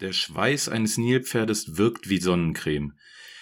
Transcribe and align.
Der 0.00 0.12
Schweiß 0.14 0.70
eines 0.70 0.96
Nilpferdes 0.96 1.76
wirkt 1.76 2.08
wie 2.08 2.20
Sonnencreme. 2.20 2.94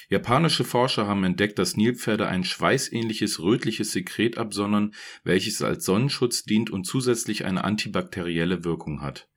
Japanische 0.08 0.64
Forscher 0.64 1.06
haben 1.06 1.22
entdeckt, 1.22 1.58
dass 1.58 1.76
Nilpferde 1.76 2.26
ein 2.26 2.42
schweißähnliches 2.42 3.40
rötliches 3.40 3.92
Sekret 3.92 4.38
absondern, 4.38 4.94
welches 5.22 5.62
als 5.62 5.84
Sonnenschutz 5.84 6.42
dient 6.42 6.70
und 6.70 6.84
zusätzlich 6.84 7.44
eine 7.44 7.62
antibakterielle 7.62 8.64
Wirkung 8.64 9.02
hat. 9.02 9.28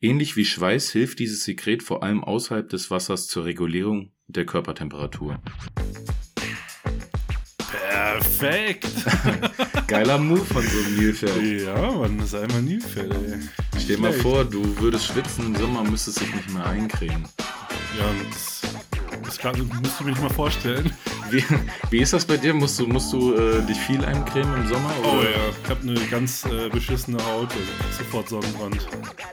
Ähnlich 0.00 0.36
wie 0.36 0.46
Schweiß 0.46 0.90
hilft 0.92 1.18
dieses 1.18 1.44
Sekret 1.44 1.82
vor 1.82 2.02
allem 2.02 2.24
außerhalb 2.24 2.68
des 2.68 2.90
Wassers 2.90 3.26
zur 3.28 3.44
Regulierung 3.44 4.12
der 4.26 4.46
Körpertemperatur. 4.46 5.42
Perfekt. 8.12 8.88
Geiler 9.86 10.18
Move 10.18 10.44
von 10.44 10.62
so 10.62 10.78
einem 10.78 10.96
Nilpferd. 10.96 11.42
Ja, 11.42 11.90
Mann, 11.90 12.18
das 12.18 12.28
ist 12.28 12.34
einmal 12.34 12.60
Nilpferd, 12.60 13.10
ey. 13.10 13.38
Stell 13.78 13.96
dir 13.96 14.02
mal 14.02 14.12
vor, 14.12 14.44
du 14.44 14.62
würdest 14.78 15.06
schwitzen 15.06 15.46
im 15.46 15.56
Sommer, 15.56 15.82
müsstest 15.82 16.20
dich 16.20 16.34
nicht 16.34 16.50
mehr 16.50 16.66
eincremen. 16.66 17.26
Ja, 17.98 18.04
das, 18.30 18.62
das 19.24 19.38
kann, 19.38 19.56
musst 19.82 19.98
du 19.98 20.04
mir 20.04 20.10
nicht 20.10 20.22
mal 20.22 20.30
vorstellen. 20.30 20.92
Wie, 21.30 21.42
wie 21.88 22.00
ist 22.00 22.12
das 22.12 22.26
bei 22.26 22.36
dir? 22.36 22.52
Musst 22.52 22.78
du, 22.78 22.86
musst 22.86 23.10
du 23.14 23.34
äh, 23.34 23.62
dich 23.62 23.78
viel 23.78 24.04
eincremen 24.04 24.54
im 24.56 24.68
Sommer? 24.68 24.92
Oh 25.02 25.18
oder? 25.18 25.30
ja, 25.30 25.36
ich 25.64 25.70
habe 25.70 25.80
eine 25.80 26.06
ganz 26.08 26.44
äh, 26.44 26.68
beschissene 26.68 27.16
Haut, 27.24 27.48
also 27.50 27.96
sofort 27.96 28.28
Sonnenbrand. 28.28 28.86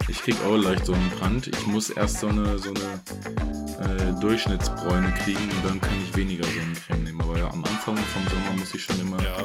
Ich 0.07 0.21
krieg 0.21 0.37
auch 0.45 0.55
leicht 0.55 0.85
so 0.85 0.93
einen 0.93 1.09
Brand. 1.19 1.47
Ich 1.47 1.67
muss 1.67 1.89
erst 1.89 2.21
so 2.21 2.27
eine, 2.27 2.57
so 2.57 2.69
eine 2.69 3.68
Durchschnittsbräune 4.13 5.11
kriegen 5.23 5.39
und 5.43 5.65
dann 5.65 5.81
kann 5.81 5.93
ich 6.03 6.15
weniger 6.15 6.43
Sonnencreme 6.45 7.03
nehmen. 7.03 7.21
Aber 7.21 7.37
ja, 7.37 7.49
am 7.51 7.63
Anfang 7.63 7.97
vom 7.97 8.23
Sommer 8.27 8.57
muss 8.59 8.73
ich 8.73 8.83
schon 8.83 8.99
immer 8.99 9.21
Ja, 9.21 9.37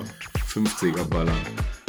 50er 0.53 1.05
ballern. 1.05 1.35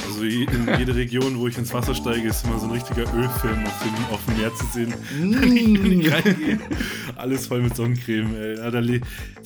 also 0.03 0.23
in 0.23 0.69
jeder 0.79 0.95
Region, 0.95 1.37
wo 1.39 1.47
ich 1.47 1.57
ins 1.57 1.73
Wasser 1.73 1.93
steige, 1.93 2.27
ist 2.29 2.45
immer 2.45 2.57
so 2.59 2.65
ein 2.67 2.71
richtiger 2.71 3.01
Ölfilm 3.13 3.63
auf 3.65 3.83
dem, 3.83 4.13
auf 4.13 4.25
dem 4.25 4.37
Meer 4.37 4.53
zu 4.55 4.65
sehen. 4.67 4.93
Reingehe, 6.11 6.59
Alles 7.15 7.47
voll 7.47 7.61
mit 7.61 7.75
Sonnencreme, 7.75 8.35
ey. 8.35 9.01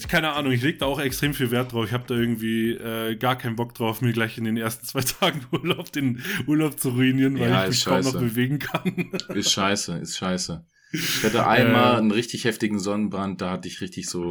Keine 0.08 0.32
Ahnung, 0.34 0.52
ich 0.54 0.62
leg 0.62 0.80
da 0.80 0.86
auch 0.86 1.00
extrem 1.00 1.34
viel 1.34 1.52
Wert 1.52 1.72
drauf. 1.74 1.86
Ich 1.86 1.94
habe 1.94 2.04
da 2.08 2.16
irgendwie 2.16 2.72
äh, 2.72 3.16
gar 3.16 3.38
keinen 3.38 3.56
Bock 3.56 3.74
drauf, 3.76 4.02
mir 4.02 4.14
gleich 4.14 4.38
in 4.38 4.44
den 4.46 4.58
ersten 4.58 4.86
zwei 4.86 5.02
Tagen 5.20 5.42
Urlaub 5.52 5.92
den 5.92 6.22
Urlaub 6.48 6.80
zu 6.80 6.90
ruinieren, 6.90 7.40
weil 7.40 7.50
Ja, 7.50 7.64
ich 7.64 7.70
mich 7.70 7.78
ist 7.80 7.86
kaum 7.86 7.98
noch 8.02 8.06
scheiße. 8.14 8.20
bewegen 8.20 8.60
kann. 8.60 9.12
Ist 9.36 9.52
scheiße, 9.52 9.98
ist 9.98 10.18
scheiße. 10.18 10.66
Ich 10.92 11.24
hatte 11.24 11.46
einmal 11.48 11.96
Äh. 11.96 11.98
einen 12.00 12.12
richtig 12.12 12.46
heftigen 12.46 12.80
Sonnenbrand, 12.80 13.42
da 13.42 13.52
hatte 13.52 13.68
ich 13.68 13.82
richtig 13.82 14.08
so 14.10 14.30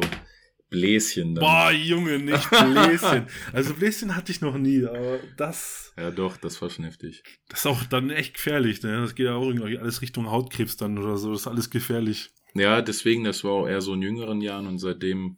Bläschen 0.69 1.33
dann. 1.35 1.43
Boah, 1.43 1.71
Junge, 1.71 2.19
nicht 2.19 2.49
Bläschen. 2.49 3.25
Also 3.53 3.73
Bläschen 3.73 4.15
hatte 4.15 4.31
ich 4.31 4.41
noch 4.41 4.57
nie, 4.57 4.85
aber 4.85 5.19
das, 5.37 5.93
Ja 5.97 6.11
doch, 6.11 6.37
das 6.37 6.61
war 6.61 6.69
schon 6.69 6.85
heftig. 6.85 7.23
das 7.47 7.61
ist 7.61 7.65
auch 7.65 7.83
dann 7.85 8.09
echt 8.11 8.35
gefährlich. 8.35 8.83
Ne? 8.83 9.01
Das 9.01 9.15
geht 9.15 9.25
ja 9.25 9.33
auch 9.33 9.47
irgendwie 9.47 9.77
alles 9.79 10.01
Richtung 10.01 10.29
Hautkrebs 10.29 10.77
dann 10.77 10.97
oder 10.97 11.17
so. 11.17 11.31
Das 11.31 11.41
ist 11.41 11.47
alles 11.47 11.69
gefährlich. 11.69 12.29
Ja, 12.53 12.81
deswegen, 12.81 13.23
das 13.23 13.43
war 13.43 13.51
auch 13.51 13.67
eher 13.67 13.81
so 13.81 13.93
in 13.93 14.01
jüngeren 14.01 14.41
Jahren 14.41 14.67
und 14.67 14.79
seitdem, 14.79 15.37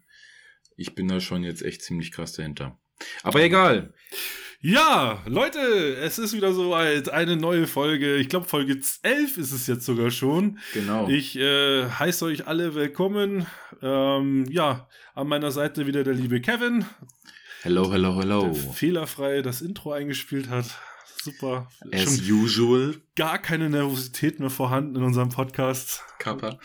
ich 0.76 0.96
bin 0.96 1.08
da 1.08 1.20
schon 1.20 1.44
jetzt 1.44 1.62
echt 1.62 1.82
ziemlich 1.84 2.12
krass 2.12 2.34
dahinter. 2.34 2.78
Aber 3.24 3.42
egal. 3.42 3.94
Ja, 4.64 5.24
Leute, 5.26 5.60
es 6.04 6.20
ist 6.20 6.34
wieder 6.34 6.54
soweit. 6.54 7.10
Eine 7.10 7.36
neue 7.36 7.66
Folge. 7.66 8.18
Ich 8.18 8.30
glaube, 8.30 8.48
Folge 8.48 8.80
11 9.02 9.38
ist 9.40 9.52
es 9.54 9.66
jetzt 9.66 9.84
sogar 9.88 10.12
schon. 10.12 10.60
Genau. 10.76 11.08
Ich 11.10 11.36
äh, 11.36 11.90
heiße 11.90 12.26
euch 12.26 12.46
alle 12.46 12.76
willkommen. 12.76 13.48
Ähm, 13.82 14.46
ja, 14.52 14.88
an 15.16 15.28
meiner 15.28 15.50
Seite 15.50 15.88
wieder 15.88 16.04
der 16.04 16.14
liebe 16.14 16.42
Kevin, 16.42 16.86
hello, 17.64 17.92
hello, 17.92 18.20
hello. 18.20 18.52
der 18.52 18.54
fehlerfrei 18.54 19.42
das 19.42 19.62
Intro 19.62 19.94
eingespielt 19.94 20.48
hat. 20.52 20.66
Super. 21.24 21.68
As 21.92 22.18
Schon 22.20 22.32
usual. 22.32 22.96
gar 23.16 23.40
keine 23.40 23.68
Nervosität 23.68 24.40
mehr 24.40 24.52
vorhanden 24.52 24.96
in 24.98 25.04
unserem 25.04 25.30
Podcast. 25.30 26.04
Kappa. 26.20 26.60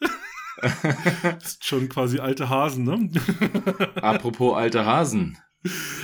Ist 1.40 1.64
schon 1.64 1.88
quasi 1.88 2.18
alte 2.18 2.48
Hasen, 2.48 2.82
ne? 2.82 3.08
Apropos 4.02 4.56
alte 4.56 4.84
Hasen. 4.84 5.38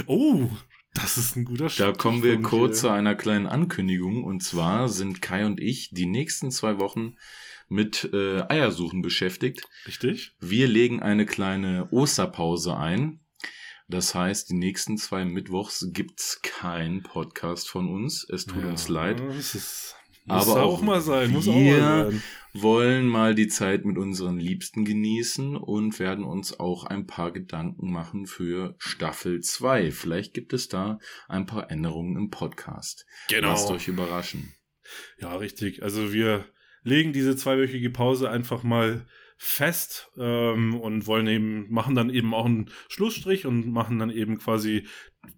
oh, 0.07 0.48
das 0.95 1.17
ist 1.17 1.37
ein 1.37 1.45
guter 1.45 1.64
Da 1.64 1.70
Schritt 1.70 1.98
kommen 1.98 2.23
wir 2.23 2.41
kurz 2.42 2.80
zu 2.80 2.89
einer 2.89 3.14
kleinen 3.14 3.47
Ankündigung. 3.47 4.25
Und 4.25 4.42
zwar 4.42 4.89
sind 4.89 5.23
Kai 5.23 5.47
und 5.47 5.61
ich 5.61 5.91
die 5.91 6.07
nächsten 6.07 6.51
zwei 6.51 6.79
Wochen 6.79 7.17
mit 7.69 8.11
äh, 8.13 8.42
Eiersuchen 8.48 9.01
beschäftigt. 9.01 9.63
Richtig? 9.86 10.36
Wir 10.41 10.69
legen 10.69 11.02
eine 11.02 11.25
kleine 11.25 11.89
Osterpause 11.91 12.77
ein. 12.77 13.20
Das 13.89 14.14
heißt, 14.14 14.51
die 14.51 14.55
nächsten 14.55 14.97
zwei 14.97 15.25
Mittwochs 15.25 15.89
gibt's 15.92 16.41
keinen 16.42 17.02
Podcast 17.02 17.69
von 17.69 17.89
uns. 17.89 18.27
Es 18.29 18.47
tut 18.47 18.64
uns 18.64 18.89
leid. 18.89 19.20
Das 19.20 19.55
ist, 19.55 19.97
muss 20.24 20.48
Aber 20.48 20.62
auch, 20.64 20.78
auch 20.78 20.83
mal 20.83 21.00
sein. 21.00 21.30
Muss 21.30 21.48
auch 21.48 21.55
wir- 21.55 21.78
mal 21.78 22.10
sein. 22.10 22.22
Wollen 22.55 23.06
mal 23.08 23.34
die 23.34 23.48
Zeit 23.48 23.86
mit 23.86 23.96
unseren 23.96 24.38
Liebsten 24.38 24.84
genießen 24.84 25.56
und 25.56 25.98
werden 25.98 26.22
uns 26.22 26.60
auch 26.60 26.84
ein 26.84 27.06
paar 27.06 27.30
Gedanken 27.33 27.90
machen 27.90 28.27
für 28.27 28.74
Staffel 28.78 29.40
2. 29.40 29.90
Vielleicht 29.90 30.34
gibt 30.34 30.52
es 30.52 30.68
da 30.68 30.98
ein 31.28 31.46
paar 31.46 31.70
Änderungen 31.70 32.14
im 32.18 32.28
Podcast. 32.28 33.06
Genau. 33.30 33.48
Lasst 33.48 33.70
euch 33.70 33.88
überraschen. 33.88 34.52
Ja, 35.18 35.34
richtig. 35.36 35.83
Also 35.83 36.12
wir 36.12 36.44
legen 36.83 37.14
diese 37.14 37.36
zweiwöchige 37.36 37.89
Pause 37.89 38.28
einfach 38.28 38.62
mal 38.64 39.06
fest 39.39 40.10
ähm, 40.18 40.78
und 40.78 41.06
wollen 41.06 41.27
eben, 41.28 41.72
machen 41.72 41.94
dann 41.94 42.10
eben 42.10 42.34
auch 42.34 42.44
einen 42.44 42.70
Schlussstrich 42.89 43.46
und 43.46 43.66
machen 43.72 43.98
dann 43.98 44.10
eben 44.10 44.39
quasi, 44.39 44.86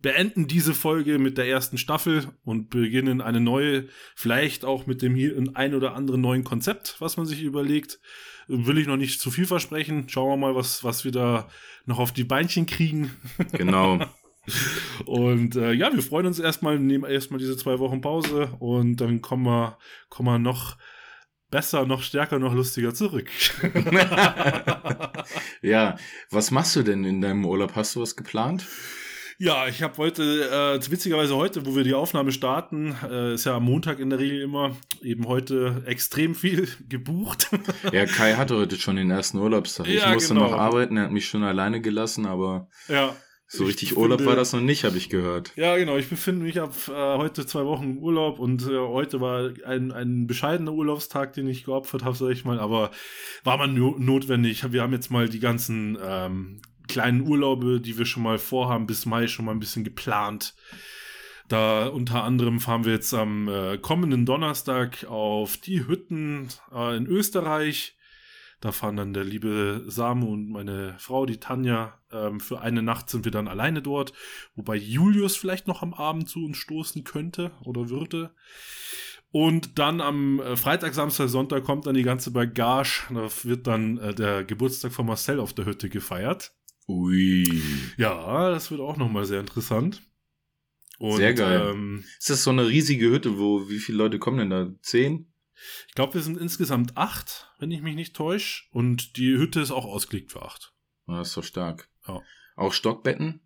beenden 0.01 0.47
diese 0.47 0.75
Folge 0.75 1.19
mit 1.19 1.39
der 1.39 1.49
ersten 1.49 1.79
Staffel 1.79 2.29
und 2.45 2.71
beginnen 2.71 3.21
eine 3.21 3.41
neue, 3.41 3.89
vielleicht 4.15 4.65
auch 4.65 4.87
mit 4.87 5.03
dem 5.03 5.15
hier 5.15 5.37
ein 5.55 5.75
oder 5.75 5.95
anderen 5.95 6.21
neuen 6.21 6.45
Konzept, 6.45 6.97
was 7.01 7.17
man 7.17 7.27
sich 7.27 7.43
überlegt. 7.43 8.01
Will 8.47 8.79
ich 8.79 8.87
noch 8.87 8.97
nicht 8.97 9.21
zu 9.21 9.31
viel 9.31 9.47
versprechen. 9.47 10.09
Schauen 10.09 10.29
wir 10.29 10.37
mal, 10.37 10.55
was, 10.55 10.85
was 10.85 11.05
wir 11.05 11.13
da 11.13 11.49
noch 11.87 11.99
auf 11.99 12.13
die 12.13 12.25
Beinchen 12.25 12.67
kriegen. 12.67 13.11
Genau. 13.53 13.99
Und 15.07 15.57
äh, 15.57 15.73
ja, 15.73 15.91
wir 15.91 16.03
freuen 16.03 16.27
uns 16.27 16.39
erstmal, 16.39 16.79
nehmen 16.79 17.11
erstmal 17.11 17.39
diese 17.39 17.57
zwei 17.57 17.79
Wochen 17.79 18.03
Pause 18.03 18.51
und 18.59 18.97
dann 18.97 19.23
kommen 19.23 19.47
wir, 19.47 19.79
kommen 20.11 20.29
wir 20.29 20.39
noch 20.39 20.77
besser, 21.51 21.87
noch 21.87 22.03
stärker, 22.03 22.39
noch 22.39 22.53
lustiger 22.53 22.93
zurück. 22.93 23.31
ja, 25.63 25.97
was 26.31 26.51
machst 26.51 26.77
du 26.77 26.83
denn 26.83 27.05
in 27.05 27.23
deinem 27.23 27.47
Urlaub? 27.47 27.75
Hast 27.75 27.97
du 27.97 28.03
was 28.03 28.17
geplant? 28.17 28.67
Ja, 29.39 29.67
ich 29.69 29.83
habe 29.83 29.97
heute, 29.99 30.23
äh, 30.79 30.91
witzigerweise 30.91 31.35
heute, 31.37 31.67
wo 31.67 31.75
wir 31.77 31.85
die 31.85 31.95
Aufnahme 31.95 32.33
starten, 32.33 32.95
äh, 33.09 33.35
ist 33.35 33.45
ja 33.47 33.57
am 33.57 33.65
Montag 33.65 33.99
in 33.99 34.11
der 34.11 34.19
Regel 34.19 34.41
immer, 34.43 34.77
eben 35.03 35.27
heute 35.27 35.83
extrem 35.87 36.35
viel 36.35 36.69
gebucht. 36.89 37.51
Ja, 37.93 38.07
Kai 38.07 38.35
hatte 38.35 38.57
heute 38.57 38.77
schon 38.77 38.97
den 38.97 39.11
ersten 39.11 39.39
Urlaubstag. 39.39 39.87
Ich 39.89 39.97
Ja, 40.03 40.13
musste 40.13 40.35
genau. 40.35 40.47
noch 40.51 40.53
arbeiten, 40.59 40.97
er 40.97 41.05
hat 41.05 41.13
mich 41.13 41.27
schon 41.27 41.43
alleine 41.43 41.81
gelassen, 41.81 42.27
aber 42.27 42.69
ja. 42.89 43.15
so 43.47 43.65
Ich 43.65 43.71
richtig 43.71 43.97
Urlaub 43.97 44.19
finde- 44.19 44.31
war 44.31 44.37
das 44.37 44.53
noch 44.53 44.61
nicht, 44.61 44.85
habe 44.85 44.97
ich 44.99 45.11
gehört. 45.11 45.53
Ja, 45.57 45.77
genau. 45.77 45.97
Ich 45.97 46.09
befinde 46.09 46.45
mich 46.45 46.61
ab 46.61 46.73
äh, 46.89 46.93
heute 46.93 47.45
zwei 47.47 47.65
Wochen 47.65 47.85
im 47.85 47.99
Urlaub 47.99 48.39
und 48.39 48.63
äh, 48.69 48.79
heute 48.79 49.21
war 49.21 49.51
ein, 49.67 49.93
ein 49.93 50.27
bescheidener 50.27 50.73
Urlaubstag, 50.73 51.33
den 51.35 51.49
ich 51.49 51.65
geopfert 51.65 52.05
habe, 52.05 52.17
sag 52.17 52.31
ich 52.31 52.45
mal, 52.45 52.59
aber 52.61 52.91
war 53.43 53.57
mal 53.59 53.69
no 53.69 53.97
notwendig. 53.99 54.73
Wir 54.73 54.83
haben 54.83 54.93
jetzt 54.93 55.11
mal 55.11 55.29
die 55.29 55.41
ganzen 55.41 55.99
ähm, 56.03 56.63
kleinen 56.89 57.23
Urlaube, 57.23 57.81
die 57.81 57.99
wir 57.99 58.07
schon 58.07 58.23
mal 58.23 58.39
vorhaben, 58.39 58.87
bis 58.87 59.07
Mai 59.07 59.27
schon 59.27 59.45
mal 59.45 59.53
ein 59.53 59.61
bisschen 59.61 59.85
geplant. 59.85 60.55
Da 61.49 61.87
unter 61.89 62.25
anderem 62.25 62.61
fahren 62.61 62.85
wir 62.85 62.93
jetzt 62.93 63.13
am 63.13 63.49
äh, 63.49 63.79
kommenden 63.79 64.25
Donnerstag 64.25 65.05
auf 65.05 65.57
die 65.59 65.87
Hütten 65.87 66.49
äh, 66.73 66.97
in 66.97 67.07
Österreich. 67.07 67.97
Da 68.61 68.73
fahren 68.73 68.97
dann 68.97 69.13
der 69.13 69.25
liebe 69.25 69.85
Samu 69.87 70.33
und 70.33 70.49
meine 70.49 70.95
Frau, 70.99 71.27
die 71.27 71.39
Tanja. 71.39 72.01
Ähm, 72.11 72.41
für 72.41 72.63
eine 72.63 72.83
Nacht 72.83 73.11
sind 73.11 73.27
wir 73.27 73.33
dann 73.33 73.47
alleine 73.47 73.83
dort. 73.83 74.15
Wobei 74.55 74.77
Julius 74.77 75.37
vielleicht 75.37 75.67
noch 75.67 75.83
am 75.83 75.93
Abend 75.93 76.31
zu 76.31 76.43
uns 76.43 76.57
stoßen 76.57 77.05
könnte 77.05 77.51
oder 77.63 77.91
würde. 77.91 78.35
Und 79.31 79.79
dann 79.79 80.01
am 80.01 80.41
äh, 80.41 80.57
Freitag, 80.57 80.95
Samstag, 80.95 81.29
Sonntag 81.29 81.65
kommt 81.65 81.87
dann 81.87 81.95
die 81.95 82.05
ganze 82.05 82.31
Bagage. 82.31 83.03
Da 83.13 83.29
wird 83.43 83.67
dann 83.67 83.99
äh, 83.99 84.15
der 84.15 84.45
Geburtstag 84.45 84.93
von 84.93 85.05
Marcel 85.05 85.41
auf 85.41 85.53
der 85.53 85.67
Hütte 85.67 85.91
gefeiert. 85.91 86.55
Ui. 86.89 87.45
Ja, 87.97 88.51
das 88.51 88.71
wird 88.71 88.81
auch 88.81 88.97
nochmal 88.97 89.25
sehr 89.25 89.41
interessant. 89.41 90.03
Und, 90.99 91.17
Sehr 91.17 91.35
geil. 91.35 91.71
Ähm, 91.73 92.05
Ist 92.19 92.31
das 92.31 92.45
so 92.45 92.51
eine 92.51 92.69
riesige 92.69 93.11
Hütte, 93.11 93.39
wo, 93.39 93.69
wie 93.69 93.79
viele 93.81 93.99
Leute 93.99 94.19
kommen 94.19 94.39
denn 94.39 94.51
da? 94.51 94.73
Zehn? 94.81 95.31
ich 95.89 95.95
glaube, 95.95 96.15
wir 96.15 96.23
sind 96.23 96.37
insgesamt 96.39 96.97
acht, 96.97 97.49
wenn 97.59 97.71
ich 97.71 97.81
mich 97.83 97.95
nicht 97.95 98.15
täusche. 98.15 98.65
Und 98.71 99.17
die 99.17 99.37
Hütte 99.37 99.61
ist 99.61 99.71
auch 99.71 99.87
ausgelegt 99.87 100.33
für 100.33 100.43
acht. 100.43 100.73
Ah, 101.07 101.19
Das 101.19 101.29
ist 101.29 101.37
doch 101.37 101.45
stark. 101.45 101.89
Ja. 102.07 102.23
Auch 102.57 102.73
Stockbetten? 102.73 103.41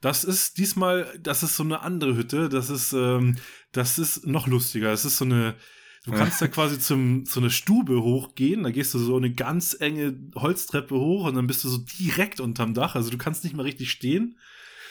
Das 0.00 0.24
ist 0.24 0.58
diesmal, 0.58 1.16
das 1.20 1.42
ist 1.42 1.56
so 1.56 1.62
eine 1.62 1.80
andere 1.80 2.16
Hütte. 2.16 2.48
Das 2.48 2.70
ist, 2.70 2.92
ähm, 2.92 3.36
das 3.72 3.98
ist 3.98 4.26
noch 4.26 4.46
lustiger. 4.46 4.92
Es 4.92 5.04
ist 5.04 5.18
so 5.18 5.24
eine, 5.24 5.56
du 6.04 6.12
kannst 6.12 6.40
da 6.40 6.48
quasi 6.48 6.78
zum, 6.78 7.24
zu 7.26 7.40
einer 7.40 7.50
Stube 7.50 8.02
hochgehen. 8.02 8.62
Da 8.62 8.70
gehst 8.70 8.94
du 8.94 8.98
so 8.98 9.16
eine 9.16 9.32
ganz 9.32 9.76
enge 9.78 10.18
Holztreppe 10.34 10.94
hoch 10.94 11.26
und 11.26 11.34
dann 11.34 11.46
bist 11.46 11.64
du 11.64 11.68
so 11.68 11.78
direkt 11.78 12.40
unterm 12.40 12.74
Dach. 12.74 12.94
Also 12.94 13.10
du 13.10 13.18
kannst 13.18 13.44
nicht 13.44 13.54
mal 13.54 13.62
richtig 13.62 13.90
stehen. 13.90 14.36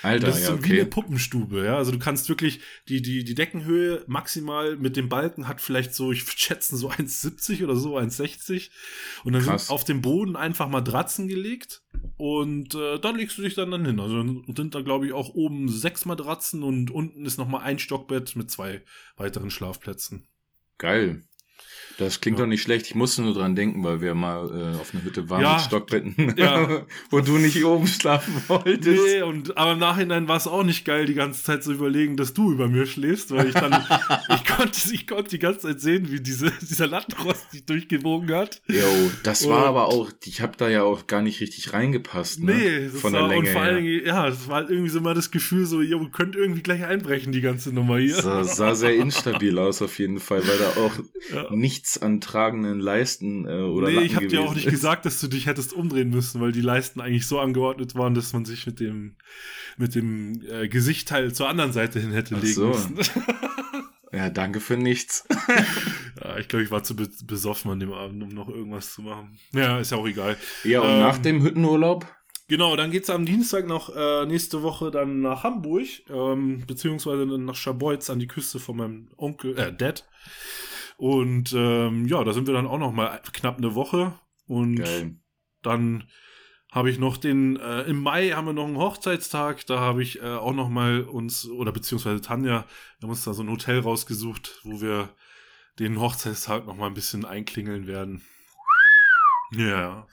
Alter, 0.02 0.28
das 0.28 0.38
ist 0.38 0.44
ja, 0.44 0.50
so 0.50 0.64
wie 0.64 0.66
okay. 0.66 0.80
eine 0.82 0.90
Puppenstube, 0.90 1.66
ja. 1.66 1.78
Also 1.78 1.92
du 1.92 2.00
kannst 2.00 2.30
wirklich 2.30 2.62
die, 2.88 3.02
die, 3.02 3.24
die 3.24 3.36
Deckenhöhe 3.36 4.04
maximal 4.08 4.78
mit 4.78 4.96
dem 4.96 5.10
Balken 5.10 5.48
hat 5.48 5.60
vielleicht 5.60 5.94
so, 5.94 6.12
ich 6.12 6.24
schätze 6.32 6.78
so 6.78 6.90
1,70 6.90 7.64
oder 7.64 7.76
so, 7.76 7.98
1,60. 7.98 8.70
Und 9.24 9.34
dann 9.34 9.44
Krass. 9.44 9.68
sind 9.68 9.74
auf 9.74 9.84
dem 9.84 10.02
Boden 10.02 10.36
einfach 10.36 10.70
Matratzen 10.70 11.28
gelegt 11.28 11.82
und 12.18 12.76
äh, 12.76 13.00
dann 13.00 13.18
legst 13.18 13.38
du 13.38 13.42
dich 13.42 13.56
dann, 13.56 13.72
dann 13.72 13.86
hin. 13.86 14.00
Also 14.00 14.18
dann 14.18 14.46
sind 14.56 14.74
da, 14.74 14.82
glaube 14.82 15.08
ich, 15.08 15.14
auch 15.14 15.30
oben 15.34 15.68
sechs 15.68 16.06
Matratzen 16.06 16.64
und 16.64 16.92
unten 16.92 17.26
ist 17.26 17.38
nochmal 17.38 17.64
ein 17.64 17.80
Stockbett 17.80 18.36
mit 18.36 18.50
zwei 18.50 18.82
weiteren 19.18 19.52
Schlafplätzen. 19.52 20.28
Geil. 20.80 21.29
Das 22.00 22.22
klingt 22.22 22.40
Ja. 22.40 22.46
doch 22.46 22.50
nicht 22.50 22.62
schlecht. 22.62 22.86
Ich 22.88 22.96
musste 22.96 23.22
nur 23.22 23.34
dran 23.34 23.56
denken, 23.56 23.84
weil 23.84 24.00
wir 24.02 24.16
mal 24.16 24.48
äh, 24.74 24.80
auf 24.80 24.94
einer 24.94 25.04
Hütte 25.04 25.30
waren 25.30 25.42
Ja. 25.42 25.54
mit 25.56 25.62
Stockbetten, 25.66 26.16
Ja. 26.38 26.84
wo 27.10 27.20
du 27.20 27.34
nicht 27.38 27.64
oben 27.66 27.88
schlafen 27.88 28.42
wolltest. 28.48 29.04
Nee, 29.06 29.22
und 29.22 29.58
aber 29.58 29.74
im 29.74 29.80
Nachhinein 29.80 30.28
war 30.28 30.38
es 30.38 30.48
auch 30.48 30.64
nicht 30.64 30.86
geil, 30.86 31.06
die 31.06 31.14
ganze 31.14 31.44
Zeit 31.44 31.64
zu 31.64 31.74
überlegen, 31.74 32.16
dass 32.16 32.34
du 32.34 32.52
über 32.54 32.68
mir 32.70 32.86
schläfst, 32.86 33.32
weil 33.32 33.50
ich 33.50 33.54
dann, 33.54 33.74
ich 34.34 34.46
konnte, 34.46 34.80
ich 34.94 35.08
konnte 35.08 35.30
die 35.30 35.40
ganze 35.40 35.60
Zeit 35.68 35.82
sehen, 35.82 36.10
wie 36.12 36.22
diese, 36.22 36.52
dieser 36.62 36.88
Lattenrost 36.88 37.52
sich 37.52 37.66
durchgewogen 37.66 38.34
hat. 38.34 38.62
Jo, 38.68 38.82
das 39.24 39.46
war 39.48 39.64
Und- 39.64 39.68
aber 39.68 39.88
auch, 39.88 40.10
ich 40.26 40.42
habe 40.42 40.54
da 40.58 40.70
ja 40.70 40.84
auch 40.84 41.06
gar 41.08 41.22
nicht 41.22 41.42
richtig 41.42 41.74
reingepasst, 41.74 42.42
ne? 42.44 42.54
Nee, 42.54 42.86
das 42.92 43.02
Von 43.02 43.12
war, 43.14 43.20
der 43.22 43.28
Länge 43.30 43.40
und 43.42 43.48
vor 43.50 43.62
allen 43.62 43.84
Dingen, 43.84 44.06
ja, 44.06 44.26
das 44.30 44.48
war 44.48 44.56
halt 44.58 44.70
irgendwie 44.70 44.90
so 44.90 45.02
mal 45.02 45.14
das 45.14 45.32
Gefühl, 45.32 45.66
so, 45.66 45.82
ihr 45.82 46.00
könnt 46.14 46.36
irgendwie 46.38 46.62
gleich 46.64 46.86
einbrechen, 46.86 47.32
die 47.34 47.42
ganze 47.42 47.74
Nummer 47.74 47.98
hier. 47.98 48.16
Sah, 48.16 48.44
sah 48.46 48.74
sehr 48.76 48.96
instabil 48.96 49.58
aus 49.60 49.82
auf 49.82 50.00
jeden 50.00 50.20
Fall, 50.20 50.42
weil 50.48 50.58
da 50.58 50.80
auch 50.82 51.52
nichts 51.52 51.89
an 51.98 52.22
tragenden 52.22 52.80
Leisten 52.80 53.46
äh, 53.48 53.62
oder 53.62 53.90
nee, 53.90 54.02
ich 54.02 54.16
habe 54.16 54.28
dir 54.28 54.42
auch 54.42 54.54
nicht 54.54 54.68
ist. 54.68 54.72
gesagt, 54.72 55.06
dass 55.06 55.20
du 55.20 55.28
dich 55.28 55.46
hättest 55.48 55.74
umdrehen 55.74 56.10
müssen, 56.10 56.40
weil 56.42 56.52
die 56.52 56.62
Leisten 56.62 57.02
eigentlich 57.02 57.28
so 57.28 57.40
angeordnet 57.40 57.96
waren, 57.96 58.14
dass 58.14 58.34
man 58.34 58.46
sich 58.46 58.66
mit 58.66 58.80
dem, 58.80 59.16
mit 59.78 59.96
dem 59.96 60.42
äh, 60.50 60.68
Gesichtteil 60.68 61.34
zur 61.34 61.50
anderen 61.50 61.72
Seite 61.74 62.00
hin 62.00 62.12
hätte 62.12 62.36
Ach 62.38 62.42
legen 62.42 62.54
so. 62.54 62.68
müssen. 62.68 63.00
Ja, 64.12 64.32
danke 64.32 64.60
für 64.60 64.76
nichts. 64.76 65.24
ja, 66.24 66.38
ich 66.40 66.48
glaube, 66.48 66.64
ich 66.64 66.72
war 66.72 66.82
zu 66.82 66.96
be 66.96 67.08
besoffen 67.26 67.70
an 67.70 67.80
dem 67.80 67.94
Abend, 67.94 68.24
um 68.24 68.30
noch 68.30 68.50
irgendwas 68.50 68.92
zu 68.94 69.04
machen. 69.04 69.38
Ja, 69.54 69.78
ist 69.80 69.92
ja 69.92 70.00
auch 70.00 70.08
egal. 70.08 70.36
Ja, 70.64 70.82
und 70.82 70.90
Ähm, 70.90 71.00
nach 71.00 71.20
dem 71.20 71.44
Hüttenurlaub? 71.44 72.08
Genau, 72.48 72.76
dann 72.76 72.90
geht's 72.90 73.12
am 73.12 73.28
Dienstag 73.28 73.68
noch 73.68 73.96
äh, 73.96 74.26
nächste 74.26 74.64
Woche 74.64 74.90
dann 74.90 75.22
nach 75.22 75.44
Hamburg, 75.44 75.86
ähm, 76.10 76.64
beziehungsweise 76.66 77.28
dann 77.28 77.46
nach 77.46 77.54
Scharbeutz 77.56 78.10
an 78.10 78.18
die 78.18 78.26
Küste 78.28 78.58
von 78.60 78.78
meinem 78.78 79.08
Onkel, 79.16 79.56
äh, 79.60 79.72
Dad. 79.72 80.04
Und 81.00 81.54
ähm, 81.56 82.08
ja, 82.08 82.26
da 82.26 82.34
sind 82.34 82.46
wir 82.46 82.54
dann 82.54 82.68
auch 82.68 82.78
noch 82.78 82.92
mal 82.92 83.22
knapp 83.32 83.58
eine 83.58 83.74
Woche. 83.74 84.20
Und 84.48 84.76
Geil. 84.76 85.16
dann 85.62 86.04
habe 86.74 86.90
ich 86.90 87.00
noch 87.00 87.16
den, 87.16 87.56
äh, 87.56 87.84
im 87.84 88.02
Mai 88.02 88.32
haben 88.32 88.48
wir 88.48 88.54
noch 88.54 88.68
einen 88.68 88.76
Hochzeitstag, 88.76 89.66
da 89.66 89.80
habe 89.80 90.04
ich 90.04 90.22
äh, 90.22 90.26
auch 90.26 90.54
noch 90.54 90.68
mal 90.68 91.04
uns, 91.04 91.48
oder 91.48 91.72
beziehungsweise 91.72 92.20
Tanja, 92.20 92.66
wir 93.00 93.04
haben 93.04 93.12
uns 93.12 93.24
da 93.24 93.34
so 93.34 93.42
ein 93.42 93.50
Hotel 93.50 93.80
rausgesucht, 93.80 94.60
wo 94.64 94.82
wir 94.82 95.16
den 95.80 96.02
Hochzeitstag 96.02 96.68
noch 96.68 96.76
mal 96.76 96.88
ein 96.88 96.96
bisschen 96.96 97.24
einklingeln 97.24 97.88
werden. 97.88 98.22
Ja, 99.54 100.06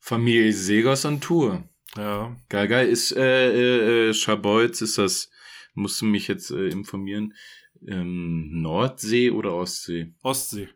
Familie 0.00 0.52
Segers 0.52 1.04
on 1.04 1.20
Tour. 1.20 1.62
ja. 1.96 2.36
Geil, 2.48 2.66
geil. 2.66 2.88
Ist 2.88 3.12
äh, 3.12 3.52
äh, 3.52 4.08
äh, 4.08 4.12
Scharbeutz, 4.12 4.80
ist 4.80 4.98
das, 4.98 5.30
musst 5.74 6.00
du 6.00 6.06
mich 6.06 6.26
jetzt 6.26 6.50
äh, 6.50 6.66
informieren, 6.66 7.32
ähm, 7.88 8.62
Nordsee 8.62 9.30
oder 9.30 9.54
Ostsee? 9.54 10.14
Ostsee. 10.22 10.68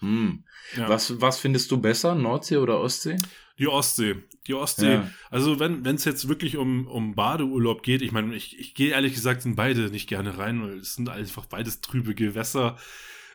Hm. 0.00 0.44
Ja. 0.76 0.88
Was, 0.88 1.20
was 1.20 1.38
findest 1.38 1.70
du 1.70 1.80
besser, 1.80 2.14
Nordsee 2.14 2.58
oder 2.58 2.80
Ostsee? 2.80 3.16
Die 3.58 3.68
Ostsee. 3.68 4.16
Die 4.46 4.54
Ostsee. 4.54 4.94
Ja. 4.94 5.10
Also 5.30 5.60
wenn 5.60 5.84
es 5.86 6.04
jetzt 6.04 6.28
wirklich 6.28 6.56
um, 6.56 6.86
um 6.86 7.14
Badeurlaub 7.14 7.82
geht, 7.82 8.02
ich 8.02 8.12
meine, 8.12 8.34
ich, 8.34 8.58
ich 8.58 8.74
gehe 8.74 8.90
ehrlich 8.90 9.14
gesagt 9.14 9.44
in 9.44 9.54
beide 9.54 9.90
nicht 9.90 10.08
gerne 10.08 10.36
rein, 10.38 10.62
weil 10.62 10.78
es 10.78 10.94
sind 10.94 11.08
einfach 11.08 11.46
beides 11.46 11.80
trübe 11.80 12.14
Gewässer, 12.14 12.76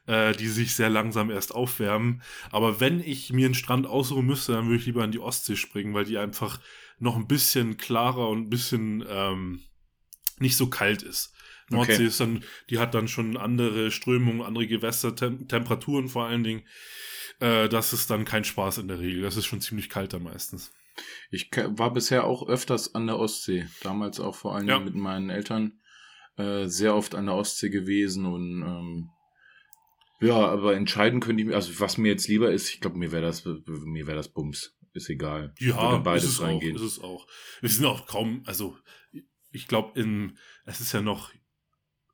äh, 0.06 0.34
die 0.34 0.48
sich 0.48 0.76
sehr 0.76 0.90
langsam 0.90 1.32
erst 1.32 1.56
aufwärmen. 1.56 2.22
Aber 2.52 2.80
wenn 2.80 3.00
ich 3.00 3.32
mir 3.32 3.46
einen 3.46 3.56
Strand 3.56 3.88
aussuchen 3.88 4.26
müsste, 4.26 4.52
dann 4.52 4.66
würde 4.66 4.80
ich 4.80 4.86
lieber 4.86 5.04
in 5.04 5.12
die 5.12 5.20
Ostsee 5.20 5.56
springen, 5.56 5.94
weil 5.94 6.06
die 6.06 6.18
einfach 6.18 6.60
noch 7.00 7.16
ein 7.16 7.28
bisschen 7.28 7.78
klarer 7.78 8.28
und 8.30 8.42
ein 8.42 8.50
bisschen 8.50 9.04
ähm, 9.08 9.62
nicht 10.38 10.58
so 10.58 10.70
kalt 10.70 11.02
ist. 11.02 11.34
Nordsee 11.70 11.94
Okay. 11.94 12.06
ist 12.06 12.20
dann, 12.20 12.44
die 12.70 12.80
hat 12.80 12.94
dann 12.94 13.08
schon 13.08 13.38
andere 13.38 13.92
Strömungen, 13.92 14.42
andere 14.42 14.68
Gewässer, 14.68 15.16
Tem 15.16 15.48
Temperaturen 15.48 16.08
vor 16.10 16.26
allen 16.26 16.44
Dingen. 16.44 16.64
Äh, 17.40 17.70
das 17.70 17.94
ist 17.94 18.10
dann 18.10 18.26
kein 18.26 18.44
Spaß 18.44 18.80
in 18.80 18.88
der 18.88 19.00
Regel. 19.00 19.22
Das 19.22 19.38
ist 19.38 19.46
schon 19.46 19.62
ziemlich 19.62 19.90
kalt 19.90 20.14
da 20.14 20.20
meistens. 20.20 20.72
Ich 21.32 21.50
war 21.54 21.94
bisher 21.94 22.26
auch 22.26 22.48
öfters 22.48 22.94
an 22.96 23.08
der 23.08 23.18
Ostsee. 23.18 23.68
Damals 23.84 24.20
auch 24.20 24.36
vor 24.36 24.56
allem 24.56 24.68
Ja. 24.68 24.80
mit 24.80 24.96
meinen 24.96 25.30
Eltern 25.30 25.80
äh, 26.38 26.66
sehr 26.68 26.96
oft 26.96 27.16
an 27.16 27.28
der 27.28 27.36
Ostsee 27.36 27.70
gewesen 27.70 28.26
und 28.26 28.62
ähm, 28.64 29.10
ja, 30.22 30.36
aber 30.36 30.76
entscheiden 30.76 31.22
könnte 31.22 31.42
ich 31.42 31.48
mir, 31.48 31.56
also 31.56 31.80
was 31.80 31.98
mir 31.98 32.10
jetzt 32.10 32.28
lieber 32.28 32.52
ist, 32.52 32.70
ich 32.74 32.82
glaube, 32.82 32.98
mir 32.98 33.12
wäre 33.14 33.22
das, 33.24 33.46
mir 33.46 34.06
wäre 34.08 34.18
das 34.18 34.28
Bums. 34.28 34.76
Ist 34.92 35.10
egal. 35.10 35.54
Ja, 35.60 35.78
Würde 35.82 35.98
ist 35.98 36.04
beides 36.04 36.24
es 36.26 36.42
reingehen. 36.42 36.76
auch, 36.76 36.82
ist 36.82 36.92
es 36.98 37.00
auch. 37.00 37.28
Wir 37.62 37.70
sind 37.70 37.86
auch 37.86 38.06
kaum, 38.08 38.42
also 38.46 38.78
ich 39.52 39.68
glaube 39.68 39.98
in, 40.00 40.38
es 40.66 40.82
ist 40.82 40.92
ja 40.94 41.02
noch 41.02 41.32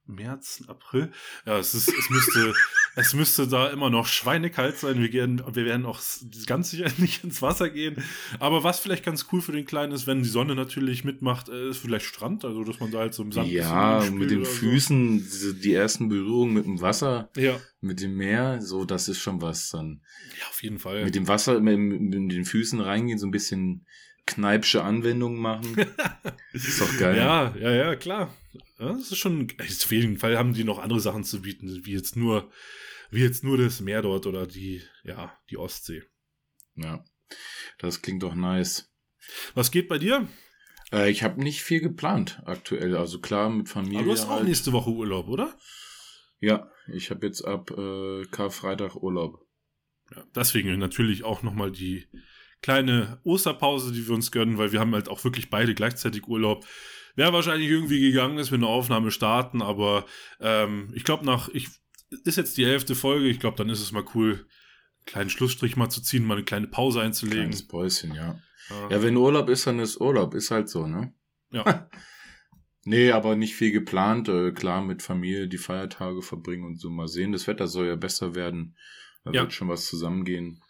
März, 0.07 0.63
April. 0.67 1.11
Ja, 1.45 1.57
es 1.57 1.73
ist, 1.73 1.89
es 1.89 2.09
müsste, 2.09 2.53
es 2.95 3.13
müsste 3.13 3.47
da 3.47 3.67
immer 3.67 3.89
noch 3.89 4.07
schweinekalt 4.07 4.77
sein. 4.77 4.99
Wir 4.99 5.09
gehen, 5.09 5.41
wir 5.45 5.65
werden 5.65 5.85
auch 5.85 5.99
ganz 6.45 6.71
sicher 6.71 6.91
nicht 6.97 7.23
ins 7.23 7.41
Wasser 7.41 7.69
gehen. 7.69 8.03
Aber 8.39 8.63
was 8.63 8.79
vielleicht 8.79 9.03
ganz 9.03 9.27
cool 9.31 9.41
für 9.41 9.51
den 9.51 9.65
Kleinen 9.65 9.91
ist, 9.93 10.07
wenn 10.07 10.23
die 10.23 10.29
Sonne 10.29 10.55
natürlich 10.55 11.03
mitmacht, 11.03 11.49
äh, 11.49 11.69
ist 11.69 11.79
vielleicht 11.79 12.05
Strand, 12.05 12.45
also 12.45 12.63
dass 12.63 12.79
man 12.79 12.91
da 12.91 12.99
halt 12.99 13.13
so 13.13 13.23
im 13.23 13.31
Sand 13.31 13.49
Ja, 13.49 14.03
mit 14.11 14.31
den 14.31 14.45
Füßen, 14.45 15.17
diese, 15.17 15.55
die 15.55 15.73
ersten 15.73 16.09
Berührungen 16.09 16.53
mit 16.53 16.65
dem 16.65 16.81
Wasser, 16.81 17.29
So. 17.35 17.41
Ja, 17.41 17.59
mit 17.81 18.01
dem 18.01 18.15
Meer, 18.15 18.61
so, 18.61 18.85
das 18.85 19.07
ist 19.07 19.19
schon 19.19 19.41
was 19.41 19.69
dann. 19.69 20.01
ja, 20.39 20.47
auf 20.49 20.61
jeden 20.63 20.79
Fall. 20.79 21.03
Mit 21.05 21.15
dem 21.15 21.27
Wasser, 21.27 21.59
mit, 21.59 21.77
mit 21.77 22.31
den 22.31 22.45
Füßen 22.45 22.79
reingehen, 22.79 23.19
so 23.19 23.27
ein 23.27 23.31
bisschen 23.31 23.85
kneipsche 24.25 24.83
Anwendungen 24.83 25.39
machen. 25.39 25.75
ist 26.53 26.81
doch 26.81 26.97
geil. 26.97 27.17
Ja, 27.17 27.55
ja, 27.59 27.71
ja, 27.71 27.95
klar. 27.95 28.33
Das 28.77 29.11
ist 29.11 29.17
schon, 29.17 29.47
auf 29.59 29.91
jeden 29.91 30.17
Fall 30.17 30.37
haben 30.37 30.53
die 30.53 30.63
noch 30.63 30.79
andere 30.79 30.99
Sachen 30.99 31.23
zu 31.23 31.41
bieten, 31.41 31.85
wie 31.85 31.93
jetzt 31.93 32.15
nur, 32.15 32.51
wie 33.11 33.21
jetzt 33.21 33.43
nur 33.43 33.57
das 33.57 33.81
Meer 33.81 34.01
dort 34.01 34.25
oder 34.25 34.47
die, 34.47 34.81
ja, 35.03 35.37
die 35.49 35.57
Ostsee. 35.57 36.03
Ja. 36.75 37.03
Das 37.79 38.01
klingt 38.01 38.23
doch 38.23 38.35
nice. 38.35 38.91
Was 39.53 39.71
geht 39.71 39.87
bei 39.87 39.97
dir? 39.97 40.27
Äh, 40.91 41.09
ich 41.09 41.23
habe 41.23 41.41
nicht 41.41 41.63
viel 41.63 41.81
geplant 41.81 42.41
aktuell. 42.45 42.95
Also 42.95 43.19
klar, 43.19 43.49
mit 43.49 43.69
Familie. 43.69 43.99
Aber 43.99 44.07
du 44.07 44.11
hast 44.13 44.25
auch 44.25 44.31
halt. 44.31 44.47
nächste 44.47 44.71
Woche 44.71 44.91
Urlaub, 44.91 45.27
oder? 45.27 45.57
Ja, 46.39 46.69
ich 46.87 47.09
habe 47.09 47.25
jetzt 47.25 47.41
ab 47.41 47.71
äh, 47.71 48.23
Karfreitag 48.29 48.95
Urlaub. 48.95 49.45
Ja, 50.11 50.23
deswegen 50.35 50.77
natürlich 50.77 51.23
auch 51.23 51.41
nochmal 51.41 51.71
die 51.71 52.07
kleine 52.61 53.19
Osterpause, 53.23 53.91
die 53.91 54.07
wir 54.07 54.13
uns 54.13 54.31
gönnen, 54.31 54.57
weil 54.57 54.71
wir 54.71 54.79
haben 54.79 54.93
halt 54.93 55.09
auch 55.09 55.23
wirklich 55.23 55.49
beide 55.49 55.73
gleichzeitig 55.73 56.27
Urlaub. 56.27 56.65
Wäre 57.15 57.33
wahrscheinlich 57.33 57.69
irgendwie 57.69 57.99
gegangen, 58.01 58.37
dass 58.37 58.51
wir 58.51 58.57
eine 58.57 58.67
Aufnahme 58.67 59.09
starten, 59.11 59.61
aber 59.61 60.05
ähm, 60.39 60.91
ich 60.95 61.03
glaube 61.03 61.25
nach, 61.25 61.49
ich 61.49 61.69
ist 62.23 62.37
jetzt 62.37 62.57
die 62.57 62.63
elfte 62.63 62.93
Folge, 62.95 63.27
ich 63.27 63.39
glaube, 63.39 63.57
dann 63.57 63.69
ist 63.69 63.81
es 63.81 63.91
mal 63.91 64.03
cool, 64.13 64.33
einen 64.33 65.05
kleinen 65.05 65.29
Schlussstrich 65.29 65.75
mal 65.77 65.89
zu 65.89 66.01
ziehen, 66.01 66.25
mal 66.25 66.35
eine 66.35 66.43
kleine 66.45 66.67
Pause 66.67 67.01
einzulegen. 67.01 67.45
Kleines 67.45 67.67
Päuschen, 67.67 68.13
ja. 68.13 68.39
Ja. 68.69 68.89
Ja, 68.91 69.03
wenn 69.03 69.15
Urlaub 69.15 69.49
ist, 69.49 69.67
dann 69.67 69.79
ist 69.79 69.99
Urlaub. 70.01 70.33
Ist 70.33 70.51
halt 70.51 70.69
so, 70.69 70.87
ne? 70.87 71.13
Ja. 71.51 71.89
nee, 72.83 73.11
aber 73.11 73.35
nicht 73.35 73.55
viel 73.55 73.71
geplant. 73.71 74.27
Äh, 74.27 74.51
klar, 74.51 74.81
mit 74.81 75.01
Familie 75.03 75.47
die 75.47 75.57
Feiertage 75.59 76.21
verbringen 76.21 76.65
und 76.65 76.79
so 76.79 76.89
mal 76.89 77.07
sehen. 77.07 77.31
Das 77.31 77.47
Wetter 77.47 77.67
soll 77.67 77.87
ja 77.87 77.95
besser 77.95 78.33
werden. 78.35 78.75
Da 79.23 79.31
Ja. 79.31 79.41
wird 79.43 79.53
schon 79.53 79.69
was 79.69 79.85
zusammengehen. 79.85 80.61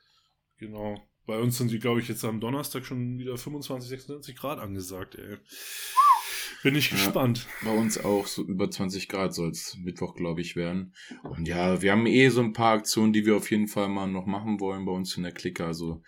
Genau. 0.57 1.01
Bei 1.25 1.39
uns 1.39 1.57
sind 1.57 1.71
die, 1.71 1.79
glaube 1.79 2.01
ich, 2.01 2.07
jetzt 2.07 2.23
am 2.23 2.39
Donnerstag 2.39 2.85
schon 2.85 3.17
wieder 3.17 3.37
25, 3.37 3.89
26 3.89 4.35
Grad 4.35 4.59
angesagt, 4.59 5.15
ey. 5.15 5.37
Bin 6.65 6.75
ich 6.75 6.89
Ja. 6.89 6.97
gespannt. 6.97 7.47
Bei 7.63 7.69
uns 7.71 7.97
auch 8.03 8.25
so 8.25 8.43
über 8.43 8.69
20 8.71 9.07
Grad 9.07 9.33
soll 9.35 9.49
es 9.51 9.77
Mittwoch, 9.77 10.15
glaube 10.15 10.41
ich, 10.41 10.55
werden. 10.55 10.93
Und 11.23 11.47
ja, 11.47 11.81
wir 11.83 11.91
haben 11.91 12.07
eh 12.07 12.29
so 12.29 12.41
ein 12.41 12.53
paar 12.53 12.73
Aktionen, 12.73 13.13
die 13.13 13.25
wir 13.25 13.35
auf 13.37 13.51
jeden 13.51 13.67
Fall 13.67 13.87
mal 13.87 14.07
noch 14.07 14.25
machen 14.25 14.59
wollen 14.59 14.83
bei 14.85 14.91
uns 14.91 15.15
in 15.15 15.21
der 15.23 15.31
Clique. 15.31 15.63
Also 15.63 16.01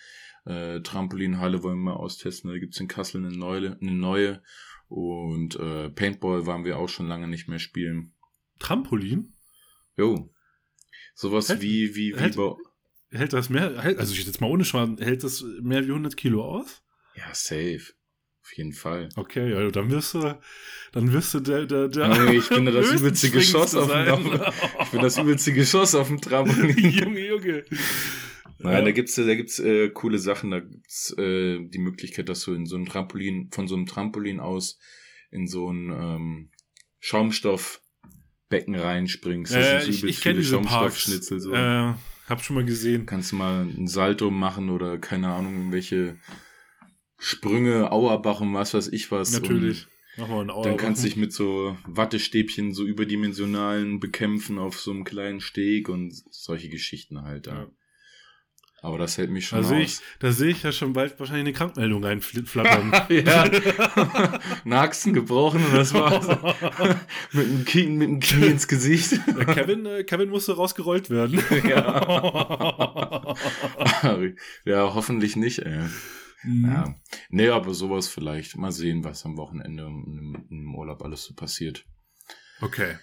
äh, 0.46 0.82
Trampolinhalle 0.82 1.62
wollen 1.62 1.78
wir 1.78 1.92
mal 1.92 1.98
austesten. 1.98 2.50
Da 2.50 2.58
gibt's 2.58 2.80
in 2.80 2.88
Kassel 2.88 3.24
eine 3.24 3.38
neue. 3.38 3.78
Eine 3.80 3.92
neue. 3.92 4.42
Und 4.88 5.56
äh, 5.58 5.90
Paintball 5.90 6.48
waren 6.48 6.66
wir 6.66 6.80
auch 6.80 6.90
schon 6.90 7.08
lange 7.08 7.28
nicht 7.28 7.48
mehr 7.48 7.60
spielen. 7.60 8.14
Trampolin? 8.58 9.34
Jo. 9.96 10.34
Sowas 11.14 11.50
Hält- 11.50 11.62
wie, 11.62 11.96
wie, 11.96 12.16
wie 12.16 12.20
hält- 12.20 12.36
bei. 12.36 12.56
Hält 13.12 13.32
das 13.34 13.50
mehr, 13.50 13.82
hält, 13.82 14.00
also 14.00 14.12
ich 14.14 14.26
jetzt 14.26 14.42
mal 14.42 14.50
ohne 14.50 14.66
Schwan, 14.66 14.98
hält 14.98 15.24
das 15.24 15.42
mehr 15.62 15.86
wie 15.86 15.92
100 15.92 16.18
Kilo 16.18 16.44
aus? 16.44 16.84
Ja, 17.16 17.30
safe. 17.34 17.94
Auf 18.48 18.56
jeden 18.58 18.72
Fall. 18.72 19.10
Okay, 19.18 19.51
ja, 19.51 19.70
dann 19.72 19.92
wirst 19.92 20.13
du, 20.13 20.39
dann 20.94 21.12
wirst 21.12 21.34
du 21.34 21.42
der, 21.42 21.66
der, 21.66 21.89
der. 21.89 22.08
Nee, 22.08 22.38
ich 22.38 22.48
bin 22.48 22.63
da 22.63 22.72
das 22.72 22.94
übelste 22.94 23.30
Geschoss 23.30 23.75
auf 23.75 23.92
dem. 23.92 24.39
Ich 24.84 24.89
bin 24.89 25.01
das 25.01 25.18
übelste 25.18 25.51
Geschoss 25.51 25.94
auf 25.96 26.08
dem 26.08 26.22
Trampolin. 26.22 26.77
Junge, 26.92 27.27
Junge. 27.27 27.66
Nein, 28.60 28.86
da 28.86 28.92
gibt's, 28.92 29.16
da 29.16 29.36
gibt's 29.36 29.60
äh, 29.60 29.89
coole 29.89 30.18
Sachen. 30.18 30.51
Da 30.51 30.62
gibt's 30.62 31.13
äh, 31.18 31.60
die 31.60 31.77
Möglichkeit, 31.80 32.30
dass 32.30 32.39
du 32.46 32.54
in 32.54 32.66
so 32.66 32.77
einem 32.77 32.86
Trampolin, 32.86 33.50
von 33.51 33.68
so 33.68 33.75
einem 33.75 33.86
Trampolin 33.86 34.39
aus 34.39 34.80
in 35.30 35.46
so 35.48 35.70
ein 35.70 35.92
ähm, 35.92 36.51
Schaumstoffbecken 37.00 38.75
reinspringst. 38.75 39.54
Das 39.54 39.66
Äh, 39.66 39.82
sind 39.82 39.94
ich 39.94 40.04
ich 40.06 40.22
kenne 40.22 40.39
diese. 40.39 40.51
Schaumstoffschnitzel. 40.51 41.42
So. 41.42 41.54
Äh, 41.54 41.96
hab 42.30 42.42
schon 42.42 42.56
mal 42.56 42.66
gesehen. 42.66 43.06
Kannst 43.06 43.34
du 43.34 43.36
mal 43.36 43.63
ein 43.63 43.88
Salto 43.88 44.32
machen 44.32 44.70
oder 44.70 44.98
keine 45.00 45.34
Ahnung, 45.34 45.74
welche 45.74 46.18
Sprünge, 47.17 47.91
Auerbach 47.91 48.41
und 48.41 48.53
was 48.53 48.74
weiß 48.74 48.89
ich 48.89 49.12
was. 49.12 49.31
Natürlich. 49.31 49.88
Machen 50.17 50.31
wir 50.31 50.41
einen 50.41 50.50
Und 50.50 50.65
dann 50.65 50.77
kannst 50.77 51.03
du 51.03 51.07
dich 51.07 51.17
mit 51.17 51.31
so 51.31 51.77
Wattestäbchen 51.86 52.74
so 52.74 52.83
überdimensionalen 52.83 54.00
bekämpfen 54.00 54.57
auf 54.57 54.79
so 54.79 54.91
einem 54.91 55.03
kleinen 55.03 55.41
Steg 55.41 55.89
und 55.89 56.12
solche 56.31 56.69
Geschichten 56.69 57.21
halt. 57.21 57.47
Ja. 57.47 57.67
Aber 58.81 59.00
das 59.00 59.17
hält 59.17 59.31
mich 59.31 59.47
schon 59.47 59.62
Da 59.62 59.67
sehe 59.67 59.81
ich, 59.81 59.88
aus. 59.89 60.01
da 60.19 60.31
sehe 60.31 60.50
ich 60.51 60.62
ja 60.62 60.71
schon 60.71 60.93
bald 60.93 61.19
wahrscheinlich 61.19 61.45
eine 61.45 61.53
Krankmeldung 61.53 62.03
reinflattern. 62.03 62.93
ja. 63.09 63.50
Naxen 64.65 65.13
gebrochen 65.13 65.65
und 65.65 65.74
das 65.74 65.93
war's. 65.93 66.27
mit 67.31 67.47
dem 67.47 67.65
Knie, 67.65 67.88
mit 67.88 68.07
dem 68.07 68.19
Knie 68.19 68.45
ins 68.45 68.67
Gesicht. 68.67 69.19
Kevin, 69.53 69.86
äh, 69.88 70.03
Kevin 70.03 70.29
musste 70.29 70.55
rausgerollt 70.55 71.09
werden. 71.09 71.43
ja. 71.67 73.36
ja, 74.65 74.93
hoffentlich 74.93 75.36
nicht, 75.36 75.59
ey. 75.59 75.79
Mhm. 76.48 76.66
Ja. 76.66 76.96
Nee, 77.30 77.50
aber 77.50 77.74
sowas 77.74 78.08
vielleicht. 78.08 78.58
Mal 78.58 78.72
sehen, 78.72 79.04
was 79.04 79.25
am 79.25 79.38
Wochenende 79.38 79.84
im, 79.84 80.48
im 80.50 80.75
Urlaub 80.75 81.04
alles 81.04 81.24
so 81.24 81.34
passiert. 81.34 81.86
Okay. 82.62 82.96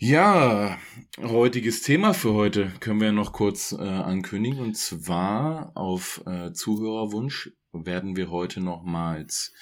Ja, 0.00 0.78
heutiges 1.20 1.82
Thema 1.82 2.14
für 2.14 2.32
heute 2.32 2.70
können 2.78 3.00
wir 3.00 3.10
noch 3.10 3.32
kurz 3.32 3.72
äh, 3.72 3.82
ankündigen. 3.82 4.60
Und 4.60 4.76
zwar 4.76 5.72
auf 5.74 6.22
äh, 6.24 6.52
Zuhörerwunsch 6.52 7.50
werden 7.72 8.16
wir 8.16 8.30
heute 8.30 8.60
nochmals 8.60 9.52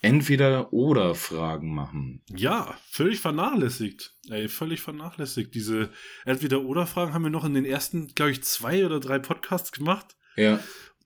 entweder 0.00 0.72
oder 0.72 1.14
Fragen 1.14 1.74
machen. 1.74 2.24
Ja, 2.34 2.74
völlig 2.90 3.20
vernachlässigt. 3.20 4.16
Ey, 4.30 4.48
völlig 4.48 4.80
vernachlässigt. 4.80 5.54
Diese 5.54 5.90
Entweder-Oder-Fragen 6.24 7.12
haben 7.12 7.22
wir 7.22 7.30
noch 7.30 7.44
in 7.44 7.54
den 7.54 7.66
ersten, 7.66 8.08
glaube 8.14 8.32
ich, 8.32 8.42
zwei 8.42 8.86
oder 8.86 8.98
drei 8.98 9.18
Podcasts 9.18 9.72
gemacht. 9.72 10.16
Ja, 10.36 10.58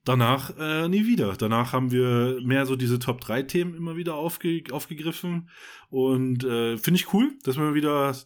Danach 0.06 0.56
äh, 0.56 0.88
nie 0.88 1.06
wieder. 1.06 1.34
Danach 1.36 1.72
haben 1.72 1.90
wir 1.90 2.38
mehr 2.42 2.64
so 2.64 2.76
diese 2.76 2.98
Top-3-Themen 3.00 3.74
immer 3.74 3.96
wieder 3.96 4.14
aufge 4.14 4.62
aufgegriffen. 4.70 5.50
Und 5.90 6.44
äh, 6.44 6.78
finde 6.78 7.00
ich 7.00 7.12
cool, 7.12 7.32
dass 7.42 7.56
wir 7.58 7.74
wieder, 7.74 8.16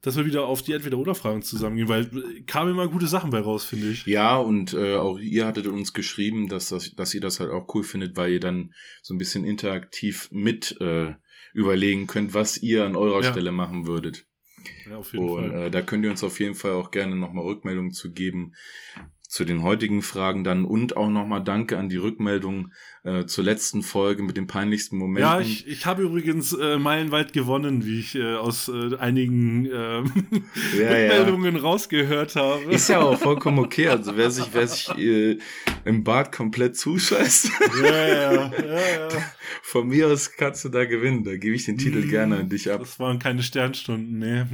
dass 0.00 0.16
wir 0.16 0.24
wieder 0.24 0.46
auf 0.46 0.62
die 0.62 0.72
Entweder-Oder-Fragen 0.72 1.42
zusammengehen, 1.42 1.88
weil 1.88 2.04
äh, 2.04 2.40
kamen 2.46 2.70
immer 2.70 2.88
gute 2.88 3.06
Sachen 3.06 3.30
bei 3.30 3.40
raus, 3.40 3.64
finde 3.66 3.90
ich. 3.90 4.06
ja, 4.06 4.36
und 4.38 4.72
äh, 4.72 4.96
auch 4.96 5.18
ihr 5.18 5.44
hattet 5.46 5.66
uns 5.66 5.92
geschrieben, 5.92 6.48
dass, 6.48 6.70
das, 6.70 6.94
dass 6.94 7.12
ihr 7.12 7.20
das 7.20 7.40
halt 7.40 7.50
auch 7.50 7.72
cool 7.74 7.84
findet, 7.84 8.16
weil 8.16 8.32
ihr 8.32 8.40
dann 8.40 8.72
so 9.02 9.12
ein 9.12 9.18
bisschen 9.18 9.44
interaktiv 9.44 10.28
mit 10.32 10.80
äh, 10.80 11.14
überlegen 11.52 12.06
könnt, 12.06 12.32
was 12.32 12.56
ihr 12.56 12.86
an 12.86 12.96
eurer 12.96 13.22
Ja. 13.22 13.30
Stelle 13.32 13.52
machen 13.52 13.86
würdet. 13.86 14.24
Ja, 14.88 14.96
auf 14.96 15.12
jeden 15.12 15.28
Und 15.28 15.50
Fall. 15.50 15.62
äh, 15.66 15.70
da 15.70 15.82
könnt 15.82 16.04
ihr 16.06 16.10
uns 16.10 16.24
auf 16.24 16.40
jeden 16.40 16.54
Fall 16.54 16.72
auch 16.72 16.90
gerne 16.90 17.16
nochmal 17.16 17.44
Rückmeldungen 17.44 17.92
zu 17.92 18.12
geben 18.12 18.54
zu 19.32 19.46
den 19.46 19.62
heutigen 19.62 20.02
Fragen 20.02 20.44
dann 20.44 20.66
und 20.66 20.94
auch 20.94 21.08
nochmal 21.08 21.42
Danke 21.42 21.78
an 21.78 21.88
die 21.88 21.96
Rückmeldung 21.96 22.70
äh, 23.02 23.24
zur 23.24 23.44
letzten 23.44 23.82
Folge 23.82 24.22
mit 24.22 24.36
den 24.36 24.46
peinlichsten 24.46 24.98
Momenten. 24.98 25.22
Ja, 25.22 25.40
ich, 25.40 25.66
ich 25.66 25.86
habe 25.86 26.02
übrigens 26.02 26.52
äh, 26.52 26.76
meilenweit 26.76 27.32
gewonnen, 27.32 27.86
wie 27.86 27.98
ich 27.98 28.14
äh, 28.14 28.34
aus 28.34 28.68
äh, 28.68 28.94
einigen 28.98 29.64
äh, 29.64 29.70
Ja, 30.78 30.98
ja. 30.98 31.16
Rückmeldungen 31.16 31.56
rausgehört 31.56 32.36
habe. 32.36 32.64
Ist 32.64 32.90
ja 32.90 33.00
auch 33.00 33.18
vollkommen 33.18 33.60
okay. 33.60 33.88
Also 33.88 34.18
wer 34.18 34.30
sich, 34.30 34.50
wer 34.52 34.68
sich 34.68 34.90
äh, 34.98 35.38
im 35.86 36.04
Bad 36.04 36.30
komplett 36.30 36.76
zuscheißt, 36.76 37.52
ja, 37.82 38.06
ja, 38.06 38.32
ja, 38.32 38.52
ja. 38.52 39.08
von 39.62 39.88
mir 39.88 40.08
aus 40.08 40.32
kannst 40.32 40.66
du 40.66 40.68
da 40.68 40.84
gewinnen. 40.84 41.24
Da 41.24 41.38
gebe 41.38 41.56
ich 41.56 41.64
den 41.64 41.78
Titel 41.78 42.04
Mm, 42.04 42.10
gerne 42.10 42.36
an 42.40 42.50
dich 42.50 42.70
ab. 42.70 42.80
Das 42.80 42.98
waren 42.98 43.18
keine 43.18 43.42
Sternstunden, 43.42 44.18
nee. 44.18 44.44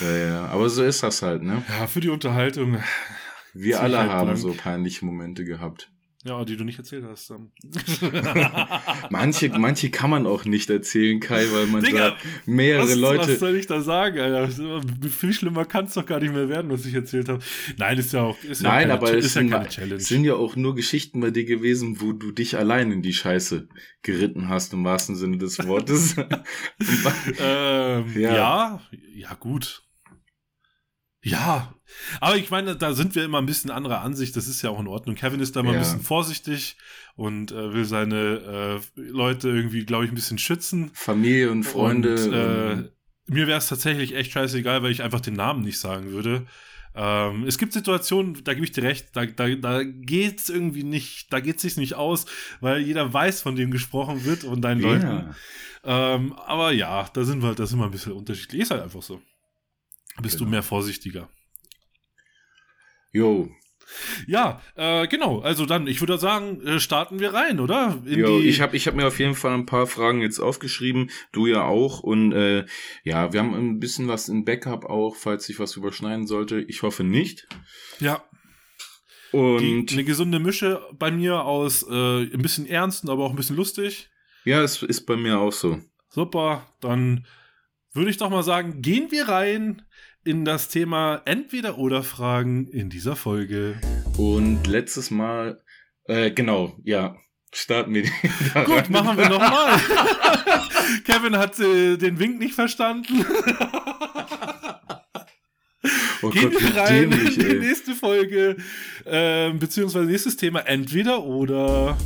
Ja, 0.00 0.16
ja. 0.16 0.46
Aber 0.46 0.68
so 0.68 0.82
ist 0.82 1.02
das 1.02 1.22
halt, 1.22 1.42
ne? 1.42 1.62
ja, 1.68 1.86
für 1.86 2.00
die 2.00 2.08
Unterhaltung. 2.08 2.82
Wir 3.54 3.80
alle 3.80 3.98
halt 3.98 4.10
haben 4.10 4.26
blank. 4.26 4.40
so 4.40 4.54
peinliche 4.54 5.04
Momente 5.04 5.44
gehabt. 5.44 5.90
Ja, 6.24 6.44
die 6.44 6.56
du 6.56 6.62
nicht 6.62 6.78
erzählt 6.78 7.04
hast. 7.04 7.30
Dann. 7.30 7.50
Manche, 9.10 9.48
manche 9.58 9.90
kann 9.90 10.08
man 10.08 10.24
auch 10.26 10.44
nicht 10.44 10.70
erzählen, 10.70 11.18
Kai, 11.18 11.46
weil 11.52 11.66
man 11.66 11.82
Digga, 11.82 12.10
da 12.10 12.16
mehrere 12.46 12.84
was, 12.90 12.94
Leute. 12.94 13.32
was 13.32 13.40
soll 13.40 13.56
ich 13.56 13.66
da 13.66 13.80
sagen, 13.80 14.20
Alter? 14.20 14.48
Viel 15.10 15.32
schlimmer 15.32 15.64
kann 15.64 15.86
es 15.86 15.94
doch 15.94 16.06
gar 16.06 16.20
nicht 16.20 16.32
mehr 16.32 16.48
werden, 16.48 16.70
was 16.70 16.86
ich 16.86 16.94
erzählt 16.94 17.28
habe. 17.28 17.42
Nein, 17.76 17.98
ist 17.98 18.12
ja 18.12 18.22
auch, 18.22 18.40
ist 18.44 18.62
Nein, 18.62 18.72
ja 18.72 18.80
keine, 18.80 18.92
aber 18.94 19.14
es 19.18 19.26
ist 19.26 19.34
ja 19.34 19.40
sind, 19.40 19.50
keine 19.50 19.68
Challenge. 19.68 19.94
es 19.96 20.06
sind 20.06 20.24
ja 20.24 20.34
auch 20.34 20.54
nur 20.54 20.76
Geschichten 20.76 21.18
bei 21.20 21.32
dir 21.32 21.44
gewesen, 21.44 22.00
wo 22.00 22.12
du 22.12 22.30
dich 22.30 22.56
allein 22.56 22.92
in 22.92 23.02
die 23.02 23.14
Scheiße 23.14 23.68
geritten 24.02 24.48
hast, 24.48 24.72
im 24.74 24.84
wahrsten 24.84 25.16
Sinne 25.16 25.38
des 25.38 25.66
Wortes. 25.66 26.14
Ähm, 27.40 28.12
Ja. 28.20 28.34
ja. 28.34 28.82
ja, 29.12 29.34
gut. 29.34 29.82
Ja, 31.24 31.74
aber 32.20 32.36
ich 32.36 32.50
meine, 32.50 32.76
da 32.76 32.94
sind 32.94 33.14
wir 33.14 33.24
immer 33.24 33.38
ein 33.38 33.46
bisschen 33.46 33.70
anderer 33.70 34.00
Ansicht. 34.02 34.36
Das 34.36 34.46
ist 34.48 34.62
ja 34.62 34.70
auch 34.70 34.80
in 34.80 34.86
Ordnung. 34.88 35.14
Kevin 35.16 35.40
ist 35.40 35.56
da 35.56 35.62
mal 35.62 35.70
Ja. 35.72 35.78
ein 35.78 35.82
bisschen 35.84 36.00
vorsichtig 36.02 36.76
und 37.16 37.52
äh, 37.52 37.72
will 37.74 37.84
seine 37.84 38.80
äh, 38.96 39.00
Leute 39.00 39.48
irgendwie, 39.48 39.84
glaube 39.84 40.04
ich, 40.04 40.12
ein 40.12 40.14
bisschen 40.14 40.38
schützen. 40.38 40.90
Familie 40.94 41.50
und 41.50 41.64
Freunde. 41.64 42.12
Und, 42.24 42.32
äh, 42.32 42.72
ähm, 42.72 42.88
mir 43.26 43.46
wäre 43.46 43.58
es 43.58 43.68
tatsächlich 43.68 44.14
echt 44.14 44.32
scheißegal, 44.32 44.82
weil 44.82 44.90
ich 44.92 45.02
einfach 45.02 45.20
den 45.20 45.34
Namen 45.34 45.62
nicht 45.62 45.78
sagen 45.78 46.10
würde. 46.10 46.46
Ähm, 46.94 47.44
es 47.46 47.56
gibt 47.56 47.72
Situationen, 47.72 48.44
da 48.44 48.52
gebe 48.52 48.66
ich 48.66 48.72
dir 48.72 48.82
recht, 48.82 49.08
da, 49.14 49.24
da, 49.24 49.48
da 49.54 49.82
geht's 49.82 50.50
irgendwie 50.50 50.82
nicht, 50.84 51.32
da 51.32 51.40
geht 51.40 51.56
es 51.56 51.62
sich 51.62 51.76
nicht 51.78 51.94
aus, 51.94 52.26
weil 52.60 52.82
jeder 52.82 53.10
weiß, 53.10 53.40
von 53.40 53.56
dem 53.56 53.70
gesprochen 53.70 54.24
wird 54.26 54.44
und 54.44 54.60
deinen 54.60 54.82
Leuten. 54.82 55.06
ja. 55.06 55.34
Ähm, 55.84 56.34
aber 56.34 56.70
ja, 56.72 57.08
da 57.14 57.24
sind 57.24 57.42
wir, 57.42 57.54
da 57.54 57.66
sind 57.66 57.78
wir 57.78 57.86
ein 57.86 57.90
bisschen 57.90 58.12
unterschiedlich. 58.12 58.60
Ist 58.62 58.70
halt 58.70 58.82
einfach 58.82 59.02
so. 59.02 59.20
Bist 60.20 60.34
du 60.36 60.40
Genau. 60.40 60.50
mehr 60.50 60.62
vorsichtiger. 60.62 61.28
Jo, 63.12 63.48
Ja, 64.26 64.62
äh, 64.74 65.06
genau. 65.06 65.40
Also 65.40 65.66
dann, 65.66 65.86
ich 65.86 66.00
würde 66.00 66.16
sagen, 66.16 66.60
äh, 66.66 66.80
starten 66.80 67.20
wir 67.20 67.34
rein, 67.34 67.60
oder? 67.60 68.02
In 68.06 68.20
jo 68.20 68.38
die- 68.40 68.48
ich 68.48 68.60
habe 68.62 68.74
ich 68.76 68.86
hab 68.86 68.94
mir 68.94 69.06
auf 69.06 69.18
jeden 69.18 69.34
Fall 69.34 69.52
ein 69.52 69.66
paar 69.66 69.86
Fragen 69.86 70.22
jetzt 70.22 70.38
aufgeschrieben, 70.38 71.10
du 71.32 71.46
ja 71.46 71.64
auch. 71.64 72.00
Und 72.00 72.32
äh, 72.32 72.64
ja, 73.04 73.32
wir 73.34 73.40
haben 73.40 73.54
ein 73.54 73.78
bisschen 73.80 74.08
was 74.08 74.28
in 74.30 74.44
Backup 74.46 74.86
auch, 74.86 75.14
falls 75.16 75.44
sich 75.44 75.58
was 75.58 75.76
überschneiden 75.76 76.26
sollte. 76.26 76.60
Ich 76.60 76.82
hoffe 76.82 77.04
nicht. 77.04 77.46
ja, 78.00 78.24
die, 79.32 79.38
Und 79.38 79.92
eine 79.92 80.04
gesunde 80.04 80.38
Mische 80.38 80.80
bei 80.94 81.10
mir 81.10 81.44
aus 81.44 81.82
äh, 81.88 82.22
ein 82.22 82.42
bisschen 82.42 82.66
ernst, 82.66 83.08
aber 83.08 83.24
auch 83.24 83.30
ein 83.30 83.36
bisschen 83.36 83.56
lustig. 83.56 84.10
ja, 84.44 84.62
es 84.62 84.82
ist 84.82 85.04
bei 85.06 85.16
mir 85.16 85.38
auch 85.38 85.52
so. 85.52 85.80
Super, 86.08 86.66
dann 86.80 87.26
würde 87.94 88.10
ich 88.10 88.16
doch 88.18 88.30
mal 88.30 88.42
sagen, 88.42 88.80
gehen 88.82 89.10
wir 89.10 89.28
rein 89.28 89.82
in 90.24 90.44
das 90.44 90.68
Thema 90.68 91.22
Entweder-Oder-Fragen 91.24 92.68
in 92.68 92.90
dieser 92.90 93.16
Folge. 93.16 93.80
Und 94.16 94.66
letztes 94.66 95.10
Mal, 95.10 95.60
äh, 96.04 96.30
genau, 96.30 96.76
ja, 96.84 97.16
starten 97.52 97.94
wir 97.94 98.02
Gut, 98.64 98.90
machen 98.90 99.16
wir 99.18 99.28
nochmal. 99.28 99.80
Kevin 101.04 101.36
hat 101.36 101.58
äh, 101.58 101.96
den 101.96 102.18
Wink 102.18 102.38
nicht 102.38 102.54
verstanden. 102.54 103.24
Oh 106.24 106.30
Gehen 106.30 106.52
wir 106.52 106.76
rein 106.76 107.10
dämlich, 107.10 107.36
in 107.36 107.48
die 107.48 107.66
nächste 107.66 107.96
Folge, 107.96 108.56
ähm, 109.04 109.58
beziehungsweise 109.58 110.06
nächstes 110.06 110.36
Thema 110.36 110.60
Entweder 110.60 111.24
oder. 111.24 111.98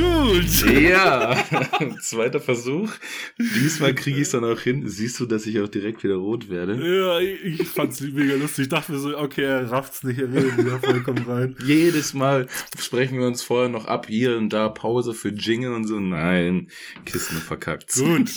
Gut. 0.00 0.80
Ja, 0.80 1.44
zweiter 2.00 2.40
Versuch. 2.40 2.90
Diesmal 3.38 3.94
kriege 3.94 4.16
ich 4.16 4.22
es 4.22 4.30
dann 4.30 4.44
auch 4.44 4.58
hin. 4.58 4.88
Siehst 4.88 5.20
du, 5.20 5.26
dass 5.26 5.46
ich 5.46 5.60
auch 5.60 5.68
direkt 5.68 6.02
wieder 6.02 6.14
rot 6.14 6.48
werde? 6.48 6.74
Ja, 6.74 7.18
ich, 7.20 7.60
ich 7.60 7.68
fand's 7.68 8.00
mega 8.00 8.34
lustig. 8.34 8.64
Ich 8.64 8.68
dachte 8.70 8.92
mir 8.92 8.98
so, 8.98 9.18
okay, 9.18 9.42
er 9.42 9.70
rafft's 9.70 10.02
nicht, 10.02 10.18
er 10.18 10.32
will 10.32 10.56
wieder 10.56 10.78
vollkommen 10.78 11.24
rein. 11.26 11.56
Jedes 11.64 12.14
Mal 12.14 12.48
sprechen 12.78 13.18
wir 13.18 13.26
uns 13.26 13.42
vorher 13.42 13.68
noch 13.68 13.86
ab, 13.86 14.06
hier 14.08 14.38
und 14.38 14.50
da 14.50 14.68
Pause 14.68 15.12
für 15.12 15.30
Jingle 15.30 15.74
und 15.74 15.86
so. 15.86 16.00
Nein, 16.00 16.70
Kissen 17.04 17.36
verkackt. 17.36 17.92
Gut. 17.94 18.30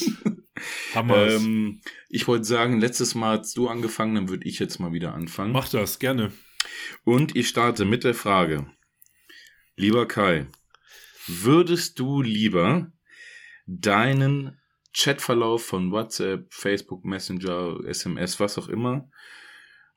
Hammer. 0.96 1.28
Ähm, 1.30 1.82
ich 2.10 2.28
wollte 2.28 2.46
sagen, 2.46 2.80
letztes 2.80 3.16
Mal 3.16 3.40
hast 3.40 3.56
du 3.58 3.70
angefangen, 3.70 4.16
dann 4.16 4.30
würde 4.30 4.48
ich 4.48 4.60
jetzt 4.60 4.80
mal 4.80 4.92
wieder 4.92 5.14
anfangen. 5.14 5.54
Mach 5.54 5.70
das, 5.70 6.00
gerne. 6.00 6.32
Und 7.04 7.36
ich 7.36 7.48
starte 7.48 7.86
mit 7.86 8.04
der 8.04 8.14
Frage. 8.14 8.66
Lieber 9.76 10.08
Kai, 10.08 10.48
würdest 11.28 12.00
du 12.00 12.22
lieber 12.22 12.92
deinen 13.66 14.60
Chatverlauf 14.94 15.66
von 15.66 15.92
WhatsApp, 15.92 16.54
Facebook, 16.54 17.04
Messenger, 17.06 17.80
SMS, 17.86 18.40
was 18.40 18.58
auch 18.58 18.68
immer, 18.68 19.10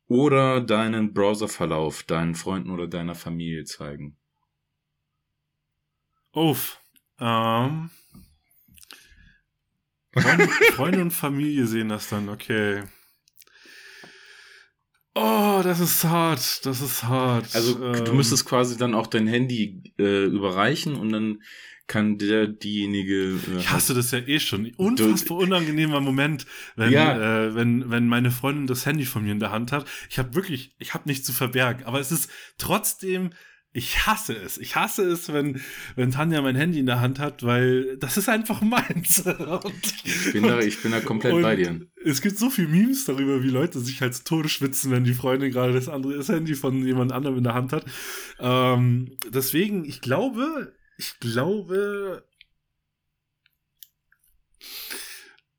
oder 0.09 0.61
deinen 0.61 1.13
Browserverlauf 1.13 2.05
deinen 2.05 2.35
Freunden 2.35 2.71
oder 2.71 2.87
deiner 2.87 3.15
Familie 3.15 3.65
zeigen? 3.65 4.17
Uff. 6.33 6.81
Ähm. 7.19 7.91
Freunde, 10.17 10.49
Freunde 10.49 11.03
und 11.03 11.11
Familie 11.11 11.67
sehen 11.67 11.91
das 11.91 12.09
dann, 12.09 12.29
okay. 12.29 12.85
Oh, 15.19 15.63
das 15.65 15.81
ist 15.81 16.05
hart. 16.05 16.67
Das 16.67 16.83
ist 16.83 17.05
hart. 17.05 17.55
Also 17.55 17.83
ähm, 17.83 18.05
du 18.05 18.13
müsstest 18.13 18.45
quasi 18.45 18.77
dann 18.77 18.95
auch 18.95 19.07
dein 19.07 19.27
Handy 19.27 19.83
äh, 19.99 20.27
überreichen 20.27 20.95
und 20.95 21.11
dann 21.11 21.43
kann 21.87 22.19
der 22.19 22.49
diejenige. 22.49 23.39
Äh, 23.49 23.59
ich 23.59 23.71
hasse 23.71 23.95
das 23.95 24.11
ja 24.11 24.19
eh 24.19 24.39
schon. 24.39 24.71
Unfassbar 24.77 25.39
unangenehmer 25.39 26.03
Moment, 26.03 26.45
wenn, 26.77 26.93
ja. 26.93 27.47
äh, 27.47 27.55
wenn, 27.55 27.91
wenn 27.91 28.09
meine 28.09 28.31
Freundin 28.31 28.67
das 28.67 28.85
Handy 28.85 29.07
von 29.07 29.25
mir 29.25 29.33
in 29.33 29.41
der 29.41 29.53
Hand 29.53 29.73
hat. 29.73 29.89
Ich 30.11 30.19
habe 30.19 30.35
wirklich, 30.35 30.75
ich 30.79 30.93
habe 30.93 31.09
nichts 31.09 31.27
zu 31.27 31.33
verbergen, 31.33 31.87
aber 31.87 31.99
es 31.99 32.13
ist 32.13 32.31
trotzdem 32.59 33.31
ich 33.77 34.07
hasse 34.07 34.35
es. 34.35 34.57
Ich 34.57 34.75
hasse 34.75 35.05
es, 35.05 35.31
wenn, 35.31 35.61
wenn 35.97 36.11
Tanja 36.11 36.41
mein 36.41 36.57
Handy 36.57 36.79
in 36.79 36.87
der 36.87 37.01
Hand 37.03 37.19
hat, 37.19 37.43
weil 37.43 37.99
das 37.99 38.17
ist 38.17 38.27
einfach 38.27 38.63
meins. 38.63 39.21
und, 39.27 39.95
ich, 40.03 40.33
bin 40.33 40.45
da, 40.45 40.61
ich 40.61 40.83
bin 40.83 40.93
da 40.93 41.01
komplett 41.01 41.43
bei 41.43 41.57
dir. 41.57 41.83
Es 42.03 42.23
gibt 42.23 42.39
so 42.39 42.49
viele 42.49 42.69
Memes 42.69 43.05
darüber, 43.05 43.43
wie 43.43 43.51
Leute 43.51 43.79
sich 43.81 44.01
halt 44.01 44.25
Tode 44.25 44.49
schwitzen, 44.49 44.91
wenn 44.93 45.05
die 45.05 45.13
Freundin 45.13 45.53
gerade 45.53 45.75
das 45.75 45.91
andere 45.91 46.17
das 46.17 46.31
Handy 46.31 46.55
von 46.55 46.87
jemand 46.87 47.13
anderem 47.13 47.37
in 47.37 47.45
der 47.45 47.53
Hand 47.53 47.75
hat. 47.75 47.85
Ähm, 48.41 49.11
deswegen, 49.29 49.85
ich 49.85 50.01
glaube, 50.01 50.73
ich 50.97 51.19
glaube, 51.21 52.25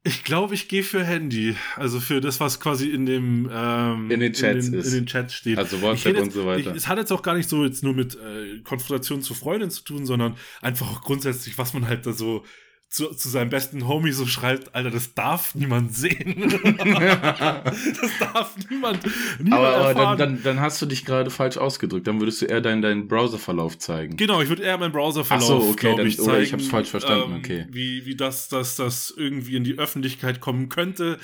ich 0.08 0.24
glaube, 0.24 0.56
ich 0.56 0.68
gehe 0.68 0.84
für 0.84 1.04
Handy. 1.04 1.56
Also 1.76 2.00
für 2.00 2.22
das, 2.22 2.40
was 2.40 2.60
quasi 2.60 2.90
in 2.90 3.06
dem 3.06 3.50
ähm, 3.54 4.10
in 4.10 4.22
den 4.22 4.34
Chats 4.34 4.68
in 4.68 4.72
den, 4.72 4.82
ist. 4.82 4.88
In 4.88 4.94
den 4.94 5.06
Chats 5.06 5.34
steht. 5.34 5.58
Also 5.58 5.82
WhatsApp 5.82 6.16
jetzt, 6.16 6.24
und 6.24 6.32
so 6.32 6.46
weiter. 6.46 6.72
Ich, 6.72 6.78
es 6.78 6.88
hat 6.88 6.98
jetzt 6.98 7.12
auch 7.12 7.22
gar 7.22 7.36
nicht 7.36 7.50
so 7.50 7.66
jetzt 7.66 7.84
nur 7.84 7.94
mit 7.94 8.16
äh, 8.16 8.60
Konfrontation 8.64 9.22
zu 9.22 9.34
Freundin 9.34 9.70
zu 9.70 9.84
tun, 9.84 10.06
sondern 10.06 10.36
einfach 10.62 11.02
grundsätzlich, 11.02 11.58
was 11.58 11.74
man 11.74 11.88
halt 11.88 12.06
da 12.06 12.14
so 12.14 12.44
zu, 12.90 13.14
zu 13.14 13.28
seinem 13.28 13.50
besten 13.50 13.86
Homie 13.88 14.14
so 14.14 14.26
schreibt, 14.26 14.74
Alter, 14.74 14.92
das 14.92 15.14
darf 15.14 15.56
niemand 15.56 15.94
sehen. 15.94 16.50
das 16.50 18.12
darf 18.20 18.56
niemand, 18.70 19.04
niemand 19.40 19.54
aber, 19.54 19.78
aber 19.78 19.94
dann, 19.94 20.18
dann, 20.18 20.44
dann, 20.44 20.60
hast 20.62 20.82
du 20.82 20.86
dich 20.86 21.04
gerade 21.04 21.30
falsch 21.30 21.58
ausgedrückt. 21.58 22.08
Dann 22.08 22.22
würdest 22.22 22.42
du 22.42 22.46
eher 22.46 22.62
deinen, 22.62 22.82
deinen 22.82 23.08
Browserverlauf 23.10 23.78
zeigen. 23.78 24.16
Genau, 24.16 24.42
ich 24.42 24.48
würde 24.48 24.64
eher 24.64 24.78
meinen 24.78 24.94
Browserverlauf 24.94 25.44
Ach 25.44 25.66
so, 25.66 25.70
okay, 25.70 25.96
dann, 25.98 26.08
ich, 26.08 26.16
zeigen, 26.16 26.30
oder 26.30 26.42
ich 26.42 26.54
habe 26.54 26.62
es 26.62 26.70
falsch 26.70 26.90
verstanden, 26.90 27.34
ähm, 27.34 27.40
okay. 27.40 27.68
Wie, 27.70 28.06
wie 28.06 28.16
das, 28.16 28.48
dass 28.48 28.78
das 28.78 29.14
irgendwie 29.16 29.58
in 29.58 29.66
die 29.66 29.78
Öffentlichkeit 29.78 30.40
kommen 30.40 30.70
könnte, 30.70 31.20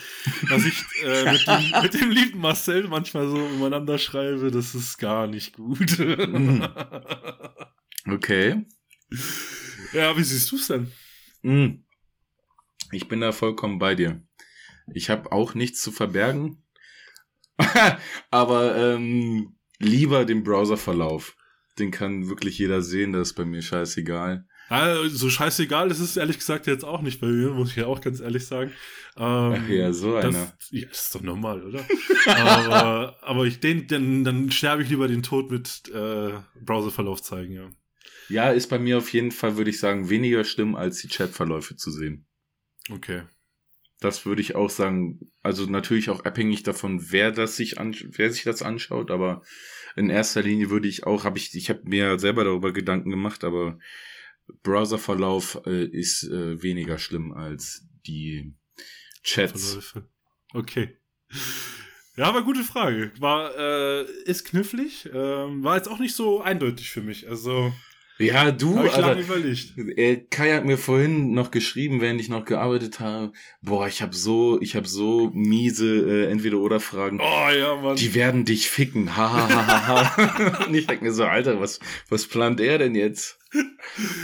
dass 0.50 0.65
ich 0.65 0.84
äh, 1.05 1.32
mit, 1.32 1.48
dem, 1.48 1.72
mit 1.82 1.93
dem 1.93 2.12
lieben 2.12 2.39
Marcel 2.39 2.88
manchmal 2.89 3.29
so 3.29 3.38
übereinander 3.38 3.98
schreibe, 3.98 4.51
das 4.51 4.75
ist 4.75 4.98
gar 4.98 5.27
nicht 5.27 5.55
gut. 5.55 5.98
Mhm. 5.98 6.67
okay. 8.12 8.65
Ja, 9.93 10.17
wie 10.17 10.24
siehst 10.24 10.51
du 10.51 10.58
es 10.58 10.67
denn? 10.67 10.91
Mm. 11.43 11.83
Ich 12.91 13.07
bin 13.07 13.21
da 13.21 13.31
vollkommen 13.31 13.79
bei 13.79 13.95
dir. 13.95 14.21
Ich 14.93 15.09
habe 15.09 15.31
auch 15.31 15.53
nichts 15.53 15.81
zu 15.81 15.91
verbergen, 15.91 16.63
aber 18.31 18.75
ähm, 18.75 19.55
lieber 19.79 20.25
den 20.25 20.43
Browserverlauf. 20.43 21.35
Den 21.79 21.91
kann 21.91 22.29
wirklich 22.29 22.59
jeder 22.59 22.81
sehen, 22.81 23.13
das 23.13 23.29
ist 23.29 23.33
bei 23.35 23.45
mir 23.45 23.62
scheißegal. 23.62 24.45
Ja, 24.69 25.07
so 25.09 25.29
scheißegal 25.29 25.91
ist 25.91 26.00
es 26.00 26.17
ehrlich 26.17 26.39
gesagt 26.39 26.67
jetzt 26.67 26.85
auch 26.85 27.01
nicht 27.01 27.19
bei 27.19 27.27
mir, 27.27 27.50
muss 27.51 27.71
ich 27.71 27.75
ja 27.77 27.85
auch 27.85 28.01
ganz 28.01 28.19
ehrlich 28.19 28.45
sagen. 28.45 28.71
Ähm, 29.17 29.55
Ach 29.55 29.69
ja, 29.69 29.93
so 29.93 30.15
das, 30.15 30.25
einer. 30.25 30.53
Ja, 30.71 30.88
das 30.88 31.05
ist 31.05 31.15
doch 31.15 31.21
normal, 31.21 31.63
oder? 31.63 31.85
aber, 32.25 33.17
aber 33.21 33.45
ich 33.45 33.59
den, 33.59 33.88
dann, 33.88 34.23
dann 34.23 34.51
sterbe 34.51 34.83
ich 34.83 34.89
lieber 34.89 35.07
den 35.07 35.23
Tod 35.23 35.51
mit 35.51 35.89
äh, 35.93 36.31
Browserverlauf 36.62 37.21
zeigen, 37.21 37.53
ja. 37.53 37.69
Ja, 38.29 38.51
ist 38.51 38.67
bei 38.67 38.79
mir 38.79 38.98
auf 38.98 39.12
jeden 39.13 39.31
Fall, 39.31 39.57
würde 39.57 39.69
ich 39.69 39.79
sagen, 39.79 40.10
weniger 40.10 40.43
schlimm, 40.43 40.75
als 40.75 41.00
die 41.00 41.07
Chatverläufe 41.07 41.75
zu 41.75 41.91
sehen. 41.91 42.25
Okay. 42.89 43.24
Das 44.00 44.25
würde 44.25 44.41
ich 44.41 44.55
auch 44.55 44.69
sagen. 44.69 45.31
Also 45.41 45.65
natürlich 45.65 46.10
auch 46.10 46.25
abhängig 46.25 46.63
davon, 46.63 47.12
wer 47.12 47.31
das 47.31 47.55
sich 47.55 47.79
an, 47.79 47.95
wer 48.01 48.31
sich 48.31 48.43
das 48.43 48.62
anschaut, 48.62 49.12
aber 49.12 49.43
in 49.95 50.10
erster 50.10 50.41
Linie 50.41 50.69
würde 50.69 50.88
ich 50.88 51.05
auch, 51.05 51.24
habe 51.24 51.38
ich, 51.38 51.53
ich 51.55 51.69
habe 51.69 51.81
mir 51.83 52.19
selber 52.19 52.43
darüber 52.43 52.74
Gedanken 52.74 53.10
gemacht, 53.10 53.43
aber 53.43 53.77
Browserverlauf 54.63 55.62
äh, 55.65 55.86
ist 55.86 56.24
äh, 56.24 56.62
weniger 56.62 56.98
schlimm 56.98 57.31
als 57.31 57.88
die 58.05 58.53
Chats. 59.24 59.69
Verläufe. 59.69 60.10
Okay. 60.53 60.98
Ja, 62.15 62.25
aber 62.25 62.43
gute 62.43 62.63
Frage. 62.63 63.12
War, 63.19 63.55
äh, 63.57 64.03
ist 64.25 64.45
knifflig. 64.45 65.10
Ähm, 65.12 65.63
war 65.63 65.77
jetzt 65.77 65.88
auch 65.88 66.00
nicht 66.00 66.15
so 66.15 66.41
eindeutig 66.41 66.91
für 66.91 67.01
mich. 67.01 67.27
Also. 67.27 67.73
Ja, 68.19 68.52
du, 68.52 68.78
Hab 68.78 68.86
ich 68.86 68.97
lange 68.97 69.21
überlegt. 69.21 69.78
Äh, 69.97 70.17
Kai 70.30 70.54
hat 70.54 70.65
mir 70.65 70.78
vorhin 70.78 71.34
noch 71.34 71.49
geschrieben, 71.49 71.99
während 71.99 72.21
ich 72.21 72.30
noch 72.30 72.45
gearbeitet 72.45 72.99
habe, 72.99 73.32
boah, 73.62 73.88
ich 73.88 74.02
habe 74.02 74.15
so, 74.15 74.62
ich 74.62 74.76
habe 74.76 74.88
so 74.88 75.32
miese 75.34 75.88
äh, 75.88 76.32
entweder 76.32 76.58
oder 76.58 76.80
Fragen. 76.80 77.19
Oh 77.19 77.49
ja, 77.49 77.76
Mann. 77.76 77.95
Die 77.95 78.13
werden 78.13 78.45
dich 78.45 78.69
ficken. 78.69 79.17
Ha 79.17 79.32
ha 79.32 79.67
ha 79.67 79.88
ha. 79.88 80.65
Und 80.67 80.76
ich 80.76 80.86
denke 80.86 81.06
mir 81.06 81.12
so, 81.12 81.26
Alter, 81.26 81.60
was 81.60 81.80
was 82.10 82.28
plant 82.28 82.60
er 82.60 82.78
denn 82.78 82.95
jetzt? 82.95 83.39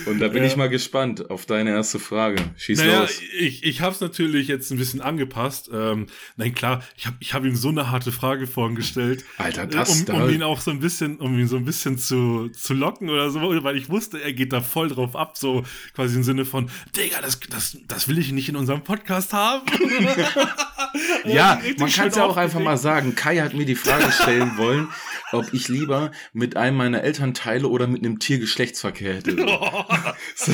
Und 0.05 0.19
da 0.19 0.27
bin 0.29 0.43
ja. 0.43 0.49
ich 0.49 0.55
mal 0.55 0.69
gespannt 0.69 1.29
auf 1.29 1.45
deine 1.45 1.71
erste 1.71 1.99
Frage. 1.99 2.37
Schieß 2.57 2.79
naja, 2.79 3.01
los. 3.01 3.21
Ich, 3.37 3.63
ich 3.63 3.81
habe 3.81 3.93
es 3.93 4.01
natürlich 4.01 4.47
jetzt 4.47 4.71
ein 4.71 4.77
bisschen 4.77 5.01
angepasst. 5.01 5.69
Ähm, 5.71 6.07
nein, 6.37 6.55
klar, 6.55 6.83
ich 6.97 7.05
habe 7.05 7.17
ich 7.19 7.33
hab 7.33 7.45
ihm 7.45 7.55
so 7.55 7.69
eine 7.69 7.91
harte 7.91 8.11
Frage 8.11 8.47
vorhin 8.47 8.75
gestellt. 8.75 9.23
Alter, 9.37 9.67
das 9.67 10.01
um, 10.09 10.15
um 10.15 10.29
ihn 10.29 10.43
auch 10.43 10.61
so 10.61 10.71
ein 10.71 10.79
bisschen, 10.79 11.17
um 11.17 11.37
ihn 11.37 11.47
so 11.47 11.57
ein 11.57 11.65
bisschen 11.65 11.97
zu, 11.97 12.49
zu 12.49 12.73
locken 12.73 13.09
oder 13.09 13.29
so, 13.29 13.41
weil 13.63 13.77
ich 13.77 13.89
wusste, 13.89 14.21
er 14.21 14.33
geht 14.33 14.53
da 14.53 14.61
voll 14.61 14.89
drauf 14.89 15.15
ab, 15.15 15.37
so 15.37 15.63
quasi 15.93 16.15
im 16.15 16.23
Sinne 16.23 16.45
von, 16.45 16.69
Digga, 16.95 17.21
das, 17.21 17.39
das, 17.39 17.77
das 17.87 18.07
will 18.07 18.17
ich 18.17 18.31
nicht 18.31 18.49
in 18.49 18.55
unserem 18.55 18.83
Podcast 18.83 19.33
haben. 19.33 19.65
ja, 21.25 21.61
man 21.77 21.89
kann 21.91 22.07
es 22.07 22.15
ja 22.15 22.25
auch 22.25 22.37
einfach 22.37 22.59
mal 22.59 22.77
sagen. 22.77 23.15
Kai 23.15 23.37
hat 23.37 23.53
mir 23.53 23.65
die 23.65 23.75
Frage 23.75 24.11
stellen 24.11 24.57
wollen, 24.57 24.87
ob 25.31 25.53
ich 25.53 25.67
lieber 25.67 26.11
mit 26.33 26.57
einem 26.57 26.77
meiner 26.77 27.03
Eltern 27.03 27.33
teile 27.33 27.67
oder 27.67 27.87
mit 27.87 28.03
einem 28.03 28.19
Tier 28.19 28.39
Geschlechtsverkehr 28.39 29.18
hätte. 29.27 29.35
so, 30.35 30.53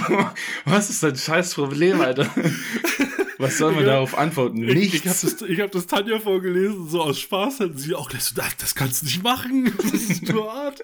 was 0.65 0.89
ist 0.89 1.03
dein 1.03 1.15
scheiß 1.15 1.53
Problem, 1.53 2.01
Alter? 2.01 2.29
Was 3.37 3.57
soll 3.57 3.73
man 3.73 3.83
ja, 3.83 3.93
darauf 3.93 4.17
antworten? 4.17 4.59
Nichts. 4.59 4.95
Ich, 4.95 5.05
ich 5.05 5.09
habe 5.09 5.19
das, 5.21 5.41
ich 5.41 5.59
hab 5.59 5.71
das 5.71 5.87
Tanja 5.87 6.19
vorgelesen, 6.19 6.87
so 6.87 7.01
aus 7.01 7.19
Spaß 7.19 7.59
hat 7.59 7.77
sie 7.77 7.93
auch 7.93 8.09
gleich 8.09 8.23
so, 8.23 8.33
das, 8.33 8.55
das 8.55 8.75
kannst 8.75 9.01
du 9.01 9.07
nicht 9.07 9.23
machen, 9.23 9.73
das 9.77 9.91
ist 9.91 10.23
nur 10.29 10.51
hart. 10.53 10.81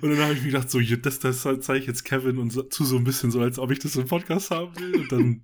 Und 0.00 0.10
dann 0.10 0.18
habe 0.20 0.32
ich 0.32 0.40
mir 0.40 0.50
gedacht, 0.50 0.70
so, 0.70 0.80
das, 0.80 1.18
das 1.18 1.42
zeige 1.42 1.78
ich 1.78 1.86
jetzt 1.86 2.04
Kevin 2.04 2.38
und 2.38 2.54
so, 2.54 2.62
zu 2.62 2.86
so 2.86 2.96
ein 2.96 3.04
bisschen 3.04 3.30
so, 3.30 3.40
als 3.40 3.58
ob 3.58 3.70
ich 3.70 3.80
das 3.80 3.96
im 3.96 4.06
Podcast 4.06 4.50
haben 4.50 4.72
will. 4.78 5.00
Und 5.00 5.12
dann 5.12 5.42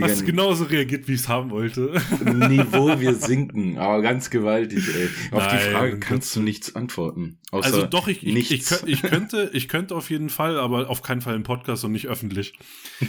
Hast 0.00 0.20
du 0.20 0.24
genauso 0.26 0.64
reagiert, 0.64 1.08
wie 1.08 1.14
ich 1.14 1.20
es 1.20 1.28
haben 1.28 1.50
wollte. 1.50 2.00
Niveau, 2.24 2.88
wir 3.00 3.14
sinken, 3.14 3.78
aber 3.78 4.02
ganz 4.02 4.30
gewaltig, 4.30 4.84
ey. 4.94 5.08
Auf 5.30 5.46
Nein, 5.46 5.58
die 5.58 5.70
Frage 5.72 5.98
kannst 5.98 6.36
du 6.36 6.40
nichts 6.40 6.74
antworten. 6.74 7.38
also 7.50 7.86
doch, 7.86 8.08
ich, 8.08 8.26
ich, 8.26 8.50
ich, 8.50 8.70
ich, 8.86 9.02
könnte, 9.02 9.50
ich 9.52 9.68
könnte 9.68 9.94
auf 9.94 10.10
jeden 10.10 10.30
Fall, 10.30 10.58
aber 10.58 10.90
auf 10.90 11.02
keinen 11.02 11.20
Fall 11.20 11.34
im 11.34 11.42
Podcast 11.42 11.84
und 11.84 11.92
nicht 11.92 12.08
öffentlich. 12.08 12.54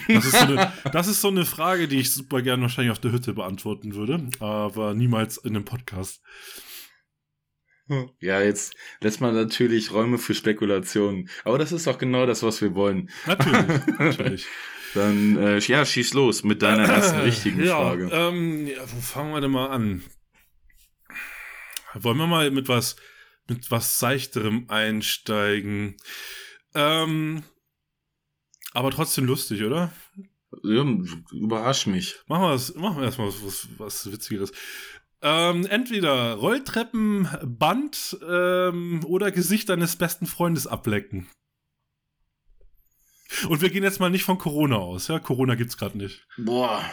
Das 0.08 0.26
ist 0.26 0.39
so 0.39 0.45
eine, 0.45 0.73
das 0.91 1.08
ist 1.08 1.21
so 1.21 1.28
eine 1.28 1.45
Frage, 1.45 1.88
die 1.88 1.99
ich 1.99 2.13
super 2.13 2.41
gerne 2.41 2.63
wahrscheinlich 2.63 2.91
auf 2.91 2.99
der 2.99 3.12
Hütte 3.12 3.34
beantworten 3.34 3.95
würde, 3.95 4.28
aber 4.39 4.93
niemals 4.93 5.38
in 5.38 5.56
einem 5.56 5.65
Podcast. 5.65 6.21
Ja, 8.19 8.41
jetzt 8.41 8.73
lässt 9.02 9.19
man 9.19 9.36
natürlich 9.36 9.91
Räume 9.91 10.17
für 10.17 10.34
Spekulationen. 10.34 11.30
Aber 11.43 11.58
das 11.58 11.71
ist 11.71 11.88
auch 11.88 11.97
genau 11.97 12.26
das, 12.26 12.41
was 12.41 12.62
wir 12.62 12.76
wollen. 12.76 13.10
Natürlich, 13.26 13.88
natürlich. 13.99 14.47
Dann, 14.94 15.38
äh, 15.38 15.60
ja, 15.60 15.86
schieß 15.86 16.14
los 16.14 16.44
mit 16.44 16.62
deiner 16.62 16.84
ersten 16.84 17.20
richtigen 17.22 17.64
ja, 17.64 17.76
Frage. 17.76 18.10
Ähm, 18.12 18.68
ja, 18.68 18.82
wo 18.82 19.02
fangen 19.02 19.34
wir 19.34 19.42
denn 19.42 19.52
mal 19.52 19.68
an? 19.68 20.04
Wollen 21.96 22.18
wir 22.18 22.28
mal 22.28 22.52
mit 22.52 22.68
was, 22.68 22.96
mit 23.48 23.72
was 23.72 24.00
Seichterem 24.00 24.66
einsteigen? 24.70 25.96
Ähm, 26.76 27.44
aber 28.74 28.92
trotzdem 28.92 29.26
lustig, 29.26 29.64
oder? 29.64 29.92
Ja, 30.64 30.86
überrasch 31.32 31.88
mich. 31.88 32.16
Machen 32.28 32.44
wir, 32.44 32.82
machen 32.82 32.98
wir 32.98 33.06
erstmal 33.06 33.28
was, 33.28 33.44
was, 33.46 33.68
was 33.78 34.12
Witzigeres. 34.12 34.52
Ähm, 35.22 35.66
entweder 35.68 36.34
Rolltreppen, 36.34 37.30
Band 37.44 38.18
ähm, 38.28 39.02
oder 39.06 39.32
Gesicht 39.32 39.70
deines 39.70 39.96
besten 39.96 40.26
Freundes 40.26 40.68
ablecken. 40.68 41.28
Und 43.48 43.62
wir 43.62 43.70
gehen 43.70 43.84
jetzt 43.84 44.00
mal 44.00 44.10
nicht 44.10 44.24
von 44.24 44.38
Corona 44.38 44.78
aus, 44.78 45.08
ja? 45.08 45.20
Corona 45.20 45.56
gibt's 45.56 45.78
gerade 45.78 45.98
nicht. 45.98 46.26
Boah. 46.38 46.84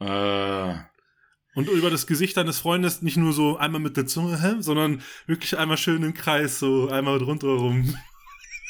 Äh. 0.00 0.74
Und 1.54 1.68
über 1.68 1.90
das 1.90 2.06
Gesicht 2.06 2.36
deines 2.36 2.58
Freundes 2.58 3.02
nicht 3.02 3.16
nur 3.16 3.32
so 3.32 3.56
einmal 3.56 3.80
mit 3.80 3.96
der 3.96 4.06
Zunge, 4.06 4.42
hä? 4.42 4.56
sondern 4.58 5.02
wirklich 5.26 5.56
einmal 5.56 5.78
schön 5.78 6.02
im 6.02 6.14
Kreis, 6.14 6.58
so 6.58 6.88
einmal 6.88 7.18
drunter 7.20 7.46
rum. 7.48 7.96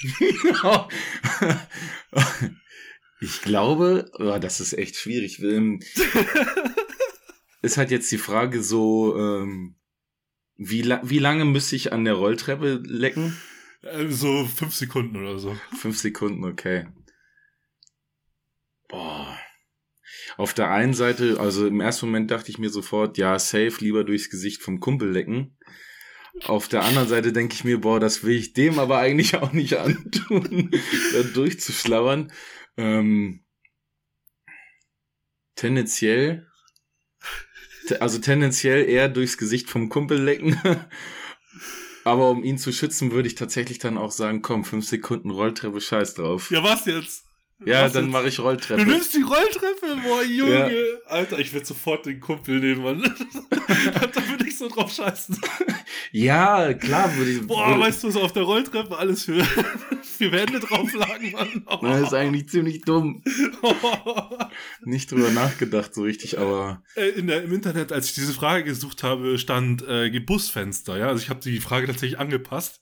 ich 3.20 3.40
glaube, 3.40 4.10
oh, 4.18 4.38
das 4.38 4.60
ist 4.60 4.74
echt 4.74 4.96
schwierig. 4.96 5.40
ist 7.62 7.78
halt 7.78 7.90
jetzt 7.90 8.12
die 8.12 8.18
Frage 8.18 8.62
so, 8.62 9.16
ähm, 9.18 9.76
wie, 10.56 10.82
la 10.82 11.00
wie 11.02 11.18
lange 11.18 11.46
müsste 11.46 11.76
ich 11.76 11.92
an 11.92 12.04
der 12.04 12.14
Rolltreppe 12.14 12.82
lecken? 12.84 13.34
Äh, 13.84 14.08
so 14.08 14.44
fünf 14.46 14.74
Sekunden 14.74 15.16
oder 15.16 15.38
so. 15.38 15.56
Fünf 15.78 15.98
Sekunden, 15.98 16.44
okay. 16.44 16.86
Boah. 18.88 19.38
auf 20.36 20.54
der 20.54 20.70
einen 20.70 20.94
Seite, 20.94 21.40
also 21.40 21.66
im 21.66 21.80
ersten 21.80 22.06
Moment 22.06 22.30
dachte 22.30 22.50
ich 22.50 22.58
mir 22.58 22.70
sofort, 22.70 23.18
ja, 23.18 23.38
safe, 23.38 23.76
lieber 23.80 24.04
durchs 24.04 24.30
Gesicht 24.30 24.62
vom 24.62 24.80
Kumpel 24.80 25.10
lecken. 25.10 25.56
Auf 26.44 26.68
der 26.68 26.82
anderen 26.82 27.08
Seite 27.08 27.32
denke 27.32 27.54
ich 27.54 27.64
mir, 27.64 27.80
boah, 27.80 28.00
das 28.00 28.24
will 28.24 28.36
ich 28.36 28.52
dem 28.52 28.78
aber 28.78 28.98
eigentlich 28.98 29.36
auch 29.36 29.52
nicht 29.52 29.74
antun, 29.78 30.70
da 31.12 31.22
durchzuschlauern. 31.22 32.32
Ähm, 32.76 33.44
tendenziell, 35.54 36.46
also 38.00 38.18
tendenziell 38.18 38.88
eher 38.88 39.08
durchs 39.08 39.38
Gesicht 39.38 39.70
vom 39.70 39.88
Kumpel 39.88 40.20
lecken. 40.20 40.60
Aber 42.04 42.30
um 42.30 42.44
ihn 42.44 42.58
zu 42.58 42.72
schützen, 42.72 43.12
würde 43.12 43.28
ich 43.28 43.34
tatsächlich 43.34 43.78
dann 43.78 43.98
auch 43.98 44.12
sagen, 44.12 44.42
komm, 44.42 44.64
fünf 44.64 44.86
Sekunden 44.86 45.30
Rolltreppe, 45.30 45.80
scheiß 45.80 46.14
drauf. 46.14 46.50
Ja, 46.50 46.62
was 46.62 46.84
jetzt? 46.84 47.24
Ja, 47.64 47.84
Was 47.84 47.92
dann 47.92 48.10
mache 48.10 48.28
ich 48.28 48.40
Rolltreppe. 48.40 48.84
Du 48.84 48.90
nimmst 48.90 49.14
die 49.14 49.22
Rolltreppe, 49.22 49.96
boah, 50.02 50.22
Junge. 50.22 50.70
Alter, 51.06 51.38
ich 51.38 51.52
werde 51.52 51.64
sofort 51.64 52.04
den 52.04 52.20
Kumpel 52.20 52.58
nehmen, 52.60 52.82
Mann. 52.82 53.02
da 53.50 54.28
würde 54.28 54.46
ich 54.46 54.58
so 54.58 54.68
drauf 54.68 54.92
scheißen. 54.92 55.40
Ja, 56.10 56.74
klar, 56.74 57.16
würde 57.16 57.30
ich. 57.30 57.46
Boah, 57.46 57.68
würde, 57.68 57.80
weißt 57.80 58.02
du, 58.02 58.08
was 58.08 58.16
auf 58.16 58.32
der 58.32 58.42
Rolltreppe 58.42 58.98
alles 58.98 59.24
für, 59.24 59.42
für 60.02 60.32
Wände 60.32 60.60
drauf 60.60 60.92
lagen, 60.94 61.32
Mann? 61.32 61.64
Oh. 61.66 61.78
das 61.82 62.02
ist 62.08 62.14
eigentlich 62.14 62.48
ziemlich 62.48 62.82
dumm. 62.82 63.22
Nicht 64.82 65.10
drüber 65.10 65.30
nachgedacht 65.30 65.94
so 65.94 66.02
richtig, 66.02 66.38
aber 66.38 66.82
Äh, 66.94 67.08
In 67.10 67.26
der, 67.28 67.42
Im 67.44 67.52
Internet, 67.52 67.92
als 67.92 68.06
ich 68.06 68.14
diese 68.14 68.34
Frage 68.34 68.64
gesucht 68.64 69.02
habe, 69.02 69.38
stand 69.38 69.82
äh, 69.86 70.10
Busfenster, 70.20 70.98
ja. 70.98 71.08
Also 71.08 71.22
ich 71.22 71.30
habe 71.30 71.40
die 71.40 71.60
Frage 71.60 71.86
tatsächlich 71.86 72.18
angepasst. 72.18 72.80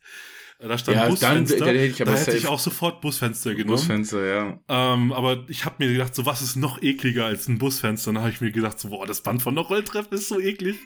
Da 0.66 0.78
stand 0.78 0.96
Ja, 0.96 1.02
dann- 1.02 1.10
Busfenster. 1.10 1.58
da 1.58 1.66
hätte 1.66 1.84
ich 1.86 1.96
da 1.96 2.14
hätte 2.14 2.36
ich 2.36 2.46
auch 2.46 2.58
sofort 2.60 3.00
Busfenster 3.00 3.50
genommen. 3.54 3.70
Busfenster, 3.76 4.24
ja. 4.24 4.60
Ähm, 4.68 5.12
aber 5.12 5.44
ich 5.48 5.64
habe 5.64 5.84
mir 5.84 5.92
gedacht, 5.92 6.14
so 6.14 6.24
was 6.24 6.40
ist 6.40 6.54
noch 6.56 6.80
ekliger 6.80 7.24
als 7.26 7.48
ein 7.48 7.58
Busfenster? 7.58 8.10
Und 8.10 8.14
dann 8.16 8.24
habe 8.24 8.32
ich 8.32 8.40
mir 8.40 8.52
gedacht, 8.52 8.78
so, 8.78 8.90
boah, 8.90 9.06
das 9.06 9.22
Band 9.22 9.42
von 9.42 9.54
der 9.56 9.64
Rolltreppe 9.64 10.14
ist 10.14 10.28
so 10.28 10.38
eklig. 10.40 10.76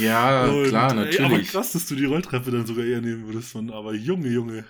Ja, 0.00 0.46
Und, 0.46 0.68
klar, 0.68 0.92
ey, 0.92 0.98
aber 0.98 1.04
natürlich. 1.28 1.48
krass, 1.48 1.72
dass 1.72 1.86
du 1.86 1.96
die 1.96 2.04
Rolltreppe 2.04 2.50
dann 2.52 2.64
sogar 2.66 2.84
eher 2.84 3.00
nehmen 3.00 3.26
würdest, 3.26 3.54
Mann. 3.56 3.70
Aber 3.70 3.92
Junge, 3.94 4.28
Junge. 4.28 4.64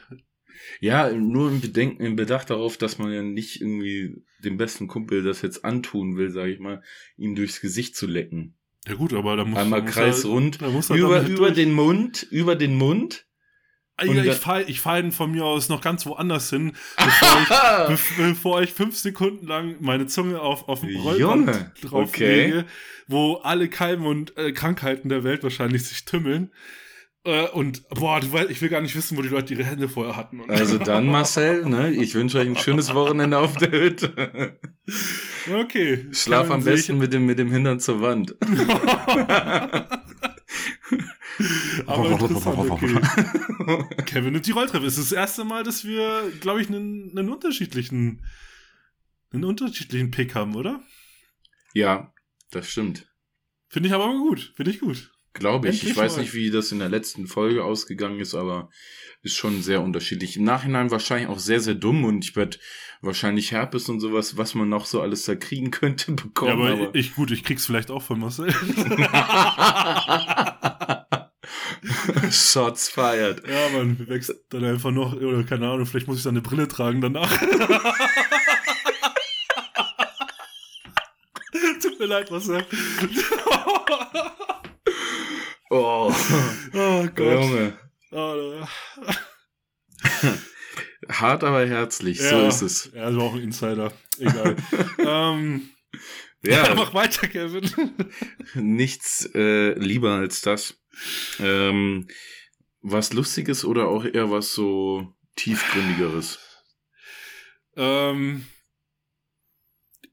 Ja, 0.81 1.13
nur 1.13 1.51
im 1.51 1.61
Bedenken, 1.61 2.03
im 2.05 2.17
Bedacht 2.17 2.49
darauf, 2.49 2.79
dass 2.79 2.99
man 2.99 3.13
ja 3.13 3.23
nicht 3.23 3.61
irgendwie 3.61 4.23
dem 4.43 4.57
besten 4.57 4.87
Kumpel 4.87 5.23
das 5.23 5.43
jetzt 5.43 5.65
antun 5.65 6.17
will, 6.17 6.31
sage 6.31 6.53
ich 6.53 6.59
mal, 6.59 6.83
ihm 7.17 7.35
durchs 7.35 7.61
Gesicht 7.61 7.97
zu 7.97 8.07
lecken. 8.07 8.55
Ja 8.87 8.95
gut, 8.95 9.13
aber 9.13 9.37
da 9.37 9.45
muss 9.45 9.59
Einmal 9.59 9.83
muss 9.83 9.91
kreisrund, 9.93 10.61
er 10.63 10.69
über, 10.69 11.21
über 11.23 11.47
durch. 11.49 11.55
den 11.55 11.73
Mund, 11.73 12.27
über 12.31 12.55
den 12.57 12.77
Mund. 12.77 13.27
Da- 13.97 14.07
ich 14.07 14.35
fahre 14.35 14.63
ich 14.63 14.81
fahr 14.81 15.13
von 15.13 15.31
mir 15.31 15.45
aus 15.45 15.69
noch 15.69 15.81
ganz 15.81 16.05
woanders 16.05 16.51
hin, 16.51 16.73
bevor 16.97 17.43
ich, 17.43 17.49
bef 17.89 18.17
bevor 18.17 18.63
ich 18.63 18.73
fünf 18.73 18.99
Sekunden 18.99 19.47
lang 19.47 19.77
meine 19.81 20.07
Zunge 20.07 20.41
auf, 20.41 20.69
auf 20.69 20.81
dem 20.81 20.91
Junge, 20.91 21.25
Rollband 21.25 21.73
drauf 21.81 22.09
okay. 22.09 22.65
wo 23.07 23.35
alle 23.37 23.69
Keime 23.69 24.09
und 24.09 24.37
äh, 24.37 24.53
Krankheiten 24.53 25.09
der 25.09 25.23
Welt 25.23 25.45
wahrscheinlich 25.45 25.87
sich 25.87 26.05
tümmeln. 26.05 26.51
Äh, 27.27 27.47
und 27.49 27.89
boah, 27.89 28.21
du 28.21 28.37
ich 28.49 28.61
will 28.61 28.69
gar 28.69 28.83
nicht 28.83 28.97
wissen, 28.97 29.17
wo 29.17 29.23
die 29.23 29.29
Leute 29.29 29.55
ihre 29.55 29.65
Hände 29.65 29.89
vorher 29.89 30.17
hatten. 30.17 30.43
Also 30.49 30.77
dann, 30.85 31.07
Marcel, 31.07 31.65
ne, 31.65 31.91
ich 31.91 32.15
wünsche 32.15 32.39
euch 32.39 32.49
ein 32.49 32.57
schönes 32.57 32.93
Wochenende 32.95 33.39
auf 33.39 33.57
der 33.57 33.71
Hütte. 33.71 34.59
okay. 35.57 36.07
Schlaf 36.13 36.51
am 36.51 36.65
besten 36.65 36.99
mit 36.99 37.13
dem, 37.13 37.25
mit 37.27 37.39
dem 37.39 37.51
Hintern 37.51 37.81
zur 37.81 38.03
Wand. 38.03 38.35
Aber 41.87 42.11
interessant, 42.11 42.71
okay. 42.71 42.95
Kevin 44.07 44.37
und 44.37 44.47
die 44.47 44.53
Rolltreppe. 44.53 44.87
Es 44.87 44.99
ist 44.99 45.11
das 45.11 45.19
erste 45.19 45.45
Mal, 45.45 45.65
dass 45.65 45.85
wir, 45.85 46.31
glaube 46.41 46.63
ich, 46.63 46.69
einen, 46.69 47.17
einen 47.17 47.31
unterschiedlichen, 47.31 48.25
einen 49.33 49.45
unterschiedlichen 49.45 50.11
Pick 50.11 50.35
haben, 50.35 50.55
oder? 50.55 50.83
Ja, 51.73 52.13
das 52.51 52.71
stimmt. 52.71 53.07
Finde 53.69 53.89
ich 53.89 53.95
aber 53.95 54.07
gut. 54.13 54.53
Finde 54.57 54.71
ich 54.71 54.81
gut. 54.81 55.11
Glaube 55.35 55.69
ich. 55.69 55.77
Ich 55.77 55.83
Endlich 55.83 55.97
weiß 55.99 56.17
mal. 56.17 56.23
nicht, 56.23 56.35
wie 56.35 56.51
das 56.51 56.71
in 56.71 56.79
der 56.79 56.89
letzten 56.89 57.27
Folge 57.27 57.65
ausgegangen 57.65 58.21
ist, 58.21 58.35
aber 58.35 58.71
ist 59.23 59.35
schon 59.35 59.63
sehr 59.63 59.83
unterschiedlich. 59.83 60.37
Im 60.37 60.45
Nachhinein 60.45 60.93
wahrscheinlich 60.93 61.29
auch 61.29 61.41
sehr, 61.41 61.59
sehr 61.59 61.75
dumm 61.75 62.05
und 62.05 62.25
ich 62.25 62.37
werde 62.37 62.59
wahrscheinlich 63.01 63.51
Herpes 63.51 63.89
und 63.89 63.99
sowas, 63.99 64.37
was 64.37 64.55
man 64.55 64.69
noch 64.69 64.87
so 64.87 65.01
alles 65.01 65.25
da 65.25 65.35
kriegen 65.35 65.73
könnte, 65.73 66.13
bekommen. 66.17 66.51
ja, 66.51 66.55
aber, 66.55 66.83
aber 66.85 66.95
ich, 66.95 67.15
gut, 67.15 67.33
ich 67.33 67.43
krieg's 67.43 67.67
vielleicht 67.67 67.91
auch 67.91 68.03
von 68.03 68.21
Marcel. 68.21 68.55
Shots 72.31 72.89
fired. 72.89 73.47
ja, 73.49 73.69
man 73.71 74.09
wächst 74.09 74.35
dann 74.51 74.65
einfach 74.65 74.91
noch, 74.91 75.15
oder 75.15 75.45
keine 75.45 75.69
Ahnung, 75.69 75.87
vielleicht 75.87 76.07
muss 76.07 76.19
ich 76.19 76.25
dann 76.25 76.35
eine 76.35 76.43
Brille 76.43 76.69
tragen 76.69 77.01
danach. 77.01 77.31
Tut 81.83 81.99
mir 81.99 82.07
leid, 82.07 82.31
Marcel. 82.31 82.65
Oh, 85.71 86.13
oh 86.75 87.09
Gott. 87.15 87.19
Junge. 87.19 87.79
Oh, 88.13 88.65
Hart, 91.11 91.45
aber 91.45 91.67
herzlich. 91.67 92.21
So 92.21 92.37
ja. 92.37 92.49
ist 92.49 92.63
es. 92.63 92.91
Ja, 92.95 93.07
das 93.07 93.17
war 93.17 93.25
auch 93.25 93.35
ein 93.35 93.41
Insider. 93.43 93.93
Egal. 94.19 94.57
ähm, 94.99 95.69
Ja, 96.43 96.75
mach 96.75 96.95
weiter, 96.95 97.27
Kevin. 97.27 97.69
nichts 98.55 99.29
äh, 99.35 99.79
lieber 99.79 100.13
als 100.13 100.41
das. 100.43 100.79
Ähm, 101.41 102.09
was 102.83 103.13
Lustiges 103.13 103.65
oder 103.65 103.89
auch 103.89 104.05
eher 104.05 104.31
was 104.31 104.53
so 104.53 105.15
tiefgründigeres? 105.37 106.39
ähm, 107.77 108.45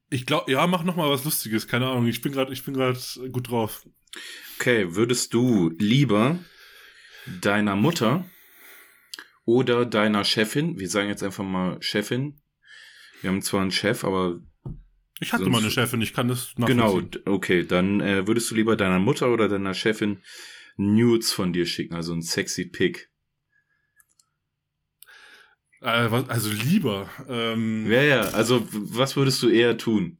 ich 0.09 0.25
glaube, 0.25 0.51
ja, 0.51 0.65
mach 0.67 0.83
noch 0.83 0.95
mal 0.97 1.09
was 1.09 1.23
Lustiges. 1.23 1.67
Keine 1.67 1.87
Ahnung. 1.87 2.07
Ich 2.07 2.21
bin 2.21 2.31
gerade, 2.33 2.51
ich 2.51 2.63
bin 2.65 2.73
gerade 2.73 2.99
gut 3.31 3.49
drauf. 3.49 3.85
Okay, 4.59 4.93
würdest 4.95 5.33
du 5.33 5.69
lieber 5.79 6.37
deiner 7.25 7.75
Mutter 7.77 8.25
oder 9.45 9.85
deiner 9.85 10.23
Chefin, 10.25 10.77
wir 10.79 10.89
sagen 10.89 11.07
jetzt 11.09 11.23
einfach 11.23 11.43
mal 11.45 11.77
Chefin, 11.81 12.41
wir 13.21 13.29
haben 13.29 13.41
zwar 13.41 13.61
einen 13.61 13.71
Chef, 13.71 14.03
aber 14.03 14.39
Ich 15.19 15.31
hatte 15.33 15.49
mal 15.49 15.59
eine 15.61 15.71
Chefin. 15.71 16.01
Ich 16.01 16.13
kann 16.13 16.27
das 16.27 16.53
genau, 16.55 16.97
nachvollziehen. 16.97 17.11
d- 17.11 17.29
okay, 17.29 17.63
dann 17.65 18.01
äh, 18.01 18.27
würdest 18.27 18.51
du 18.51 18.55
lieber 18.55 18.75
deiner 18.75 18.99
Mutter 18.99 19.29
oder 19.31 19.47
deiner 19.47 19.73
Chefin 19.73 20.21
Nudes 20.81 21.31
von 21.31 21.53
dir 21.53 21.65
schicken, 21.65 21.95
also 21.95 22.13
ein 22.13 22.21
sexy 22.21 22.65
Pic. 22.65 23.09
Äh, 25.81 25.87
also 25.87 26.49
lieber. 26.51 27.09
Ähm, 27.27 27.89
Ja, 27.91 28.01
ja, 28.01 28.21
also 28.29 28.67
was 28.71 29.15
würdest 29.15 29.41
du 29.43 29.49
eher 29.49 29.77
tun? 29.77 30.17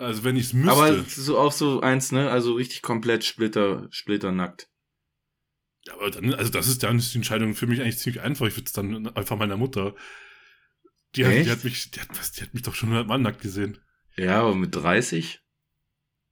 also 0.00 0.24
wenn 0.24 0.36
ich 0.36 0.46
es 0.46 0.52
müsste. 0.52 0.72
Aber 0.72 1.04
so 1.04 1.38
auch 1.38 1.52
so 1.52 1.80
eins, 1.80 2.10
ne? 2.10 2.30
Also 2.30 2.54
richtig 2.54 2.82
komplett 2.82 3.24
splitter, 3.24 3.86
splitternackt. 3.90 4.68
Ja, 5.86 5.94
aber 5.94 6.10
dann, 6.10 6.34
also 6.34 6.50
das 6.50 6.68
ist 6.68 6.82
dann 6.82 6.98
ist 6.98 7.12
die 7.12 7.18
Entscheidung 7.18 7.54
für 7.54 7.66
mich 7.66 7.80
eigentlich 7.80 7.98
ziemlich 7.98 8.22
einfach. 8.22 8.46
Ich 8.46 8.56
würde 8.56 8.66
es 8.66 8.72
dann 8.72 9.08
einfach 9.14 9.36
meiner 9.36 9.56
Mutter. 9.56 9.94
Die 11.16 11.26
hat, 11.26 11.32
die 11.32 11.50
hat 11.50 11.64
mich, 11.64 11.90
die 11.90 12.00
hat, 12.00 12.08
was, 12.18 12.32
die 12.32 12.42
hat 12.42 12.54
mich 12.54 12.62
doch 12.62 12.74
schon 12.74 12.90
hundertmal 12.90 13.18
nackt 13.18 13.42
gesehen. 13.42 13.78
Ja, 14.16 14.40
aber 14.40 14.54
mit 14.54 14.74
30? 14.74 15.40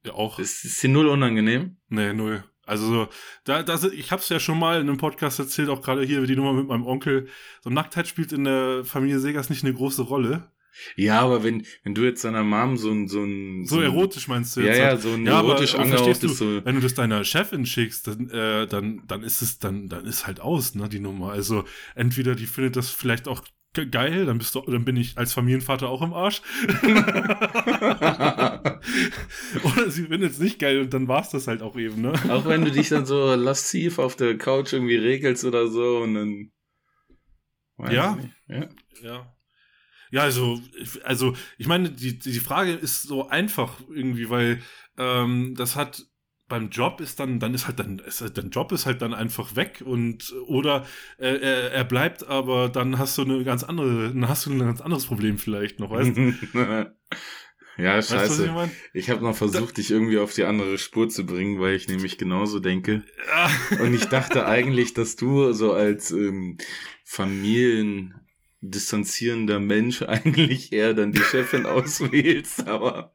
Ja, 0.05 0.13
auch. 0.15 0.39
Ist, 0.39 0.65
ist 0.65 0.83
dir 0.83 0.89
null 0.89 1.07
unangenehm? 1.09 1.77
Nee, 1.89 2.13
null. 2.13 2.45
Also 2.67 2.87
so, 2.87 3.09
da, 3.45 3.63
das, 3.63 3.85
ich 3.85 4.13
hab's 4.13 4.29
ja 4.29 4.39
schon 4.39 4.59
mal 4.59 4.81
in 4.81 4.89
einem 4.89 4.99
Podcast 4.99 5.39
erzählt, 5.39 5.71
auch 5.71 5.81
gerade 5.81 6.03
hier 6.05 6.21
die 6.27 6.37
Nummer 6.37 6.53
mit 6.53 6.67
meinem 6.67 6.87
Onkel. 6.87 7.29
So 7.63 7.71
Nacktheit 7.71 8.07
spielt 8.09 8.33
in 8.33 8.45
der 8.45 8.85
Familie 8.85 9.21
Segers 9.21 9.49
nicht 9.49 9.65
eine 9.65 9.73
große 9.73 10.03
Rolle. 10.03 10.53
Ja, 10.95 11.21
aber 11.21 11.43
wenn, 11.43 11.65
wenn 11.83 11.95
du 11.95 12.03
jetzt 12.05 12.25
deiner 12.25 12.45
Mom 12.45 12.77
so 12.77 12.91
ein, 12.93 13.09
so 13.09 13.25
ein, 13.25 13.65
So 13.65 13.79
ein- 13.79 13.85
erotisch 13.85 14.29
meinst 14.29 14.55
du 14.57 14.61
Ja, 14.61 14.67
jetzt? 14.67 14.79
ja, 14.79 14.85
halt? 14.89 15.01
so 15.03 15.09
ein 15.15 15.27
Ja, 15.27 15.39
erotisch 15.41 15.75
angehauchtes, 15.75 16.21
du, 16.21 16.29
so. 16.29 16.65
Wenn 16.65 16.75
du 16.77 16.81
das 16.83 16.95
deiner 16.95 17.25
Chefin 17.25 17.65
schickst, 17.67 18.07
dann, 18.07 18.29
äh, 18.31 18.67
dann, 18.69 19.03
dann 19.09 19.23
ist 19.23 19.41
es, 19.43 19.59
dann, 19.59 19.89
dann 19.89 20.05
ist 20.05 20.27
halt 20.27 20.41
aus, 20.41 20.75
ne, 20.75 20.89
die 20.89 21.01
Nummer. 21.01 21.33
Also 21.33 21.65
entweder 21.97 22.35
die 22.37 22.47
findet 22.47 22.77
das 22.77 22.91
vielleicht 22.91 23.27
auch 23.27 23.43
geil, 23.75 24.27
dann 24.27 24.39
bist 24.39 24.55
du, 24.55 24.61
dann 24.63 24.85
bin 24.85 24.97
ich 24.97 25.17
als 25.17 25.33
Familienvater 25.33 25.89
auch 25.89 26.03
im 26.03 26.13
Arsch. 26.13 26.43
Oder 29.63 29.91
sie 29.91 30.07
findet 30.07 30.33
es 30.33 30.39
nicht 30.39 30.59
geil 30.59 30.81
und 30.81 30.93
dann 30.93 31.09
war's 31.09 31.31
das 31.31 31.47
halt 31.47 31.63
auch 31.63 31.77
eben, 31.77 32.03
ne? 32.03 32.13
Auch 32.29 32.45
wenn 32.47 32.65
du 32.65 32.71
dich 32.71 32.89
dann 32.89 33.07
so 33.07 33.35
lasziv 33.35 33.99
auf 33.99 34.17
der 34.17 34.37
Couch 34.37 34.73
irgendwie 34.73 34.97
regelst 34.97 35.45
oder 35.45 35.69
so 35.69 35.99
und 35.99 36.15
dann. 36.15 36.51
Ja. 37.91 38.19
ja. 38.49 38.69
Ja. 39.03 39.35
Ja, 40.11 40.23
also, 40.23 40.61
also, 41.05 41.37
ich 41.59 41.67
meine, 41.67 41.91
die, 41.91 42.19
die 42.19 42.41
Frage 42.41 42.73
ist 42.73 43.03
so 43.03 43.29
einfach 43.29 43.79
irgendwie, 43.91 44.31
weil 44.31 44.63
ähm, 44.97 45.55
das 45.55 45.77
hat 45.77 46.08
beim 46.49 46.71
Job 46.71 47.01
ist 47.01 47.21
dann, 47.21 47.39
dann 47.41 47.53
ist 47.55 47.67
halt 47.67 47.79
dann, 47.79 47.99
ist, 47.99 48.21
halt- 48.23 48.39
dein 48.39 48.51
Job 48.51 48.73
ist 48.73 48.87
halt 48.87 49.03
dann 49.03 49.13
einfach 49.15 49.55
weg 49.57 49.83
und 49.85 50.33
oder 50.47 50.87
äh, 51.19 51.37
er, 51.37 51.73
er 51.73 51.85
bleibt, 51.85 52.27
aber 52.27 52.69
dann 52.69 52.99
hast 52.99 53.19
du 53.19 53.23
eine 53.23 53.45
ganz 53.45 53.63
andere, 53.65 54.09
dann 54.09 54.29
hast 54.29 54.47
du 54.47 54.51
ein 54.53 54.59
ganz 54.59 54.81
anderes 54.81 55.07
Problem 55.07 55.39
vielleicht 55.39 55.79
noch, 55.79 55.91
weißt 55.91 56.17
du? 56.17 56.35
ja, 57.79 57.97
Weißt 57.97 58.11
du, 58.11 58.15
ich 58.15 58.21
scheiße. 58.21 58.53
meine? 58.53 58.73
Ich 58.93 59.11
habe 59.11 59.23
noch 59.23 59.37
versucht, 59.37 59.77
dich 59.77 59.91
irgendwie 59.91 60.19
auf 60.19 60.33
die 60.35 60.45
andere 60.45 60.79
Spur 60.79 61.09
zu 61.09 61.25
bringen, 61.27 61.61
weil 61.61 61.75
ich 61.77 61.87
nämlich 61.87 62.19
genauso 62.19 62.59
denke. 62.61 63.05
Ja. 63.29 63.81
Und 63.83 63.95
ich 63.95 64.05
dachte 64.09 64.47
eigentlich, 64.47 64.95
dass 64.95 65.17
du 65.17 65.53
so 65.53 65.73
als 65.73 66.11
ähm, 66.11 66.59
Familien, 67.05 68.15
distanzierender 68.61 69.61
Mensch 69.61 70.03
eigentlich 70.03 70.73
eher 70.73 70.95
dann 70.95 71.13
die 71.13 71.21
Chefin 71.21 71.67
auswählst, 71.67 72.67
aber. 72.67 73.13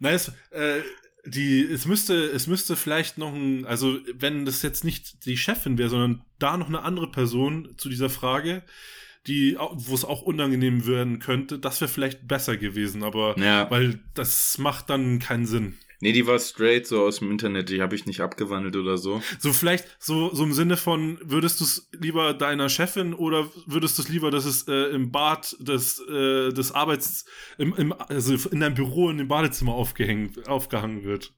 Es, 0.00 0.28
äh, 0.50 0.80
die, 1.24 1.62
es 1.62 1.86
müsste, 1.86 2.14
es 2.14 2.46
müsste 2.46 2.74
vielleicht 2.76 3.16
noch 3.18 3.32
ein, 3.32 3.64
also 3.66 3.98
wenn 4.14 4.44
das 4.44 4.62
jetzt 4.62 4.84
nicht 4.84 5.24
die 5.24 5.36
Chefin 5.36 5.78
wäre, 5.78 5.88
sondern 5.88 6.22
da 6.38 6.56
noch 6.56 6.68
eine 6.68 6.82
andere 6.82 7.10
Person 7.10 7.74
zu 7.76 7.88
dieser 7.88 8.10
Frage, 8.10 8.62
die, 9.28 9.56
wo 9.56 9.94
es 9.94 10.04
auch 10.04 10.22
unangenehm 10.22 10.84
werden 10.86 11.20
könnte, 11.20 11.58
das 11.60 11.80
wäre 11.80 11.88
vielleicht 11.90 12.26
besser 12.26 12.56
gewesen, 12.56 13.04
aber 13.04 13.38
Ja. 13.38 13.70
weil 13.70 14.00
das 14.14 14.58
macht 14.58 14.90
dann 14.90 15.20
keinen 15.20 15.46
Sinn. 15.46 15.74
Nee, 16.02 16.10
die 16.10 16.26
war 16.26 16.40
straight 16.40 16.84
so 16.84 17.04
aus 17.04 17.20
dem 17.20 17.30
Internet, 17.30 17.68
die 17.68 17.80
habe 17.80 17.94
ich 17.94 18.06
nicht 18.06 18.20
abgewandelt 18.22 18.74
oder 18.74 18.98
so. 18.98 19.22
So 19.38 19.52
vielleicht 19.52 19.86
so, 20.00 20.34
so 20.34 20.42
im 20.42 20.52
Sinne 20.52 20.76
von, 20.76 21.16
würdest 21.22 21.60
du 21.60 21.64
es 21.64 21.88
lieber 21.92 22.34
deiner 22.34 22.68
Chefin 22.68 23.14
oder 23.14 23.48
würdest 23.66 23.98
du 23.98 24.02
es 24.02 24.08
lieber, 24.08 24.32
dass 24.32 24.44
es 24.44 24.66
äh, 24.66 24.90
im 24.94 25.12
Bad 25.12 25.54
des, 25.60 26.00
äh, 26.08 26.52
des 26.52 26.72
Arbeits, 26.72 27.24
im, 27.56 27.72
im, 27.76 27.92
also 27.92 28.34
in 28.50 28.58
deinem 28.58 28.74
Büro 28.74 29.10
in 29.10 29.18
dem 29.18 29.28
Badezimmer 29.28 29.74
aufgehängt, 29.74 30.48
aufgehangen 30.48 31.04
wird? 31.04 31.34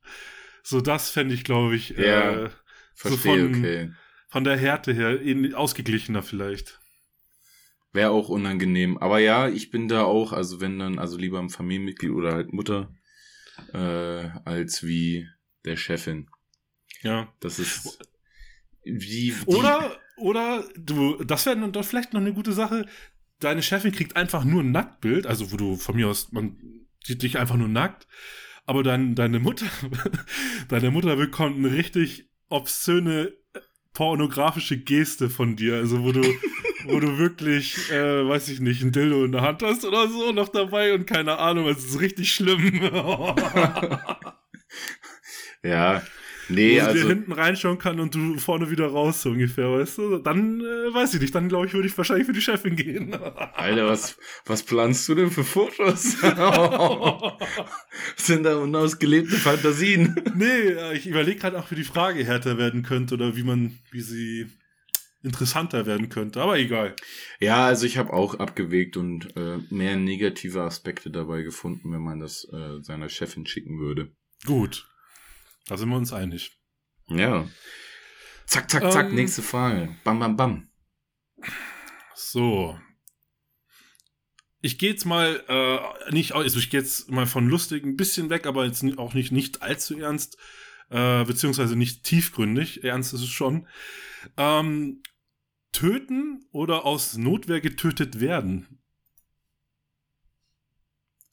So 0.63 0.81
das 0.81 1.11
fände 1.11 1.35
ich, 1.35 1.45
glaube 1.45 1.77
ich, 1.77 1.91
Ja, 1.91 2.45
äh, 2.47 2.51
Verstehe, 2.95 3.51
von- 3.51 3.55
okay. 3.59 3.91
von 4.29 4.45
der 4.45 4.57
Härte 4.57 4.95
her 4.95 5.21
ähn- 5.21 5.53
ausgeglichener 5.53 6.23
vielleicht. 6.23 6.81
Wäre 7.93 8.13
auch 8.13 8.31
unangenehm. 8.31 8.97
Aber 8.97 9.19
ja, 9.19 9.47
ich 9.47 9.71
bin 9.71 9.89
da 9.89 10.05
auch, 10.05 10.33
also 10.33 10.63
wenn 10.63 10.79
dann, 10.79 10.99
also 10.99 11.19
lieber 11.19 11.39
ein 11.39 11.51
Familienmitglied 11.51 12.13
oder 12.13 12.33
halt 12.33 12.55
Mutter, 12.55 12.89
äh, 13.75 14.31
als 14.45 14.85
wie 14.85 15.29
der 15.65 15.77
Chefin. 15.77 16.29
Ja. 17.03 17.33
Das 17.41 17.59
ist 17.59 17.99
wie, 18.85 19.33
die, 19.33 19.35
Oder, 19.47 19.99
oder 20.17 20.65
du, 20.77 21.23
das 21.25 21.47
wäre 21.47 21.71
doch 21.71 21.85
vielleicht 21.85 22.13
noch 22.13 22.21
eine 22.21 22.33
gute 22.33 22.53
Sache. 22.53 22.87
Deine 23.41 23.63
Chefin 23.63 23.93
kriegt 23.93 24.17
einfach 24.17 24.45
nur 24.45 24.63
ein 24.63 24.71
Nacktbild, 24.71 25.27
also 25.27 25.53
wo 25.53 25.57
du 25.57 25.77
von 25.77 25.97
mir 25.97 26.09
aus, 26.09 26.33
man 26.33 26.57
sieht 27.03 27.23
dich 27.23 27.39
einfach 27.39 27.57
nur 27.57 27.69
nackt, 27.69 28.07
aber 28.65 28.83
dann 28.83 29.15
deine 29.15 29.41
Mutter, 29.41 29.67
deine 30.69 30.91
Mutter 30.91 31.17
bekommt 31.17 31.59
eine 31.59 31.73
richtig 31.73 32.31
obszöne 32.49 33.33
pornografische 33.93 34.79
Geste 34.79 35.29
von 35.29 35.57
dir, 35.57 35.77
also 35.77 36.03
wo 36.03 36.13
du, 36.13 36.23
wo 36.85 37.01
du 37.01 37.19
wirklich, 37.19 37.91
äh, 37.91 38.29
weiß 38.29 38.49
ich 38.49 38.61
nicht, 38.61 38.83
ein 38.83 38.93
Dildo 38.93 39.25
in 39.25 39.33
der 39.33 39.43
Hand 39.43 39.63
hast 39.63 39.85
oder 39.85 40.09
so 40.09 40.33
noch 40.33 40.49
dabei 40.49 40.95
und 40.95 41.07
keine 41.07 41.39
Ahnung, 41.39 41.69
es 41.69 41.85
ist 41.85 42.01
richtig 42.01 42.33
schlimm. 42.33 42.81
Ja, 45.65 46.03
nee, 46.51 46.73
wo 46.73 46.75
sie 46.75 46.75
dir 46.75 46.87
also 46.87 47.09
hinten 47.09 47.33
reinschauen 47.33 47.79
kann 47.79 47.99
und 47.99 48.15
du 48.15 48.37
vorne 48.39 48.71
wieder 48.71 48.87
raus, 48.89 49.23
so 49.23 49.31
ungefähr, 49.31 49.73
weißt 49.73 49.97
du? 49.97 50.19
Dann 50.19 50.61
äh, 50.61 50.93
weiß 50.95 51.15
ich 51.15 51.21
nicht, 51.23 51.35
dann 51.35 51.49
glaube 51.49 51.67
ich, 51.67 51.73
würde 51.73 51.89
ich 51.89 51.97
wahrscheinlich 51.97 52.27
für 52.27 52.35
die 52.35 52.43
Chefin 52.43 52.77
gehen. 52.77 53.15
Alter, 53.55 53.89
was, 53.89 54.19
was 54.45 54.63
planst 54.63 55.09
du 55.09 55.15
denn 55.15 55.31
für 55.31 55.43
Fotos? 55.43 56.19
Das 56.21 56.37
sind 58.27 58.43
da 58.45 58.59
unausgelebte 58.59 59.37
Fantasien. 59.37 60.23
nee, 60.35 60.45
äh, 60.45 60.95
ich 60.95 61.07
überlege 61.07 61.41
gerade 61.41 61.59
auch, 61.59 61.71
wie 61.71 61.77
die 61.77 61.85
Frage 61.85 62.25
härter 62.25 62.59
werden 62.59 62.83
könnte 62.83 63.15
oder 63.15 63.37
wie 63.37 63.43
man, 63.43 63.79
wie 63.91 64.03
sie 64.03 64.51
interessanter 65.25 65.87
werden 65.87 66.09
könnte, 66.11 66.41
aber 66.41 66.59
egal. 66.59 66.95
Ja, 67.41 67.67
also 67.67 67.87
ich 67.87 67.97
habe 67.97 68.13
auch 68.13 68.35
abgewegt 68.35 68.97
und 68.97 69.35
äh, 69.37 69.59
mehr 69.71 69.97
negative 69.97 70.63
Aspekte 70.63 71.11
dabei 71.11 71.43
gefunden, 71.43 71.93
wenn 71.93 72.03
man 72.03 72.21
das 72.21 72.45
äh, 72.53 72.81
seiner 72.83 73.09
Chefin 73.09 73.47
schicken 73.47 73.81
würde. 73.81 74.13
Gut. 74.45 74.87
Da 75.67 75.77
sind 75.77 75.89
wir 75.89 75.97
uns 75.97 76.13
einig. 76.13 76.59
Ja. 77.09 77.49
Zack, 78.47 78.71
zack, 78.71 78.93
zack, 78.93 79.09
Ähm. 79.09 79.15
nächste 79.15 79.43
Frage. 79.43 79.97
Bam, 80.05 80.19
bam, 80.19 80.37
bam. 80.37 80.69
So. 82.15 82.79
Ich 84.61 84.79
gehe 84.79 84.91
jetzt 84.91 85.05
mal, 85.05 85.43
äh, 85.49 86.13
nicht, 86.13 86.33
also 86.33 86.59
ich 86.59 86.71
gehe 86.71 86.81
jetzt 86.81 87.11
mal 87.11 87.27
von 87.27 87.49
lustig 87.49 87.85
ein 87.85 87.97
bisschen 87.97 88.31
weg, 88.31 88.47
aber 88.47 88.65
jetzt 88.65 88.85
auch 88.99 89.15
nicht, 89.15 89.33
nicht 89.33 89.63
allzu 89.63 89.99
ernst, 89.99 90.39
äh, 90.91 91.25
beziehungsweise 91.25 91.77
nicht 91.77 92.03
tiefgründig. 92.05 92.85
Ernst 92.85 93.15
ist 93.15 93.23
es 93.23 93.29
schon. 93.29 93.67
Ähm, 94.37 95.03
töten 95.75 96.47
oder 96.53 96.85
aus 96.87 97.17
Notwehr 97.19 97.61
getötet 97.61 98.21
werden? 98.21 98.81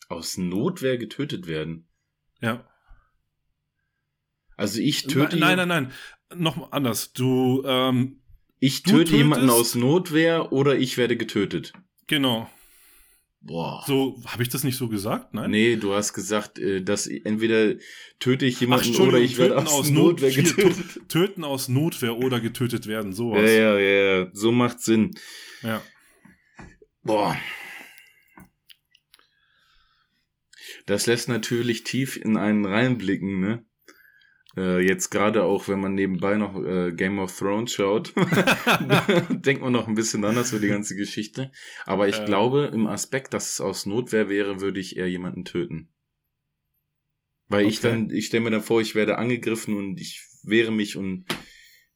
Aus 0.09 0.37
Notwehr 0.37 0.97
getötet 0.97 1.47
werden. 1.47 1.87
Ja. 2.41 2.67
Also 4.57 4.79
ich 4.81 5.03
töte, 5.03 5.37
nein, 5.37 5.57
nein, 5.57 5.67
nein. 5.67 5.91
Noch 6.35 6.55
mal 6.57 6.67
anders. 6.71 7.13
Du, 7.13 7.63
ähm, 7.65 8.21
ich 8.59 8.83
töte 8.83 9.15
jemanden 9.15 9.47
tötest- 9.47 9.59
aus 9.59 9.75
Notwehr 9.75 10.51
oder 10.51 10.77
ich 10.77 10.97
werde 10.97 11.15
getötet. 11.17 11.73
genau. 12.07 12.49
Boah. 13.43 13.83
So, 13.87 14.21
habe 14.27 14.43
ich 14.43 14.49
das 14.49 14.63
nicht 14.63 14.77
so 14.77 14.87
gesagt? 14.87 15.33
Nein? 15.33 15.49
Nee, 15.49 15.75
du 15.75 15.93
hast 15.93 16.13
gesagt, 16.13 16.59
äh, 16.59 16.83
dass 16.83 17.07
entweder 17.07 17.75
töte 18.19 18.45
ich 18.45 18.57
Ach, 18.57 18.61
jemanden 18.61 18.85
Entschuldigung, 18.87 19.15
oder 19.19 19.25
ich 19.25 19.37
werde 19.39 19.57
aus, 19.57 19.89
Notwehr 19.89 20.31
getötet. 20.31 21.09
Töten 21.09 21.43
aus 21.43 21.67
Notwehr 21.67 22.17
oder 22.17 22.39
getötet 22.39 22.85
werden, 22.85 23.13
sowas. 23.13 23.49
Ja, 23.49 23.75
ja, 23.75 23.79
ja, 23.79 24.19
ja, 24.19 24.29
so 24.33 24.51
macht 24.51 24.81
Sinn. 24.81 25.11
ja. 25.63 25.81
Boah. 27.03 27.35
Das 30.85 31.07
lässt 31.07 31.27
natürlich 31.29 31.83
tief 31.83 32.17
in 32.17 32.37
einen 32.37 32.65
reinblicken, 32.65 33.39
ne? 33.39 33.65
Äh, 34.57 34.85
jetzt 34.85 35.09
gerade 35.11 35.43
auch, 35.43 35.67
wenn 35.67 35.79
man 35.79 35.93
nebenbei 35.95 36.35
noch 36.35 36.61
äh, 36.61 36.91
Game 36.91 37.19
of 37.19 37.37
Thrones 37.37 37.73
schaut, 37.73 38.13
denkt 39.29 39.61
man 39.61 39.71
noch 39.73 39.87
ein 39.87 39.95
bisschen 39.95 40.25
anders 40.25 40.51
über 40.51 40.61
die 40.61 40.67
ganze 40.67 40.95
Geschichte. 40.95 41.51
Aber 41.85 42.07
ich 42.07 42.17
Ja. 42.17 42.25
glaube, 42.25 42.69
im 42.73 42.87
Aspekt, 42.87 43.33
dass 43.33 43.53
es 43.53 43.61
aus 43.61 43.85
Notwehr 43.85 44.29
wäre, 44.29 44.59
würde 44.61 44.79
ich 44.79 44.97
eher 44.97 45.09
jemanden 45.09 45.45
töten. 45.45 45.89
Weil 47.47 47.65
ich 47.67 47.79
Okay. 47.79 47.89
dann, 47.91 48.09
ich 48.09 48.27
stelle 48.27 48.43
mir 48.43 48.51
dann 48.51 48.61
vor, 48.61 48.81
ich 48.81 48.95
werde 48.95 49.17
angegriffen 49.17 49.75
und 49.75 49.99
ich 49.99 50.25
wehre 50.43 50.71
mich 50.71 50.97
und 50.97 51.25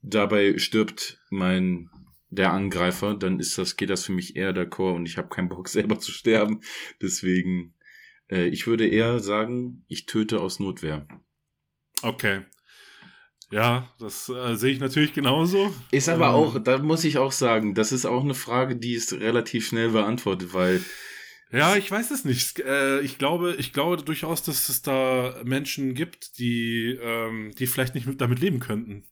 dabei 0.01 0.57
stirbt 0.57 1.19
mein 1.29 1.89
der 2.29 2.51
Angreifer, 2.51 3.15
dann 3.15 3.39
ist 3.39 3.57
das, 3.57 3.77
geht 3.77 3.89
das 3.89 4.05
für 4.05 4.11
mich 4.11 4.35
eher 4.35 4.53
d'accord 4.53 4.95
und 4.95 5.05
ich 5.05 5.17
habe 5.17 5.29
keinen 5.29 5.49
Bock 5.49 5.67
selber 5.69 5.99
zu 5.99 6.11
sterben. 6.11 6.61
Deswegen, 7.01 7.73
äh, 8.29 8.47
ich 8.47 8.67
würde 8.67 8.87
eher 8.87 9.19
sagen, 9.19 9.83
ich 9.87 10.05
töte 10.05 10.41
aus 10.41 10.59
Notwehr. 10.59 11.07
Okay. 12.05 12.41
Ja, 13.51 13.91
das 13.99 14.29
äh, 14.29 14.55
sehe 14.55 14.73
ich 14.73 14.79
natürlich 14.79 15.13
genauso. 15.13 15.73
Ist 15.91 16.09
aber 16.09 16.27
Ähm, 16.27 16.33
auch, 16.33 16.59
da 16.63 16.77
muss 16.79 17.03
ich 17.03 17.17
auch 17.17 17.31
sagen, 17.31 17.73
das 17.73 17.91
ist 17.91 18.05
auch 18.05 18.23
eine 18.23 18.33
Frage, 18.33 18.75
die 18.75 18.93
ist 18.93 19.13
relativ 19.13 19.67
schnell 19.67 19.89
beantwortet, 19.89 20.53
weil 20.53 20.83
Ja, 21.51 21.75
ich 21.75 21.89
weiß 21.89 22.11
es 22.11 22.25
nicht. 22.25 22.59
Äh, 22.59 23.01
ich 23.01 23.17
glaube, 23.17 23.55
ich 23.57 23.71
glaube 23.73 23.97
durchaus, 23.97 24.43
dass 24.43 24.69
es 24.69 24.81
da 24.81 25.41
Menschen 25.43 25.93
gibt, 25.95 26.37
die, 26.39 26.97
ähm, 27.01 27.53
die 27.57 27.67
vielleicht 27.67 27.95
nicht 27.95 28.07
mit, 28.07 28.19
damit 28.21 28.39
leben 28.39 28.59
könnten. 28.59 29.05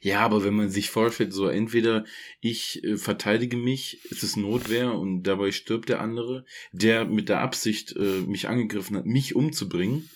Ja, 0.00 0.20
aber 0.20 0.44
wenn 0.44 0.54
man 0.54 0.70
sich 0.70 0.90
vorstellt, 0.90 1.32
so 1.32 1.46
entweder 1.48 2.04
ich 2.40 2.82
äh, 2.84 2.96
verteidige 2.96 3.56
mich, 3.56 4.00
es 4.10 4.22
ist 4.22 4.36
Notwehr 4.36 4.92
und 4.94 5.22
dabei 5.22 5.50
stirbt 5.52 5.88
der 5.88 6.00
andere, 6.00 6.44
der 6.72 7.04
mit 7.04 7.28
der 7.28 7.40
Absicht 7.40 7.94
äh, 7.96 8.20
mich 8.26 8.48
angegriffen 8.48 8.96
hat, 8.96 9.06
mich 9.06 9.34
umzubringen, 9.34 10.10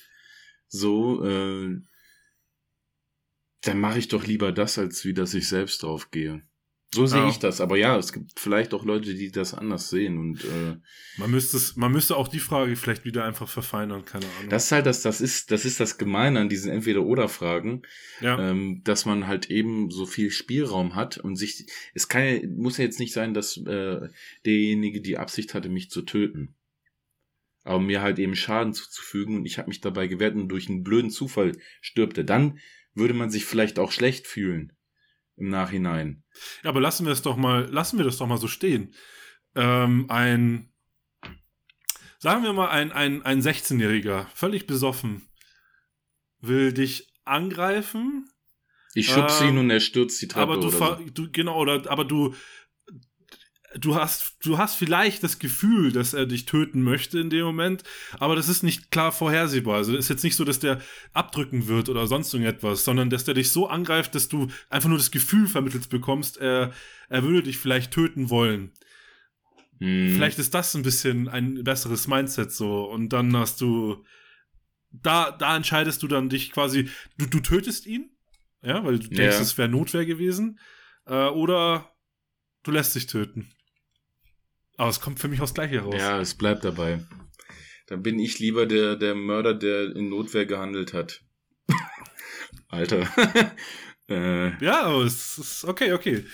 so, 0.69 1.25
äh, 1.25 1.81
dann 3.63 3.81
mache 3.81 3.99
ich 3.99 4.09
doch 4.09 4.25
lieber 4.27 4.53
das, 4.53 4.79
als 4.79 5.05
wie 5.05 5.15
dass 5.15 5.35
ich 5.35 5.49
selbst 5.49 5.83
drauf 5.83 6.11
gehe. 6.11 6.43
So 6.95 7.05
sehe 7.05 7.21
Ja. 7.21 7.29
ich 7.29 7.39
das. 7.39 7.61
Aber 7.61 7.77
ja, 7.77 7.99
es 7.99 8.15
gibt 8.15 8.41
vielleicht 8.41 8.73
auch 8.73 8.83
Leute, 8.83 9.13
die 9.15 9.31
das 9.31 9.53
anders 9.53 9.91
sehen 9.91 10.17
und 10.17 10.43
äh, 10.45 10.77
Man 11.19 11.31
müsste 11.31 11.59
es, 11.59 11.77
man 11.77 11.93
müsste 11.93 12.17
auch 12.17 12.29
die 12.29 12.39
Frage 12.39 12.77
vielleicht 12.77 13.05
wieder 13.05 13.25
einfach 13.27 13.47
verfeinern, 13.47 14.07
keine 14.07 14.25
Ahnung. 14.39 14.49
das 14.49 14.67
ist 14.67 14.73
halt 14.73 14.87
das, 14.87 15.03
das 15.03 15.21
ist, 15.21 15.51
das 15.51 15.67
ist 15.67 15.81
das 15.81 15.99
Gemeine 15.99 16.41
an 16.41 16.49
diesen 16.49 16.71
Entweder-Oder-Fragen. 16.71 17.83
ja. 18.23 18.39
ähm, 18.51 18.81
dass 18.85 19.05
man 19.05 19.27
halt 19.27 19.51
eben 19.51 19.91
so 19.91 20.07
viel 20.07 20.31
Spielraum 20.31 20.95
hat 20.95 21.19
und 21.19 21.37
sich, 21.37 21.67
es 21.93 22.09
kann 22.09 22.25
ja, 22.25 22.41
muss 22.49 22.79
ja 22.79 22.85
jetzt 22.85 23.01
nicht 23.01 23.13
sein, 23.13 23.35
dass 23.35 23.59
äh, 23.59 24.09
derjenige 24.47 25.03
die 25.03 25.19
Absicht 25.19 25.53
hatte, 25.53 25.69
mich 25.69 25.91
zu 25.91 26.01
töten. 26.03 26.55
Aber 27.65 27.81
mir 27.81 28.01
halt 28.01 28.19
eben 28.19 28.35
Schaden 28.37 28.73
zuzufügen 28.73 29.37
und 29.37 29.47
ich 29.47 29.59
habe 29.59 29.69
mich 29.69 29.81
dabei 29.81 30.07
gewehrt 30.07 30.37
und 30.37 30.49
durch 30.49 30.69
einen 30.69 30.85
blöden 30.85 31.11
Zufall 31.11 31.53
stirbt 31.81 32.17
er. 32.19 32.25
Dann 32.25 32.59
würde 32.95 33.15
man 33.15 33.31
sich 33.31 33.45
vielleicht 33.45 33.79
auch 33.79 33.93
schlecht 33.93 34.27
fühlen 34.27 34.73
im 35.37 35.49
Nachhinein. 35.49 36.25
Ja, 36.63 36.71
aber 36.71 36.81
lassen 36.81 37.07
wir 37.07 37.13
es 37.13 37.23
doch 37.23 37.37
mal, 37.37 37.69
lassen 37.71 37.99
wir 37.99 38.05
das 38.05 38.17
doch 38.19 38.27
mal 38.27 38.39
so 38.39 38.49
stehen. 38.49 38.95
Ähm, 39.55 40.07
ein, 40.09 40.73
sagen 42.19 42.43
wir 42.43 42.53
mal, 42.53 42.69
ein, 42.71 42.93
ein, 42.93 43.23
ein 43.23 43.41
16-Jähriger, 43.41 44.27
völlig 44.35 44.67
besoffen, 44.67 45.23
will 46.41 46.73
dich 46.73 47.13
angreifen, 47.25 48.29
Ich 48.95 49.09
schubse 49.09 49.45
Ähm, 49.45 49.51
ihn 49.51 49.59
und 49.59 49.71
er 49.71 49.81
stürzt 49.81 50.21
die 50.23 50.29
Treppe 50.29 50.43
aber 50.43 50.61
du, 50.61 50.69
oder 50.69 50.99
so. 50.99 51.05
du, 51.13 51.31
genau, 51.31 51.61
oder, 51.61 51.89
aber 51.91 52.05
du, 52.05 52.35
du 53.81 53.95
hast, 53.95 54.37
du 54.43 54.59
hast 54.59 54.77
vielleicht 54.77 55.23
das 55.23 55.39
Gefühl, 55.39 55.93
dass 55.93 56.15
er 56.15 56.27
dich 56.27 56.45
töten 56.47 56.83
möchte 56.83 57.19
in 57.19 57.31
dem 57.31 57.45
Moment, 57.45 57.85
aber 58.19 58.37
das 58.37 58.49
ist 58.49 58.63
nicht 58.63 58.91
klar 58.91 59.13
vorhersehbar. 59.13 59.77
Also 59.77 59.93
es 59.93 60.07
ist 60.07 60.11
jetzt 60.11 60.25
nicht 60.25 60.37
so, 60.37 60.45
dass 60.45 60.59
der 60.59 60.81
abdrücken 61.13 61.67
wird 61.69 61.89
oder 61.89 62.07
sonst 62.07 62.33
irgendetwas, 62.33 62.85
sondern 62.85 63.11
dass 63.11 63.25
der 63.25 63.35
dich 63.35 63.51
so 63.51 63.69
angreift, 63.69 64.15
dass 64.15 64.29
du 64.29 64.49
einfach 64.71 64.89
nur 64.89 64.99
das 64.99 65.11
Gefühl 65.11 65.47
vermittelt 65.47 65.89
bekommst, 65.89 66.39
er, 66.39 66.73
er 67.09 67.23
würde 67.23 67.45
dich 67.45 67.59
vielleicht 67.59 67.93
töten 67.93 68.31
wollen. 68.31 68.73
Hm. 69.81 70.15
Vielleicht 70.15 70.39
ist 70.39 70.55
das 70.55 70.75
ein 70.75 70.83
bisschen 70.83 71.29
ein 71.29 71.63
besseres 71.65 72.09
Mindset 72.09 72.53
so. 72.53 72.85
Und 72.85 73.13
dann 73.13 73.37
hast 73.37 73.61
du. 73.61 74.05
Da, 74.91 75.31
da 75.31 75.55
entscheidest 75.55 76.03
du 76.03 76.09
dann 76.09 76.29
dich 76.29 76.51
quasi. 76.51 76.89
Du, 77.19 77.27
du 77.27 77.41
tötest 77.41 77.87
ihn. 77.87 78.11
Ja, 78.63 78.85
weil 78.85 78.99
du 78.99 79.09
denkst, 79.09 79.39
es 79.39 79.57
wäre 79.57 79.69
Notwehr 79.69 80.05
gewesen. 80.05 80.59
Äh, 81.07 81.29
oder 81.29 81.93
du 82.65 82.71
lässt 82.73 82.95
dich 82.95 83.07
töten. 83.07 83.53
Aber 84.79 84.91
es 84.91 85.01
kommt 85.01 85.19
für 85.19 85.29
mich 85.29 85.41
aufs 85.41 85.55
Gleiche 85.55 85.81
raus. 85.81 85.97
Ja, 85.99 86.21
es 86.21 86.35
bleibt 86.35 86.65
dabei. 86.65 87.01
Dann 87.89 88.03
bin 88.03 88.19
ich 88.21 88.39
lieber 88.39 88.65
der, 88.65 88.95
der 88.95 89.15
Mörder, 89.15 89.53
der 89.53 89.95
in 89.95 90.09
Notwehr 90.09 90.47
gehandelt 90.47 90.95
hat. 90.95 91.21
Alter. 92.69 93.09
äh, 94.09 94.65
ja, 94.65 94.83
aber 94.83 95.03
es 95.03 95.37
ist 95.37 95.65
okay, 95.65 95.93
okay. 95.93 96.25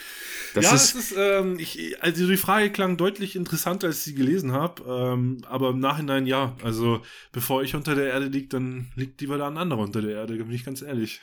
Das 0.52 0.64
ja, 0.66 0.74
ist, 0.74 0.94
es 0.94 1.10
ist, 1.10 1.16
ähm, 1.16 1.58
ich, 1.58 2.02
also 2.02 2.28
die 2.28 2.36
Frage 2.36 2.70
klang 2.70 2.98
deutlich 2.98 3.34
interessanter, 3.34 3.86
als 3.86 3.98
ich 3.98 4.04
sie 4.04 4.14
gelesen 4.14 4.52
habe. 4.52 4.82
Ähm, 4.86 5.42
aber 5.48 5.70
im 5.70 5.80
Nachhinein 5.80 6.26
ja. 6.26 6.54
Also 6.62 7.00
bevor 7.32 7.62
ich 7.62 7.74
unter 7.74 7.94
der 7.94 8.08
Erde 8.08 8.26
liege, 8.26 8.48
dann 8.48 8.92
liegt 8.94 9.22
lieber 9.22 9.38
da 9.38 9.48
ein 9.48 9.56
anderer 9.56 9.80
unter 9.80 10.02
der 10.02 10.16
Erde, 10.16 10.36
bin 10.36 10.52
ich 10.52 10.66
ganz 10.66 10.82
ehrlich. 10.82 11.22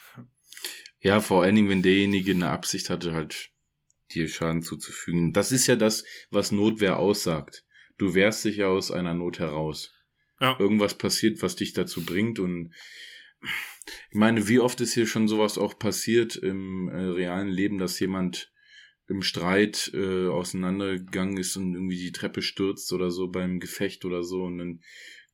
Ja, 1.02 1.20
vor 1.20 1.44
allen 1.44 1.56
Dingen, 1.56 1.70
wenn 1.70 1.84
derjenige 1.84 2.32
eine 2.32 2.50
Absicht 2.50 2.90
hatte, 2.90 3.14
halt 3.14 3.52
dir 4.14 4.28
Schaden 4.28 4.62
zuzufügen. 4.62 5.34
Das 5.34 5.52
ist 5.52 5.68
ja 5.68 5.76
das, 5.76 6.04
was 6.30 6.52
Notwehr 6.52 6.98
aussagt. 6.98 7.66
Du 7.98 8.14
wehrst 8.14 8.46
dich 8.46 8.58
ja 8.58 8.68
aus 8.68 8.92
einer 8.92 9.14
Not 9.14 9.40
heraus. 9.40 9.94
Ja. 10.40 10.60
Irgendwas 10.60 10.98
passiert, 10.98 11.42
was 11.42 11.56
dich 11.56 11.74
dazu 11.74 12.04
bringt 12.04 12.40
und 12.40 12.74
ich 14.10 14.16
meine, 14.16 14.48
wie 14.48 14.60
oft 14.60 14.82
ist 14.82 14.94
hier 14.94 15.08
schon 15.08 15.28
sowas 15.28 15.58
auch 15.58 15.78
passiert 15.80 16.36
im 16.36 16.90
äh, 16.90 16.98
realen 16.98 17.48
Leben, 17.48 17.78
dass 17.80 18.00
jemand 18.00 18.52
im 19.08 19.22
Streit 19.24 19.92
äh, 19.94 20.28
auseinandergegangen 20.28 21.38
ist 21.38 21.58
und 21.58 21.74
irgendwie 21.74 21.98
die 21.98 22.12
Treppe 22.12 22.42
stürzt 22.42 22.94
oder 22.94 23.12
so 23.12 23.30
beim 23.30 23.60
Gefecht 23.60 24.06
oder 24.06 24.24
so 24.24 24.44
und 24.44 24.60
den 24.60 24.84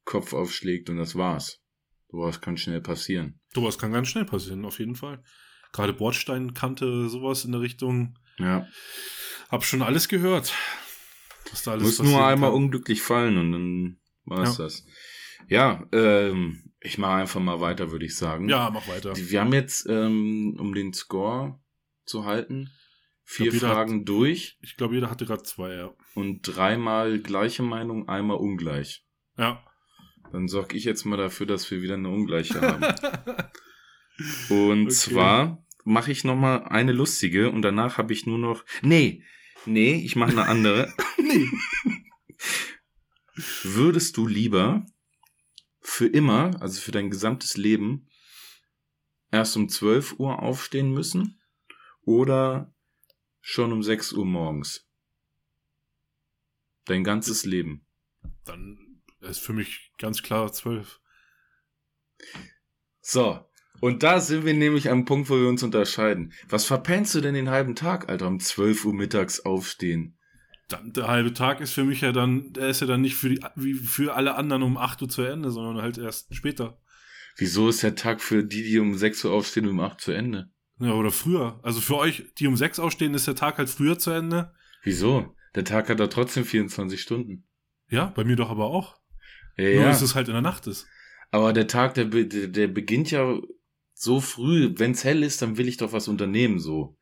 Kopf 0.05 0.33
aufschlägt 0.33 0.89
und 0.89 0.97
das 0.97 1.15
war's. 1.15 1.61
Sowas 2.09 2.39
kann 2.39 2.57
schnell 2.57 2.81
passieren. 2.81 3.39
Sowas 3.53 3.77
kann 3.77 3.91
ganz 3.91 4.07
schnell 4.07 4.25
passieren, 4.25 4.65
auf 4.65 4.79
jeden 4.79 4.95
Fall. 4.95 5.21
Gerade 5.73 5.93
Bordsteinkante, 5.93 7.09
sowas 7.09 7.43
in 7.43 7.51
der 7.51 7.61
Richtung. 7.61 8.17
Ja. 8.39 8.67
Hab 9.49 9.63
schon 9.63 9.81
alles 9.81 10.07
gehört. 10.07 10.53
Was 11.51 11.63
da 11.63 11.71
alles 11.71 11.99
Muss 11.99 12.03
nur 12.03 12.25
einmal 12.25 12.49
kann. 12.49 12.57
unglücklich 12.57 13.01
fallen 13.01 13.37
und 13.37 13.51
dann 13.51 13.99
war's 14.25 14.57
ja. 14.57 14.65
das. 14.65 14.85
Ja, 15.47 15.87
ähm, 15.93 16.71
ich 16.81 16.97
mache 16.97 17.13
einfach 17.13 17.39
mal 17.39 17.61
weiter, 17.61 17.91
würde 17.91 18.05
ich 18.05 18.15
sagen. 18.15 18.49
Ja, 18.49 18.69
mach 18.69 18.87
weiter. 18.87 19.15
Wir 19.15 19.41
haben 19.41 19.53
jetzt, 19.53 19.87
ähm, 19.87 20.57
um 20.59 20.73
den 20.73 20.93
Score 20.93 21.59
zu 22.05 22.25
halten, 22.25 22.69
vier 23.23 23.51
glaub, 23.51 23.71
Fragen 23.71 23.99
hat, 24.01 24.09
durch. 24.09 24.57
Ich 24.61 24.75
glaube, 24.75 24.95
jeder 24.95 25.09
hatte 25.09 25.25
gerade 25.25 25.43
zwei, 25.43 25.73
ja. 25.73 25.93
Und 26.15 26.41
dreimal 26.41 27.19
gleiche 27.19 27.63
Meinung, 27.63 28.09
einmal 28.09 28.37
ungleich. 28.37 29.05
Ja. 29.37 29.63
Dann 30.31 30.47
sorge 30.47 30.75
ich 30.75 30.83
jetzt 30.83 31.05
mal 31.05 31.17
dafür, 31.17 31.45
dass 31.45 31.69
wir 31.71 31.81
wieder 31.81 31.93
eine 31.93 32.09
ungleiche 32.09 32.59
haben. 32.61 32.83
und 34.49 34.83
okay. 34.83 34.89
zwar 34.89 35.65
mache 35.87 36.11
ich 36.11 36.25
noch 36.25 36.35
mal 36.35 36.65
eine 36.65 36.91
lustige 36.91 37.49
und 37.49 37.61
danach 37.61 37.97
habe 37.97 38.11
ich 38.11 38.25
nur 38.25 38.37
noch. 38.37 38.65
Nee, 38.81 39.23
nee, 39.65 39.95
ich 39.95 40.17
mache 40.17 40.31
eine 40.31 40.45
andere. 40.45 40.93
nee. 41.17 41.47
Würdest 43.63 44.17
du 44.17 44.27
lieber 44.27 44.85
für 45.79 46.07
immer, 46.07 46.61
also 46.61 46.81
für 46.81 46.91
dein 46.91 47.09
gesamtes 47.09 47.55
Leben, 47.55 48.09
erst 49.31 49.55
um 49.55 49.69
12 49.69 50.19
Uhr 50.19 50.39
aufstehen 50.41 50.91
müssen 50.91 51.41
oder 52.01 52.73
schon 53.39 53.71
um 53.71 53.81
6 53.81 54.11
Uhr 54.11 54.25
morgens? 54.25 54.89
Dein 56.83 57.05
ganzes 57.05 57.45
Leben. 57.45 57.85
Dann 58.43 59.01
ist 59.21 59.39
für 59.39 59.53
mich 59.53 59.93
ganz 59.97 60.21
klar 60.21 60.51
12. 60.51 60.99
So, 62.99 63.46
und 63.79 64.03
da 64.03 64.19
sind 64.19 64.45
wir 64.45 64.53
nämlich 64.53 64.89
am 64.89 65.05
Punkt, 65.05 65.29
wo 65.29 65.35
wir 65.35 65.47
uns 65.47 65.63
unterscheiden. 65.63 66.33
Was 66.49 66.65
verpennst 66.65 67.15
du 67.15 67.21
denn 67.21 67.33
den 67.33 67.49
halben 67.49 67.75
Tag, 67.75 68.09
Alter, 68.09 68.27
um 68.27 68.39
12 68.39 68.85
Uhr 68.85 68.93
mittags 68.93 69.39
aufstehen? 69.41 70.17
Dann, 70.69 70.91
der 70.91 71.07
halbe 71.07 71.33
Tag 71.33 71.61
ist 71.61 71.73
für 71.73 71.85
mich 71.85 72.01
ja 72.01 72.11
dann, 72.11 72.51
der 72.53 72.69
ist 72.69 72.81
ja 72.81 72.87
dann 72.87 73.01
nicht 73.01 73.15
für, 73.15 73.29
die, 73.29 73.39
wie 73.55 73.73
für 73.73 74.15
alle 74.15 74.35
anderen 74.35 74.63
um 74.63 74.77
8 74.77 75.01
Uhr 75.01 75.09
zu 75.09 75.21
Ende, 75.21 75.51
sondern 75.51 75.81
halt 75.81 75.97
erst 75.97 76.33
später. 76.35 76.79
Wieso 77.37 77.69
ist 77.69 77.83
der 77.83 77.95
Tag 77.95 78.21
für 78.21 78.43
die, 78.43 78.63
die 78.63 78.79
um 78.79 78.95
6 78.95 79.25
Uhr 79.25 79.31
aufstehen, 79.31 79.67
um 79.67 79.79
8 79.79 80.01
zu 80.01 80.11
Ende? 80.11 80.49
Ja, 80.79 80.93
oder 80.93 81.11
früher. 81.11 81.59
Also 81.63 81.81
für 81.81 81.95
euch, 81.97 82.25
die 82.37 82.47
um 82.47 82.57
6 82.57 82.79
aufstehen, 82.79 83.13
ist 83.13 83.27
der 83.27 83.35
Tag 83.35 83.57
halt 83.57 83.69
früher 83.69 83.97
zu 83.97 84.11
Ende. 84.11 84.53
Wieso? 84.83 85.35
Der 85.55 85.63
Tag 85.63 85.89
hat 85.89 85.99
da 85.99 86.07
trotzdem 86.07 86.45
24 86.45 87.01
Stunden. 87.01 87.47
Ja, 87.89 88.07
bei 88.15 88.23
mir 88.23 88.35
doch 88.35 88.49
aber 88.49 88.65
auch. 88.65 88.97
Ja, 89.55 89.63
Nur, 89.63 89.73
ja. 89.73 89.87
dass 89.87 90.01
es 90.01 90.15
halt 90.15 90.27
in 90.27 90.33
der 90.33 90.41
Nacht 90.41 90.67
ist. 90.67 90.87
Aber 91.31 91.53
der 91.53 91.67
Tag, 91.67 91.93
der, 91.95 92.05
der, 92.05 92.47
der 92.47 92.67
beginnt 92.67 93.11
ja 93.11 93.39
so 93.99 94.21
früh, 94.21 94.73
wenn's 94.77 95.03
hell 95.03 95.23
ist, 95.23 95.41
dann 95.41 95.57
will 95.57 95.67
ich 95.67 95.77
doch 95.77 95.91
was 95.91 96.07
unternehmen, 96.07 96.59
so. 96.59 96.95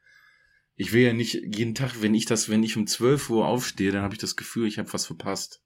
Ich 0.76 0.94
will 0.94 1.04
ja 1.04 1.14
nicht 1.14 1.34
jeden 1.34 1.76
Tag, 1.76 2.02
wenn 2.02 2.14
ich 2.14 2.26
das, 2.26 2.50
wenn 2.50 2.64
ich 2.64 2.78
um 2.78 2.88
12 2.88 3.30
Uhr 3.30 3.48
aufstehe, 3.48 3.92
dann 3.92 4.02
habe 4.02 4.14
ich 4.14 4.20
das 4.20 4.36
Gefühl, 4.36 4.68
ich 4.68 4.80
habe 4.80 4.92
was 4.94 5.06
verpasst. 5.06 5.62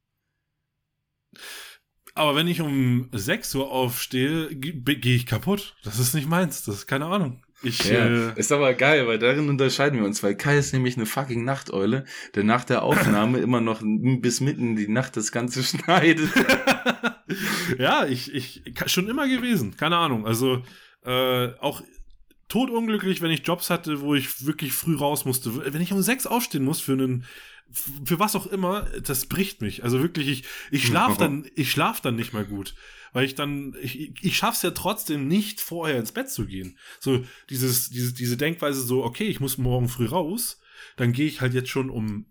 Aber 2.15 2.35
wenn 2.35 2.47
ich 2.47 2.61
um 2.61 3.09
6 3.11 3.55
Uhr 3.55 3.71
aufstehe, 3.71 4.53
gehe 4.55 5.15
ich 5.15 5.25
kaputt. 5.27 5.75
Das 5.83 5.99
ist 5.99 6.15
nicht 6.15 6.27
meins, 6.27 6.63
das 6.63 6.75
ist 6.75 6.87
keine 6.87 7.05
Ahnung. 7.05 7.43
Ich, 7.61 7.83
ja, 7.83 8.07
äh, 8.07 8.39
ist 8.39 8.51
aber 8.51 8.73
geil, 8.73 9.05
weil 9.05 9.19
darin 9.19 9.49
unterscheiden 9.49 9.99
wir 9.99 10.05
uns, 10.05 10.23
weil 10.23 10.35
Kai 10.35 10.57
ist 10.57 10.73
nämlich 10.73 10.95
eine 10.95 11.05
fucking 11.05 11.43
Nachteule, 11.43 12.05
der 12.33 12.43
nach 12.43 12.63
der 12.63 12.83
Aufnahme 12.83 13.37
immer 13.39 13.61
noch 13.61 13.81
bis 13.83 14.41
mitten 14.41 14.69
in 14.69 14.75
die 14.77 14.87
Nacht 14.87 15.15
das 15.17 15.31
Ganze 15.31 15.61
schneidet. 15.63 16.29
ja, 17.77 18.05
ich, 18.07 18.33
ich, 18.33 18.63
schon 18.87 19.07
immer 19.09 19.27
gewesen, 19.27 19.77
keine 19.77 19.97
Ahnung. 19.97 20.25
Also, 20.25 20.63
äh, 21.03 21.49
auch 21.59 21.81
totunglücklich, 22.49 23.21
wenn 23.21 23.31
ich 23.31 23.45
Jobs 23.45 23.69
hatte, 23.69 24.01
wo 24.01 24.15
ich 24.15 24.45
wirklich 24.45 24.73
früh 24.73 24.95
raus 24.95 25.23
musste. 25.23 25.73
Wenn 25.73 25.81
ich 25.81 25.93
um 25.93 26.01
sechs 26.01 26.27
aufstehen 26.27 26.65
muss 26.65 26.81
für 26.81 26.93
einen, 26.93 27.25
für 27.71 28.19
was 28.19 28.35
auch 28.35 28.47
immer, 28.47 28.87
das 29.03 29.27
bricht 29.27 29.61
mich. 29.61 29.83
Also 29.83 30.01
wirklich, 30.01 30.27
ich, 30.27 30.43
ich 30.71 30.85
schlaf 30.85 31.17
dann, 31.17 31.49
ich 31.55 31.71
schlaf 31.71 32.01
dann 32.01 32.15
nicht 32.15 32.33
mehr 32.33 32.43
gut. 32.43 32.75
Weil 33.13 33.25
ich 33.25 33.35
dann, 33.35 33.75
ich, 33.81 34.23
ich 34.23 34.37
schaff's 34.37 34.61
ja 34.61 34.71
trotzdem 34.71 35.27
nicht, 35.27 35.61
vorher 35.61 35.97
ins 35.97 36.11
Bett 36.11 36.29
zu 36.29 36.45
gehen. 36.45 36.77
So, 36.99 37.23
dieses, 37.49 37.89
diese, 37.89 38.13
diese 38.13 38.37
Denkweise 38.37 38.81
so, 38.81 39.03
okay, 39.03 39.27
ich 39.27 39.39
muss 39.39 39.57
morgen 39.57 39.87
früh 39.87 40.05
raus, 40.05 40.59
dann 40.95 41.13
gehe 41.13 41.27
ich 41.27 41.41
halt 41.41 41.53
jetzt 41.53 41.69
schon 41.69 41.89
um 41.89 42.25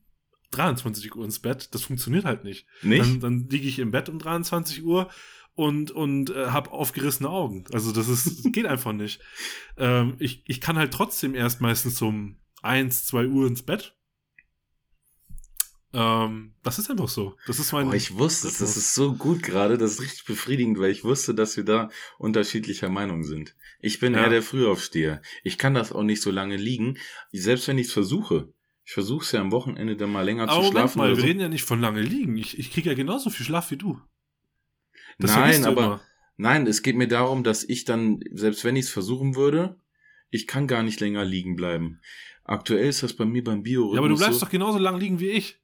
23 0.51 1.15
Uhr 1.15 1.25
ins 1.25 1.41
Bett. 1.41 1.75
Das 1.75 1.83
funktioniert 1.83 2.25
halt 2.25 2.45
nicht. 2.45 2.67
Nicht? 2.83 3.01
Dann, 3.01 3.21
dann 3.21 3.49
liege 3.49 3.69
ich 3.69 3.79
im 3.79 3.91
Bett 3.91 4.09
um 4.09 4.19
23 4.19 4.83
Uhr 4.85 5.11
und, 5.59 5.91
und 5.91 6.31
äh, 6.31 6.47
habe 6.51 6.71
aufgerissene 6.71 7.29
Augen. 7.29 7.65
Also 7.73 7.91
das 7.91 8.07
ist, 8.07 8.53
geht 8.53 8.67
einfach 8.67 8.93
nicht. 8.93 9.21
Ähm, 9.81 10.17
ich, 10.19 10.43
ich 10.45 10.61
kann 10.61 10.77
halt 10.77 10.93
trotzdem 10.93 11.37
erst 11.37 11.61
meistens 11.61 12.03
um 12.03 12.35
eins, 12.63 13.07
zwei 13.07 13.29
Uhr 13.29 13.47
ins 13.47 13.63
Bett. 13.63 13.97
Ähm, 15.93 16.55
das 16.65 16.81
ist 16.81 16.91
einfach 16.91 17.09
so. 17.09 17.37
Das 17.47 17.61
ist 17.61 17.71
mein. 17.71 17.87
Oh, 17.87 17.93
ich 17.93 18.17
wusste 18.17 18.49
es, 18.49 18.59
das 18.59 18.77
ist 18.77 18.93
so 18.93 19.15
gut 19.15 19.45
gerade, 19.45 19.79
das 19.79 19.93
ist 19.93 20.03
richtig 20.03 20.25
befriedigend, 20.25 20.81
weil 20.81 20.91
ich 20.91 21.05
wusste, 21.05 21.33
dass 21.33 21.57
wir 21.57 21.65
da 21.65 21.91
unterschiedlicher 22.19 22.89
Meinung 22.89 23.23
sind. 23.23 23.55
Ich 23.79 24.01
bin 24.01 24.15
ja. 24.15 24.23
eher 24.23 24.31
der 24.31 24.43
Frühaufsteher. 24.43 25.23
Ich 25.45 25.57
kann 25.57 25.75
das 25.75 25.93
auch 25.93 26.03
nicht 26.03 26.21
so 26.21 26.33
lange 26.33 26.57
liegen, 26.57 26.99
selbst 27.31 27.69
wenn 27.69 27.79
ich 27.79 27.87
es 27.87 27.93
versuche. 27.93 28.53
Ich 28.85 28.95
versuche 28.95 29.25
es 29.25 29.31
ja 29.31 29.41
am 29.41 29.53
Wochenende 29.53 29.97
dann 29.97 30.11
mal 30.11 30.23
länger 30.23 30.49
Aber 30.49 30.65
zu 30.65 30.73
schlafen. 30.73 30.99
Mal, 30.99 31.11
wir 31.11 31.17
so. 31.21 31.23
reden 31.23 31.39
ja 31.39 31.49
nicht 31.49 31.65
von 31.65 31.81
lange 31.81 32.03
liegen. 32.03 32.37
Ich, 32.37 32.59
ich 32.59 32.73
kriege 32.73 32.91
ja 32.91 32.97
genauso 32.97 33.31
viel 33.31 33.47
Schlaf 33.47 33.71
wie 33.71 33.77
du. 33.77 34.01
Das 35.19 35.35
nein, 35.35 35.65
aber 35.65 35.85
immer. 35.85 36.01
nein, 36.37 36.67
es 36.67 36.83
geht 36.83 36.97
mir 36.97 37.09
darum, 37.09 37.45
dass 37.45 37.65
ich 37.65 37.85
dann, 37.85 38.21
selbst 38.31 38.65
wenn 38.65 38.77
ich 38.77 38.87
es 38.87 38.91
versuchen 38.91 39.35
würde, 39.35 39.81
ich 40.31 40.47
kann 40.47 40.67
gar 40.67 40.83
nicht 40.83 41.01
länger 41.01 41.25
liegen 41.25 41.57
bleiben. 41.57 42.01
Aktuell 42.45 42.89
ist 42.89 43.03
das 43.03 43.15
bei 43.15 43.25
mir 43.25 43.45
beim 43.45 43.63
Bio. 43.63 43.93
Ja, 43.93 43.99
aber 43.99 44.09
du 44.09 44.17
bleibst 44.17 44.41
so, 44.41 44.47
doch 44.47 44.51
genauso 44.51 44.79
lang 44.79 44.99
liegen 44.99 45.21
wie 45.21 45.31
ich. 45.31 45.61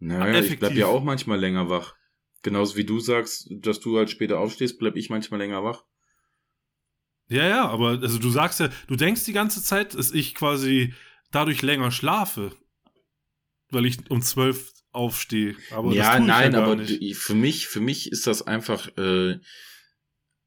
Naja, 0.00 0.40
ich 0.40 0.58
bleib 0.58 0.74
ja 0.74 0.86
auch 0.86 1.02
manchmal 1.02 1.38
länger 1.38 1.68
wach. 1.68 1.94
Genauso 2.42 2.76
wie 2.76 2.84
du 2.84 3.00
sagst, 3.00 3.48
dass 3.50 3.80
du 3.80 3.98
halt 3.98 4.10
später 4.10 4.38
aufstehst, 4.38 4.78
bleib 4.78 4.96
ich 4.96 5.10
manchmal 5.10 5.40
länger 5.40 5.64
wach. 5.64 5.84
Ja, 7.28 7.46
ja, 7.46 7.68
aber 7.68 7.90
also 8.00 8.18
du 8.18 8.30
sagst 8.30 8.60
ja, 8.60 8.70
du 8.86 8.96
denkst 8.96 9.24
die 9.24 9.32
ganze 9.32 9.62
Zeit, 9.62 9.94
dass 9.94 10.12
ich 10.12 10.34
quasi 10.34 10.94
dadurch 11.30 11.62
länger 11.62 11.90
schlafe. 11.90 12.56
Weil 13.70 13.84
ich 13.84 14.10
um 14.10 14.22
zwölf 14.22 14.72
aufstehe. 14.92 15.54
Aber 15.70 15.92
ja, 15.92 16.18
nein, 16.18 16.52
ja 16.52 16.62
aber 16.62 16.84
für 17.14 17.34
mich, 17.34 17.66
für 17.66 17.80
mich 17.80 18.10
ist 18.10 18.26
das 18.26 18.42
einfach, 18.42 18.88
äh, 18.96 19.38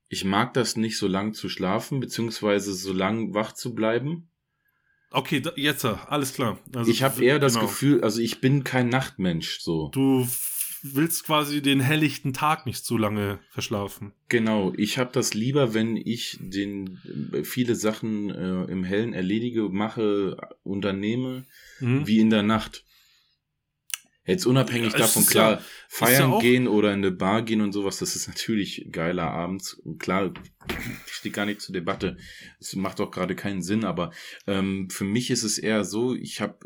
ich 0.09 0.26
mag 0.26 0.53
das 0.53 0.76
nicht 0.76 0.97
so 0.97 1.07
lang 1.07 1.34
zu 1.34 1.49
schlafen, 1.49 1.99
beziehungsweise 1.99 2.74
so 2.74 2.93
lang 2.93 3.34
wach 3.34 3.53
zu 3.53 3.74
bleiben. 3.74 4.30
Okay, 5.11 5.41
da, 5.41 5.51
jetzt, 5.55 5.86
alles 5.86 6.34
klar. 6.34 6.59
Also, 6.74 6.89
ich 6.89 7.03
habe 7.03 7.24
eher 7.24 7.39
das 7.39 7.53
genau. 7.53 7.66
Gefühl, 7.66 8.03
also 8.03 8.22
ich 8.22 8.39
bin 8.39 8.63
kein 8.63 8.89
Nachtmensch, 8.89 9.59
so. 9.59 9.89
Du 9.89 10.28
willst 10.84 11.26
quasi 11.26 11.61
den 11.61 11.80
helllichten 11.80 12.34
Tag 12.34 12.66
nicht 12.66 12.86
so 12.86 12.97
lange 12.97 13.39
verschlafen. 13.51 14.13
Genau, 14.30 14.74
ich 14.78 14.97
habe 14.97 15.11
das 15.13 15.34
lieber, 15.34 15.74
wenn 15.74 15.95
ich 15.97 16.38
den 16.39 16.99
äh, 17.34 17.43
viele 17.43 17.76
Sachen 17.76 18.30
äh, 18.30 18.63
im 18.72 18.84
Hellen 18.84 19.13
erledige, 19.13 19.70
mache, 19.70 20.38
unternehme, 20.63 21.45
mhm. 21.80 22.07
wie 22.07 22.20
in 22.20 22.30
der 22.30 22.43
Nacht. 22.43 22.86
Jetzt 24.26 24.45
unabhängig 24.45 24.93
Ja, 24.93 24.99
davon, 24.99 25.26
klar, 25.26 25.51
ja- 25.53 25.61
feiern 25.89 26.32
ja 26.34 26.39
gehen 26.39 26.67
oder 26.67 26.89
in 26.89 26.99
eine 26.99 27.11
Bar 27.11 27.41
gehen 27.41 27.61
und 27.61 27.72
sowas, 27.72 27.97
das 27.97 28.15
ist 28.15 28.28
natürlich 28.28 28.88
geiler 28.91 29.32
abends. 29.32 29.82
Klar, 29.97 30.32
steht 31.07 31.34
gar 31.34 31.45
nicht 31.47 31.61
zur 31.61 31.74
Debatte. 31.74 32.17
Es 32.59 32.76
macht 32.76 33.01
auch 33.01 33.09
gerade 33.09 33.36
keinen 33.36 33.63
Sinn, 33.63 33.84
aber 33.84 34.11
ähm, 34.45 34.89
für 34.91 35.05
mich 35.05 35.32
ist 35.32 35.43
es 35.43 35.57
eher 35.57 35.84
so, 35.84 36.13
ich 36.15 36.39
habe 36.39 36.59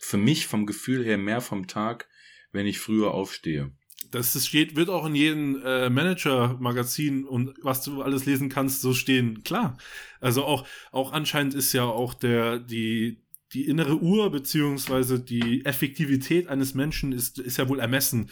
für 0.00 0.16
mich 0.16 0.46
vom 0.46 0.64
Gefühl 0.64 1.04
her 1.04 1.18
mehr 1.18 1.42
vom 1.42 1.66
Tag, 1.66 2.08
wenn 2.52 2.66
ich 2.66 2.78
früher 2.78 3.12
aufstehe. 3.12 3.70
Das 4.10 4.34
ist, 4.34 4.46
steht, 4.46 4.74
wird 4.74 4.88
auch 4.88 5.04
in 5.04 5.14
jedem 5.14 5.60
äh, 5.62 5.90
Manager-Magazin 5.90 7.24
und 7.26 7.54
was 7.60 7.82
du 7.82 8.00
alles 8.00 8.24
lesen 8.24 8.48
kannst, 8.48 8.80
so 8.80 8.94
stehen. 8.94 9.42
Klar. 9.42 9.76
Also 10.20 10.44
auch, 10.44 10.66
auch 10.92 11.12
anscheinend 11.12 11.52
ist 11.52 11.74
ja 11.74 11.82
auch 11.84 12.14
der, 12.14 12.58
die, 12.58 13.20
die 13.52 13.66
innere 13.66 13.96
Uhr 13.96 14.30
beziehungsweise 14.30 15.20
die 15.20 15.64
Effektivität 15.64 16.48
eines 16.48 16.74
Menschen 16.74 17.12
ist, 17.12 17.38
ist 17.38 17.56
ja 17.56 17.68
wohl 17.68 17.80
ermessen, 17.80 18.30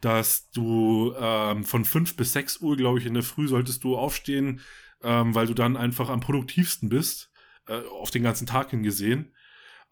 dass 0.00 0.50
du 0.50 1.14
ähm, 1.18 1.64
von 1.64 1.84
5 1.84 2.16
bis 2.16 2.32
6 2.32 2.58
Uhr, 2.58 2.76
glaube 2.76 2.98
ich, 2.98 3.06
in 3.06 3.14
der 3.14 3.22
Früh 3.22 3.46
solltest 3.46 3.84
du 3.84 3.96
aufstehen, 3.96 4.60
ähm, 5.02 5.34
weil 5.34 5.46
du 5.46 5.54
dann 5.54 5.76
einfach 5.76 6.08
am 6.08 6.20
produktivsten 6.20 6.88
bist, 6.88 7.30
äh, 7.66 7.80
auf 8.00 8.10
den 8.10 8.22
ganzen 8.22 8.46
Tag 8.46 8.70
hingesehen. 8.70 9.34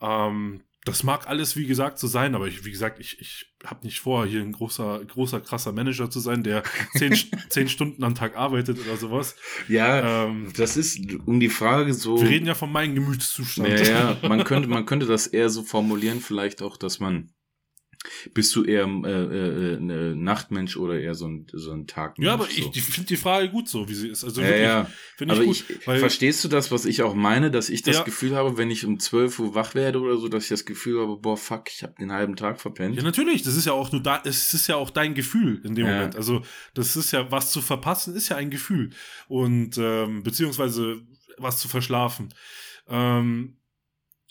Ähm, 0.01 0.63
das 0.85 1.05
mag 1.05 1.29
alles, 1.29 1.57
wie 1.57 1.67
gesagt, 1.67 1.99
so 1.99 2.09
sein, 2.09 2.35
aber 2.35 2.49
ich, 2.49 2.65
wie 2.65 2.71
gesagt, 2.73 2.99
ich, 2.99 3.21
ich 3.21 3.55
habe 3.65 3.85
nicht 3.85 4.01
vor, 4.01 4.27
hier 4.27 4.41
ein 4.41 4.51
großer, 4.51 5.05
großer, 5.05 5.41
krasser 5.41 5.73
Manager 5.73 6.11
zu 6.11 6.19
sein, 6.19 6.43
der 6.43 6.65
zehn, 6.97 7.17
zehn 7.49 7.69
Stunden 7.69 8.03
am 8.03 8.17
Tag 8.17 8.37
arbeitet 8.37 8.81
oder 8.81 8.97
sowas. 8.97 9.37
Ja, 9.69 10.25
Ähm, 10.25 10.53
das 10.57 10.77
ist 10.77 11.01
um 11.25 11.39
die 11.39 11.49
Frage 11.49 11.95
so. 11.95 12.21
wir 12.21 12.29
reden 12.29 12.47
ja 12.47 12.55
von 12.55 12.73
meinem 12.73 12.97
Gemütszustand. 12.97 13.69
Ja, 13.69 13.83
ja, 13.83 14.19
man 14.29 14.43
könnte, 14.43 14.69
man 14.69 14.85
könnte 14.85 15.07
das 15.07 15.29
eher 15.29 15.51
so 15.51 15.63
formulieren, 15.63 16.21
vielleicht 16.21 16.63
auch, 16.63 16.77
dass 16.77 16.99
man, 16.99 17.31
bist 18.35 18.55
du 18.57 18.65
eher 18.65 18.85
äh, 18.85 18.87
äh, 18.87 19.77
ein 19.77 20.23
Nachtmensch 20.23 20.77
oder 20.77 20.99
eher 21.01 21.15
so 21.15 21.27
ein, 21.29 21.47
so 21.53 21.73
ein 21.73 21.87
Tagmensch? 21.87 22.27
Ja, 22.27 22.35
aber 22.35 22.45
so. 22.45 22.71
ich, 22.73 22.83
finde 22.83 23.09
die 23.09 23.17
Frage 23.17 23.49
gut 23.51 23.69
so, 23.69 23.89
wie 23.89 23.95
sie 23.95 24.09
ist. 24.09 24.25
Also 24.25 24.41
ja, 24.41 24.49
wirklich, 24.49 24.63
ja. 24.65 24.91
finde 25.17 25.35
ich 25.35 25.41
Aber 25.41 25.47
gut. 25.47 25.65
ich, 25.71 26.01
verstehst 26.01 26.45
du 26.45 26.49
das, 26.49 26.71
was 26.71 26.85
ich 26.85 27.03
auch 27.03 27.15
meine, 27.15 27.51
dass 27.51 27.69
ich 27.69 27.83
das 27.83 27.97
Ja. 27.99 28.03
Gefühl 28.03 28.35
habe, 28.35 28.57
wenn 28.59 28.71
ich 28.71 28.85
um 28.85 28.99
12 28.99 29.39
Uhr 29.39 29.55
wach 29.55 29.75
werde 29.75 30.01
oder 30.01 30.17
so, 30.17 30.29
dass 30.29 30.45
ich 30.45 30.49
das 30.51 30.65
Gefühl 30.65 31.01
habe, 31.01 31.17
boah, 31.17 31.37
fuck, 31.37 31.69
ich 31.71 31.83
habe 31.83 31.95
den 31.99 32.13
halben 32.13 32.37
Tag 32.37 32.61
verpennt. 32.61 32.97
ja, 32.97 33.03
natürlich, 33.03 33.43
das 33.43 33.57
ist 33.57 33.67
ja 33.67 33.73
auch 33.73 33.93
nur 33.93 34.03
da, 34.03 34.21
es 34.25 34.53
ist 34.53 34.67
ja 34.67 34.77
auch 34.77 34.91
dein 34.91 35.15
Gefühl 35.15 35.61
in 35.65 35.75
dem 35.75 35.87
Ja. 35.87 35.95
Moment. 35.95 36.17
Also, 36.17 36.43
das 36.75 36.97
ist 36.97 37.13
ja, 37.13 37.31
was 37.31 37.53
zu 37.53 37.61
verpassen, 37.61 38.15
ist 38.17 38.29
ja 38.29 38.37
ein 38.37 38.51
Gefühl. 38.51 38.91
Und, 39.29 39.79
ähm, 39.79 40.23
beziehungsweise 40.23 41.03
was 41.39 41.59
zu 41.61 41.69
verschlafen. 41.69 42.35
Ähm, 42.89 43.57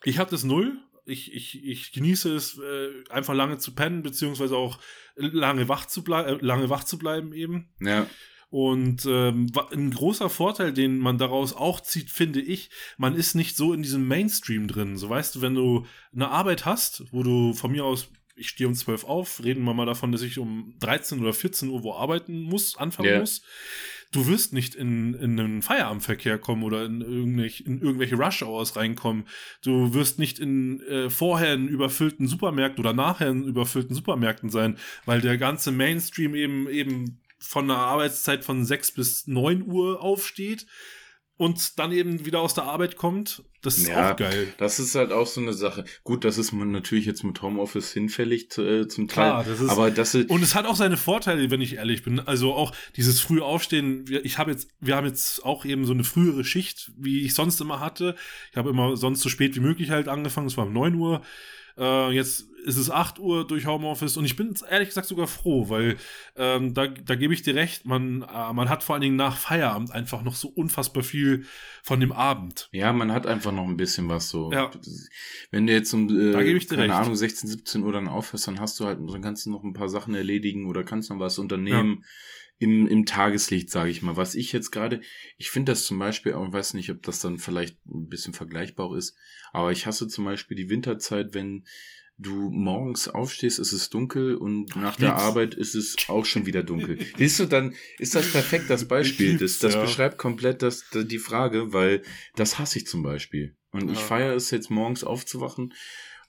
ich 0.03 0.17
habe 0.19 0.29
das 0.31 0.43
null. 0.43 0.77
Ich, 1.05 1.33
ich, 1.33 1.63
ich 1.63 1.91
genieße 1.91 2.33
es, 2.35 2.57
äh, 2.59 2.89
einfach 3.09 3.33
lange 3.33 3.57
zu 3.57 3.73
pennen, 3.73 4.03
beziehungsweise 4.03 4.55
auch 4.55 4.79
lange 5.15 5.67
wach 5.67 5.85
zu 5.85 6.03
bleiben, 6.03 6.39
äh, 6.39 6.45
lange 6.45 6.69
wach 6.69 6.83
zu 6.83 6.97
bleiben 6.97 7.33
eben. 7.33 7.69
Ja, 7.79 8.07
Und 8.49 9.05
ähm, 9.05 9.47
ein 9.71 9.91
großer 9.91 10.29
Vorteil, 10.29 10.73
den 10.73 10.97
man 10.99 11.17
daraus 11.17 11.53
auch 11.55 11.79
zieht, 11.79 12.09
finde 12.09 12.41
ich, 12.41 12.69
man 12.97 13.15
ist 13.15 13.33
nicht 13.33 13.55
so 13.55 13.73
in 13.73 13.81
diesem 13.81 14.07
Mainstream 14.07 14.67
drin. 14.67 14.97
So 14.97 15.09
weißt 15.09 15.35
du, 15.35 15.41
wenn 15.41 15.55
du 15.55 15.85
eine 16.13 16.29
Arbeit 16.29 16.65
hast, 16.65 17.05
wo 17.11 17.23
du 17.23 17.53
von 17.53 17.71
mir 17.71 17.85
aus, 17.85 18.09
ich 18.35 18.49
stehe 18.49 18.67
um 18.67 18.75
12 18.75 19.03
auf, 19.05 19.43
reden 19.43 19.63
wir 19.63 19.73
mal 19.73 19.85
davon, 19.85 20.11
dass 20.11 20.21
ich 20.21 20.37
um 20.37 20.75
13 20.79 21.19
oder 21.21 21.33
14 21.33 21.69
Uhr 21.69 21.83
wo 21.83 21.93
arbeiten 21.93 22.41
muss, 22.41 22.75
anfangen 22.77 23.09
Ja. 23.09 23.19
muss. 23.19 23.41
Du 24.11 24.27
wirst 24.27 24.51
nicht 24.51 24.75
in, 24.75 25.13
in 25.13 25.39
einen 25.39 25.61
Feierabendverkehr 25.61 26.37
kommen 26.37 26.63
oder 26.63 26.83
in 26.85 26.99
irgendwelche, 26.99 27.63
in 27.63 27.81
irgendwelche 27.81 28.17
Rush-Hours 28.17 28.75
reinkommen. 28.75 29.25
Du 29.63 29.93
wirst 29.93 30.19
nicht 30.19 30.37
in 30.37 30.81
äh, 30.81 31.09
vorher 31.09 31.53
in 31.53 31.69
überfüllten 31.69 32.27
Supermärkten 32.27 32.83
oder 32.83 32.93
nachher 32.93 33.29
in 33.29 33.45
überfüllten 33.45 33.95
Supermärkten 33.95 34.49
sein, 34.49 34.77
weil 35.05 35.21
der 35.21 35.37
ganze 35.37 35.71
Mainstream 35.71 36.35
eben 36.35 36.67
eben 36.67 37.21
von 37.39 37.71
einer 37.71 37.79
Arbeitszeit 37.79 38.43
von 38.43 38.65
6 38.65 38.91
bis 38.91 39.27
9 39.27 39.63
Uhr 39.63 40.01
aufsteht 40.01 40.67
und 41.37 41.79
dann 41.79 41.91
eben 41.91 42.25
wieder 42.25 42.39
aus 42.39 42.53
der 42.53 42.65
Arbeit 42.65 42.97
kommt. 42.97 43.43
Das 43.61 43.77
ist 43.77 43.87
Ja, 43.89 44.11
auch 44.11 44.15
geil. 44.15 44.53
das 44.57 44.79
ist 44.79 44.95
halt 44.95 45.11
auch 45.11 45.27
so 45.27 45.39
eine 45.39 45.53
Sache. 45.53 45.85
Gut, 46.03 46.25
das 46.25 46.37
ist 46.37 46.51
man 46.51 46.71
natürlich 46.71 47.05
jetzt 47.05 47.23
mit 47.23 47.41
Homeoffice 47.41 47.91
hinfällig 47.93 48.57
äh, 48.57 48.87
zum 48.87 49.07
Teil. 49.07 49.29
Klar, 49.29 49.43
das 49.43 49.61
ist- 49.61 49.69
aber 49.69 49.91
das 49.91 50.15
ist, 50.15 50.29
Und 50.29 50.41
es 50.41 50.55
hat 50.55 50.65
auch 50.65 50.75
seine 50.75 50.97
Vorteile, 50.97 51.51
wenn 51.51 51.61
ich 51.61 51.75
ehrlich 51.75 52.01
bin. 52.03 52.19
Also 52.19 52.53
auch 52.53 52.73
dieses 52.95 53.19
frühe 53.19 53.43
Aufstehen. 53.45 54.07
Wir, 54.07 54.25
ich 54.25 54.37
habe 54.39 54.51
jetzt, 54.51 54.69
wir 54.79 54.95
haben 54.95 55.05
jetzt 55.05 55.45
auch 55.45 55.63
eben 55.65 55.85
so 55.85 55.93
eine 55.93 56.03
frühere 56.03 56.43
Schicht, 56.43 56.91
wie 56.97 57.21
ich 57.21 57.35
sonst 57.35 57.61
immer 57.61 57.79
hatte. 57.79 58.15
Ich 58.51 58.57
habe 58.57 58.69
immer 58.71 58.97
sonst 58.97 59.21
so 59.21 59.29
spät 59.29 59.55
wie 59.55 59.59
möglich 59.59 59.91
halt 59.91 60.07
angefangen. 60.07 60.47
Es 60.47 60.57
war 60.57 60.65
um 60.65 60.73
9 60.73 60.95
Uhr. 60.95 61.21
Äh, 61.77 62.11
jetzt 62.11 62.47
ist 62.65 62.77
es 62.77 62.91
8 62.91 63.17
Uhr 63.17 63.47
durch 63.47 63.65
Homeoffice 63.65 64.17
und 64.17 64.25
ich 64.25 64.35
bin 64.35 64.53
ehrlich 64.69 64.89
gesagt 64.89 65.07
sogar 65.07 65.25
froh, 65.25 65.69
weil 65.69 65.95
ähm, 66.35 66.73
da, 66.75 66.85
da 66.87 67.15
gebe 67.15 67.33
ich 67.33 67.41
dir 67.41 67.55
recht, 67.55 67.85
man, 67.85 68.21
äh, 68.23 68.53
man 68.53 68.69
hat 68.69 68.83
vor 68.83 68.93
allen 68.93 69.01
Dingen 69.01 69.15
nach 69.15 69.37
Feierabend 69.37 69.89
einfach 69.91 70.21
noch 70.21 70.35
so 70.35 70.49
unfassbar 70.49 71.01
viel 71.01 71.45
von 71.81 71.99
dem 72.01 72.11
Abend. 72.11 72.67
Ja, 72.71 72.91
man 72.93 73.11
hat 73.11 73.25
einfach 73.25 73.50
noch 73.51 73.67
ein 73.67 73.77
bisschen 73.77 74.09
was 74.09 74.29
so. 74.29 74.51
Ja. 74.51 74.71
Wenn 75.51 75.67
du 75.67 75.73
jetzt 75.73 75.93
um, 75.93 76.07
äh, 76.09 76.31
keine 76.33 76.55
recht. 76.55 76.91
Ahnung, 76.91 77.15
16, 77.15 77.49
17 77.49 77.83
Uhr 77.83 77.93
dann 77.93 78.07
aufhörst, 78.07 78.47
dann 78.47 78.59
hast 78.59 78.79
du 78.79 78.85
halt, 78.85 78.99
dann 78.99 79.21
kannst 79.21 79.45
du 79.45 79.51
noch 79.51 79.63
ein 79.63 79.73
paar 79.73 79.89
Sachen 79.89 80.13
erledigen 80.13 80.67
oder 80.67 80.83
kannst 80.83 81.09
noch 81.09 81.19
was 81.19 81.39
unternehmen 81.39 82.03
im, 82.61 82.87
im 82.87 83.05
Tageslicht, 83.07 83.71
sage 83.71 83.89
ich 83.89 84.03
mal. 84.03 84.17
Was 84.17 84.35
ich 84.35 84.51
jetzt 84.51 84.69
gerade, 84.71 85.01
ich 85.37 85.49
finde 85.49 85.71
das 85.71 85.85
zum 85.85 85.97
Beispiel, 85.97 86.33
auch, 86.33 86.47
ich 86.47 86.53
weiß 86.53 86.75
nicht, 86.75 86.91
ob 86.91 87.01
das 87.01 87.19
dann 87.19 87.39
vielleicht 87.39 87.75
ein 87.87 88.07
bisschen 88.07 88.33
vergleichbar 88.33 88.95
ist, 88.95 89.17
aber 89.51 89.71
ich 89.71 89.87
hasse 89.87 90.07
zum 90.07 90.25
Beispiel 90.25 90.55
die 90.55 90.69
Winterzeit, 90.69 91.33
wenn 91.33 91.65
du 92.21 92.49
morgens 92.51 93.07
aufstehst, 93.07 93.59
ist 93.59 93.71
es 93.73 93.89
dunkel 93.89 94.35
und 94.35 94.75
nach 94.75 94.95
der. 94.95 95.15
Arbeit 95.15 95.55
ist 95.55 95.75
es 95.75 95.95
auch 96.07 96.25
schon 96.25 96.45
wieder 96.45 96.63
dunkel. 96.63 96.97
Siehst 97.17 97.39
du, 97.39 97.45
dann 97.45 97.73
ist 97.97 98.15
das 98.15 98.31
perfekt 98.31 98.69
das 98.69 98.87
Beispiel. 98.87 99.37
Das, 99.37 99.59
das 99.59 99.73
ja. 99.73 99.81
beschreibt 99.81 100.17
komplett 100.17 100.61
das, 100.61 100.85
die 100.93 101.19
Frage, 101.19 101.73
weil 101.73 102.03
das 102.35 102.59
hasse 102.59 102.77
ich 102.79 102.87
zum 102.87 103.03
Beispiel. 103.03 103.55
Und 103.71 103.89
ich 103.91 103.99
Ja. 103.99 104.05
feiere 104.05 104.35
es 104.35 104.51
jetzt 104.51 104.69
morgens 104.69 105.03
aufzuwachen 105.03 105.73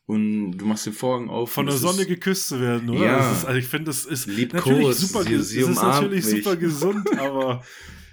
und 0.07 0.53
du 0.59 0.67
machst 0.67 0.87
den 0.87 0.93
Vorhang 0.93 1.29
auf. 1.29 1.53
Von 1.53 1.67
und 1.67 1.73
der 1.73 1.79
Sonne 1.79 2.03
ist- 2.03 2.09
geküsst 2.09 2.49
zu 2.49 2.61
werden, 2.61 2.89
oder? 2.91 3.05
Ja. 3.05 3.33
Ist, 3.33 3.45
also 3.45 3.59
ich 3.59 3.67
finde, 3.67 3.87
das 3.87 4.05
ist 4.05 4.27
Liebkos, 4.27 4.67
natürlich 4.67 4.97
super, 4.97 5.25
sie- 5.25 5.43
sie 5.43 5.61
es 5.61 5.69
ist 5.69 5.83
natürlich 5.83 6.25
mich. 6.25 6.45
super 6.45 6.57
gesund, 6.57 7.07
aber 7.19 7.65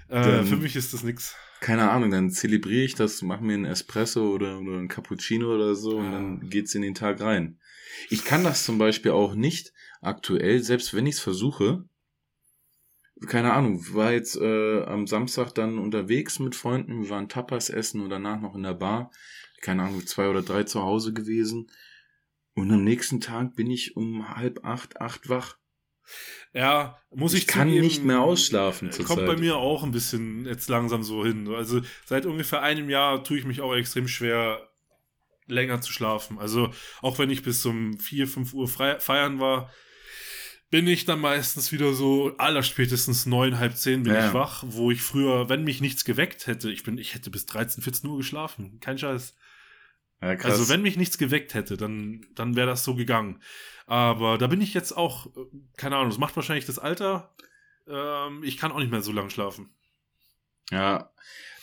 äh, 0.08 0.14
Dann- 0.20 0.46
für 0.46 0.56
mich 0.56 0.76
ist 0.76 0.92
das 0.94 1.02
nix. 1.02 1.34
Keine 1.60 1.90
Ahnung, 1.90 2.10
dann 2.10 2.30
zelebriere 2.30 2.84
ich 2.84 2.94
das, 2.94 3.20
mache 3.20 3.44
mir 3.44 3.52
einen 3.52 3.66
Espresso 3.66 4.32
oder, 4.32 4.58
oder 4.60 4.78
einen 4.78 4.88
Cappuccino 4.88 5.54
oder 5.54 5.74
so 5.74 5.98
und 5.98 6.04
Ja. 6.06 6.10
dann 6.12 6.48
geht's 6.48 6.74
in 6.74 6.80
den 6.80 6.94
Tag 6.94 7.20
rein. 7.20 7.58
Ich 8.08 8.24
kann 8.24 8.44
das 8.44 8.64
zum 8.64 8.78
Beispiel 8.78 9.12
auch 9.12 9.34
nicht 9.34 9.72
aktuell, 10.00 10.62
selbst 10.62 10.94
wenn 10.94 11.06
ich 11.06 11.16
es 11.16 11.20
versuche. 11.20 11.84
Keine 13.26 13.52
Ahnung, 13.52 13.84
war 13.94 14.12
jetzt 14.12 14.36
äh, 14.36 14.82
am 14.84 15.06
Samstag 15.06 15.52
dann 15.52 15.78
unterwegs 15.78 16.38
mit 16.38 16.54
Freunden, 16.54 17.02
wir 17.02 17.10
waren 17.10 17.28
Tapas 17.28 17.68
essen 17.68 18.00
und 18.00 18.08
danach 18.08 18.40
noch 18.40 18.54
in 18.54 18.62
der 18.62 18.74
Bar. 18.74 19.10
Keine 19.60 19.82
Ahnung, 19.82 20.06
zwei 20.06 20.28
oder 20.28 20.42
drei 20.42 20.64
zu 20.64 20.80
Hause 20.82 21.12
gewesen. 21.12 21.70
Und 22.54 22.70
am 22.72 22.82
nächsten 22.82 23.20
Tag 23.20 23.56
bin 23.56 23.70
ich 23.70 23.96
um 23.96 24.34
halb 24.34 24.64
acht, 24.64 25.00
acht 25.00 25.28
wach. 25.28 25.58
Ja, 26.52 26.98
muss 27.10 27.34
ich, 27.34 27.42
Ich 27.42 27.46
kann 27.46 27.68
zugeben, 27.68 27.84
nicht 27.84 28.04
mehr 28.04 28.20
ausschlafen 28.20 28.88
äh, 28.88 28.90
zurzeit. 28.90 29.16
Kommt 29.16 29.26
bei 29.26 29.36
mir 29.36 29.56
auch 29.56 29.84
ein 29.84 29.92
bisschen 29.92 30.46
jetzt 30.46 30.68
langsam 30.68 31.02
so 31.02 31.24
hin. 31.24 31.46
Also 31.48 31.82
seit 32.06 32.26
ungefähr 32.26 32.62
einem 32.62 32.90
Jahr 32.90 33.22
tue 33.22 33.38
ich 33.38 33.44
mich 33.44 33.60
auch 33.60 33.74
extrem 33.74 34.08
schwer, 34.08 34.69
länger 35.50 35.80
zu 35.80 35.92
schlafen. 35.92 36.38
Also 36.38 36.72
auch 37.02 37.18
wenn 37.18 37.30
ich 37.30 37.42
bis 37.42 37.64
um 37.66 37.98
4, 37.98 38.26
5 38.28 38.54
Uhr 38.54 38.68
feiern 38.68 39.38
war, 39.40 39.70
bin 40.70 40.86
ich 40.86 41.04
dann 41.04 41.20
meistens 41.20 41.72
wieder 41.72 41.92
so 41.94 42.36
allerspätestens 42.38 43.26
neun, 43.26 43.58
halb 43.58 43.76
zehn 43.76 44.04
bin 44.04 44.14
Ja. 44.14 44.28
ich 44.28 44.34
wach, 44.34 44.62
wo 44.66 44.90
ich 44.90 45.02
früher, 45.02 45.48
wenn 45.48 45.64
mich 45.64 45.80
nichts 45.80 46.04
geweckt 46.04 46.46
hätte, 46.46 46.70
ich 46.70 46.84
bin, 46.84 46.96
ich 46.96 47.14
hätte 47.14 47.30
bis 47.30 47.46
13, 47.46 47.82
14 47.82 48.08
Uhr 48.08 48.16
geschlafen. 48.18 48.78
Kein 48.80 48.96
Scheiß. 48.96 49.34
Ja. 50.22 50.28
Also 50.42 50.68
wenn 50.68 50.82
mich 50.82 50.96
nichts 50.96 51.18
geweckt 51.18 51.54
hätte, 51.54 51.76
dann, 51.76 52.24
dann 52.34 52.54
wäre 52.54 52.68
das 52.68 52.84
so 52.84 52.94
gegangen. 52.94 53.42
Aber 53.86 54.38
da 54.38 54.46
bin 54.46 54.60
ich 54.60 54.72
jetzt 54.74 54.92
auch, 54.96 55.26
keine 55.76 55.96
Ahnung, 55.96 56.10
das 56.10 56.18
macht 56.18 56.36
wahrscheinlich 56.36 56.66
das 56.66 56.78
Alter. 56.78 57.34
Ähm, 57.88 58.44
ich 58.44 58.56
kann 58.56 58.70
auch 58.70 58.78
nicht 58.78 58.92
mehr 58.92 59.02
so 59.02 59.10
lange 59.12 59.30
schlafen. 59.30 59.74
Ja, 60.70 61.10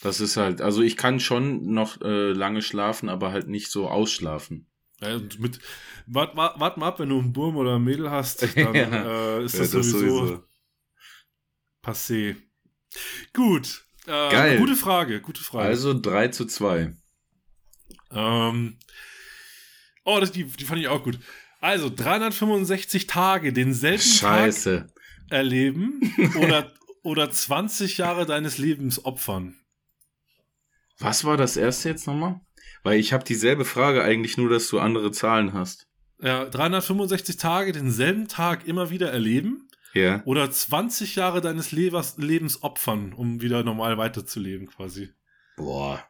das 0.01 0.19
ist 0.19 0.37
halt, 0.37 0.61
also 0.61 0.81
ich 0.81 0.97
kann 0.97 1.19
schon 1.19 1.73
noch 1.73 2.01
äh, 2.01 2.31
lange 2.31 2.61
schlafen, 2.61 3.09
aber 3.09 3.31
halt 3.31 3.47
nicht 3.47 3.69
so 3.71 3.89
ausschlafen. 3.89 4.67
Ja, 5.01 5.15
und 5.15 5.39
mit, 5.39 5.59
wart, 6.07 6.35
wart, 6.35 6.59
wart 6.59 6.77
mal 6.77 6.87
ab, 6.87 6.99
wenn 6.99 7.09
du 7.09 7.19
einen 7.19 7.33
Burm 7.33 7.55
oder 7.57 7.75
ein 7.75 7.83
Mädel 7.83 8.09
hast, 8.09 8.41
dann 8.55 8.73
Ja. 8.75 9.37
äh, 9.39 9.43
ist 9.45 9.53
Ja, 9.53 9.59
das, 9.61 9.71
sowieso, 9.71 10.43
passé. 11.83 12.35
Gut. 13.33 13.85
Äh, 14.05 14.31
Geil. 14.31 14.57
Gute 14.57 14.75
Frage, 14.75 15.21
gute 15.21 15.41
Frage. 15.43 15.65
Also 15.67 15.99
3 15.99 16.29
zu 16.29 16.45
2. 16.45 16.95
Ähm, 18.11 18.77
oh, 20.05 20.19
das, 20.19 20.31
die, 20.31 20.45
die 20.45 20.63
fand 20.65 20.79
ich 20.81 20.87
auch 20.87 21.03
gut. 21.03 21.19
Also 21.59 21.89
365 21.93 23.07
Tage 23.07 23.51
denselben 23.51 23.97
Tag 24.01 24.43
Scheiße. 24.53 24.87
erleben 25.29 26.13
oder, 26.39 26.71
oder 27.03 27.29
20 27.29 27.97
Jahre 27.97 28.25
deines 28.25 28.57
Lebens 28.57 29.03
opfern. 29.03 29.55
Was 30.99 31.23
war 31.25 31.37
das 31.37 31.57
erste 31.57 31.89
jetzt 31.89 32.07
nochmal? 32.07 32.41
Weil 32.83 32.99
ich 32.99 33.13
habe 33.13 33.23
dieselbe 33.23 33.65
Frage 33.65 34.03
eigentlich 34.03 34.37
nur, 34.37 34.49
dass 34.49 34.67
du 34.69 34.79
andere 34.79 35.11
Zahlen 35.11 35.53
hast. 35.53 35.87
Ja, 36.21 36.45
365 36.45 37.37
Tage 37.37 37.71
denselben 37.71 38.27
Tag 38.27 38.67
immer 38.67 38.89
wieder 38.89 39.11
erleben 39.11 39.67
Ja. 39.93 40.21
oder 40.25 40.49
20 40.49 41.15
Jahre 41.15 41.41
deines 41.41 41.71
Lebers, 41.71 42.17
Lebens 42.17 42.63
opfern, 42.63 43.13
um 43.13 43.41
wieder 43.41 43.63
normal 43.63 43.97
weiterzuleben 43.97 44.67
quasi. 44.67 45.09
Boah. 45.57 46.03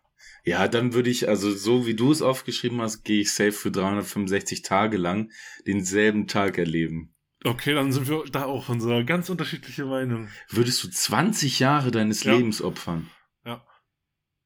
Ja, 0.46 0.68
dann 0.70 0.94
würde 0.94 1.10
ich, 1.10 1.28
also 1.28 1.52
so 1.52 1.86
wie 1.86 1.94
du 1.94 2.12
es 2.12 2.22
aufgeschrieben 2.22 2.80
hast, 2.82 3.04
gehe 3.04 3.22
ich 3.22 3.34
safe 3.34 3.52
für 3.52 3.72
365 3.72 4.62
Tage 4.62 4.96
lang 4.98 5.30
denselben 5.68 6.28
Tag 6.28 6.58
erleben. 6.58 7.14
Okay, 7.44 7.74
dann 7.74 7.92
sind 7.92 8.08
wir 8.08 8.24
da 8.32 8.46
auch 8.46 8.70
unserer 8.70 9.04
ganz 9.04 9.30
unterschiedliche 9.30 9.86
Meinung. 9.86 10.30
Würdest 10.50 10.84
du 10.84 10.90
20 10.90 11.60
Jahre 11.60 11.92
deines 11.92 12.24
Ja. 12.24 12.34
Lebens 12.34 12.62
opfern? 12.62 13.10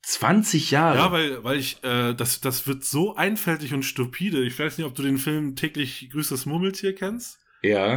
Ja. 0.04 0.08
20 0.10 0.72
Jahre? 0.72 0.98
Ja, 0.98 1.12
weil, 1.12 1.44
weil 1.44 1.58
ich, 1.60 1.84
äh, 1.84 2.14
das, 2.14 2.42
das 2.42 2.66
wird 2.68 2.84
so 2.84 3.16
einfältig 3.16 3.74
und 3.74 3.84
stupide. 3.84 4.44
Ich 4.44 4.58
weiß 4.58 4.78
nicht, 4.78 4.88
ob 4.88 4.96
du 4.96 5.04
den 5.04 5.18
Film 5.18 5.56
täglich 5.56 6.10
grüßt 6.12 6.32
das 6.32 6.46
Murmeltier 6.46 6.96
kennst. 6.96 7.40
ja. 7.62 7.96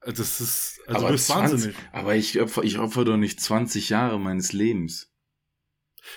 Äh, 0.00 0.12
Das 0.12 0.40
ist, 0.40 0.80
also 0.86 0.98
aber, 1.00 1.06
du 1.08 1.12
bist 1.14 1.26
20, 1.28 1.52
wahnsinnig. 1.52 1.76
aber 1.92 2.14
ich 2.14 2.40
opfer, 2.40 2.62
ich 2.62 2.78
opfer 2.78 3.04
doch 3.04 3.16
nicht 3.16 3.40
20 3.40 3.88
Jahre 3.88 4.18
meines 4.20 4.52
Lebens. 4.52 5.10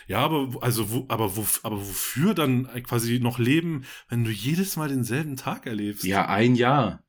Ja, 0.07 0.19
aber, 0.19 0.61
also, 0.61 0.91
wo, 0.91 1.05
aber, 1.07 1.37
wo, 1.37 1.45
aber 1.63 1.79
wofür 1.79 2.33
dann 2.33 2.67
quasi 2.83 3.19
noch 3.19 3.39
leben, 3.39 3.85
wenn 4.09 4.25
du 4.25 4.31
jedes 4.31 4.75
Mal 4.75 4.89
denselben 4.89 5.37
Tag 5.37 5.65
erlebst? 5.65 6.03
Ja, 6.03 6.27
ein 6.27 6.55
Jahr. 6.55 7.03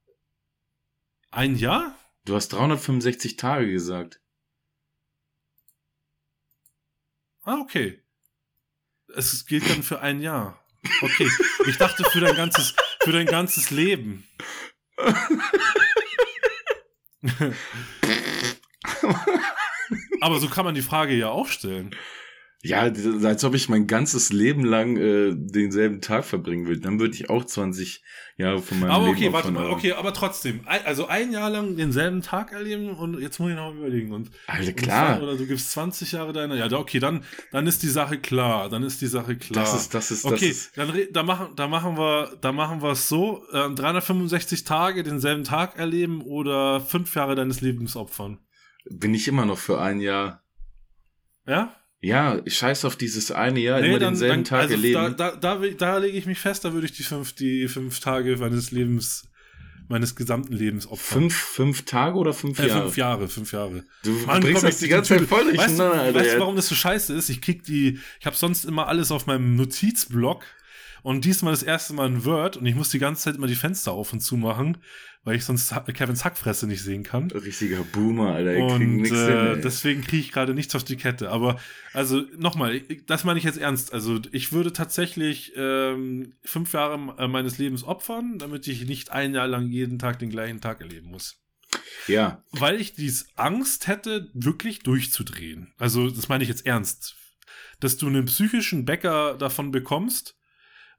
Ein 1.31 1.57
Jahr? 1.57 1.97
Du 2.25 2.37
hast 2.37 2.49
365 2.51 3.35
Tage 3.37 3.71
gesagt. 3.71 4.21
Ah, 7.43 7.59
okay. 7.61 8.01
Es 9.17 9.47
gilt 9.47 9.69
dann 9.69 9.83
für 9.83 10.01
ein 10.01 10.21
Jahr. 10.21 10.63
Okay. 11.01 11.29
Ich 11.67 11.79
dachte 11.79 12.05
für 12.05 12.21
dein 12.21 12.37
ganzes, 12.37 12.75
für 13.03 13.13
dein 13.13 13.27
ganzes 13.27 13.71
Leben. 13.71 14.29
Aber 20.21 20.41
so 20.41 20.49
kann 20.49 20.65
man 20.65 20.75
die 20.75 20.83
Frage 20.83 21.15
ja 21.15 21.29
auch 21.29 21.47
stellen. 21.49 21.95
Ja, 22.61 22.81
als 22.81 23.45
ob 23.45 23.55
ich 23.55 23.69
mein 23.69 23.87
ganzes 23.87 24.33
Leben 24.33 24.65
lang 24.65 24.97
äh, 24.97 25.33
denselben 25.33 26.01
Tag 26.01 26.25
verbringen 26.25 26.67
würde. 26.67 26.81
Dann 26.81 26.99
würde 26.99 27.15
ich 27.15 27.31
auch 27.31 27.45
20 27.45 28.03
Jahre 28.37 28.61
von 28.61 28.81
meinem 28.81 28.91
Aber 28.91 29.05
Leben 29.07 29.17
okay, 29.17 29.33
warte 29.33 29.51
mal, 29.53 29.67
aber- 29.67 29.71
okay, 29.77 29.93
aber 29.93 30.13
trotzdem. 30.13 30.63
Also 30.67 31.07
ein 31.07 31.31
Jahr 31.31 31.51
lang 31.51 31.77
denselben 31.77 32.21
Tag 32.21 32.51
erleben 32.51 32.91
und 32.91 33.21
jetzt 33.21 33.39
muss 33.39 33.51
ich 33.51 33.57
noch 33.57 33.73
überlegen. 33.73 34.11
Und, 34.13 34.33
Alter, 34.49 34.71
und 34.71 34.77
klar. 34.77 35.23
Oder 35.23 35.37
du 35.37 35.47
gibst 35.47 35.71
20 35.71 36.11
Jahre 36.11 36.33
deiner. 36.33 36.57
Ja, 36.57 36.69
okay, 36.77 36.99
dann, 36.99 37.23
dann 37.53 37.69
ist 37.69 37.85
die 37.85 37.89
Sache 37.89 38.19
klar. 38.19 38.69
Dann 38.69 38.83
ist 38.83 39.01
die 39.03 39.07
Sache 39.07 39.37
klar. 39.37 39.65
Das 39.65 39.75
ist, 39.81 39.95
das 39.95 40.11
ist, 40.11 40.25
das 40.25 40.33
Okay, 40.33 40.49
ist. 40.49 40.77
dann 40.77 40.93
da 41.13 41.23
machen, 41.23 41.51
da 41.55 41.69
machen 41.69 41.97
wir, 41.97 42.37
da 42.41 42.51
machen 42.51 42.83
wir 42.83 42.91
es 42.91 43.09
so: 43.09 43.45
ähm, 43.53 43.77
365 43.77 44.65
Tage 44.65 45.05
denselben 45.05 45.45
Tag 45.45 45.79
erleben 45.79 46.23
oder 46.23 46.81
fünf 46.81 47.15
Jahre 47.15 47.37
deines 47.37 47.61
Lebens 47.61 47.95
opfern. 47.95 48.41
Bin 48.91 49.15
ich 49.15 49.29
immer 49.29 49.47
noch 49.47 49.59
für 49.59 49.81
ein 49.81 50.01
Jahr. 50.01 50.43
Ja? 51.47 51.73
Ja, 52.01 52.41
scheiß 52.47 52.85
auf 52.85 52.95
dieses 52.97 53.33
eine 53.33 53.59
Jahr, 53.59 53.81
immer 53.81 53.99
denselben 53.99 54.45
Tag 54.45 54.61
also 54.63 54.75
erleben. 54.75 55.17
Da, 55.17 55.31
da, 55.33 55.57
da, 55.57 55.67
da 55.77 55.99
lege 55.99 56.17
ich 56.17 56.27
mich 56.27 56.39
fest, 56.39 56.65
da 56.65 56.73
würde 56.73 56.87
ich 56.87 56.93
die 56.93 57.03
fünf, 57.03 57.33
die 57.33 57.67
fünf 57.67 57.99
Tage 57.99 58.37
meines 58.37 58.71
Lebens, 58.71 59.25
meines 59.89 60.15
gesamten 60.15 60.53
Lebens 60.53 60.87
opfern. 60.87 61.23
Fünf, 61.23 61.35
fünf 61.35 61.85
Tage 61.87 62.17
oder 62.17 62.33
fünf 62.33 62.59
Äh, 62.61 62.69
Jahre? 62.69 62.83
fünf 62.83 62.97
Jahre, 62.97 63.29
fünf 63.29 63.53
Jahre. 63.53 63.85
Du 64.05 64.13
Mann, 64.27 64.41
bringst 64.43 64.61
komm, 64.63 64.71
das 64.71 64.77
ich- 64.81 64.87
die 64.87 64.89
ganze 64.91 65.17
Zeit 65.17 65.27
voll 65.27 65.39
Weißt 65.41 65.51
du, 65.51 65.55
durcheinander, 65.57 66.01
Alter. 66.03 66.21
weißt 66.21 66.35
du, 66.37 66.39
warum 66.41 66.55
das 66.57 66.69
so 66.69 66.75
scheiße 66.77 67.15
ist? 67.15 67.31
Ich 67.31 67.41
krieg 67.41 67.65
die, 67.65 67.99
ich 68.21 68.27
habe 68.27 68.37
sonst 68.37 68.65
immer 68.65 68.87
alles 68.87 69.11
auf 69.11 69.27
meinem 69.27 69.57
Notizblock 69.57 70.45
und 71.09 71.25
diesmal 71.25 71.55
das 71.55 71.63
erste 71.63 71.95
Mal 71.95 72.07
in 72.07 72.27
Word 72.27 72.59
und 72.59 72.67
ich 72.67 72.75
muss 72.75 72.91
die 72.91 72.99
ganze 72.99 73.23
Zeit 73.23 73.37
immer 73.37 73.47
die 73.47 73.55
Fenster 73.55 73.93
auf 73.93 74.13
und 74.13 74.21
zu 74.21 74.37
machen, 74.37 74.77
weil 75.25 75.37
ich 75.37 75.45
sonst 75.47 75.75
Kevins 75.95 76.23
Hackfresse 76.23 76.67
nicht 76.67 76.83
sehen 76.83 77.03
kann. 77.03 77.31
Richtiger 77.31 77.83
Boomer, 77.83 78.35
Alter. 78.35 78.53
Ich 78.53 78.59
krieg 78.59 78.89
Und 78.89 79.05
hin, 79.07 79.15
äh, 79.15 79.55
ey. 79.55 79.61
deswegen 79.63 80.03
kriege 80.03 80.21
ich 80.21 80.33
gerade 80.33 80.53
nichts 80.53 80.75
auf 80.75 80.85
die 80.85 80.99
Kette. 80.99 81.31
Aber 81.31 81.59
also 81.95 82.25
nochmal, 82.37 82.83
das 83.07 83.25
meine 83.25 83.39
ich 83.39 83.45
jetzt 83.47 83.57
ernst. 83.57 83.95
Also 83.95 84.21
ich 84.33 84.53
würde 84.53 84.75
tatsächlich 84.75 85.55
ähm, 85.57 86.35
fünf 86.43 86.75
Jahre 86.75 87.15
äh, 87.17 87.27
meines 87.27 87.57
Lebens 87.57 87.85
opfern, 87.85 88.39
damit 88.39 88.69
ich 88.69 88.85
nicht 88.87 89.11
ein 89.11 89.33
Jahr 89.33 89.49
lang 89.49 89.71
jeden 89.71 89.99
Tag 89.99 90.19
den 90.19 90.29
gleichen 90.29 90.61
Tag 90.61 90.83
erleben 90.83 91.09
muss. 91.09 91.43
Ja, 92.07 92.45
Weil 92.51 92.83
ich 92.83 92.93
dies 92.93 93.29
Angst 93.35 93.87
hätte, 93.87 94.29
wirklich 94.35 94.81
durchzudrehen. 94.81 95.73
Also, 95.79 96.11
das 96.11 96.29
meine 96.29 96.43
ich 96.43 96.51
jetzt 96.51 96.67
ernst. 96.67 97.17
Dass 97.81 97.97
du 97.97 98.09
einen 98.09 98.27
psychischen 98.27 98.85
Bäcker 98.85 99.39
davon 99.39 99.71
bekommst, 99.71 100.38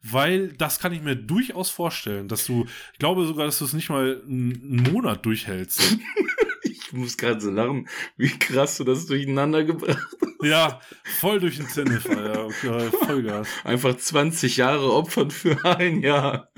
weil 0.02 0.50
das 0.54 0.80
kann 0.80 0.94
ich 0.94 1.02
mir 1.02 1.16
durchaus 1.16 1.70
vorstellen, 1.70 2.28
dass 2.28 2.46
du, 2.46 2.66
ich 2.94 3.00
glaube 3.00 3.26
sogar, 3.26 3.46
dass 3.46 3.60
du 3.60 3.66
es 3.66 3.74
nicht 3.74 3.90
mal 3.90 4.22
einen 4.26 4.84
Monat 4.92 5.26
durchhältst. 5.26 5.98
ich 6.64 6.94
muss 6.94 7.18
gerade 7.18 7.42
so 7.42 7.52
lachen, 7.52 7.88
wie 8.18 8.30
krass 8.30 8.78
du 8.78 8.84
das 8.84 9.06
durcheinander 9.06 9.64
gebracht 9.64 10.08
ja, 10.42 10.80
voll 11.04 11.40
durch 11.40 11.58
den 11.58 11.68
Zinne, 11.68 12.02
ja, 12.08 12.46
okay, 12.46 12.90
Vollgas. 13.06 13.48
Einfach 13.64 13.96
20 13.96 14.58
Jahre 14.58 14.94
opfern 14.94 15.32
für 15.32 15.64
ein 15.66 16.02
Jahr. 16.02 16.52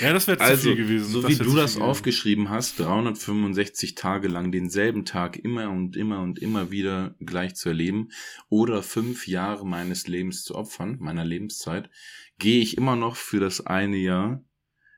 Ja, 0.00 0.12
das 0.12 0.26
wäre 0.26 0.38
zu 0.38 0.44
Also, 0.44 0.62
viel 0.70 0.76
gewesen. 0.76 1.10
so 1.12 1.20
Das 1.20 1.30
wie 1.30 1.36
du 1.36 1.54
das 1.54 1.72
gewesen. 1.72 1.82
aufgeschrieben 1.82 2.48
hast, 2.48 2.78
365 2.78 3.94
Tage 3.94 4.28
lang 4.28 4.50
denselben 4.50 5.04
Tag 5.04 5.36
immer 5.36 5.68
und 5.68 5.96
immer 5.96 6.20
und 6.20 6.38
immer 6.38 6.70
wieder 6.70 7.14
gleich 7.20 7.56
zu 7.56 7.68
erleben 7.68 8.08
oder 8.48 8.82
fünf 8.82 9.26
Jahre 9.26 9.66
meines 9.66 10.06
Lebens 10.06 10.44
zu 10.44 10.54
opfern, 10.54 10.96
meiner 11.00 11.24
Lebenszeit, 11.24 11.90
gehe 12.38 12.60
ich 12.60 12.76
immer 12.76 12.96
noch 12.96 13.16
für 13.16 13.40
das 13.40 13.66
eine 13.66 13.96
Jahr 13.96 14.44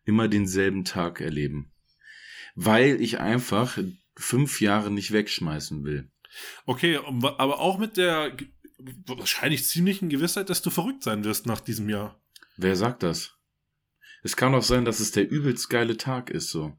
immer 0.04 0.28
denselben 0.28 0.84
Tag 0.84 1.20
erleben. 1.20 1.72
Weil 2.54 3.00
ich 3.00 3.20
einfach 3.20 3.78
fünf 4.16 4.60
Jahre 4.60 4.90
nicht 4.90 5.12
wegschmeißen 5.12 5.84
will. 5.84 6.10
Okay, 6.66 6.96
aber 6.96 7.60
auch 7.60 7.78
mit 7.78 7.96
der 7.96 8.36
wahrscheinlich 9.06 9.64
ziemlichen 9.64 10.08
Gewissheit, 10.08 10.50
dass 10.50 10.62
du 10.62 10.70
verrückt 10.70 11.02
sein 11.02 11.24
wirst 11.24 11.46
nach 11.46 11.60
diesem 11.60 11.88
Jahr. 11.88 12.20
Wer 12.56 12.76
sagt 12.76 13.02
das? 13.02 13.34
Es 14.22 14.36
kann 14.36 14.52
doch 14.52 14.62
sein, 14.62 14.84
dass 14.84 15.00
es 15.00 15.12
der 15.12 15.30
übelst 15.30 15.70
geile 15.70 15.96
Tag 15.96 16.30
ist, 16.30 16.50
so. 16.50 16.76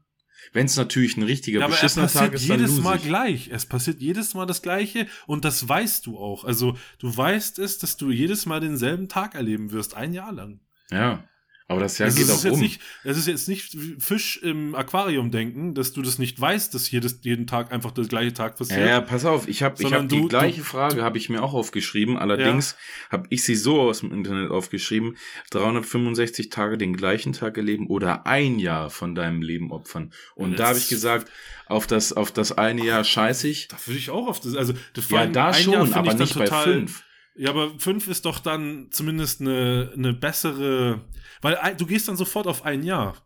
Wenn 0.52 0.66
es 0.66 0.76
natürlich 0.76 1.16
ein 1.16 1.22
richtiger 1.22 1.60
Ja, 1.60 1.66
aber 1.66 1.74
es 1.74 1.80
beschissener 1.80 2.08
Tag 2.08 2.32
passiert 2.32 2.34
ist, 2.34 2.48
dann 2.48 2.60
jedes 2.60 2.80
Mal 2.82 2.96
ich. 2.96 3.02
gleich. 3.04 3.48
Es 3.52 3.66
passiert 3.66 4.00
jedes 4.00 4.34
Mal 4.34 4.46
das 4.46 4.62
Gleiche 4.62 5.06
und 5.26 5.44
das 5.44 5.68
weißt 5.68 6.06
du 6.06 6.18
auch. 6.18 6.44
Also 6.44 6.76
du 6.98 7.16
weißt 7.16 7.58
es, 7.58 7.78
dass 7.78 7.96
du 7.96 8.10
jedes 8.10 8.46
Mal 8.46 8.60
denselben 8.60 9.08
Tag 9.08 9.34
erleben 9.34 9.70
wirst, 9.72 9.94
ein 9.94 10.12
Jahr 10.12 10.32
lang. 10.32 10.60
Ja. 10.90 11.24
Aber 11.70 11.82
das 11.82 11.98
Jahr 11.98 12.08
also 12.08 12.16
geht 12.18 12.24
es, 12.26 12.32
auch 12.32 12.36
ist 12.38 12.44
jetzt 12.44 12.54
um. 12.54 12.60
nicht, 12.62 12.80
es 13.04 13.16
ist 13.16 13.28
jetzt 13.28 13.48
nicht 13.48 13.76
Fisch 14.00 14.38
im 14.42 14.74
Aquarium 14.74 15.30
denken, 15.30 15.72
dass 15.72 15.92
du 15.92 16.02
das 16.02 16.18
nicht 16.18 16.40
weißt, 16.40 16.74
dass 16.74 16.90
jedes, 16.90 17.20
jeden 17.22 17.46
Tag 17.46 17.70
einfach 17.72 17.92
der 17.92 18.06
gleiche 18.06 18.34
Tag 18.34 18.56
passiert. 18.58 18.80
Ja, 18.80 18.86
ja, 18.86 19.00
pass 19.00 19.24
auf, 19.24 19.46
ich 19.46 19.62
habe 19.62 19.80
hab 19.84 20.08
die 20.08 20.26
gleiche 20.26 20.58
du- 20.58 20.64
Frage 20.64 21.02
habe 21.04 21.16
ich 21.16 21.28
mir 21.28 21.40
auch 21.44 21.54
aufgeschrieben, 21.54 22.16
allerdings 22.16 22.74
habe 23.08 23.28
ich 23.30 23.44
sie 23.44 23.54
so 23.54 23.80
aus 23.82 24.00
dem 24.00 24.10
Internet 24.10 24.50
aufgeschrieben, 24.50 25.16
365 25.50 26.48
Tage 26.50 26.76
den 26.76 26.96
gleichen 26.96 27.34
Tag 27.34 27.56
erleben 27.56 27.86
oder 27.86 28.26
ein 28.26 28.58
Jahr 28.58 28.90
von 28.90 29.14
deinem 29.14 29.40
Leben 29.40 29.70
opfern. 29.70 30.12
Und 30.34 30.50
Ja, 30.52 30.56
da 30.56 30.66
habe 30.70 30.78
ich 30.78 30.88
gesagt, 30.88 31.30
auf 31.66 31.86
das 31.86 32.12
auf 32.12 32.32
das 32.32 32.50
eine 32.50 32.84
Jahr 32.84 33.04
scheiß 33.04 33.44
ich. 33.44 33.68
Da 33.68 33.76
würde 33.86 33.98
ich 33.98 34.10
auch 34.10 34.26
auf 34.26 34.40
das. 34.40 34.56
Also 34.56 34.74
das 34.94 35.08
Ja, 35.10 35.26
da 35.26 35.54
schon, 35.54 35.94
aber 35.94 36.14
nicht 36.14 36.36
bei 36.36 36.46
fünf. 36.46 37.04
Ja, 37.36 37.50
aber 37.50 37.70
fünf 37.78 38.08
ist 38.08 38.24
doch 38.24 38.40
dann 38.40 38.88
zumindest 38.90 39.40
eine, 39.40 39.92
eine 39.96 40.12
bessere. 40.12 41.04
Weil 41.40 41.56
ein, 41.56 41.76
du 41.76 41.86
gehst 41.86 42.08
dann 42.08 42.16
sofort 42.16 42.46
auf 42.46 42.64
ein 42.64 42.82
Jahr. 42.82 43.16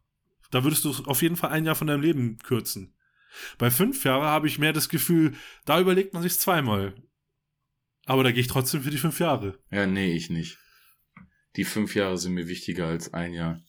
Da 0.51 0.63
würdest 0.63 0.85
du 0.85 0.95
auf 1.07 1.23
jeden 1.23 1.37
Fall 1.37 1.51
ein 1.51 1.65
Jahr 1.65 1.75
von 1.75 1.87
deinem 1.87 2.03
Leben 2.03 2.39
kürzen. 2.39 2.95
Bei 3.59 3.71
fünf 3.71 4.05
Jahre 4.05 4.27
habe 4.27 4.47
ich 4.47 4.59
mehr 4.59 4.73
das 4.73 4.89
Gefühl, 4.89 5.35
da 5.65 5.81
überlegt 5.81 6.15
man 6.15 6.23
sich 6.23 6.39
zweimal. 6.39 6.95
Aber 8.07 8.23
da 8.23 8.31
gehe 8.31 8.41
ich 8.41 8.47
trotzdem 8.47 8.83
für 8.83 8.91
die 8.91 8.99
fünf 8.99 9.19
Jahre. 9.19 9.59
Ja, 9.71 9.87
nee, 9.87 10.13
ich 10.13 10.31
nicht. 10.31 10.59
Die 11.57 11.65
fünf 11.65 11.95
Jahre 11.95 12.19
sind 12.19 12.35
mir 12.35 12.49
wichtiger 12.49 12.87
als 12.87 13.15
ein 13.15 13.33
Jahr. 13.33 13.61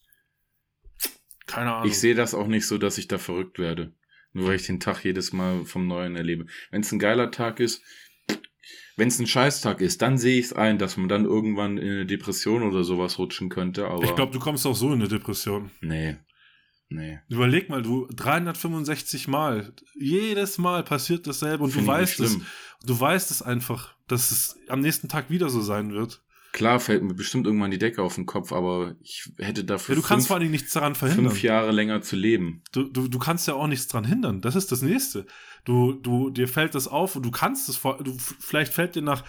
Keine 1.46 1.74
Ahnung. 1.74 1.90
Ich 1.90 2.00
sehe 2.00 2.16
das 2.16 2.34
auch 2.34 2.48
nicht 2.48 2.68
so, 2.68 2.78
dass 2.78 2.98
ich 2.98 3.08
da 3.08 3.18
verrückt 3.18 3.60
werde. 3.60 3.94
Nur 4.34 4.48
weil 4.48 4.58
ich 4.58 4.66
den 4.66 4.80
Tag 4.80 5.04
jedes 5.06 5.32
Mal 5.32 5.64
vom 5.64 5.88
Neuen 5.88 6.16
erlebe. 6.16 6.48
Wenn 6.70 6.82
es 6.82 6.92
ein 6.92 7.00
geiler 7.00 7.32
Tag 7.32 7.60
ist, 7.60 7.82
wenn 8.98 9.10
es 9.10 9.20
ein 9.20 9.28
Scheißtag 9.28 9.82
ist, 9.82 10.02
dann 10.02 10.18
sehe 10.18 10.40
ich 10.40 10.46
es 10.46 10.54
ein, 10.54 10.78
dass 10.78 10.98
man 10.98 11.10
dann 11.10 11.26
irgendwann 11.26 11.78
in 11.78 11.90
eine 11.90 12.06
Depression 12.06 12.64
oder 12.64 12.84
sowas 12.84 13.18
rutschen 13.20 13.50
könnte. 13.50 13.88
Aber 13.88 14.04
ich 14.04 14.16
glaube, 14.16 14.32
du 14.32 14.40
kommst 14.40 14.66
auch 14.66 14.76
so 14.76 14.88
in 14.88 15.00
eine 15.00 15.08
Depression. 15.08 15.72
nee, 15.82 16.18
nee. 16.90 17.20
Überleg 17.30 17.70
mal, 17.70 17.82
du 17.82 18.08
365 18.16 19.28
Mal, 19.28 19.74
jedes 19.96 20.58
Mal 20.58 20.84
passiert 20.84 21.28
dasselbe 21.28 21.64
und 21.64 21.72
Find 21.72 21.88
du 21.88 21.92
weißt 21.92 22.20
es. 22.22 22.40
Du 22.86 23.00
weißt 23.00 23.32
es 23.32 23.42
einfach, 23.42 23.96
dass 24.08 24.32
es 24.32 24.60
am 24.70 24.82
nächsten 24.82 25.10
Tag 25.10 25.30
wieder 25.30 25.50
so 25.50 25.62
sein 25.62 25.92
wird. 25.92 26.22
Klar 26.56 26.80
fällt 26.80 27.04
mir 27.04 27.14
bestimmt 27.14 27.46
irgendwann 27.46 27.70
die 27.72 27.78
Decke 27.78 28.02
auf 28.02 28.16
den 28.16 28.26
Kopf, 28.26 28.54
aber 28.54 28.96
ich 29.02 29.30
hätte 29.40 29.66
dafür 29.66 29.94
Ja, 29.96 30.02
du 30.02 30.08
kannst 30.08 30.28
vor 30.28 30.36
fünf, 30.36 30.36
allen 30.36 30.42
Dingen 30.44 30.52
nichts 30.54 30.72
daran 30.72 30.96
verhindern. 30.96 31.26
fünf 31.30 31.44
Jahre 31.44 31.72
länger 31.74 32.02
zu 32.02 32.16
leben. 32.16 32.62
Du, 32.72 32.84
du, 32.84 33.10
du 33.10 33.20
kannst 33.20 33.46
ja 33.48 33.56
auch 33.56 33.68
nichts 33.68 33.88
dran 33.90 34.06
hindern. 34.06 34.40
Das 34.40 34.56
ist 34.56 34.72
das 34.72 34.82
Nächste. 34.82 35.26
Du, 35.66 35.92
du, 35.92 36.30
dir 36.30 36.48
fällt 36.48 36.74
das 36.74 36.88
auf 36.88 37.18
und 37.18 37.24
du 37.26 37.32
kannst 37.32 37.68
es 37.68 37.76
vor, 37.76 38.02
du, 38.02 38.16
vielleicht 38.40 38.72
fällt 38.74 38.96
dir 38.96 39.02
nach, 39.02 39.26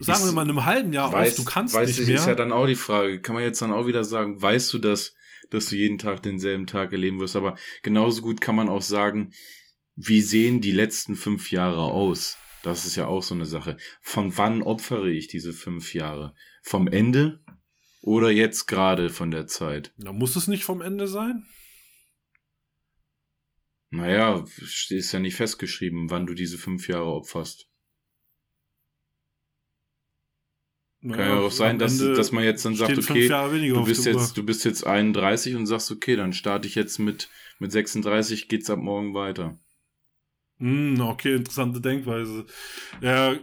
sagen 0.00 0.20
Ist- 0.20 0.26
wir 0.28 0.32
mal, 0.32 0.42
einem 0.42 0.64
halben 0.64 0.94
Jahr 0.94 1.14
Weiß- 1.14 1.28
auf, 1.32 1.36
du 1.36 1.44
kannst 1.44 1.74
weißt 1.74 1.88
nicht 1.88 2.00
du, 2.00 2.06
mehr. 2.06 2.14
ist 2.20 2.26
ja 2.26 2.34
dann 2.34 2.52
auch 2.52 2.66
die 2.66 2.74
Frage. 2.74 3.20
Kann 3.20 3.34
man 3.34 3.44
jetzt 3.44 3.60
dann 3.60 3.72
auch 3.72 3.86
wieder 3.86 4.02
sagen, 4.04 4.40
weißt 4.40 4.72
du, 4.72 4.78
dass 4.78 5.14
dass 5.50 5.66
du 5.66 5.76
jeden 5.76 5.98
Tag 5.98 6.22
denselben 6.22 6.66
Tag 6.66 6.92
erleben 6.92 7.20
wirst. 7.20 7.36
Aber 7.36 7.56
genauso 7.82 8.22
gut 8.22 8.40
kann 8.40 8.56
man 8.56 8.70
auch 8.70 8.80
sagen, 8.80 9.32
wie 9.96 10.22
sehen 10.22 10.62
die 10.62 10.70
letzten 10.72 11.16
fünf 11.16 11.50
Jahre 11.50 11.82
aus? 11.82 12.38
Das 12.62 12.86
ist 12.86 12.96
ja 12.96 13.06
auch 13.06 13.22
so 13.22 13.34
eine 13.34 13.46
Sache. 13.46 13.76
Von 14.00 14.36
wann 14.38 14.62
opfere 14.62 15.10
ich 15.10 15.26
diese 15.26 15.52
fünf 15.52 15.94
Jahre? 15.94 16.34
Vom 16.62 16.86
Ende 16.86 17.40
oder 18.00 18.30
jetzt 18.30 18.66
gerade 18.66 19.10
von 19.10 19.30
der 19.30 19.46
Zeit? 19.46 19.92
Da 19.96 20.12
muss 20.12 20.36
es 20.36 20.48
nicht 20.48 20.64
vom 20.64 20.80
Ende 20.80 21.08
sein? 21.08 21.44
Naja, 23.90 24.44
ist 24.88 25.12
ja 25.12 25.18
nicht 25.18 25.36
festgeschrieben, 25.36 26.08
wann 26.08 26.26
du 26.26 26.34
diese 26.34 26.56
fünf 26.56 26.88
Jahre 26.88 27.12
opferst. 27.12 27.68
Naja, 31.00 31.16
Kann 31.16 31.36
ja 31.36 31.40
auch 31.40 31.50
sein, 31.50 31.78
dass, 31.78 31.98
dass 31.98 32.30
man 32.30 32.44
jetzt 32.44 32.64
dann 32.64 32.76
sagt, 32.76 32.96
okay, 32.96 33.28
du 33.28 33.84
bist 33.84 34.06
jetzt, 34.06 34.36
du 34.36 34.44
bist 34.44 34.64
jetzt 34.64 34.86
31 34.86 35.56
und 35.56 35.66
sagst, 35.66 35.90
okay, 35.90 36.14
dann 36.14 36.32
starte 36.32 36.68
ich 36.68 36.76
jetzt 36.76 37.00
mit, 37.00 37.28
mit 37.58 37.72
36, 37.72 38.48
geht's 38.48 38.70
ab 38.70 38.78
morgen 38.78 39.12
weiter. 39.12 39.58
Hm, 40.62 41.00
okay, 41.00 41.34
interessante 41.34 41.80
Denkweise. 41.80 42.46
Ja, 43.00 43.36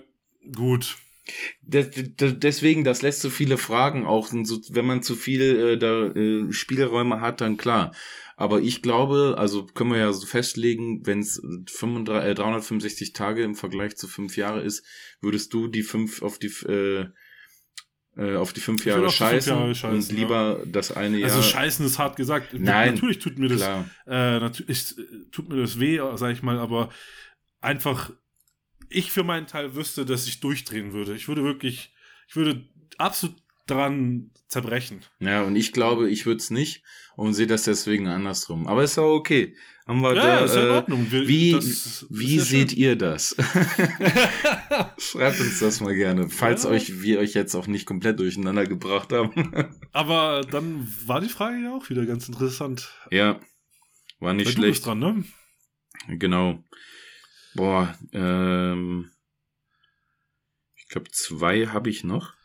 gut. 0.56 0.96
deswegen, 1.62 2.86
das 2.86 3.02
lässt 3.02 3.20
so 3.20 3.30
viele 3.30 3.58
Fragen 3.58 4.06
auch, 4.06 4.32
wenn 4.32 4.86
man 4.86 5.04
zu 5.04 5.16
viel 5.16 5.42
äh, 5.42 5.78
da, 5.78 6.06
äh, 6.08 6.52
Spielräume 6.54 7.20
hat, 7.20 7.42
dann 7.42 7.58
klar. 7.58 7.94
Aber 8.38 8.62
ich 8.62 8.82
glaube, 8.82 9.36
also 9.38 9.66
können 9.66 9.92
wir 9.92 10.00
ja 10.00 10.14
so 10.14 10.26
festlegen, 10.26 11.06
wenn 11.06 11.20
es 11.20 11.40
äh, 11.40 12.34
365 12.34 13.12
Tage 13.12 13.44
im 13.44 13.56
Vergleich 13.56 13.98
zu 13.98 14.08
fünf 14.08 14.38
Jahre 14.38 14.62
ist, 14.62 14.86
würdest 15.20 15.54
du 15.54 15.68
die 15.68 15.84
fünf 15.84 16.22
auf 16.22 16.40
die 16.40 16.48
äh, 16.48 17.10
äh, 18.20 18.36
auf 18.36 18.52
die 18.52 18.60
fünf 18.60 18.86
Jahre, 18.86 19.10
scheißen, 19.10 19.54
fünf 19.54 19.62
Jahre 19.62 19.76
scheißen 19.76 20.12
und 20.12 20.12
lieber 20.12 20.60
ja. 20.60 20.66
das 20.66 20.92
eine 20.92 21.16
also 21.16 21.28
Jahr. 21.28 21.38
Also 21.38 21.50
scheißen 21.50 21.86
ist 21.86 22.00
hart 22.00 22.16
gesagt. 22.18 22.54
Nein, 22.54 22.96
natürlich 22.96 23.20
tut 23.20 23.40
mir 23.40 23.48
das, 23.48 23.62
äh, 23.62 24.40
natürlich 24.40 24.96
tut 25.32 25.48
mir 25.50 25.62
das 25.62 25.80
weh, 25.80 26.02
sag 26.16 26.34
ich 26.34 26.44
mal, 26.44 26.60
aber 26.60 26.90
einfach 27.62 28.12
ich 28.90 29.12
für 29.12 29.24
meinen 29.24 29.48
Teil 29.48 29.76
wüsste, 29.76 30.06
dass 30.06 30.28
ich 30.28 30.40
durchdrehen 30.40 30.94
würde. 30.94 31.16
Ich 31.16 31.28
würde 31.28 31.44
wirklich, 31.44 31.94
ich 32.28 32.36
würde 32.36 32.68
absolut 32.98 33.38
dran 33.70 34.32
zerbrechen. 34.48 35.02
Ja, 35.20 35.44
und 35.44 35.56
ich 35.56 35.72
glaube, 35.72 36.10
ich 36.10 36.26
würde 36.26 36.40
es 36.40 36.50
nicht 36.50 36.84
und 37.16 37.34
sehe 37.34 37.48
das 37.48 37.64
deswegen 37.64 38.08
andersrum. 38.08 38.68
Aber 38.68 38.84
ist 38.84 38.98
auch 38.98 39.16
okay. 39.16 39.56
Haben 39.90 40.02
wir 40.02 40.16
ja, 40.16 40.22
da, 40.22 40.46
ist 40.46 40.56
ja 40.56 40.62
in 40.62 40.68
äh, 40.68 40.72
Ordnung. 40.72 41.12
Wir, 41.12 41.28
wie 41.28 41.52
das, 41.54 42.06
wie 42.10 42.36
ja 42.36 42.44
seht 42.44 42.70
schön. 42.72 42.80
ihr 42.80 42.96
das? 42.96 43.36
Schreibt 45.00 45.40
uns 45.40 45.60
das 45.60 45.82
mal 45.82 45.96
gerne, 45.96 46.30
falls 46.30 46.64
ja. 46.64 46.70
euch 46.70 47.02
wir 47.02 47.20
euch 47.20 47.34
jetzt 47.34 47.56
auch 47.56 47.66
nicht 47.66 47.88
komplett 47.88 48.20
durcheinander 48.20 48.68
gebracht 48.68 49.12
haben. 49.12 49.34
Aber 49.92 50.42
dann 50.42 50.88
war 51.08 51.22
die 51.22 51.30
Frage 51.30 51.58
ja 51.64 51.76
auch 51.76 51.90
wieder 51.90 52.06
ganz 52.06 52.28
interessant. 52.28 52.94
Ja, 53.10 53.40
war 54.20 54.34
nicht 54.34 54.46
Weil 54.46 54.54
schlecht. 54.54 54.64
Du 54.64 54.72
bist 54.72 54.86
dran, 54.86 55.00
ne? 55.00 55.24
Genau. 56.20 56.64
Boah, 57.56 57.98
ähm, 58.14 59.10
ich 60.76 60.88
glaube 60.88 61.10
zwei 61.12 61.66
habe 61.66 61.90
ich 61.90 62.04
noch. 62.04 62.39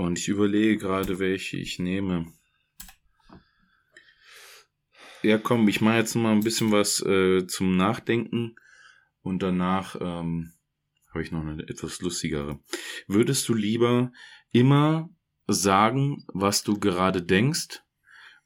Und 0.00 0.18
ich 0.18 0.28
überlege 0.28 0.78
gerade, 0.78 1.18
welche 1.18 1.58
ich 1.58 1.78
nehme. 1.78 2.32
Ja, 5.22 5.36
komm, 5.36 5.68
ich 5.68 5.82
mache 5.82 5.98
jetzt 5.98 6.14
mal 6.14 6.32
ein 6.32 6.40
bisschen 6.40 6.72
was 6.72 7.04
äh, 7.04 7.46
zum 7.46 7.76
Nachdenken 7.76 8.56
und 9.20 9.42
danach 9.42 9.96
ähm, 10.00 10.54
habe 11.10 11.22
ich 11.22 11.30
noch 11.30 11.42
eine 11.42 11.68
etwas 11.68 12.00
lustigere. 12.00 12.60
Würdest 13.08 13.46
du 13.50 13.54
lieber 13.54 14.10
immer 14.52 15.10
sagen, 15.46 16.24
was 16.28 16.62
du 16.62 16.78
gerade 16.78 17.20
denkst 17.20 17.82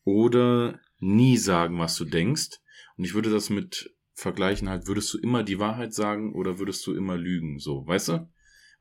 oder 0.02 0.80
nie 0.98 1.36
sagen, 1.36 1.78
was 1.78 1.94
du 1.94 2.04
denkst? 2.04 2.58
Und 2.96 3.04
ich 3.04 3.14
würde 3.14 3.30
das 3.30 3.48
mit 3.48 3.94
vergleichen 4.14 4.68
halt, 4.68 4.88
würdest 4.88 5.14
du 5.14 5.18
immer 5.18 5.44
die 5.44 5.60
Wahrheit 5.60 5.94
sagen 5.94 6.34
oder 6.34 6.58
würdest 6.58 6.84
du 6.88 6.94
immer 6.94 7.16
lügen? 7.16 7.60
So, 7.60 7.86
weißt 7.86 8.08
du? 8.08 8.33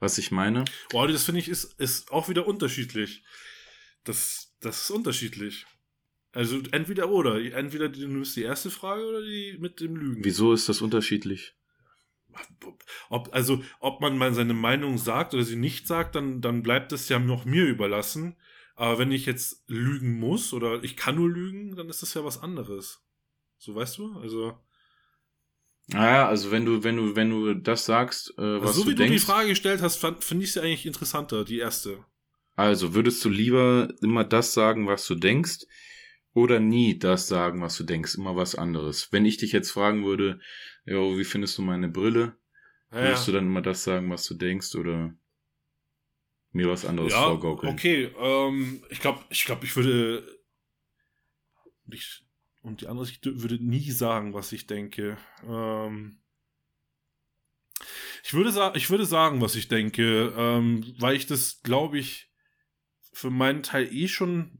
Was 0.03 0.17
ich 0.17 0.31
meine? 0.31 0.65
Boah, 0.89 1.07
das 1.07 1.23
finde 1.23 1.39
ich 1.39 1.47
ist, 1.47 1.79
ist 1.79 2.11
auch 2.11 2.29
wieder 2.29 2.45
unterschiedlich. 2.45 3.23
Das, 4.03 4.53
das 4.59 4.83
ist 4.83 4.91
unterschiedlich. 4.91 5.65
Also 6.33 6.61
entweder 6.71 7.09
oder. 7.09 7.39
Entweder 7.39 7.89
du 7.89 8.07
nimmst 8.07 8.35
die 8.35 8.43
erste 8.43 8.69
Frage 8.69 9.05
oder 9.05 9.21
die 9.21 9.57
mit 9.59 9.79
dem 9.79 9.95
Lügen. 9.95 10.23
Wieso 10.23 10.53
ist 10.53 10.67
das 10.67 10.81
unterschiedlich? 10.81 11.55
Ob, 13.09 13.29
also, 13.31 13.63
ob 13.79 14.01
man 14.01 14.17
mal 14.17 14.33
seine 14.33 14.55
Meinung 14.55 14.97
sagt 14.97 15.33
oder 15.35 15.43
sie 15.43 15.55
nicht 15.55 15.87
sagt, 15.87 16.15
dann, 16.15 16.41
dann 16.41 16.63
bleibt 16.63 16.91
es 16.91 17.07
ja 17.07 17.19
noch 17.19 17.45
mir 17.45 17.65
überlassen. 17.65 18.35
Aber 18.75 18.97
wenn 18.97 19.11
ich 19.11 19.27
jetzt 19.27 19.63
lügen 19.67 20.19
muss 20.19 20.51
oder 20.51 20.83
ich 20.83 20.97
kann 20.97 21.15
nur 21.15 21.29
lügen, 21.29 21.75
dann 21.75 21.89
ist 21.89 22.01
das 22.01 22.15
ja 22.15 22.25
was 22.25 22.41
anderes. 22.41 23.03
So 23.57 23.75
weißt 23.75 23.99
du? 23.99 24.17
Also. 24.19 24.57
Naja, 25.87 26.27
also 26.27 26.51
wenn 26.51 26.65
du, 26.65 26.83
wenn 26.83 26.95
du, 26.95 27.15
wenn 27.15 27.29
du 27.29 27.53
das 27.55 27.85
sagst, 27.85 28.33
äh, 28.37 28.61
was 28.61 28.69
also 28.69 28.81
so 28.81 28.83
du 28.85 28.91
wie 28.91 28.95
denkst, 28.95 29.11
du 29.11 29.19
die 29.19 29.25
Frage 29.25 29.49
gestellt 29.49 29.81
hast, 29.81 29.97
finde 29.97 30.43
ich 30.43 30.53
sie 30.53 30.61
eigentlich 30.61 30.85
interessanter, 30.85 31.43
die 31.43 31.59
erste. 31.59 32.05
Also 32.55 32.93
würdest 32.93 33.23
du 33.25 33.29
lieber 33.29 33.89
immer 34.01 34.23
das 34.23 34.53
sagen, 34.53 34.87
was 34.87 35.05
du 35.07 35.15
denkst, 35.15 35.65
oder 36.33 36.59
nie 36.59 36.97
das 36.97 37.27
sagen, 37.27 37.61
was 37.61 37.77
du 37.77 37.83
denkst, 37.83 38.15
immer 38.15 38.35
was 38.35 38.55
anderes? 38.55 39.11
Wenn 39.11 39.25
ich 39.25 39.37
dich 39.37 39.51
jetzt 39.51 39.71
fragen 39.71 40.05
würde, 40.05 40.39
jo, 40.85 41.17
wie 41.17 41.25
findest 41.25 41.57
du 41.57 41.61
meine 41.61 41.89
Brille? 41.89 42.37
Ja, 42.91 43.01
würdest 43.03 43.27
du 43.27 43.31
dann 43.31 43.45
immer 43.45 43.61
das 43.61 43.83
sagen, 43.83 44.09
was 44.09 44.25
du 44.25 44.35
denkst, 44.35 44.75
oder 44.75 45.15
mir 46.51 46.69
was 46.69 46.85
anderes 46.85 47.11
ja, 47.11 47.23
vorgaukeln? 47.23 47.73
Okay, 47.73 48.09
ähm, 48.19 48.83
ich 48.89 48.99
glaube, 48.99 49.23
ich 49.29 49.45
glaube, 49.45 49.65
ich 49.65 49.75
würde 49.75 50.23
ich, 51.91 52.22
und 52.63 52.81
die 52.81 52.87
andere 52.87 53.05
Sicht 53.05 53.25
würde 53.25 53.63
nie 53.63 53.91
sagen, 53.91 54.33
was 54.33 54.51
ich 54.51 54.65
denke. 54.65 55.17
Ähm 55.45 56.17
ich, 58.23 58.33
würde 58.33 58.71
ich 58.75 58.89
würde 58.89 59.05
sagen, 59.05 59.41
was 59.41 59.55
ich 59.55 59.67
denke, 59.67 60.33
ähm, 60.37 60.95
weil 60.97 61.15
ich 61.15 61.27
das, 61.27 61.61
glaube 61.61 61.99
ich, 61.99 62.31
für 63.11 63.29
meinen 63.29 63.63
Teil 63.63 63.93
eh 63.93 64.07
schon 64.07 64.59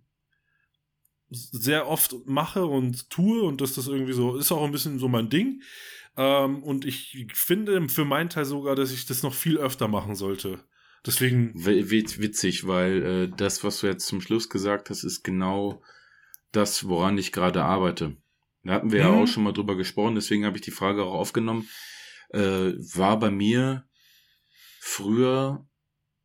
sehr 1.29 1.87
oft 1.87 2.13
mache 2.25 2.65
und 2.65 3.09
tue 3.09 3.41
und 3.41 3.61
dass 3.61 3.73
das 3.73 3.87
irgendwie 3.87 4.13
so 4.13 4.35
ist 4.35 4.51
auch 4.51 4.63
ein 4.63 4.71
bisschen 4.71 4.99
so 4.99 5.07
mein 5.07 5.29
Ding. 5.29 5.63
Ähm, 6.17 6.61
und 6.61 6.85
ich 6.85 7.25
finde 7.33 7.89
für 7.89 8.05
meinen 8.05 8.29
Teil 8.29 8.45
sogar, 8.45 8.75
dass 8.75 8.91
ich 8.91 9.05
das 9.05 9.23
noch 9.23 9.33
viel 9.33 9.57
öfter 9.57 9.87
machen 9.87 10.15
sollte. 10.15 10.59
Deswegen. 11.05 11.53
Witzig, 11.55 12.67
weil 12.67 13.03
äh, 13.03 13.35
das, 13.35 13.63
was 13.63 13.79
du 13.79 13.87
jetzt 13.87 14.05
zum 14.05 14.21
Schluss 14.21 14.49
gesagt 14.49 14.89
hast, 14.89 15.03
ist 15.03 15.23
genau 15.23 15.81
das, 16.53 16.87
woran 16.87 17.17
ich 17.17 17.31
gerade 17.31 17.63
arbeite. 17.63 18.15
Da 18.63 18.73
hatten 18.73 18.91
wir 18.91 19.03
mhm. 19.03 19.09
ja 19.13 19.21
auch 19.21 19.27
schon 19.27 19.43
mal 19.43 19.51
drüber 19.51 19.75
gesprochen, 19.75 20.15
deswegen 20.15 20.45
habe 20.45 20.57
ich 20.57 20.63
die 20.63 20.71
Frage 20.71 21.03
auch 21.03 21.13
aufgenommen. 21.13 21.67
Äh, 22.29 22.73
war 22.95 23.19
bei 23.19 23.29
mir 23.29 23.85
früher 24.79 25.67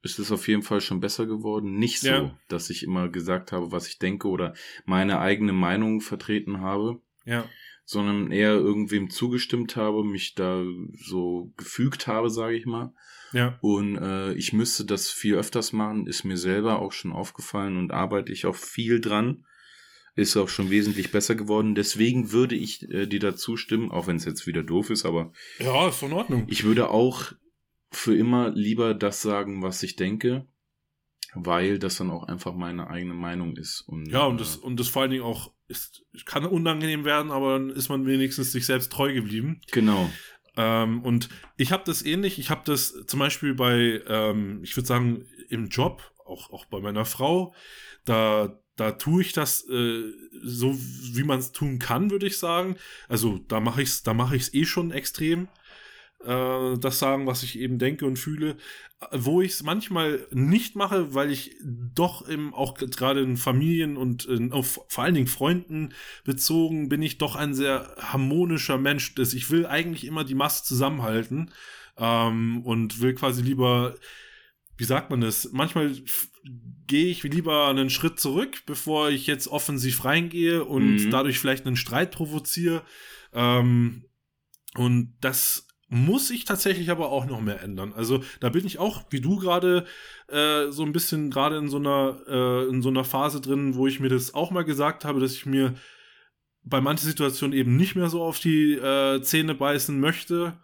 ist 0.03 0.19
es 0.19 0.31
auf 0.31 0.49
jeden 0.49 0.63
Fall 0.63 0.81
schon 0.81 1.01
besser 1.01 1.27
geworden. 1.27 1.79
Nicht 1.79 2.01
so, 2.01 2.09
ja. 2.09 2.39
dass 2.49 2.71
ich 2.71 2.83
immer 2.83 3.09
gesagt 3.09 3.53
habe, 3.53 3.73
was 3.73 3.89
ich 3.89 3.99
denke 3.99 4.29
oder 4.29 4.55
meine 4.85 5.19
eigene 5.19 5.53
Meinung 5.53 6.01
vertreten 6.01 6.61
habe. 6.61 7.01
Ja. 7.25 7.45
Sondern 7.85 8.31
eher 8.31 8.53
irgendwem 8.53 9.11
zugestimmt 9.11 9.77
habe, 9.77 10.05
mich 10.05 10.35
da 10.35 10.63
so 10.95 11.53
gefügt 11.57 12.07
habe, 12.07 12.31
sage 12.31 12.55
ich 12.55 12.67
mal. 12.67 12.93
Ja. 13.33 13.59
Und 13.61 13.97
äh, 13.97 14.35
ich 14.35 14.53
müsste 14.53 14.85
das 14.85 15.11
viel 15.11 15.37
öfters 15.37 15.73
machen, 15.73 16.07
ist 16.07 16.25
mir 16.25 16.37
selber 16.37 16.81
auch 16.81 16.93
schon 16.93 17.13
aufgefallen 17.13 17.77
und 17.77 17.93
arbeite 17.93 18.33
ich 18.33 18.47
auch 18.47 18.57
viel 18.57 19.01
dran 19.01 19.45
ist 20.19 20.37
auch 20.37 20.49
schon 20.49 20.71
wesentlich 20.71 21.13
besser 21.13 21.35
geworden. 21.37 21.75
Deswegen 21.75 22.33
würde 22.33 22.57
ich 22.57 22.83
äh, 22.91 23.07
dir 23.07 23.21
dazu 23.21 23.57
stimmen, 23.57 23.91
auch 23.91 24.07
wenn 24.09 24.17
es 24.17 24.25
jetzt 24.25 24.47
wieder 24.47 24.63
doof 24.63 24.91
ist, 24.91 25.05
aber. 25.05 25.33
Ja, 25.61 25.89
ist 25.89 26.03
in 26.03 26.13
Ordnung. 26.13 26.47
Ich 26.49 26.65
würde 26.65 26.91
auch 26.91 27.33
für 27.91 28.17
immer 28.17 28.51
lieber 28.51 28.95
das 28.95 29.23
sagen, 29.23 29.63
was 29.63 29.83
ich 29.83 29.97
denke, 29.97 30.47
weil 31.35 31.79
das 31.79 31.97
dann 31.97 32.11
auch 32.11 32.25
einfach 32.25 32.55
meine 32.55 32.91
eigene 32.91 33.15
Meinung 33.15 33.57
ist. 33.57 33.83
Und, 33.83 34.11
ja, 34.11 34.25
und 34.25 34.41
das, 34.41 34.57
äh, 34.57 34.61
und 34.61 34.81
das 34.81 34.89
vor 34.89 35.03
allen 35.03 35.13
Dingen 35.13 35.23
auch 35.23 35.53
ist, 35.69 36.05
kann 36.25 36.45
unangenehm 36.45 37.05
werden, 37.05 37.31
aber 37.31 37.53
dann 37.53 37.71
ist 37.71 37.89
man 37.89 38.05
wenigstens 38.05 38.51
sich 38.51 38.67
selbst 38.67 38.91
treu 38.91 39.13
geblieben. 39.13 39.61
Genau. 39.71 40.11
Ähm, 40.57 41.03
und 41.03 41.29
ich 41.57 41.71
habe 41.71 41.85
das 41.87 42.05
ähnlich. 42.05 42.41
Ich 42.41 42.51
habe 42.51 42.63
das 42.65 43.07
zum 43.07 43.21
Beispiel 43.21 43.55
bei, 43.55 44.03
ähm, 44.09 44.61
ich 44.65 44.77
würde 44.77 44.89
sagen, 44.89 45.27
im 45.49 45.69
Job, 45.69 46.03
auch, 46.27 46.51
auch 46.51 46.65
bei 46.67 46.81
meiner 46.81 47.05
Frau, 47.05 47.55
da 48.05 48.59
da 48.79 48.93
tue 48.93 49.23
ich 49.23 49.33
das 49.33 49.69
äh, 49.69 50.13
so, 50.43 50.79
wie 51.13 51.25
man 51.25 51.41
es 51.41 51.53
tun 51.53 51.79
kann, 51.79 52.11
würde 52.11 52.27
ich 52.27 52.39
sagen. 52.39 52.77
Also 53.09 53.39
da 53.49 53.61
mache 53.61 53.83
ich 53.83 53.89
es, 53.89 54.03
da 54.03 54.15
eh 54.53 54.65
schon 54.65 54.93
extrem. 54.93 55.49
Äh, 56.25 56.79
das 56.79 56.99
sagen, 56.99 57.27
was 57.27 57.43
ich 57.43 57.59
eben 57.59 57.79
denke 57.79 58.07
und 58.07 58.19
fühle. 58.19 58.57
Wo 59.13 59.43
ich 59.43 59.53
es 59.53 59.63
manchmal 59.63 60.27
nicht 60.33 60.75
mache, 60.75 61.15
weil 61.15 61.31
ich 61.31 61.57
doch 61.63 62.23
im, 62.29 62.53
auch 62.53 62.75
gerade 62.75 63.21
in 63.21 63.37
Familien 63.37 63.97
und 63.97 64.25
in, 64.25 64.53
auf, 64.53 64.81
vor 64.89 65.05
allen 65.05 65.15
Dingen 65.15 65.29
Freunden 65.29 65.91
bezogen, 66.25 66.89
bin 66.89 67.03
ich 67.03 67.19
doch 67.19 67.37
ein 67.37 67.55
sehr 67.55 67.95
harmonischer 67.99 68.79
Mensch. 68.79 69.15
Das, 69.15 69.35
ich 69.35 69.51
will 69.51 69.67
eigentlich 69.67 70.05
immer 70.05 70.25
die 70.25 70.35
Masse 70.35 70.65
zusammenhalten 70.65 71.51
ähm, 71.97 72.63
und 72.65 73.01
will 73.01 73.15
quasi 73.15 73.43
lieber, 73.43 73.95
wie 74.79 74.85
sagt 74.85 75.11
man 75.11 75.21
das, 75.21 75.51
manchmal 75.53 75.93
gehe 76.87 77.09
ich 77.09 77.23
lieber 77.25 77.69
einen 77.69 77.91
Schritt 77.91 78.19
zurück, 78.19 78.63
bevor 78.65 79.11
ich 79.11 79.27
jetzt 79.27 79.49
offensiv 79.49 80.05
reingehe 80.05 80.65
und 80.65 81.05
mhm. 81.05 81.11
dadurch 81.11 81.39
vielleicht 81.39 81.67
einen 81.67 81.77
Streit 81.77 82.13
provoziere. 82.13 82.83
Ähm, 83.33 84.05
und 84.77 85.17
das 85.21 85.67
muss 85.89 86.31
ich 86.31 86.45
tatsächlich 86.45 86.91
aber 86.91 87.11
auch 87.11 87.27
noch 87.27 87.41
mehr 87.41 87.61
ändern. 87.61 87.93
Also 87.93 88.23
da 88.41 88.51
bin 88.51 88.67
ich 88.67 88.79
auch, 88.79 89.05
wie 89.11 89.21
du 89.21 89.37
gerade, 89.37 89.85
äh, 90.29 90.71
so 90.71 90.85
ein 90.85 90.93
bisschen 90.93 91.31
gerade 91.31 91.57
in 91.57 91.69
so 91.69 91.79
einer 91.79 92.21
äh, 92.29 92.69
in 92.69 92.81
so 92.81 92.89
einer 92.89 93.05
Phase 93.05 93.41
drin, 93.41 93.75
wo 93.75 93.87
ich 93.87 93.99
mir 93.99 94.09
das 94.09 94.33
auch 94.33 94.51
mal 94.51 94.65
gesagt 94.65 95.05
habe, 95.05 95.19
dass 95.19 95.33
ich 95.33 95.45
mir 95.45 95.75
bei 96.63 96.81
manchen 96.81 97.07
Situationen 97.07 97.57
eben 97.57 97.77
nicht 97.77 97.97
mehr 97.97 98.11
so 98.11 98.23
auf 98.23 98.39
die 98.39 98.75
äh, 98.75 99.21
Zähne 99.23 99.55
beißen 99.55 99.99
möchte 99.99 100.59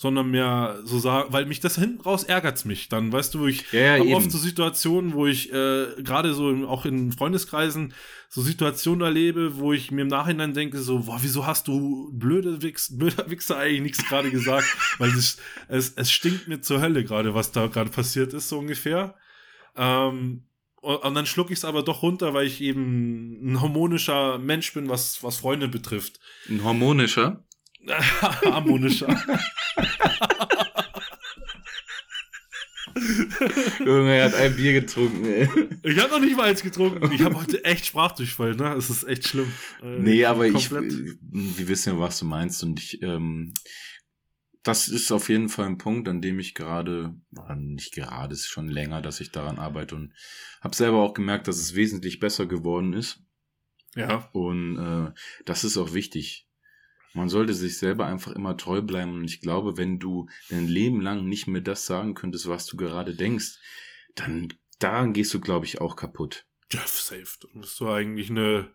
sondern 0.00 0.30
mehr 0.30 0.78
so 0.84 1.00
sagen, 1.00 1.32
weil 1.32 1.44
mich 1.44 1.58
das 1.58 1.74
hinten 1.74 2.00
raus 2.00 2.22
ärgert's 2.22 2.64
mich. 2.64 2.88
Dann 2.88 3.12
weißt 3.12 3.34
du, 3.34 3.48
ich 3.48 3.72
ja, 3.72 3.96
ja, 3.96 3.98
habe 3.98 4.14
oft 4.14 4.30
so 4.30 4.38
Situationen, 4.38 5.12
wo 5.12 5.26
ich 5.26 5.52
äh, 5.52 5.86
gerade 6.04 6.34
so 6.34 6.50
im, 6.50 6.64
auch 6.66 6.86
in 6.86 7.10
Freundeskreisen 7.10 7.92
so 8.28 8.40
Situationen 8.40 9.00
erlebe, 9.00 9.56
wo 9.56 9.72
ich 9.72 9.90
mir 9.90 10.02
im 10.02 10.08
Nachhinein 10.08 10.54
denke, 10.54 10.78
so, 10.78 11.00
boah, 11.00 11.18
wieso 11.20 11.46
hast 11.46 11.66
du 11.66 12.12
blöde 12.12 12.62
Wichs, 12.62 12.96
blöder 12.96 13.28
Wichser 13.28 13.58
eigentlich 13.58 13.82
nichts 13.82 14.08
gerade 14.08 14.30
gesagt? 14.30 14.68
weil 14.98 15.10
es, 15.10 15.38
es, 15.66 15.94
es 15.96 16.12
stinkt 16.12 16.46
mir 16.46 16.60
zur 16.60 16.80
Hölle 16.80 17.02
gerade, 17.02 17.34
was 17.34 17.50
da 17.50 17.66
gerade 17.66 17.90
passiert 17.90 18.32
ist, 18.34 18.48
so 18.48 18.58
ungefähr. 18.60 19.16
Ähm, 19.76 20.44
und 20.80 21.14
dann 21.16 21.26
schlucke 21.26 21.52
ich 21.52 21.58
es 21.58 21.64
aber 21.64 21.82
doch 21.82 22.02
runter, 22.02 22.34
weil 22.34 22.46
ich 22.46 22.60
eben 22.60 23.52
ein 23.52 23.60
harmonischer 23.60 24.38
Mensch 24.38 24.72
bin, 24.74 24.88
was, 24.88 25.24
was 25.24 25.38
Freunde 25.38 25.66
betrifft. 25.66 26.20
Ein 26.48 26.62
harmonischer? 26.62 27.44
Harmonischer. 28.44 29.08
Junge, 33.78 34.16
er 34.16 34.24
hat 34.26 34.34
ein 34.34 34.56
Bier 34.56 34.80
getrunken, 34.80 35.24
ey. 35.24 35.48
Ich 35.82 35.98
habe 35.98 36.10
noch 36.10 36.20
nicht 36.20 36.36
mal 36.36 36.48
eins 36.48 36.62
getrunken. 36.62 37.12
Ich 37.12 37.22
habe 37.22 37.36
heute 37.36 37.64
echt 37.64 37.86
Sprachdurchfall, 37.86 38.54
ne? 38.56 38.74
Es 38.74 38.90
ist 38.90 39.04
echt 39.04 39.28
schlimm. 39.28 39.52
Äh, 39.82 39.98
nee, 39.98 40.24
aber 40.24 40.50
komplett. 40.50 40.92
ich, 40.92 41.16
wir 41.20 41.68
wissen 41.68 41.94
ja, 41.94 42.00
was 42.00 42.18
du 42.18 42.24
meinst 42.24 42.62
und 42.62 42.80
ich, 42.80 43.02
ähm, 43.02 43.54
das 44.62 44.88
ist 44.88 45.12
auf 45.12 45.28
jeden 45.28 45.48
Fall 45.48 45.66
ein 45.66 45.78
Punkt, 45.78 46.08
an 46.08 46.20
dem 46.20 46.38
ich 46.38 46.54
gerade, 46.54 47.14
nicht 47.56 47.94
gerade, 47.94 48.34
ist 48.34 48.48
schon 48.48 48.68
länger, 48.68 49.00
dass 49.00 49.20
ich 49.20 49.30
daran 49.30 49.58
arbeite 49.58 49.94
und 49.94 50.12
habe 50.60 50.74
selber 50.74 50.98
auch 50.98 51.14
gemerkt, 51.14 51.48
dass 51.48 51.58
es 51.58 51.74
wesentlich 51.74 52.18
besser 52.18 52.46
geworden 52.46 52.92
ist. 52.92 53.22
Ja. 53.94 54.28
Und 54.32 54.76
äh, 54.76 55.12
das 55.44 55.64
ist 55.64 55.76
auch 55.76 55.94
wichtig. 55.94 56.47
Man 57.14 57.28
sollte 57.28 57.54
sich 57.54 57.78
selber 57.78 58.06
einfach 58.06 58.32
immer 58.32 58.56
treu 58.56 58.82
bleiben. 58.82 59.14
Und 59.14 59.24
ich 59.24 59.40
glaube, 59.40 59.76
wenn 59.76 59.98
du 59.98 60.28
dein 60.50 60.66
Leben 60.66 61.00
lang 61.00 61.26
nicht 61.26 61.46
mehr 61.46 61.60
das 61.60 61.86
sagen 61.86 62.14
könntest, 62.14 62.48
was 62.48 62.66
du 62.66 62.76
gerade 62.76 63.14
denkst, 63.14 63.58
dann 64.14 64.48
daran 64.78 65.12
gehst 65.12 65.32
du, 65.34 65.40
glaube 65.40 65.66
ich, 65.66 65.80
auch 65.80 65.96
kaputt. 65.96 66.46
Ja, 66.72 66.80
safe. 66.86 67.38
Dann 67.40 67.62
bist 67.62 67.80
du 67.80 67.88
eigentlich 67.88 68.30
eine, 68.30 68.70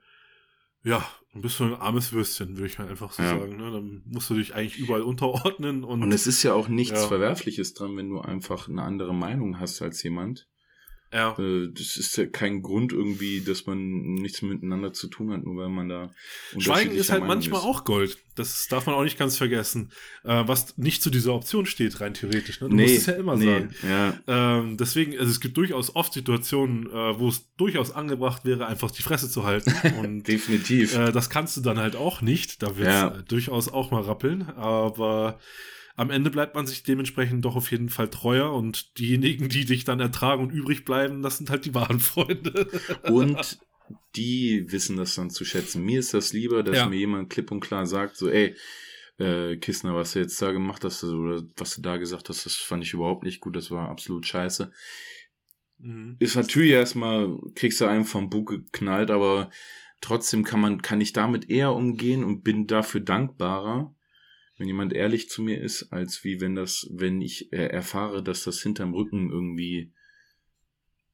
ja, 0.83 1.07
bist 1.33 1.59
du 1.59 1.65
ein 1.65 1.75
armes 1.75 2.11
Würstchen, 2.11 2.57
würde 2.57 2.67
ich 2.67 2.79
einfach 2.79 3.11
so 3.11 3.23
ja. 3.23 3.37
sagen. 3.37 3.57
Ne? 3.57 3.71
Dann 3.71 4.03
musst 4.05 4.29
du 4.29 4.35
dich 4.35 4.55
eigentlich 4.55 4.79
überall 4.79 5.01
unterordnen. 5.01 5.83
Und, 5.83 6.03
und 6.03 6.11
es 6.11 6.27
ist 6.27 6.43
ja 6.43 6.53
auch 6.53 6.67
nichts 6.67 7.01
ja. 7.01 7.07
Verwerfliches 7.07 7.73
dran, 7.73 7.95
wenn 7.97 8.09
du 8.09 8.19
einfach 8.19 8.67
eine 8.67 8.83
andere 8.83 9.13
Meinung 9.13 9.59
hast 9.59 9.81
als 9.81 10.01
jemand. 10.03 10.47
Ja. 11.13 11.37
Äh, 11.37 11.69
das 11.71 11.95
ist 11.95 12.17
ja 12.17 12.25
kein 12.25 12.63
Grund 12.63 12.91
irgendwie, 12.91 13.41
dass 13.41 13.67
man 13.67 14.15
nichts 14.15 14.41
miteinander 14.41 14.93
zu 14.93 15.07
tun 15.07 15.31
hat, 15.31 15.43
nur 15.43 15.57
weil 15.57 15.69
man 15.69 15.87
da. 15.87 16.11
Schweigen 16.57 16.91
ist 16.91 17.11
halt 17.11 17.21
Meinung 17.21 17.35
manchmal 17.35 17.59
ist. 17.61 17.65
auch 17.67 17.85
Gold. 17.85 18.17
Das 18.35 18.67
darf 18.67 18.87
man 18.87 18.95
auch 18.95 19.03
nicht 19.03 19.19
ganz 19.19 19.37
vergessen. 19.37 19.91
Äh, 20.23 20.43
was 20.47 20.75
nicht 20.77 21.03
zu 21.03 21.11
dieser 21.11 21.33
Option 21.33 21.67
steht, 21.67 22.01
rein 22.01 22.15
theoretisch. 22.15 22.61
Ne? 22.61 22.69
Du 22.69 22.75
nee, 22.75 22.83
musst 22.83 22.97
es 22.97 23.05
ja 23.05 23.13
immer 23.13 23.35
nee, 23.35 23.45
sagen. 23.45 23.75
Ja. 23.87 24.19
Ähm, 24.25 24.77
deswegen, 24.77 25.17
also 25.19 25.29
es 25.29 25.39
gibt 25.39 25.55
durchaus 25.55 25.95
oft 25.95 26.13
Situationen, 26.13 26.87
äh, 26.87 27.19
wo 27.19 27.29
es 27.29 27.53
durchaus 27.57 27.91
angebracht 27.91 28.43
wäre, 28.43 28.65
einfach 28.65 28.89
die 28.89 29.03
Fresse 29.03 29.29
zu 29.29 29.43
halten. 29.43 29.71
Und, 29.99 30.27
Definitiv. 30.27 30.93
Das 30.93 31.29
kannst 31.29 31.57
du 31.57 31.61
dann 31.61 31.77
halt 31.77 31.95
auch 31.95 32.21
nicht. 32.21 32.63
Da 32.63 32.75
wird 32.77 32.87
es 32.87 32.93
ja. 32.93 33.09
durchaus 33.27 33.69
auch 33.69 33.91
mal 33.91 34.01
rappeln. 34.01 34.49
Aber 34.49 35.39
am 35.95 36.09
Ende 36.09 36.31
bleibt 36.31 36.55
man 36.55 36.65
sich 36.65 36.83
dementsprechend 36.83 37.45
doch 37.45 37.55
auf 37.55 37.71
jeden 37.71 37.89
Fall 37.89 38.09
treuer 38.09 38.51
und 38.51 38.97
diejenigen, 38.97 39.49
die 39.49 39.65
dich 39.65 39.85
dann 39.85 39.99
ertragen 39.99 40.43
und 40.43 40.51
übrig 40.51 40.85
bleiben, 40.85 41.21
das 41.21 41.37
sind 41.37 41.49
halt 41.49 41.65
die 41.65 41.75
wahren 41.75 41.99
Freunde. 41.99 42.67
Und 43.03 43.59
die 44.15 44.71
wissen 44.71 44.97
das 44.97 45.15
dann 45.15 45.29
zu 45.29 45.43
schätzen. 45.45 45.83
Mir 45.83 45.99
ist 45.99 46.13
das 46.13 46.33
lieber, 46.33 46.63
dass 46.63 46.77
ja. 46.77 46.87
mir 46.87 46.97
jemand 46.97 47.29
klipp 47.29 47.51
und 47.51 47.59
klar 47.59 47.85
sagt, 47.85 48.15
so, 48.15 48.29
ey, 48.29 48.55
äh, 49.17 49.57
Kissner, 49.57 49.93
was 49.93 50.13
du 50.13 50.19
jetzt 50.19 50.41
da 50.41 50.51
gemacht 50.51 50.83
hast 50.83 51.03
oder 51.03 51.43
was 51.57 51.75
du 51.75 51.81
da 51.81 51.97
gesagt 51.97 52.29
hast, 52.29 52.45
das 52.45 52.55
fand 52.55 52.83
ich 52.83 52.93
überhaupt 52.93 53.23
nicht 53.23 53.41
gut, 53.41 53.55
das 53.55 53.71
war 53.71 53.89
absolut 53.89 54.25
scheiße. 54.25 54.71
Mhm. 55.79 56.15
Ist 56.19 56.35
natürlich 56.35 56.71
erstmal, 56.71 57.37
kriegst 57.55 57.81
du 57.81 57.85
einen 57.85 58.05
vom 58.05 58.29
Bug 58.29 58.49
geknallt, 58.49 59.11
aber 59.11 59.49
trotzdem 60.01 60.43
kann 60.43 60.61
man, 60.61 60.81
kann 60.81 61.01
ich 61.01 61.13
damit 61.13 61.49
eher 61.49 61.73
umgehen 61.73 62.23
und 62.23 62.43
bin 62.43 62.67
dafür 62.67 63.01
dankbarer, 63.01 63.93
wenn 64.57 64.67
jemand 64.67 64.93
ehrlich 64.93 65.29
zu 65.29 65.41
mir 65.41 65.61
ist, 65.61 65.91
als 65.91 66.23
wie 66.23 66.39
wenn 66.39 66.55
das, 66.55 66.87
wenn 66.91 67.21
ich 67.21 67.51
äh, 67.51 67.67
erfahre, 67.67 68.23
dass 68.23 68.43
das 68.43 68.61
hinterm 68.61 68.93
Rücken 68.93 69.31
irgendwie, 69.31 69.93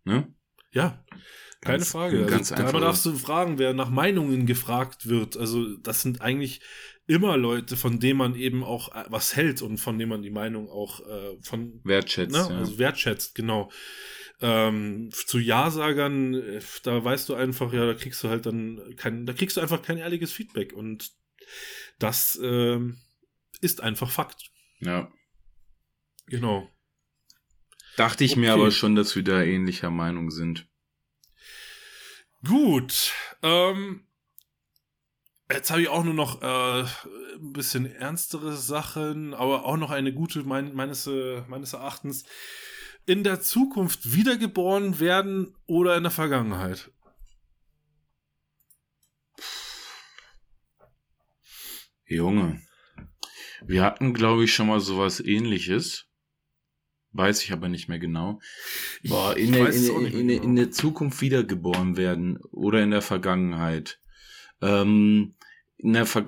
ne? 0.04 0.34
Ja, 0.72 1.04
keine 1.62 1.80
ganz, 1.80 1.92
Frage. 1.92 2.26
Ganz 2.26 2.52
also, 2.52 2.64
einfach. 2.64 2.80
darfst 2.80 3.06
du 3.06 3.16
fragen, 3.16 3.58
wer 3.58 3.74
nach 3.74 3.90
Meinungen 3.90 4.46
gefragt 4.46 5.10
wird. 5.10 5.36
Also, 5.36 5.78
das 5.78 6.02
sind 6.02 6.22
eigentlich 6.22 6.62
immer 7.08 7.38
Leute, 7.38 7.76
von 7.76 8.00
denen 8.00 8.20
man 8.20 8.36
eben 8.36 8.64
auch 8.64 8.94
äh, 8.96 9.04
was 9.10 9.36
hält 9.36 9.62
und 9.62 9.78
von 9.78 9.98
denen 9.98 10.10
man 10.10 10.22
die 10.22 10.30
Meinung 10.30 10.70
auch 10.70 11.00
äh, 11.08 11.38
von 11.42 11.82
wertschätzt. 11.84 12.32
Ne? 12.32 12.48
Ja. 12.50 12.58
Also 12.60 12.78
wertschätzt, 12.78 13.36
genau. 13.36 13.72
Ähm, 14.42 15.10
zu 15.12 15.40
Ja-Sagern, 15.40 16.36
äh, 16.36 16.62
da 16.84 17.04
weißt 17.04 17.28
du 17.28 17.34
einfach, 17.34 17.74
ja, 17.74 17.88
da 17.88 17.94
kriegst 17.94 18.24
du 18.24 18.30
halt 18.30 18.46
dann 18.46 18.96
kein, 18.96 19.26
da 19.26 19.34
kriegst 19.34 19.58
du 19.58 19.62
einfach 19.62 19.82
kein 19.82 19.98
ehrliches 19.98 20.32
Feedback 20.32 20.72
und 20.72 21.12
das 21.98 22.40
ähm, 22.42 22.98
ist 23.62 23.82
einfach 23.82 24.10
Fakt. 24.10 24.52
Ja. 24.80 25.12
Genau. 26.28 26.70
Dachte 27.98 28.24
ich 28.24 28.32
okay. 28.32 28.40
mir 28.42 28.54
aber 28.54 28.72
schon, 28.72 28.96
dass 28.96 29.16
wir 29.16 29.24
da 29.24 29.42
ähnlicher 29.42 29.90
Meinung 29.90 30.32
sind. 30.32 30.68
Gut. 32.46 33.12
Ähm, 33.42 34.08
jetzt 35.52 35.72
habe 35.72 35.82
ich 35.82 35.90
auch 35.90 36.04
nur 36.04 36.14
noch 36.14 36.42
äh, 36.42 36.84
ein 36.84 37.54
bisschen 37.54 37.86
ernstere 37.86 38.56
Sachen, 38.56 39.34
aber 39.34 39.66
auch 39.66 39.78
noch 39.78 39.92
eine 39.92 40.14
gute 40.14 40.44
mein, 40.44 40.74
meines, 40.74 41.08
äh, 41.08 41.42
meines 41.48 41.74
Erachtens. 41.74 42.24
In 43.06 43.24
der 43.24 43.42
Zukunft 43.42 44.14
wiedergeboren 44.14 45.00
werden 45.00 45.56
oder 45.66 45.98
in 45.98 46.04
der 46.04 46.12
Vergangenheit? 46.12 46.92
Junge. 52.06 52.62
Wir 53.66 53.84
hatten, 53.84 54.14
glaube 54.14 54.44
ich, 54.44 54.54
schon 54.54 54.68
mal 54.68 54.80
sowas 54.80 55.20
ähnliches. 55.20 56.08
Weiß 57.12 57.44
ich 57.44 57.52
aber 57.52 57.70
nicht 57.70 57.90
mehr 57.90 58.00
genau. 58.00 58.40
Boah, 59.04 59.36
in, 59.36 59.52
der, 59.52 59.74
in, 59.74 59.84
in, 59.84 60.06
in, 60.06 60.28
genau. 60.28 60.44
in, 60.44 60.56
der 60.56 60.72
Zukunft 60.72 61.22
wiedergeboren 61.22 61.98
werden 61.98 62.38
oder 62.52 62.84
in 62.84 62.92
der 62.92 63.02
Vergangenheit. 63.02 64.00
Ähm, 64.62 65.36
in 65.78 65.94
der 65.94 66.06
Ver 66.06 66.26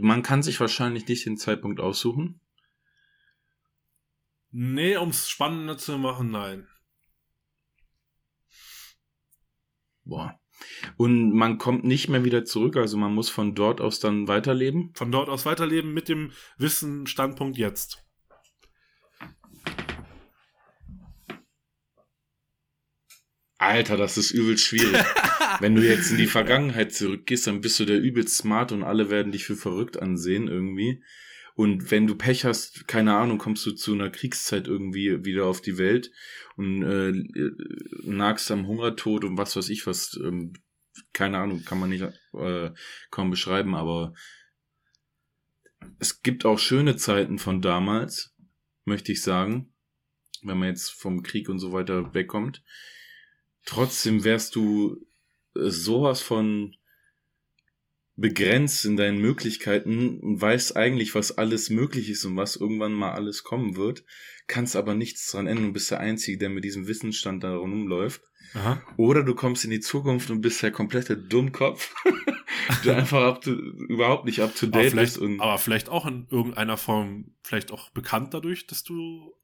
man 0.00 0.22
kann 0.22 0.42
sich 0.42 0.58
wahrscheinlich 0.58 1.06
nicht 1.06 1.26
den 1.26 1.36
Zeitpunkt 1.36 1.80
aussuchen. 1.80 2.40
Nee, 4.50 4.96
um 4.96 5.10
es 5.10 5.28
spannender 5.28 5.76
zu 5.76 5.98
machen, 5.98 6.30
nein. 6.30 6.66
Boah. 10.04 10.40
Und 10.96 11.32
man 11.32 11.58
kommt 11.58 11.84
nicht 11.84 12.08
mehr 12.08 12.24
wieder 12.24 12.44
zurück, 12.44 12.76
also 12.76 12.96
man 12.96 13.14
muss 13.14 13.28
von 13.28 13.54
dort 13.54 13.80
aus 13.80 14.00
dann 14.00 14.28
weiterleben? 14.28 14.92
Von 14.94 15.10
dort 15.12 15.28
aus 15.28 15.46
weiterleben 15.46 15.92
mit 15.92 16.08
dem 16.08 16.32
Wissen 16.58 17.06
Standpunkt 17.06 17.56
jetzt. 17.58 18.02
Alter, 23.58 23.96
das 23.96 24.18
ist 24.18 24.32
übel 24.32 24.58
schwierig. 24.58 25.02
Wenn 25.60 25.74
du 25.74 25.82
jetzt 25.82 26.10
in 26.10 26.18
die 26.18 26.26
Vergangenheit 26.26 26.92
zurückgehst, 26.92 27.46
dann 27.46 27.62
bist 27.62 27.80
du 27.80 27.86
der 27.86 27.98
übelst 27.98 28.36
smart 28.36 28.72
und 28.72 28.82
alle 28.82 29.10
werden 29.10 29.32
dich 29.32 29.44
für 29.44 29.56
verrückt 29.56 30.00
ansehen 30.00 30.48
irgendwie. 30.48 31.02
Und 31.56 31.90
wenn 31.90 32.06
du 32.06 32.14
Pech 32.14 32.44
hast, 32.44 32.86
keine 32.86 33.16
Ahnung, 33.16 33.38
kommst 33.38 33.64
du 33.64 33.72
zu 33.72 33.94
einer 33.94 34.10
Kriegszeit 34.10 34.68
irgendwie 34.68 35.24
wieder 35.24 35.46
auf 35.46 35.62
die 35.62 35.78
Welt 35.78 36.12
und 36.56 36.82
äh, 36.82 37.12
nagst 38.02 38.50
am 38.50 38.66
Hungertod 38.66 39.24
und 39.24 39.38
was 39.38 39.56
weiß 39.56 39.70
ich 39.70 39.86
was. 39.86 40.20
Ähm, 40.22 40.52
keine 41.14 41.38
Ahnung, 41.38 41.64
kann 41.64 41.80
man 41.80 41.90
nicht 41.90 42.04
äh, 42.34 42.70
kaum 43.10 43.30
beschreiben, 43.30 43.74
aber 43.74 44.12
es 45.98 46.22
gibt 46.22 46.44
auch 46.44 46.58
schöne 46.58 46.96
Zeiten 46.96 47.38
von 47.38 47.62
damals, 47.62 48.34
möchte 48.84 49.12
ich 49.12 49.22
sagen, 49.22 49.72
wenn 50.42 50.58
man 50.58 50.68
jetzt 50.68 50.90
vom 50.90 51.22
Krieg 51.22 51.48
und 51.48 51.58
so 51.58 51.72
weiter 51.72 52.12
wegkommt. 52.12 52.62
Trotzdem 53.64 54.24
wärst 54.24 54.56
du 54.56 55.06
sowas 55.54 56.20
von 56.20 56.76
begrenzt 58.16 58.84
in 58.84 58.96
deinen 58.96 59.18
Möglichkeiten 59.18 60.18
und 60.20 60.40
weißt 60.40 60.76
eigentlich, 60.76 61.14
was 61.14 61.36
alles 61.36 61.70
möglich 61.70 62.08
ist 62.08 62.24
und 62.24 62.36
was 62.36 62.56
irgendwann 62.56 62.92
mal 62.92 63.12
alles 63.12 63.44
kommen 63.44 63.76
wird, 63.76 64.04
kannst 64.46 64.74
aber 64.74 64.94
nichts 64.94 65.30
dran 65.30 65.46
ändern 65.46 65.66
und 65.66 65.72
bist 65.74 65.90
der 65.90 66.00
Einzige, 66.00 66.38
der 66.38 66.48
mit 66.48 66.64
diesem 66.64 66.88
Wissensstand 66.88 67.44
da 67.44 67.54
rumläuft. 67.54 68.22
Aha. 68.54 68.80
Oder 68.96 69.22
du 69.22 69.34
kommst 69.34 69.64
in 69.64 69.70
die 69.70 69.80
Zukunft 69.80 70.30
und 70.30 70.40
bist 70.40 70.62
der 70.62 70.70
komplette 70.70 71.16
Dummkopf, 71.16 71.94
der 72.84 72.96
einfach 72.96 73.22
up 73.22 73.42
to, 73.42 73.50
überhaupt 73.52 74.24
nicht 74.24 74.40
up 74.40 74.54
to 74.54 74.66
date 74.66 74.94
ist. 74.94 75.18
Und 75.18 75.40
aber 75.40 75.58
vielleicht 75.58 75.90
auch 75.90 76.06
in 76.06 76.26
irgendeiner 76.30 76.78
Form, 76.78 77.34
vielleicht 77.42 77.70
auch 77.70 77.90
bekannt 77.90 78.32
dadurch, 78.32 78.66
dass 78.66 78.82
du 78.82 79.34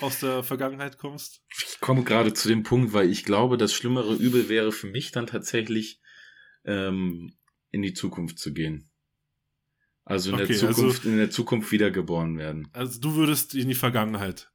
aus 0.00 0.20
der 0.20 0.42
Vergangenheit 0.42 0.98
kommst? 0.98 1.42
Ich 1.56 1.80
komme 1.80 2.02
gerade 2.02 2.34
zu 2.34 2.48
dem 2.48 2.62
Punkt, 2.62 2.92
weil 2.92 3.10
ich 3.10 3.24
glaube, 3.24 3.56
das 3.56 3.72
schlimmere 3.72 4.14
Übel 4.14 4.48
wäre 4.48 4.72
für 4.72 4.88
mich 4.88 5.12
dann 5.12 5.26
tatsächlich 5.26 6.01
ähm, 6.64 7.32
in 7.70 7.82
die 7.82 7.94
Zukunft 7.94 8.38
zu 8.38 8.52
gehen. 8.52 8.90
Also 10.04 10.30
in 10.30 10.34
okay, 10.36 10.46
der 10.46 10.56
Zukunft, 10.56 10.98
also, 11.00 11.08
in 11.08 11.16
der 11.16 11.30
Zukunft 11.30 11.72
wiedergeboren 11.72 12.36
werden. 12.38 12.68
Also 12.72 13.00
du 13.00 13.14
würdest 13.14 13.54
in 13.54 13.68
die 13.68 13.74
Vergangenheit. 13.74 14.50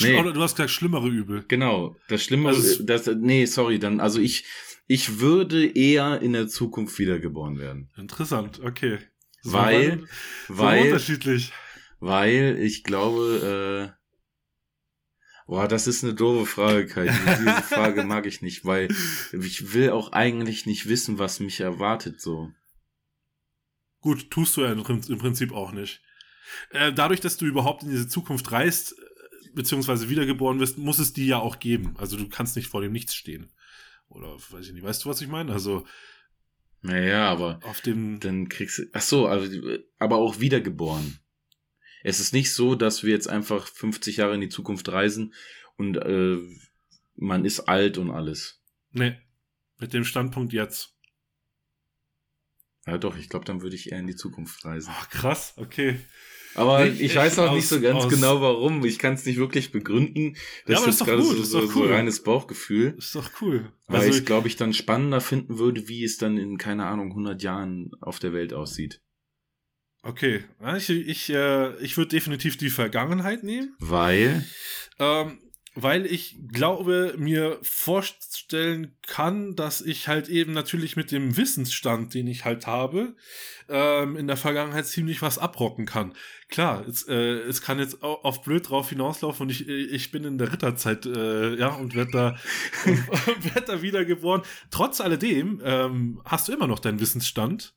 Nee. 0.00 0.18
Oder 0.18 0.32
du 0.32 0.42
hast 0.42 0.56
gesagt, 0.56 0.70
schlimmere 0.70 1.08
Übel. 1.08 1.44
Genau. 1.46 1.96
Das 2.08 2.24
Schlimmere, 2.24 2.56
also, 2.56 2.82
das, 2.82 3.06
nee, 3.06 3.44
sorry, 3.46 3.78
dann, 3.78 4.00
also 4.00 4.20
ich, 4.20 4.44
ich 4.88 5.20
würde 5.20 5.64
eher 5.66 6.20
in 6.20 6.32
der 6.32 6.48
Zukunft 6.48 6.98
wiedergeboren 6.98 7.58
werden. 7.58 7.90
Interessant, 7.96 8.60
okay. 8.60 8.98
So 9.42 9.52
weil, 9.52 10.00
so 10.48 10.58
weil, 10.58 10.86
unterschiedlich. 10.86 11.52
Weil 12.00 12.58
ich 12.60 12.82
glaube, 12.82 13.94
äh, 13.96 14.03
Boah, 15.46 15.68
das 15.68 15.86
ist 15.86 16.02
eine 16.02 16.14
doofe 16.14 16.46
Frage, 16.46 16.86
Kai. 16.86 17.06
Diese 17.06 17.62
Frage 17.62 18.04
mag 18.06 18.26
ich 18.26 18.40
nicht, 18.40 18.64
weil 18.64 18.88
ich 19.32 19.74
will 19.74 19.90
auch 19.90 20.12
eigentlich 20.12 20.64
nicht 20.64 20.88
wissen, 20.88 21.18
was 21.18 21.40
mich 21.40 21.60
erwartet, 21.60 22.20
so. 22.20 22.50
Gut, 24.00 24.30
tust 24.30 24.56
du 24.56 24.62
ja 24.62 24.72
im 24.72 24.82
Prinzip 24.82 25.52
auch 25.52 25.72
nicht. 25.72 26.02
Äh, 26.70 26.92
dadurch, 26.92 27.20
dass 27.20 27.36
du 27.36 27.46
überhaupt 27.46 27.82
in 27.82 27.90
diese 27.90 28.08
Zukunft 28.08 28.52
reist, 28.52 28.92
äh, 28.92 29.50
beziehungsweise 29.54 30.08
wiedergeboren 30.08 30.60
wirst, 30.60 30.78
muss 30.78 30.98
es 30.98 31.12
die 31.12 31.26
ja 31.26 31.38
auch 31.38 31.58
geben. 31.58 31.94
Also 31.98 32.16
du 32.16 32.28
kannst 32.28 32.56
nicht 32.56 32.68
vor 32.68 32.80
dem 32.80 32.92
Nichts 32.92 33.14
stehen. 33.14 33.50
Oder 34.08 34.36
weiß 34.50 34.66
ich 34.66 34.72
nicht, 34.72 34.84
weißt 34.84 35.04
du, 35.04 35.08
was 35.08 35.20
ich 35.20 35.28
meine? 35.28 35.52
Also. 35.52 35.86
Naja, 36.82 37.30
aber 37.30 37.60
auf 37.62 37.80
dem. 37.80 38.20
Dann 38.20 38.48
kriegst 38.48 38.78
du. 38.78 38.82
Ach 38.92 39.00
so, 39.00 39.26
also, 39.26 39.78
aber 39.98 40.16
auch 40.16 40.40
wiedergeboren. 40.40 41.18
Es 42.04 42.20
ist 42.20 42.34
nicht 42.34 42.52
so, 42.52 42.74
dass 42.74 43.02
wir 43.02 43.10
jetzt 43.10 43.28
einfach 43.28 43.66
50 43.66 44.18
Jahre 44.18 44.34
in 44.34 44.42
die 44.42 44.50
Zukunft 44.50 44.88
reisen 44.90 45.34
und 45.76 45.96
äh, 45.96 46.36
man 47.16 47.44
ist 47.44 47.60
alt 47.60 47.98
und 47.98 48.10
alles. 48.10 48.62
Nee, 48.92 49.16
mit 49.80 49.94
dem 49.94 50.04
Standpunkt 50.04 50.52
jetzt. 50.52 50.94
Ja, 52.86 52.98
doch, 52.98 53.16
ich 53.16 53.30
glaube, 53.30 53.46
dann 53.46 53.62
würde 53.62 53.74
ich 53.74 53.90
eher 53.90 53.98
in 53.98 54.06
die 54.06 54.16
Zukunft 54.16 54.64
reisen. 54.66 54.92
Ach, 54.92 55.08
krass, 55.08 55.54
okay. 55.56 55.98
Aber 56.54 56.86
ich, 56.86 57.00
ich 57.00 57.16
weiß 57.16 57.38
auch 57.38 57.50
aus, 57.50 57.56
nicht 57.56 57.68
so 57.68 57.80
ganz 57.80 58.06
genau 58.08 58.40
warum. 58.40 58.84
Ich 58.84 58.98
kann 58.98 59.14
es 59.14 59.24
nicht 59.24 59.38
wirklich 59.38 59.72
begründen. 59.72 60.36
Das 60.66 60.82
ja, 60.82 60.88
ist 60.88 61.04
gerade 61.04 61.22
so, 61.22 61.42
so, 61.42 61.58
cool. 61.60 61.68
so 61.68 61.84
reines 61.86 62.22
Bauchgefühl. 62.22 62.94
Ist 62.98 63.14
doch 63.14 63.30
cool. 63.40 63.72
Weil 63.88 64.02
also 64.02 64.18
ich, 64.18 64.24
glaube 64.24 64.46
ich, 64.46 64.56
dann 64.56 64.72
spannender 64.72 65.20
finden 65.20 65.58
würde, 65.58 65.88
wie 65.88 66.04
es 66.04 66.18
dann 66.18 66.36
in, 66.36 66.58
keine 66.58 66.86
Ahnung, 66.86 67.10
100 67.10 67.42
Jahren 67.42 67.90
auf 68.00 68.18
der 68.18 68.32
Welt 68.32 68.52
aussieht. 68.52 69.00
Okay, 70.04 70.44
ich, 70.76 70.90
ich, 70.90 71.30
äh, 71.30 71.74
ich 71.76 71.96
würde 71.96 72.10
definitiv 72.10 72.58
die 72.58 72.68
Vergangenheit 72.68 73.42
nehmen. 73.42 73.74
Weil? 73.78 74.44
Ähm, 74.98 75.38
weil 75.74 76.06
ich 76.06 76.36
glaube, 76.52 77.14
mir 77.16 77.58
vorstellen 77.62 78.96
kann, 79.06 79.56
dass 79.56 79.80
ich 79.80 80.06
halt 80.06 80.28
eben 80.28 80.52
natürlich 80.52 80.94
mit 80.94 81.10
dem 81.10 81.36
Wissensstand, 81.36 82.14
den 82.14 82.26
ich 82.28 82.44
halt 82.44 82.66
habe, 82.66 83.16
ähm, 83.68 84.16
in 84.16 84.26
der 84.28 84.36
Vergangenheit 84.36 84.86
ziemlich 84.86 85.22
was 85.22 85.38
abrocken 85.38 85.86
kann. 85.86 86.12
Klar, 86.48 86.86
es, 86.86 87.08
äh, 87.08 87.14
es 87.14 87.62
kann 87.62 87.78
jetzt 87.78 88.02
auf 88.02 88.42
blöd 88.42 88.68
drauf 88.68 88.90
hinauslaufen 88.90 89.44
und 89.44 89.50
ich, 89.50 89.66
ich 89.68 90.10
bin 90.12 90.24
in 90.24 90.38
der 90.38 90.52
Ritterzeit, 90.52 91.06
äh, 91.06 91.56
ja, 91.56 91.68
und 91.68 91.94
werde 91.96 92.10
da, 92.12 92.36
werd 93.54 93.68
da 93.68 93.82
wiedergeboren. 93.82 94.42
Trotz 94.70 95.00
alledem 95.00 95.60
ähm, 95.64 96.20
hast 96.24 96.46
du 96.46 96.52
immer 96.52 96.66
noch 96.66 96.78
deinen 96.78 97.00
Wissensstand 97.00 97.74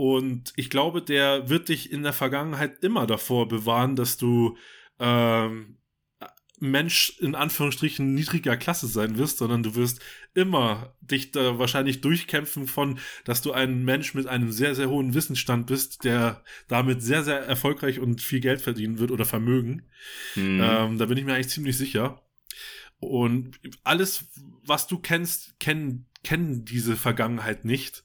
und 0.00 0.54
ich 0.56 0.70
glaube, 0.70 1.02
der 1.02 1.50
wird 1.50 1.68
dich 1.68 1.92
in 1.92 2.02
der 2.02 2.14
Vergangenheit 2.14 2.82
immer 2.82 3.06
davor 3.06 3.48
bewahren, 3.48 3.96
dass 3.96 4.16
du 4.16 4.56
ähm, 4.98 5.76
Mensch 6.58 7.18
in 7.20 7.34
Anführungsstrichen 7.34 8.14
niedriger 8.14 8.56
Klasse 8.56 8.86
sein 8.86 9.18
wirst, 9.18 9.36
sondern 9.36 9.62
du 9.62 9.74
wirst 9.74 10.00
immer 10.32 10.96
dich 11.02 11.32
da 11.32 11.58
wahrscheinlich 11.58 12.00
durchkämpfen 12.00 12.66
von, 12.66 12.98
dass 13.26 13.42
du 13.42 13.52
ein 13.52 13.84
Mensch 13.84 14.14
mit 14.14 14.26
einem 14.26 14.52
sehr, 14.52 14.74
sehr 14.74 14.88
hohen 14.88 15.12
Wissensstand 15.12 15.66
bist, 15.66 16.02
der 16.04 16.42
damit 16.66 17.02
sehr, 17.02 17.22
sehr 17.22 17.40
erfolgreich 17.40 17.98
und 17.98 18.22
viel 18.22 18.40
Geld 18.40 18.62
verdienen 18.62 19.00
wird 19.00 19.10
oder 19.10 19.26
Vermögen. 19.26 19.82
Mhm. 20.34 20.62
Ähm, 20.64 20.96
da 20.96 21.04
bin 21.04 21.18
ich 21.18 21.26
mir 21.26 21.34
eigentlich 21.34 21.50
ziemlich 21.50 21.76
sicher. 21.76 22.22
Und 23.00 23.60
alles, 23.84 24.30
was 24.64 24.86
du 24.86 24.98
kennst, 24.98 25.60
kennen, 25.60 26.06
kennen 26.24 26.64
diese 26.64 26.96
Vergangenheit 26.96 27.66
nicht. 27.66 28.02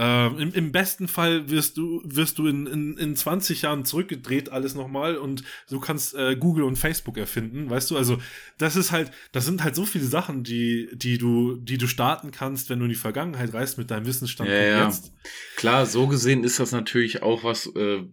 Ähm, 0.00 0.38
im, 0.38 0.52
im, 0.52 0.70
besten 0.70 1.08
Fall 1.08 1.50
wirst 1.50 1.76
du, 1.76 2.00
wirst 2.04 2.38
du 2.38 2.46
in, 2.46 2.68
in, 2.68 2.96
in 2.96 3.16
20 3.16 3.62
Jahren 3.62 3.84
zurückgedreht, 3.84 4.48
alles 4.48 4.76
nochmal, 4.76 5.16
und 5.16 5.42
du 5.68 5.80
kannst 5.80 6.14
äh, 6.14 6.36
Google 6.36 6.62
und 6.62 6.76
Facebook 6.76 7.16
erfinden, 7.18 7.68
weißt 7.68 7.90
du? 7.90 7.96
Also, 7.96 8.18
das 8.58 8.76
ist 8.76 8.92
halt, 8.92 9.10
das 9.32 9.44
sind 9.44 9.64
halt 9.64 9.74
so 9.74 9.84
viele 9.84 10.04
Sachen, 10.04 10.44
die, 10.44 10.88
die 10.92 11.18
du, 11.18 11.56
die 11.56 11.78
du 11.78 11.88
starten 11.88 12.30
kannst, 12.30 12.70
wenn 12.70 12.78
du 12.78 12.84
in 12.84 12.90
die 12.90 12.94
Vergangenheit 12.94 13.52
reist 13.52 13.76
mit 13.76 13.90
deinem 13.90 14.06
Wissensstand 14.06 14.48
ja, 14.48 14.62
ja. 14.62 14.84
jetzt. 14.84 15.12
Klar, 15.56 15.84
so 15.84 16.06
gesehen 16.06 16.44
ist 16.44 16.60
das 16.60 16.70
natürlich 16.70 17.24
auch 17.24 17.42
was, 17.42 17.66
äh, 17.74 18.04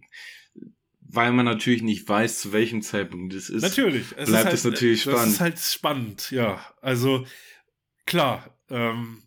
weil 1.00 1.30
man 1.30 1.44
natürlich 1.44 1.82
nicht 1.82 2.08
weiß, 2.08 2.40
zu 2.40 2.52
welchem 2.52 2.82
Zeitpunkt 2.82 3.32
es 3.32 3.48
ist. 3.48 3.62
Natürlich. 3.62 4.06
Es 4.16 4.28
bleibt 4.28 4.52
es 4.52 4.64
halt, 4.64 4.74
natürlich 4.74 5.02
spannend. 5.02 5.20
Das 5.20 5.32
ist 5.34 5.40
halt 5.40 5.58
spannend, 5.60 6.30
ja. 6.32 6.60
Also, 6.80 7.24
klar, 8.06 8.58
ähm, 8.70 9.22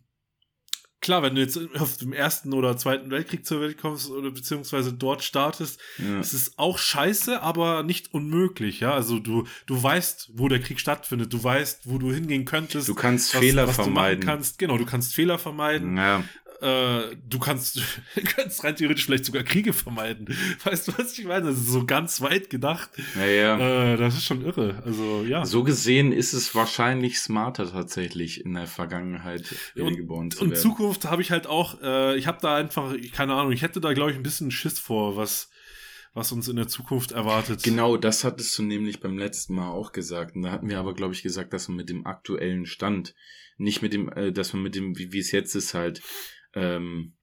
klar, 1.00 1.22
wenn 1.22 1.34
du 1.34 1.40
jetzt 1.40 1.58
auf 1.78 1.96
dem 1.96 2.12
ersten 2.12 2.52
oder 2.52 2.76
zweiten 2.76 3.10
Weltkrieg 3.10 3.44
zur 3.46 3.60
Welt 3.60 3.78
kommst 3.78 4.10
oder 4.10 4.30
beziehungsweise 4.30 4.92
dort 4.92 5.22
startest, 5.22 5.80
ja. 5.98 6.20
ist 6.20 6.32
es 6.32 6.58
auch 6.58 6.78
scheiße, 6.78 7.42
aber 7.42 7.82
nicht 7.82 8.12
unmöglich, 8.12 8.80
ja. 8.80 8.92
Also 8.92 9.18
du, 9.18 9.46
du 9.66 9.82
weißt, 9.82 10.30
wo 10.34 10.48
der 10.48 10.60
Krieg 10.60 10.80
stattfindet, 10.80 11.32
du 11.32 11.42
weißt, 11.42 11.82
wo 11.84 11.98
du 11.98 12.12
hingehen 12.12 12.44
könntest. 12.44 12.88
Du 12.88 12.94
kannst 12.94 13.34
was, 13.34 13.40
Fehler 13.40 13.66
was 13.66 13.76
vermeiden. 13.76 14.24
kannst. 14.24 14.58
Genau, 14.58 14.78
du 14.78 14.86
kannst 14.86 15.14
Fehler 15.14 15.38
vermeiden. 15.38 15.96
Ja 15.96 16.24
äh, 16.60 17.16
du 17.28 17.38
kannst, 17.38 17.80
kannst 18.36 18.62
rein 18.64 18.76
theoretisch 18.76 19.06
vielleicht 19.06 19.24
sogar 19.24 19.42
Kriege 19.42 19.72
vermeiden. 19.72 20.28
Weißt 20.64 20.88
du, 20.88 20.92
was 20.98 21.18
ich 21.18 21.24
meine? 21.24 21.46
Das 21.46 21.58
ist 21.58 21.68
so 21.68 21.86
ganz 21.86 22.20
weit 22.20 22.50
gedacht. 22.50 22.90
Ja, 23.16 23.26
ja. 23.26 23.92
Äh, 23.92 23.96
das 23.96 24.14
ist 24.14 24.24
schon 24.24 24.44
irre. 24.44 24.82
Also, 24.84 25.24
ja. 25.24 25.44
So 25.44 25.64
gesehen 25.64 26.12
ist 26.12 26.32
es 26.32 26.54
wahrscheinlich 26.54 27.18
smarter 27.18 27.70
tatsächlich 27.70 28.44
in 28.44 28.54
der 28.54 28.66
Vergangenheit 28.66 29.54
und, 29.76 29.96
geboren 29.96 30.30
zu 30.30 30.42
und 30.42 30.50
werden. 30.50 30.56
Und 30.56 30.62
Zukunft 30.62 31.04
habe 31.06 31.22
ich 31.22 31.30
halt 31.30 31.46
auch, 31.46 31.80
äh, 31.82 32.16
ich 32.16 32.26
habe 32.26 32.38
da 32.42 32.56
einfach, 32.56 32.94
keine 33.12 33.34
Ahnung, 33.34 33.52
ich 33.52 33.62
hätte 33.62 33.80
da 33.80 33.92
glaube 33.92 34.10
ich 34.10 34.16
ein 34.16 34.22
bisschen 34.22 34.50
Schiss 34.50 34.78
vor, 34.78 35.16
was 35.16 35.50
was 36.12 36.32
uns 36.32 36.48
in 36.48 36.56
der 36.56 36.66
Zukunft 36.66 37.12
erwartet. 37.12 37.62
Genau, 37.62 37.96
das 37.96 38.24
hattest 38.24 38.58
du 38.58 38.62
nämlich 38.62 39.00
beim 39.00 39.16
letzten 39.16 39.54
Mal 39.54 39.70
auch 39.70 39.92
gesagt. 39.92 40.34
Und 40.34 40.42
da 40.42 40.50
hatten 40.50 40.68
wir 40.68 40.78
aber, 40.78 40.94
glaube 40.94 41.14
ich, 41.14 41.22
gesagt, 41.22 41.52
dass 41.52 41.68
man 41.68 41.76
mit 41.76 41.88
dem 41.88 42.04
aktuellen 42.04 42.66
Stand, 42.66 43.14
nicht 43.58 43.80
mit 43.80 43.92
dem, 43.92 44.08
äh, 44.10 44.32
dass 44.32 44.52
man 44.52 44.62
mit 44.62 44.74
dem, 44.74 44.98
wie, 44.98 45.12
wie 45.12 45.20
es 45.20 45.30
jetzt 45.30 45.54
ist, 45.54 45.74
halt 45.74 46.02
ähm, 46.54 47.14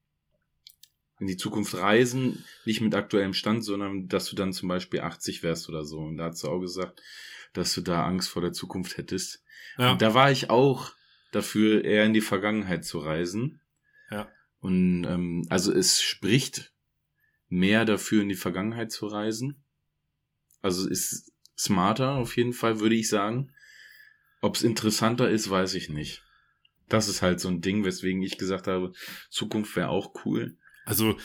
in 1.20 1.28
die 1.28 1.38
Zukunft 1.38 1.76
reisen, 1.76 2.46
nicht 2.66 2.82
mit 2.82 2.94
aktuellem 2.94 3.34
Stand, 3.34 3.64
sondern 3.64 4.08
dass 4.08 4.30
du 4.30 4.36
dann 4.36 4.54
zum 4.54 4.70
Beispiel 4.70 5.02
80 5.02 5.42
wärst 5.44 5.68
oder 5.70 5.84
so. 5.84 6.00
Und 6.00 6.18
da 6.18 6.26
hast 6.26 6.44
du 6.44 6.50
auch 6.50 6.60
gesagt, 6.60 7.02
dass 7.54 7.74
du 7.74 7.82
da 7.82 8.06
Angst 8.06 8.30
vor 8.30 8.42
der 8.42 8.54
Zukunft 8.54 8.98
hättest. 8.98 9.44
Ja. 9.78 9.92
Und 9.92 10.02
da 10.02 10.14
war 10.14 10.32
ich 10.32 10.50
auch 10.50 10.94
dafür, 11.32 11.84
eher 11.84 12.06
in 12.06 12.14
die 12.14 12.22
Vergangenheit 12.22 12.86
zu 12.86 13.00
reisen. 13.00 13.62
Ja. 14.12 14.30
Und 14.60 15.06
ähm, 15.06 15.46
also 15.50 15.74
es 15.74 16.02
spricht 16.02 16.72
mehr 17.50 17.86
dafür, 17.86 18.22
in 18.22 18.30
die 18.30 18.36
Vergangenheit 18.36 18.92
zu 18.92 19.08
reisen. 19.08 19.64
Also 20.62 20.88
ist 20.88 21.32
smarter 21.58 22.16
auf 22.16 22.38
jeden 22.38 22.54
Fall, 22.54 22.80
würde 22.80 22.96
ich 22.96 23.10
sagen. 23.10 23.54
Ob 24.42 24.56
es 24.56 24.64
interessanter 24.64 25.30
ist, 25.30 25.50
weiß 25.50 25.74
ich 25.74 25.90
nicht 25.90 26.27
das 26.90 27.08
ist 27.08 27.22
halt 27.22 27.40
so 27.40 27.50
ein 27.50 27.62
Ding, 27.62 27.84
weswegen 27.84 28.22
ich 28.22 28.38
gesagt 28.38 28.68
habe, 28.68 28.94
Zukunft 29.30 29.76
wäre 29.76 29.90
auch 29.90 30.14
cool. 30.26 30.58
Also 30.86 31.18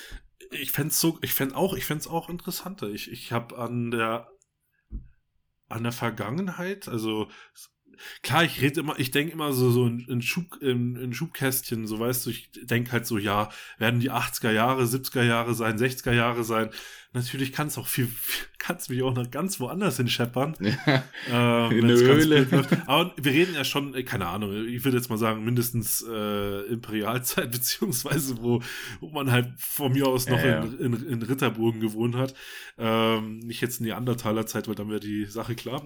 ich 0.50 0.72
fände 0.72 0.92
so, 0.92 1.18
ich 1.22 1.34
fände 1.34 1.56
auch, 1.56 1.74
ich 1.74 1.84
fände 1.84 2.10
auch 2.10 2.28
interessanter. 2.28 2.88
Ich, 2.88 3.10
ich 3.10 3.32
habe 3.32 3.58
an 3.58 3.90
der 3.90 4.28
an 5.68 5.84
der 5.84 5.92
Vergangenheit, 5.92 6.86
also 6.86 7.28
klar, 8.22 8.44
ich 8.44 8.60
rede 8.60 8.80
immer, 8.80 8.98
ich 8.98 9.10
denke 9.10 9.32
immer 9.32 9.52
so, 9.52 9.70
so 9.70 9.86
in, 9.86 10.00
in, 10.00 10.22
Schub, 10.22 10.60
in, 10.60 10.96
in 10.96 11.14
Schubkästchen, 11.14 11.86
so 11.86 11.98
weißt 11.98 12.26
du, 12.26 12.30
ich 12.30 12.50
denke 12.62 12.92
halt 12.92 13.06
so, 13.06 13.18
ja, 13.18 13.50
werden 13.78 14.00
die 14.00 14.10
80er 14.10 14.50
Jahre, 14.50 14.84
70er 14.84 15.22
Jahre 15.22 15.54
sein, 15.54 15.78
60er 15.78 16.12
Jahre 16.12 16.44
sein, 16.44 16.70
natürlich 17.12 17.52
kann 17.52 17.66
es 17.66 17.78
auch 17.78 17.86
viel, 17.86 18.08
kann 18.58 18.76
es 18.76 18.88
mich 18.88 19.02
auch 19.02 19.14
noch 19.14 19.30
ganz 19.30 19.60
woanders 19.60 19.96
hin 19.96 20.08
scheppern. 20.08 20.56
Ja, 21.28 21.68
ähm, 21.68 21.78
in 21.78 21.88
der 21.88 21.96
Höhle. 21.96 22.46
Aber 22.86 23.14
wir 23.16 23.32
reden 23.32 23.54
ja 23.54 23.64
schon, 23.64 23.94
äh, 23.94 24.02
keine 24.02 24.26
Ahnung, 24.26 24.66
ich 24.66 24.84
würde 24.84 24.96
jetzt 24.96 25.10
mal 25.10 25.18
sagen, 25.18 25.44
mindestens 25.44 26.04
äh, 26.08 26.60
Imperialzeit, 26.66 27.50
beziehungsweise 27.52 28.42
wo, 28.42 28.62
wo 29.00 29.10
man 29.10 29.30
halt 29.30 29.52
von 29.58 29.92
mir 29.92 30.06
aus 30.08 30.28
noch 30.28 30.42
ja. 30.42 30.62
In, 30.62 30.94
in, 30.94 31.08
in, 31.08 31.22
Ritterburgen 31.22 31.80
gewohnt 31.80 32.16
hat. 32.16 32.34
Ähm, 32.78 33.38
nicht 33.40 33.60
jetzt 33.60 33.80
in 33.80 33.86
die 33.86 33.92
Andertaler-Zeit, 33.92 34.66
weil 34.66 34.74
dann 34.74 34.88
wäre 34.88 35.00
die 35.00 35.26
Sache 35.26 35.54
klar. 35.54 35.84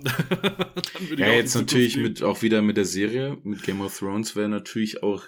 ja, 1.16 1.28
jetzt 1.28 1.54
natürlich 1.54 1.96
mit, 1.96 2.22
auch 2.22 2.42
wieder 2.42 2.62
mit 2.62 2.76
der 2.76 2.86
Serie, 2.86 3.36
mit 3.42 3.62
Game 3.62 3.80
of 3.80 3.98
Thrones 3.98 4.36
wäre 4.36 4.48
natürlich 4.48 5.02
auch 5.02 5.24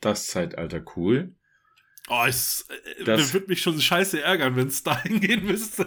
das 0.00 0.26
Zeitalter 0.26 0.82
cool. 0.96 1.34
Oh, 2.08 2.24
es 2.28 2.66
äh, 2.98 3.04
das 3.04 3.32
würde 3.32 3.46
mich 3.48 3.62
schon 3.62 3.80
scheiße 3.80 4.20
ärgern, 4.20 4.56
wenn 4.56 4.68
es 4.68 4.82
dahin 4.82 5.20
gehen 5.20 5.44
müsste. 5.44 5.86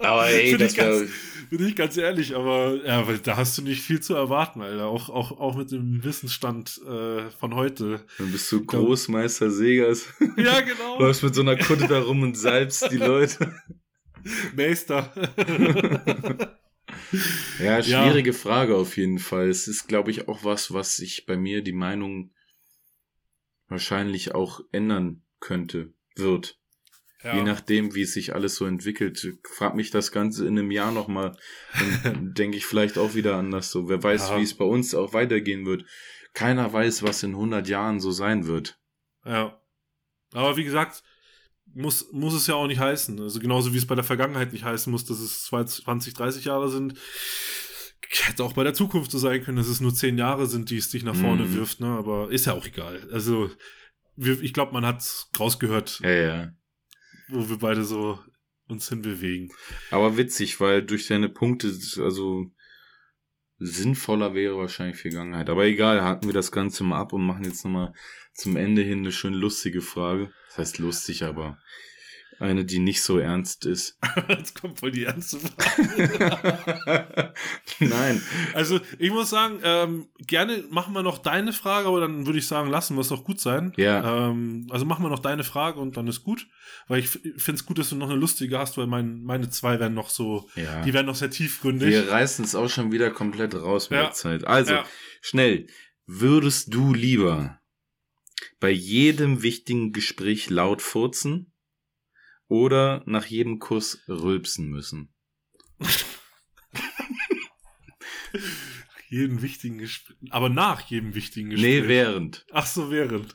Aber 0.00 0.28
ey, 0.28 0.56
das 0.56 0.72
ich 0.72 0.76
ganz, 0.76 1.10
Bin 1.50 1.66
ich 1.66 1.76
ganz 1.76 1.96
ehrlich, 1.96 2.34
aber 2.34 2.84
ja, 2.84 3.04
da 3.22 3.36
hast 3.36 3.58
du 3.58 3.62
nicht 3.62 3.80
viel 3.80 4.00
zu 4.00 4.14
erwarten, 4.14 4.60
Alter. 4.60 4.86
Auch, 4.86 5.08
auch, 5.08 5.38
auch 5.38 5.56
mit 5.56 5.70
dem 5.70 6.02
Wissensstand 6.02 6.80
äh, 6.84 7.30
von 7.30 7.54
heute. 7.54 8.04
Dann 8.18 8.32
bist 8.32 8.50
du 8.50 8.64
Großmeister 8.64 9.50
Segers. 9.50 10.06
Ja, 10.36 10.60
genau. 10.62 10.98
Läufst 10.98 11.22
mit 11.22 11.34
so 11.34 11.42
einer 11.42 11.56
Kutte 11.56 11.86
da 11.86 12.00
rum 12.00 12.22
und 12.22 12.36
salbst 12.36 12.90
die 12.90 12.96
Leute. 12.96 13.54
Meister. 14.56 15.12
ja, 17.60 17.82
schwierige 17.82 18.30
ja. 18.30 18.36
Frage 18.36 18.76
auf 18.76 18.96
jeden 18.96 19.18
Fall. 19.18 19.48
Es 19.48 19.68
ist, 19.68 19.88
glaube 19.88 20.10
ich, 20.10 20.28
auch 20.28 20.42
was, 20.42 20.72
was 20.72 20.96
sich 20.96 21.26
bei 21.26 21.36
mir 21.36 21.62
die 21.62 21.72
Meinung 21.72 22.32
wahrscheinlich 23.68 24.34
auch 24.34 24.60
ändern 24.72 25.21
könnte, 25.42 25.92
wird. 26.16 26.58
Ja. 27.22 27.36
Je 27.36 27.42
nachdem, 27.42 27.94
wie 27.94 28.02
es 28.02 28.14
sich 28.14 28.34
alles 28.34 28.56
so 28.56 28.64
entwickelt. 28.64 29.38
Frag 29.44 29.76
mich 29.76 29.90
das 29.90 30.10
Ganze 30.10 30.46
in 30.46 30.58
einem 30.58 30.70
Jahr 30.70 30.90
nochmal. 30.90 31.36
Dann 32.02 32.34
denke 32.34 32.56
ich 32.56 32.66
vielleicht 32.66 32.98
auch 32.98 33.14
wieder 33.14 33.36
anders 33.36 33.70
so. 33.70 33.88
Wer 33.88 34.02
weiß, 34.02 34.30
ja. 34.30 34.38
wie 34.38 34.42
es 34.42 34.54
bei 34.54 34.64
uns 34.64 34.94
auch 34.94 35.12
weitergehen 35.12 35.64
wird. 35.64 35.84
Keiner 36.34 36.72
weiß, 36.72 37.02
was 37.02 37.22
in 37.22 37.32
100 37.32 37.68
Jahren 37.68 38.00
so 38.00 38.10
sein 38.10 38.46
wird. 38.46 38.80
Ja. 39.24 39.60
Aber 40.32 40.56
wie 40.56 40.64
gesagt, 40.64 41.04
muss, 41.74 42.10
muss 42.12 42.34
es 42.34 42.46
ja 42.46 42.54
auch 42.54 42.66
nicht 42.66 42.80
heißen. 42.80 43.20
Also 43.20 43.38
genauso 43.38 43.72
wie 43.72 43.78
es 43.78 43.86
bei 43.86 43.94
der 43.94 44.04
Vergangenheit 44.04 44.52
nicht 44.52 44.64
heißen 44.64 44.90
muss, 44.90 45.04
dass 45.04 45.20
es 45.20 45.44
20, 45.44 46.14
30 46.14 46.44
Jahre 46.44 46.70
sind. 46.70 46.98
Hätte 48.08 48.44
auch 48.44 48.52
bei 48.52 48.64
der 48.64 48.74
Zukunft 48.74 49.10
so 49.10 49.18
sein 49.18 49.42
können, 49.42 49.56
dass 49.56 49.68
es 49.68 49.80
nur 49.80 49.94
10 49.94 50.18
Jahre 50.18 50.46
sind, 50.46 50.70
die 50.70 50.76
es 50.76 50.90
dich 50.90 51.02
nach 51.02 51.14
vorne 51.14 51.44
mm. 51.44 51.54
wirft, 51.54 51.80
ne? 51.80 51.86
Aber 51.86 52.30
ist 52.30 52.44
ja 52.44 52.52
auch 52.52 52.66
egal. 52.66 53.08
Also, 53.10 53.50
ich 54.16 54.52
glaube, 54.52 54.72
man 54.72 54.86
hat 54.86 55.28
rausgehört, 55.38 56.00
ja, 56.00 56.10
ja. 56.10 56.52
wo 57.28 57.48
wir 57.48 57.58
beide 57.58 57.84
so 57.84 58.18
uns 58.68 58.88
hinbewegen. 58.88 59.50
Aber 59.90 60.16
witzig, 60.16 60.60
weil 60.60 60.82
durch 60.82 61.06
seine 61.06 61.28
Punkte, 61.28 61.68
also 61.98 62.46
sinnvoller 63.58 64.34
wäre 64.34 64.56
wahrscheinlich 64.56 64.96
Vergangenheit. 64.96 65.48
Aber 65.48 65.64
egal, 65.64 66.02
haken 66.02 66.26
wir 66.26 66.34
das 66.34 66.52
Ganze 66.52 66.84
mal 66.84 67.00
ab 67.00 67.12
und 67.12 67.24
machen 67.24 67.44
jetzt 67.44 67.64
nochmal 67.64 67.92
zum 68.34 68.56
Ende 68.56 68.82
hin 68.82 69.00
eine 69.00 69.12
schön 69.12 69.34
lustige 69.34 69.80
Frage. 69.80 70.32
Das 70.48 70.58
heißt 70.58 70.78
lustig, 70.78 71.24
aber 71.24 71.58
eine, 72.38 72.64
die 72.64 72.78
nicht 72.78 73.02
so 73.02 73.18
ernst 73.18 73.66
ist. 73.66 73.98
Jetzt 74.28 74.60
kommt 74.60 74.78
voll 74.78 74.90
die 74.90 75.04
ernste 75.04 75.38
Frage. 75.38 77.32
Nein. 77.80 78.22
Also, 78.54 78.80
ich 78.98 79.10
muss 79.10 79.30
sagen, 79.30 79.60
ähm, 79.62 80.08
gerne 80.26 80.64
machen 80.70 80.94
wir 80.94 81.02
noch 81.02 81.18
deine 81.18 81.52
Frage, 81.52 81.88
aber 81.88 82.00
dann 82.00 82.26
würde 82.26 82.38
ich 82.38 82.46
sagen, 82.46 82.70
lassen 82.70 82.96
wir 82.96 83.02
es 83.02 83.08
doch 83.08 83.24
gut 83.24 83.40
sein. 83.40 83.72
Ja. 83.76 84.28
Ähm, 84.28 84.66
also 84.70 84.84
machen 84.84 85.04
wir 85.04 85.10
noch 85.10 85.18
deine 85.18 85.44
Frage 85.44 85.80
und 85.80 85.96
dann 85.96 86.06
ist 86.08 86.24
gut. 86.24 86.46
Weil 86.88 87.00
ich 87.00 87.08
finde 87.08 87.54
es 87.54 87.66
gut, 87.66 87.78
dass 87.78 87.90
du 87.90 87.96
noch 87.96 88.10
eine 88.10 88.18
lustige 88.18 88.58
hast, 88.58 88.76
weil 88.78 88.86
mein, 88.86 89.22
meine 89.22 89.50
zwei 89.50 89.78
werden 89.78 89.94
noch 89.94 90.10
so, 90.10 90.48
ja. 90.56 90.82
die 90.82 90.92
werden 90.92 91.06
noch 91.06 91.14
sehr 91.14 91.30
tiefgründig. 91.30 91.90
Wir 91.90 92.10
reißen 92.10 92.44
es 92.44 92.54
auch 92.54 92.68
schon 92.68 92.92
wieder 92.92 93.10
komplett 93.10 93.54
raus 93.54 93.90
mit 93.90 93.98
ja. 93.98 94.04
der 94.06 94.12
Zeit. 94.12 94.46
Also, 94.46 94.74
ja. 94.74 94.84
schnell. 95.20 95.66
Würdest 96.06 96.74
du 96.74 96.92
lieber 96.92 97.60
bei 98.58 98.70
jedem 98.70 99.42
wichtigen 99.42 99.92
Gespräch 99.92 100.50
laut 100.50 100.82
furzen 100.82 101.51
oder 102.52 103.02
nach 103.06 103.24
jedem 103.24 103.58
Kuss 103.60 104.02
rülpsen 104.08 104.68
müssen. 104.68 105.08
jeden 109.08 109.40
wichtigen 109.40 109.78
Gespräch. 109.78 110.18
Aber 110.28 110.50
nach 110.50 110.82
jedem 110.82 111.14
wichtigen 111.14 111.48
Gespräch. 111.48 111.82
Nee, 111.82 111.88
während. 111.88 112.44
Ach 112.52 112.66
so, 112.66 112.90
während. 112.90 113.32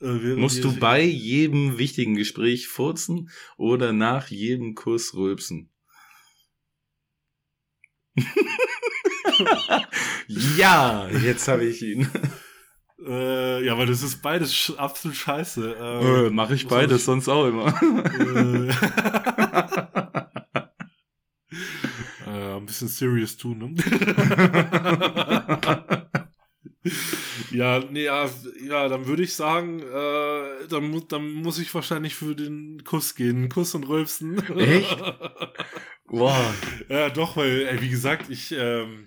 Äh, 0.00 0.22
während 0.22 0.38
Musst 0.38 0.64
du 0.64 0.74
bei 0.74 1.02
jedem 1.02 1.76
wichtigen 1.76 2.14
Gespräch 2.14 2.66
furzen 2.66 3.28
oder 3.58 3.92
nach 3.92 4.28
jedem 4.28 4.74
Kuss 4.74 5.12
rülpsen? 5.12 5.68
ja, 10.56 11.10
jetzt 11.10 11.46
habe 11.46 11.66
ich 11.66 11.82
ihn. 11.82 12.08
Äh, 13.06 13.64
ja, 13.64 13.78
weil 13.78 13.86
das 13.86 14.02
ist 14.02 14.22
beides 14.22 14.74
absolut 14.76 15.16
scheiße. 15.16 15.76
Ähm, 15.80 16.26
äh, 16.26 16.30
Mache 16.30 16.54
ich 16.54 16.66
beides, 16.68 17.04
sonst 17.04 17.28
auch 17.28 17.46
immer. 17.46 17.74
Äh, 22.26 22.56
ein 22.56 22.66
bisschen 22.66 22.88
serious 22.88 23.36
tun, 23.36 23.58
ne? 23.58 23.74
ja, 27.50 27.80
nee, 27.90 28.04
ja, 28.04 28.28
ja, 28.62 28.88
dann 28.88 29.06
würde 29.06 29.22
ich 29.22 29.34
sagen, 29.34 29.80
äh, 29.80 30.66
dann, 30.68 31.02
dann 31.08 31.32
muss 31.32 31.58
ich 31.58 31.74
wahrscheinlich 31.74 32.14
für 32.14 32.34
den 32.36 32.84
Kuss 32.84 33.14
gehen. 33.14 33.48
Kuss 33.48 33.74
und 33.74 33.88
Rülpsen. 33.88 34.38
Echt? 34.58 34.96
Wow. 36.12 36.52
Ja, 36.88 37.08
doch, 37.08 37.36
weil, 37.36 37.68
ey, 37.68 37.80
wie 37.82 37.88
gesagt, 37.88 38.30
ich, 38.30 38.50
ähm, 38.50 39.06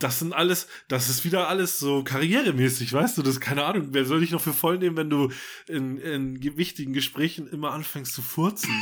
das 0.00 0.18
sind 0.18 0.32
alles, 0.32 0.66
das 0.88 1.08
ist 1.08 1.24
wieder 1.24 1.48
alles 1.48 1.78
so 1.78 2.02
karrieremäßig, 2.02 2.92
weißt 2.92 3.18
du, 3.18 3.22
das 3.22 3.34
ist 3.34 3.40
keine 3.40 3.64
Ahnung, 3.64 3.88
wer 3.92 4.04
soll 4.04 4.20
dich 4.20 4.32
noch 4.32 4.40
für 4.40 4.52
voll 4.52 4.78
nehmen, 4.78 4.96
wenn 4.96 5.10
du 5.10 5.30
in, 5.68 5.98
in 5.98 6.56
wichtigen 6.56 6.92
Gesprächen 6.92 7.48
immer 7.48 7.72
anfängst 7.72 8.12
zu 8.12 8.22
furzen? 8.22 8.70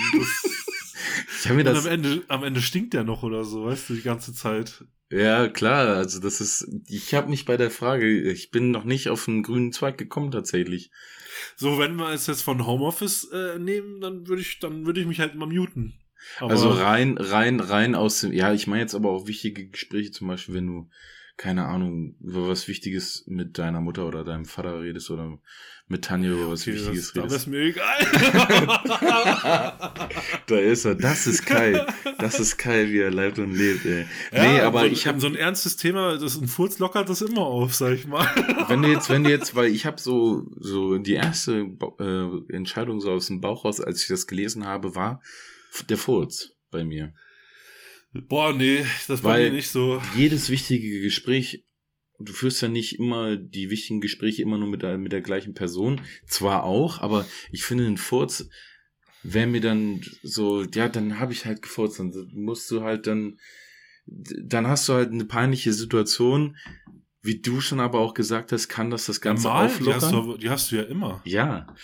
Ich 1.44 1.50
mir 1.50 1.64
das 1.64 1.86
am 1.86 1.92
Ende, 1.92 2.22
am 2.28 2.44
Ende 2.44 2.60
stinkt 2.60 2.92
der 2.94 3.04
noch 3.04 3.22
oder 3.22 3.44
so, 3.44 3.64
weißt 3.64 3.88
du, 3.88 3.94
die 3.94 4.02
ganze 4.02 4.34
Zeit. 4.34 4.84
Ja, 5.10 5.48
klar, 5.48 5.96
also 5.96 6.20
das 6.20 6.40
ist, 6.40 6.68
ich 6.86 7.14
habe 7.14 7.30
mich 7.30 7.44
bei 7.44 7.56
der 7.56 7.70
Frage, 7.70 8.30
ich 8.30 8.50
bin 8.50 8.70
noch 8.70 8.84
nicht 8.84 9.08
auf 9.08 9.26
einen 9.26 9.42
grünen 9.42 9.72
Zweig 9.72 9.96
gekommen 9.96 10.30
tatsächlich. 10.30 10.90
So, 11.56 11.78
wenn 11.78 11.96
wir 11.96 12.10
es 12.10 12.26
jetzt 12.26 12.42
von 12.42 12.66
Homeoffice 12.66 13.24
äh, 13.32 13.58
nehmen, 13.58 14.00
dann 14.00 14.26
würde 14.26 14.42
ich, 14.42 14.58
dann 14.58 14.84
würde 14.84 15.00
ich 15.00 15.06
mich 15.06 15.20
halt 15.20 15.34
immer 15.34 15.46
muten. 15.46 15.94
Aber 16.38 16.50
also 16.50 16.70
rein, 16.70 17.18
rein, 17.18 17.60
rein 17.60 17.94
aus 17.94 18.20
dem, 18.20 18.32
ja, 18.32 18.52
ich 18.52 18.66
meine 18.66 18.82
jetzt 18.82 18.94
aber 18.94 19.10
auch 19.10 19.26
wichtige 19.26 19.68
Gespräche, 19.68 20.10
zum 20.10 20.28
Beispiel, 20.28 20.54
wenn 20.54 20.66
du, 20.66 20.88
keine 21.36 21.66
Ahnung, 21.66 22.16
über 22.20 22.48
was 22.48 22.68
Wichtiges 22.68 23.24
mit 23.26 23.58
deiner 23.58 23.80
Mutter 23.80 24.06
oder 24.06 24.24
deinem 24.24 24.44
Vater 24.44 24.80
redest 24.80 25.10
oder 25.10 25.38
mit 25.88 26.04
Tanja 26.04 26.30
über 26.30 26.50
was 26.50 26.62
okay, 26.62 26.74
Wichtiges 26.74 27.14
das, 27.14 27.16
redest. 27.16 27.34
Das 27.34 27.42
ist 27.42 27.46
mir 27.46 27.60
egal. 27.60 27.98
da 30.46 30.58
ist 30.58 30.84
er. 30.84 30.94
Das 30.94 31.26
ist 31.26 31.46
Kai. 31.46 31.86
Das 32.18 32.38
ist 32.38 32.58
Kai, 32.58 32.88
wie 32.90 32.98
er 32.98 33.10
lebt 33.10 33.38
und 33.38 33.54
lebt, 33.54 33.86
ey. 33.86 34.04
Ja, 34.32 34.42
nee, 34.42 34.60
aber 34.60 34.80
so, 34.80 34.86
ich 34.86 35.06
habe 35.06 35.18
so 35.18 35.28
ein 35.28 35.34
ernstes 35.34 35.76
Thema, 35.76 36.18
das 36.18 36.36
ein 36.36 36.46
Furz 36.46 36.78
lockert 36.78 37.08
das 37.08 37.22
immer 37.22 37.42
auf, 37.42 37.74
sag 37.74 37.94
ich 37.94 38.06
mal. 38.06 38.26
wenn 38.68 38.82
du 38.82 38.88
jetzt, 38.88 39.08
wenn 39.08 39.24
du 39.24 39.30
jetzt, 39.30 39.54
weil 39.54 39.68
ich 39.68 39.86
habe 39.86 39.98
so, 39.98 40.46
so 40.58 40.98
die 40.98 41.14
erste 41.14 41.70
äh, 41.98 42.54
Entscheidung 42.54 43.00
so 43.00 43.12
aus 43.12 43.28
dem 43.28 43.40
Bauch 43.40 43.64
raus, 43.64 43.80
als 43.80 44.02
ich 44.02 44.08
das 44.08 44.26
gelesen 44.26 44.66
habe, 44.66 44.94
war, 44.94 45.22
der 45.88 45.98
Furz 45.98 46.56
bei 46.70 46.84
mir. 46.84 47.14
Boah, 48.12 48.54
nee, 48.54 48.84
das 49.06 49.22
war 49.22 49.38
mir 49.38 49.52
nicht 49.52 49.68
so. 49.68 50.02
Jedes 50.16 50.48
wichtige 50.50 51.00
Gespräch, 51.00 51.64
du 52.18 52.32
führst 52.32 52.62
ja 52.62 52.68
nicht 52.68 52.98
immer 52.98 53.36
die 53.36 53.70
wichtigen 53.70 54.00
Gespräche 54.00 54.42
immer 54.42 54.58
nur 54.58 54.68
mit 54.68 54.82
der, 54.82 54.98
mit 54.98 55.12
der 55.12 55.20
gleichen 55.20 55.54
Person. 55.54 56.00
Zwar 56.26 56.64
auch, 56.64 57.00
aber 57.00 57.26
ich 57.52 57.64
finde, 57.64 57.86
ein 57.86 57.98
Furz 57.98 58.48
wäre 59.22 59.46
mir 59.46 59.60
dann 59.60 60.02
so, 60.22 60.62
ja, 60.62 60.88
dann 60.88 61.18
habe 61.18 61.32
ich 61.32 61.44
halt 61.44 61.62
gefurzt. 61.62 61.98
Dann 61.98 62.12
musst 62.32 62.70
du 62.70 62.82
halt 62.82 63.06
dann, 63.06 63.38
dann 64.06 64.66
hast 64.66 64.88
du 64.88 64.94
halt 64.94 65.10
eine 65.10 65.24
peinliche 65.24 65.72
Situation. 65.72 66.56
Wie 67.20 67.40
du 67.40 67.60
schon 67.60 67.80
aber 67.80 67.98
auch 67.98 68.14
gesagt 68.14 68.52
hast, 68.52 68.68
kann 68.68 68.90
das 68.90 69.06
das 69.06 69.20
Ganze 69.20 69.48
Normal, 69.48 69.66
auflockern. 69.66 69.98
Die 70.00 70.06
hast, 70.06 70.12
du, 70.12 70.36
die 70.38 70.50
hast 70.50 70.72
du 70.72 70.76
ja 70.76 70.82
immer. 70.82 71.20
Ja. 71.24 71.74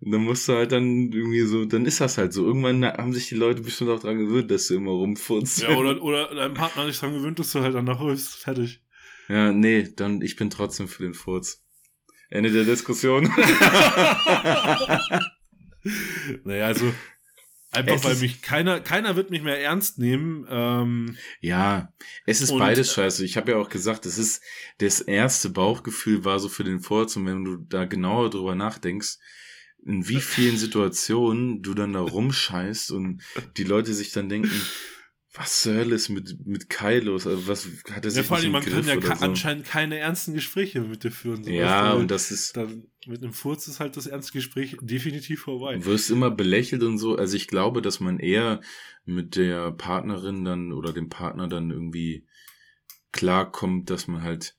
Und 0.00 0.12
dann 0.12 0.24
musst 0.24 0.48
du 0.48 0.54
halt 0.54 0.72
dann 0.72 1.12
irgendwie 1.12 1.42
so, 1.42 1.66
dann 1.66 1.84
ist 1.84 2.00
das 2.00 2.16
halt 2.16 2.32
so. 2.32 2.46
Irgendwann 2.46 2.82
haben 2.84 3.12
sich 3.12 3.28
die 3.28 3.34
Leute 3.34 3.60
bestimmt 3.60 3.90
auch 3.90 4.00
dran 4.00 4.18
gewöhnt, 4.18 4.50
dass 4.50 4.68
du 4.68 4.76
immer 4.76 4.92
rumfurzt. 4.92 5.60
Ja, 5.60 5.76
oder, 5.76 6.00
oder 6.02 6.34
dein 6.34 6.54
Partner 6.54 6.86
nicht 6.86 7.02
dran 7.02 7.12
gewöhnt, 7.12 7.38
dass 7.38 7.52
du 7.52 7.60
halt 7.60 7.74
danach 7.74 8.02
ist 8.06 8.36
fertig. 8.36 8.82
Ja, 9.28 9.52
nee, 9.52 9.86
dann, 9.94 10.22
ich 10.22 10.36
bin 10.36 10.48
trotzdem 10.48 10.88
für 10.88 11.02
den 11.02 11.14
Furz. 11.14 11.62
Ende 12.30 12.50
der 12.50 12.64
Diskussion. 12.64 13.24
naja, 16.44 16.66
also, 16.66 16.92
einfach 17.70 17.96
es 17.96 18.04
weil 18.04 18.16
mich 18.16 18.40
keiner, 18.40 18.80
keiner 18.80 19.16
wird 19.16 19.30
mich 19.30 19.42
mehr 19.42 19.60
ernst 19.60 19.98
nehmen. 19.98 20.46
Ähm, 20.48 21.18
ja, 21.40 21.92
es 22.24 22.40
ist 22.40 22.56
beides 22.56 22.94
scheiße. 22.94 23.22
Ich 23.24 23.36
habe 23.36 23.52
ja 23.52 23.58
auch 23.58 23.68
gesagt, 23.68 24.06
es 24.06 24.16
ist, 24.16 24.42
das 24.78 25.00
erste 25.00 25.50
Bauchgefühl 25.50 26.24
war 26.24 26.40
so 26.40 26.48
für 26.48 26.64
den 26.64 26.80
Furz 26.80 27.16
und 27.16 27.26
wenn 27.26 27.44
du 27.44 27.56
da 27.56 27.84
genauer 27.84 28.30
drüber 28.30 28.54
nachdenkst, 28.54 29.18
in 29.84 30.08
wie 30.08 30.20
vielen 30.20 30.56
Situationen 30.56 31.62
du 31.62 31.74
dann 31.74 31.94
da 31.94 32.00
rumscheißt 32.00 32.92
und 32.92 33.22
die 33.56 33.64
Leute 33.64 33.94
sich 33.94 34.12
dann 34.12 34.28
denken, 34.28 34.50
was 35.32 35.60
zur 35.60 35.74
Hölle 35.74 35.94
ist 35.94 36.08
mit, 36.08 36.44
mit 36.44 36.68
Kai 36.68 36.98
los? 36.98 37.26
Also 37.26 37.46
was 37.46 37.68
hat 37.92 38.04
er 38.04 38.10
sich 38.10 38.22
ja, 38.22 38.22
vor 38.24 38.38
allem, 38.38 38.50
man 38.50 38.64
kann 38.64 38.84
ja 38.84 39.00
so? 39.00 39.24
anscheinend 39.24 39.64
keine 39.64 39.98
ernsten 39.98 40.34
Gespräche 40.34 40.80
mit 40.80 41.04
dir 41.04 41.12
führen. 41.12 41.44
So 41.44 41.50
ja, 41.50 41.92
und 41.92 42.10
das 42.10 42.32
ist. 42.32 42.56
Dann 42.56 42.88
mit 43.06 43.22
einem 43.22 43.32
Furz 43.32 43.68
ist 43.68 43.78
halt 43.78 43.96
das 43.96 44.06
ernste 44.06 44.32
Gespräch 44.32 44.76
definitiv 44.80 45.42
vorbei. 45.42 45.76
Du 45.76 45.86
wirst 45.86 46.10
immer 46.10 46.30
belächelt 46.30 46.82
und 46.82 46.98
so. 46.98 47.16
Also 47.16 47.36
ich 47.36 47.46
glaube, 47.46 47.80
dass 47.80 48.00
man 48.00 48.18
eher 48.18 48.60
mit 49.04 49.36
der 49.36 49.70
Partnerin 49.70 50.44
dann 50.44 50.72
oder 50.72 50.92
dem 50.92 51.08
Partner 51.08 51.46
dann 51.46 51.70
irgendwie 51.70 52.26
klarkommt, 53.12 53.88
dass 53.88 54.08
man 54.08 54.22
halt 54.22 54.56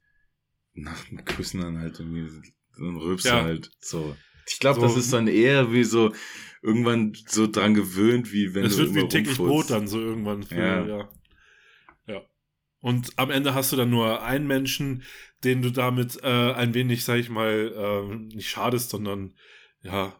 nach 0.74 1.04
dem 1.06 1.24
Küssen 1.26 1.60
dann 1.60 1.80
halt 1.80 2.00
irgendwie 2.00 2.30
so 2.72 2.86
ein 2.86 2.96
Rübser 2.96 3.38
ja. 3.38 3.44
halt 3.44 3.72
so. 3.80 4.16
Ich 4.54 4.60
glaube, 4.60 4.80
so, 4.80 4.88
das 4.88 4.98
ist 4.98 5.14
dann 5.14 5.28
eher 5.28 5.72
wie 5.72 5.84
so 5.84 6.14
irgendwann 6.62 7.14
so 7.28 7.48
dran 7.48 7.74
gewöhnt, 7.74 8.32
wie 8.32 8.54
wenn 8.54 8.66
es 8.66 8.78
du 8.78 8.94
wird 8.94 9.06
wie 9.06 9.08
täglich 9.08 9.38
Brot 9.38 9.70
dann 9.70 9.88
so 9.88 10.00
irgendwann. 10.00 10.44
Für, 10.44 10.56
ja. 10.56 10.86
ja. 10.86 11.10
Ja. 12.08 12.22
Und 12.82 13.18
am 13.18 13.32
Ende 13.32 13.54
hast 13.54 13.72
du 13.72 13.76
dann 13.76 13.90
nur 13.90 14.24
einen 14.24 14.48
Menschen, 14.48 15.04
den 15.44 15.62
du 15.62 15.72
damit 15.72 16.20
äh, 16.24 16.54
ein 16.54 16.74
wenig, 16.74 17.04
sag 17.04 17.18
ich 17.18 17.30
mal, 17.30 17.74
äh, 17.76 18.16
nicht 18.36 18.50
schadest, 18.50 18.92
sondern 18.92 19.34
ja, 19.82 20.16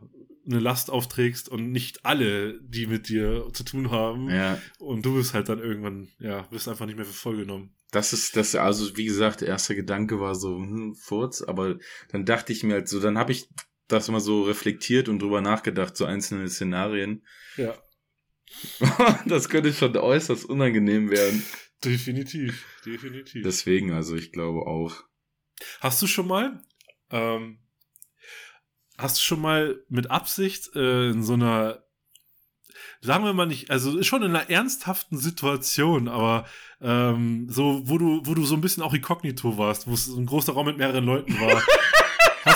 eine 0.46 0.60
Last 0.60 0.90
aufträgst 0.90 1.50
und 1.50 1.72
nicht 1.72 2.06
alle, 2.06 2.60
die 2.62 2.88
mit 2.88 3.10
dir 3.10 3.48
zu 3.54 3.64
tun 3.64 3.92
haben. 3.92 4.30
Ja. 4.30 4.60
Und 4.80 5.06
du 5.06 5.16
bist 5.16 5.34
halt 5.34 5.50
dann 5.50 5.60
irgendwann, 5.60 6.10
ja, 6.20 6.50
wirst 6.52 6.68
einfach 6.68 6.86
nicht 6.88 6.96
mehr 6.96 7.06
für 7.06 7.14
voll 7.14 7.38
genommen. 7.38 7.76
Das 7.92 8.14
ist 8.14 8.36
das, 8.36 8.56
also 8.56 8.98
wie 8.98 9.06
gesagt, 9.06 9.42
der 9.42 9.50
erste 9.50 9.76
Gedanke 9.76 10.20
war 10.20 10.34
so, 10.34 10.58
hm, 10.58 10.96
Furz, 10.96 11.42
aber 11.42 11.78
dann 12.10 12.26
dachte 12.26 12.54
ich 12.54 12.64
mir 12.64 12.74
halt 12.74 12.88
so, 12.88 13.00
dann 13.00 13.18
habe 13.18 13.34
ich 13.34 13.50
das 13.92 14.08
mal 14.10 14.20
so 14.20 14.44
reflektiert 14.44 15.10
und 15.10 15.22
drüber 15.22 15.42
nachgedacht, 15.42 15.96
so 15.96 16.06
einzelne 16.06 16.50
Szenarien. 16.50 17.26
Ja. 17.58 17.76
das 19.26 19.50
könnte 19.50 19.74
schon 19.74 19.96
äußerst 19.96 20.46
unangenehm 20.46 21.10
werden. 21.10 21.44
Definitiv, 21.84 22.66
definitiv. 22.86 23.44
Deswegen, 23.44 23.92
also 23.92 24.16
ich 24.16 24.32
glaube 24.32 24.68
auch. 24.68 25.04
Hast 25.80 26.02
du 26.02 26.08
schon 26.08 26.28
mal, 26.28 26.62
ähm, 27.10 27.60
hast 28.98 29.18
du 29.18 29.22
schon 29.22 29.42
mal 29.42 29.84
mit 29.90 30.12
Absicht 30.12 30.76
äh, 30.76 31.10
in 31.10 31.24
so 31.24 31.34
einer, 31.34 31.84
sagen 33.02 33.24
wir 33.24 33.34
mal 33.34 33.48
nicht, 33.48 33.72
also 33.72 34.02
schon 34.04 34.24
in 34.24 34.36
einer 34.36 34.50
ernsthaften 34.50 35.18
Situation, 35.18 36.08
aber 36.08 36.46
ähm, 36.82 37.48
so, 37.50 37.82
wo 37.86 37.98
du, 37.98 38.22
wo 38.26 38.34
du 38.36 38.44
so 38.44 38.56
ein 38.56 38.62
bisschen 38.62 38.84
auch 38.84 38.94
inkognito 38.94 39.58
warst, 39.58 39.88
wo 39.88 39.94
es 39.94 40.08
ein 40.08 40.26
großer 40.26 40.54
Raum 40.54 40.68
mit 40.68 40.78
mehreren 40.78 41.06
Leuten 41.06 41.40
war. 41.40 41.64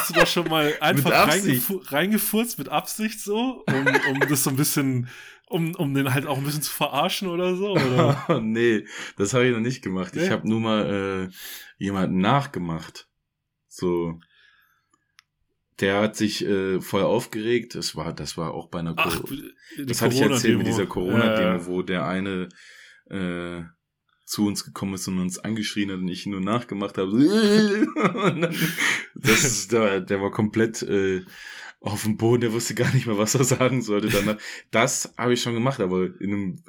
Hast 0.05 0.15
du 0.15 0.19
da 0.19 0.25
schon 0.27 0.47
mal 0.49 0.71
einfach 0.81 1.27
reingefu 1.27 1.81
reingefurzt 1.83 2.59
mit 2.59 2.69
Absicht 2.69 3.19
so, 3.19 3.63
um, 3.67 3.87
um 4.11 4.19
das 4.29 4.43
so 4.43 4.51
ein 4.51 4.55
bisschen, 4.55 5.09
um, 5.47 5.73
um 5.73 5.95
den 5.95 6.13
halt 6.13 6.27
auch 6.27 6.37
ein 6.37 6.43
bisschen 6.43 6.61
zu 6.61 6.71
verarschen 6.71 7.27
oder 7.27 7.55
so? 7.55 7.71
Oder? 7.71 8.39
nee, 8.43 8.85
das 9.17 9.33
habe 9.33 9.47
ich 9.47 9.51
noch 9.51 9.61
nicht 9.61 9.81
gemacht. 9.81 10.15
Nee. 10.15 10.25
Ich 10.25 10.29
habe 10.29 10.47
nur 10.47 10.59
mal 10.59 11.29
äh, 11.31 11.83
jemanden 11.83 12.19
nachgemacht. 12.19 13.07
So. 13.67 14.19
Der 15.79 16.01
hat 16.01 16.15
sich 16.15 16.45
äh, 16.45 16.79
voll 16.81 17.01
aufgeregt. 17.01 17.73
Das 17.73 17.95
war, 17.95 18.13
das 18.13 18.37
war 18.37 18.53
auch 18.53 18.67
bei 18.67 18.79
einer 18.79 18.93
Ach, 18.97 19.23
Das 19.87 20.03
hatte 20.03 20.13
ich 20.13 20.21
erzählt 20.21 20.59
mit 20.59 20.67
dieser 20.67 20.85
Corona-Demo, 20.85 21.55
äh. 21.55 21.65
wo 21.65 21.81
der 21.81 22.05
eine 22.05 22.49
äh, 23.09 23.63
zu 24.25 24.47
uns 24.47 24.65
gekommen 24.65 24.95
ist 24.95 25.07
und 25.07 25.19
uns 25.19 25.39
angeschrien 25.39 25.91
hat 25.91 25.99
und 25.99 26.07
ich 26.07 26.25
nur 26.25 26.41
nachgemacht 26.41 26.97
habe. 26.97 27.11
das 29.15 29.43
ist, 29.43 29.71
der, 29.71 30.01
der 30.01 30.21
war 30.21 30.31
komplett 30.31 30.81
äh, 30.81 31.23
auf 31.79 32.03
dem 32.03 32.17
Boden, 32.17 32.41
der 32.41 32.53
wusste 32.53 32.73
gar 32.73 32.91
nicht 32.93 33.05
mehr, 33.05 33.17
was 33.17 33.35
er 33.35 33.43
sagen 33.43 33.81
sollte. 33.81 34.09
Danach. 34.09 34.37
Das 34.71 35.13
habe 35.17 35.33
ich 35.33 35.41
schon 35.41 35.53
gemacht, 35.53 35.79
aber 35.79 36.05
in 36.19 36.33
einem, 36.33 36.63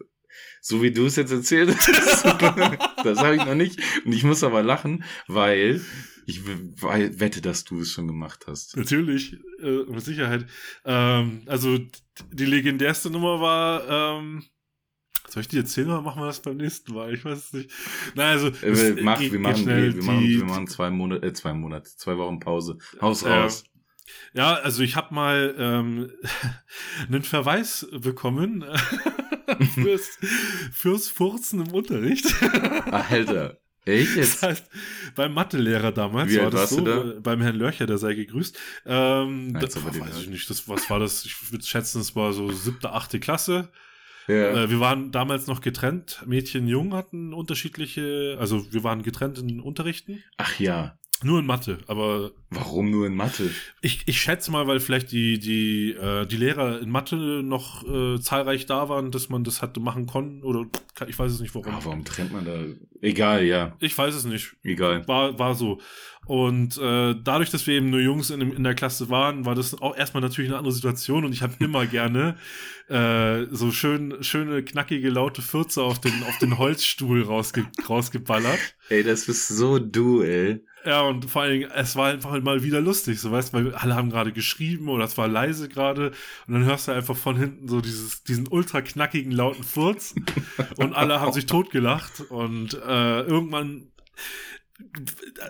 so 0.61 0.83
wie 0.83 0.91
du 0.91 1.07
es 1.07 1.17
jetzt 1.17 1.33
erzählt 1.33 1.75
hast, 1.75 2.25
das 3.05 3.19
habe 3.19 3.37
ich 3.37 3.45
noch 3.45 3.55
nicht. 3.55 3.81
Und 4.05 4.13
ich 4.13 4.25
muss 4.25 4.45
aber 4.45 4.63
lachen, 4.63 5.05
weil 5.27 5.81
ich 6.27 6.45
wette, 6.45 7.41
dass 7.41 7.65
du 7.65 7.81
es 7.81 7.93
schon 7.93 8.09
gemacht 8.09 8.45
hast. 8.47 8.77
Natürlich, 8.77 9.39
äh, 9.63 9.85
mit 9.89 10.05
Sicherheit. 10.05 10.47
Ähm, 10.85 11.43
also 11.47 11.79
die 12.33 12.45
legendärste 12.45 13.11
Nummer 13.11 13.41
war, 13.41 14.19
ähm, 14.19 14.45
soll 15.29 15.43
ich 15.43 15.49
dir 15.49 15.61
erzählen 15.61 15.89
oder 15.89 16.03
machen 16.03 16.23
wir 16.23 16.27
das 16.27 16.41
beim 16.41 16.57
nächsten 16.57 16.95
Mal? 16.95 17.15
Ich 17.15 17.25
weiß 17.25 17.39
es 17.39 17.53
nicht. 17.53 17.71
Nein, 18.15 18.33
also. 18.33 18.49
Äh, 18.49 19.03
mach, 19.03 19.21
wir, 19.21 19.39
machen, 19.39 19.63
schnell, 19.63 19.95
wir, 19.95 20.03
machen, 20.03 20.21
wir 20.21 20.45
machen 20.45 20.67
zwei 20.67 20.91
Monate, 20.91 21.27
äh, 21.27 21.33
zwei 21.33 21.53
Monate, 21.53 21.91
zwei 21.97 22.17
Wochen 22.17 22.41
Pause. 22.41 22.79
Haus 23.01 23.23
äh, 23.23 23.29
raus. 23.29 23.65
Ja, 24.33 24.55
also 24.55 24.83
ich 24.83 24.97
habe 24.97 25.15
mal 25.15 25.55
ähm, 25.59 26.11
einen 27.09 27.23
Verweis 27.23 27.87
bekommen 27.91 28.65
fürs, 29.75 30.19
fürs 30.73 31.09
Furzen 31.09 31.67
im 31.67 31.73
Unterricht. 31.73 32.27
Alter. 32.91 33.59
Echt 33.85 34.17
jetzt? 34.17 34.43
Das 34.43 34.51
heißt, 34.51 34.71
beim 35.15 35.33
Mathelehrer 35.33 35.93
damals 35.93 36.33
Wie 36.33 36.39
war 36.39 36.51
das 36.51 36.71
so, 36.71 36.81
da? 36.81 37.21
beim 37.21 37.41
Herrn 37.41 37.55
Lörcher, 37.55 37.87
der 37.87 37.99
sei 37.99 38.15
gegrüßt. 38.15 38.59
Ähm, 38.85 39.57
das 39.61 39.83
war, 39.83 39.97
weiß 39.97 40.23
ich 40.23 40.29
nicht, 40.29 40.51
das, 40.51 40.69
was 40.69 40.91
war 40.91 40.99
das? 40.99 41.25
Ich 41.25 41.53
würde 41.53 41.65
schätzen, 41.65 42.01
es 42.01 42.17
war 42.17 42.33
so 42.33 42.51
siebte, 42.51 42.91
achte 42.93 43.21
Klasse. 43.21 43.71
Ja. 44.27 44.65
Äh, 44.65 44.71
wir 44.71 44.81
waren 44.81 45.13
damals 45.13 45.47
noch 45.47 45.61
getrennt. 45.61 46.23
Mädchen, 46.27 46.67
Jung 46.67 46.95
hatten 46.95 47.33
unterschiedliche, 47.33 48.37
also 48.39 48.73
wir 48.73 48.83
waren 48.85 49.03
getrennt 49.03 49.39
in 49.39 49.61
Unterrichten. 49.61 50.23
Ach 50.37 50.59
ja. 50.59 50.99
Nur 51.23 51.41
in 51.41 51.47
Mathe, 51.47 51.79
aber. 51.87 52.33
Warum 52.51 52.91
nur 52.91 53.07
in 53.07 53.17
Mathe? 53.17 53.51
Ich, 53.81 54.03
ich 54.07 54.21
schätze 54.21 54.51
mal, 54.51 54.67
weil 54.67 54.81
vielleicht 54.81 55.13
die, 55.13 55.39
die, 55.39 55.93
äh, 55.93 56.27
die 56.27 56.37
Lehrer 56.37 56.81
in 56.81 56.91
Mathe 56.91 57.17
noch 57.17 57.85
äh, 57.89 58.21
zahlreich 58.21 58.67
da 58.67 58.89
waren, 58.89 59.11
dass 59.11 59.29
man 59.29 59.43
das 59.43 59.63
hatte 59.63 59.81
machen 59.81 60.07
konnten. 60.07 60.45
Oder 60.45 60.67
ich 61.07 61.19
weiß 61.19 61.33
es 61.33 61.41
nicht 61.41 61.55
warum. 61.55 61.75
Ah, 61.75 61.81
warum 61.83 62.05
trennt 62.05 62.33
man 62.33 62.45
da? 62.45 62.53
Egal, 63.01 63.45
ja. 63.45 63.77
Ich 63.81 63.97
weiß 63.97 64.15
es 64.15 64.25
nicht. 64.25 64.57
Egal. 64.63 65.09
War, 65.09 65.39
war 65.39 65.55
so. 65.55 65.81
Und 66.27 66.77
äh, 66.79 67.15
dadurch, 67.23 67.51
dass 67.51 67.67
wir 67.69 67.75
eben 67.75 67.89
nur 67.89 68.01
Jungs 68.01 68.31
in, 68.31 68.41
in 68.41 68.65
der 68.65 68.75
Klasse 68.75 69.09
waren, 69.09 69.47
war 69.47 69.55
das 69.55 69.81
auch 69.81 69.97
erstmal 69.97 70.23
natürlich 70.23 70.51
eine 70.51 70.59
andere 70.59 70.75
Situation 70.75 71.25
und 71.25 71.33
ich 71.33 71.41
habe 71.41 71.55
immer 71.61 71.87
gerne 71.87 72.37
äh, 72.89 73.47
so 73.53 73.71
schön, 73.71 74.23
schöne, 74.23 74.65
knackige, 74.65 75.09
laute 75.09 75.41
Fürze 75.41 75.83
auf 75.83 76.01
den, 76.01 76.25
auf 76.25 76.37
den 76.39 76.59
Holzstuhl 76.59 77.23
rausge 77.23 77.67
rausgeballert. 77.89 78.77
Ey, 78.89 79.05
das 79.05 79.27
bist 79.27 79.49
so 79.49 79.79
du, 79.79 80.23
ey. 80.23 80.65
Ja, 80.87 81.01
und 81.03 81.29
vor 81.29 81.43
allen 81.43 81.53
Dingen, 81.53 81.71
es 81.75 81.97
war 81.97 82.11
einfach 82.11 82.41
mal 82.41 82.63
wieder 82.63 82.81
lustig, 82.81 83.21
so 83.21 83.33
weißt 83.33 83.53
du, 83.53 83.57
weil 83.57 83.75
alle 83.75 83.97
haben 83.97 84.09
gerade 84.09 84.31
geschrieben 84.33 84.89
oder 84.89 85.05
es 85.05 85.19
war 85.19 85.27
leise 85.27 85.69
gerade 85.69 86.13
und 86.47 86.55
dann 86.55 86.65
hörst 86.65 86.87
du 86.87 86.93
einfach 86.93 87.17
von 87.17 87.37
hinten 87.37 87.67
so 87.67 87.81
dieses, 87.81 88.23
diesen 88.23 88.47
ultra 88.47 88.83
knackigen, 88.83 89.33
lauten 89.33 89.65
Furz 89.65 90.15
und 90.77 90.95
alle 90.95 91.21
haben 91.21 91.33
sich 91.33 91.47
totgelacht 91.47 92.21
und 92.21 92.75
äh, 92.75 93.21
irgendwann 93.23 93.89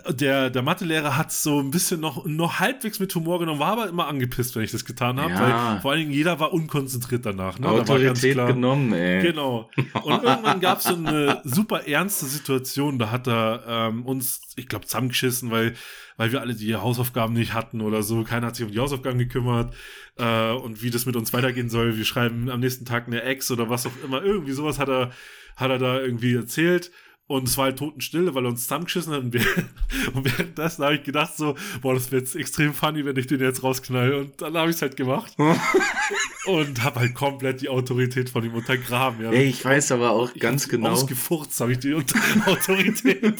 der, 0.09 0.51
der 0.51 0.63
Mathelehrer 0.63 1.17
hat 1.17 1.33
so 1.33 1.61
ein 1.61 1.73
bisschen 1.73 2.01
noch, 2.01 2.27
noch 2.27 2.61
halbwegs 2.61 3.01
mit 3.01 3.13
Humor 3.15 3.41
genommen, 3.41 3.59
war 3.59 3.73
aber 3.73 3.89
immer 3.89 4.07
angepisst, 4.07 4.55
wenn 4.55 4.63
ich 4.63 4.71
das 4.71 4.85
getan 4.85 5.21
habe, 5.21 5.33
ja. 5.33 5.41
weil 5.73 5.81
vor 5.81 5.91
allen 5.91 6.01
Dingen 6.01 6.13
jeder 6.13 6.39
war 6.39 6.53
unkonzentriert 6.53 7.27
danach. 7.27 7.59
Ne? 7.59 7.69
Autorität 7.69 8.39
da 8.39 8.47
genommen, 8.47 8.93
ey. 8.93 9.23
Genau. 9.23 9.69
Und 10.05 10.23
irgendwann 10.23 10.61
gab 10.61 10.79
es 10.79 10.85
so 10.85 10.95
eine 10.95 11.41
super 11.45 11.89
ernste 11.89 12.27
Situation, 12.27 12.99
da 13.01 13.11
hat 13.11 13.27
er 13.27 13.65
ähm, 13.67 14.07
uns, 14.07 14.43
ich 14.55 14.69
glaube, 14.69 14.87
zusammengeschissen, 14.87 15.51
weil, 15.51 15.75
weil 16.17 16.31
wir 16.31 16.41
alle 16.41 16.55
die 16.55 16.77
Hausaufgaben 16.77 17.35
nicht 17.35 17.53
hatten 17.53 17.81
oder 17.81 18.05
so. 18.05 18.23
Keiner 18.23 18.49
hat 18.49 18.57
sich 18.57 18.65
um 18.65 18.71
die 18.71 18.79
Hausaufgaben 18.79 19.19
gekümmert 19.19 19.75
äh, 20.19 20.53
und 20.53 20.83
wie 20.83 20.91
das 20.91 21.05
mit 21.05 21.17
uns 21.17 21.33
weitergehen 21.33 21.69
soll. 21.69 21.97
Wir 21.97 22.05
schreiben 22.05 22.49
am 22.49 22.61
nächsten 22.61 22.85
Tag 22.85 23.09
eine 23.09 23.23
Ex 23.23 23.51
oder 23.51 23.69
was 23.69 23.87
auch 23.87 24.05
immer. 24.05 24.23
Irgendwie 24.23 24.53
sowas 24.53 24.79
hat 24.79 24.89
er, 24.89 25.11
hat 25.57 25.71
er 25.71 25.79
da 25.79 26.01
irgendwie 26.01 26.35
erzählt. 26.35 26.93
Und 27.29 27.49
es 27.49 27.59
war 27.59 27.65
halt 27.65 27.79
Totenstille, 27.79 28.35
weil 28.35 28.45
er 28.45 28.51
uns 28.51 28.63
zusammengeschissen 28.63 29.13
hat. 29.13 29.21
Und, 29.21 29.33
wir, 29.33 29.41
und 30.15 30.25
währenddessen 30.25 30.85
habe 30.85 30.95
ich 30.95 31.03
gedacht 31.03 31.37
so, 31.37 31.57
boah, 31.83 31.95
das 31.95 32.13
wäre 32.13 32.23
jetzt 32.23 32.37
extrem 32.37 32.73
funny, 32.73 33.05
wenn 33.05 33.17
ich 33.17 33.27
den 33.27 33.41
jetzt 33.41 33.65
rausknall. 33.65 34.15
Und 34.15 34.41
dann 34.41 34.57
habe 34.57 34.71
ich 34.71 34.77
es 34.77 34.83
halt 34.83 34.97
gemacht. 34.97 35.35
und 36.47 36.85
habe 36.85 37.01
halt 37.01 37.15
komplett 37.15 37.61
die 37.63 37.69
Autorität 37.69 38.31
von 38.31 38.45
ihm 38.45 38.55
untergraben. 38.55 39.25
Ja. 39.25 39.33
Ey, 39.33 39.47
ich 39.47 39.65
weiß 39.65 39.93
aber 39.93 40.11
auch 40.11 40.33
ich 40.35 40.41
ganz 40.41 40.69
genau. 40.69 40.91
Ausgefurzt 40.91 41.61
habe 41.61 41.73
ich 41.73 41.81
die 41.81 41.95
Autorität. 42.47 43.35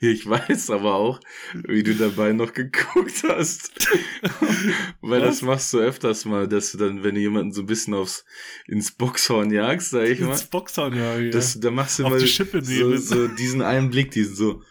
ich 0.00 0.26
weiß 0.26 0.70
aber 0.70 0.94
auch, 0.94 1.20
wie 1.66 1.82
du 1.82 1.94
dabei 1.94 2.32
noch 2.32 2.54
geguckt 2.54 3.22
hast. 3.28 3.86
weil 5.02 5.20
Was? 5.20 5.28
das 5.28 5.42
machst 5.42 5.72
du 5.74 5.78
öfters 5.78 6.24
mal, 6.24 6.48
dass 6.48 6.72
du 6.72 6.78
dann, 6.78 7.04
wenn 7.04 7.14
du 7.14 7.20
jemanden 7.20 7.52
so 7.52 7.60
ein 7.62 7.66
bisschen 7.66 7.92
aufs, 7.92 8.24
ins 8.66 8.92
Boxhorn 8.92 9.50
jagst, 9.50 9.90
sag 9.90 10.04
ich 10.04 10.20
mal. 10.20 10.30
Ins 10.30 10.44
Boxhorn 10.44 10.96
jagst, 10.96 11.33
das, 11.34 11.60
da 11.60 11.70
machst 11.70 11.98
du 11.98 12.26
Schippe 12.26 12.64
so, 12.64 12.96
so 12.96 13.28
diesen 13.28 13.62
einen 13.62 13.90
Blick, 13.90 14.10
diesen 14.10 14.34
so. 14.34 14.62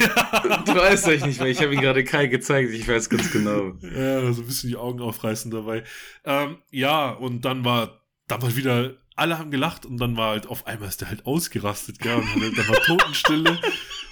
Ja. 0.00 0.62
Du 0.64 0.74
weißt 0.74 1.08
euch 1.08 1.24
nicht 1.24 1.40
mehr. 1.40 1.48
Ich 1.48 1.60
habe 1.60 1.74
ihn 1.74 1.80
gerade 1.80 2.04
Kai 2.04 2.26
gezeigt. 2.26 2.72
Ich 2.72 2.86
weiß 2.86 3.10
ganz 3.10 3.30
genau. 3.30 3.72
Ja, 3.82 4.32
so 4.32 4.42
ein 4.42 4.46
bisschen 4.46 4.70
die 4.70 4.76
Augen 4.76 5.00
aufreißen 5.00 5.50
dabei. 5.50 5.84
Ähm, 6.24 6.58
ja, 6.70 7.10
und 7.10 7.44
dann 7.44 7.64
war, 7.64 8.02
dann 8.28 8.42
war 8.42 8.56
wieder, 8.56 8.96
alle 9.14 9.38
haben 9.38 9.50
gelacht 9.50 9.84
und 9.84 9.98
dann 9.98 10.16
war 10.16 10.30
halt 10.30 10.46
auf 10.46 10.66
einmal 10.66 10.88
ist 10.88 11.00
der 11.00 11.08
halt 11.08 11.26
ausgerastet, 11.26 11.98
gell? 11.98 12.16
Und 12.16 12.56
dann 12.56 12.68
war 12.68 12.76
Totenstille. 12.84 13.58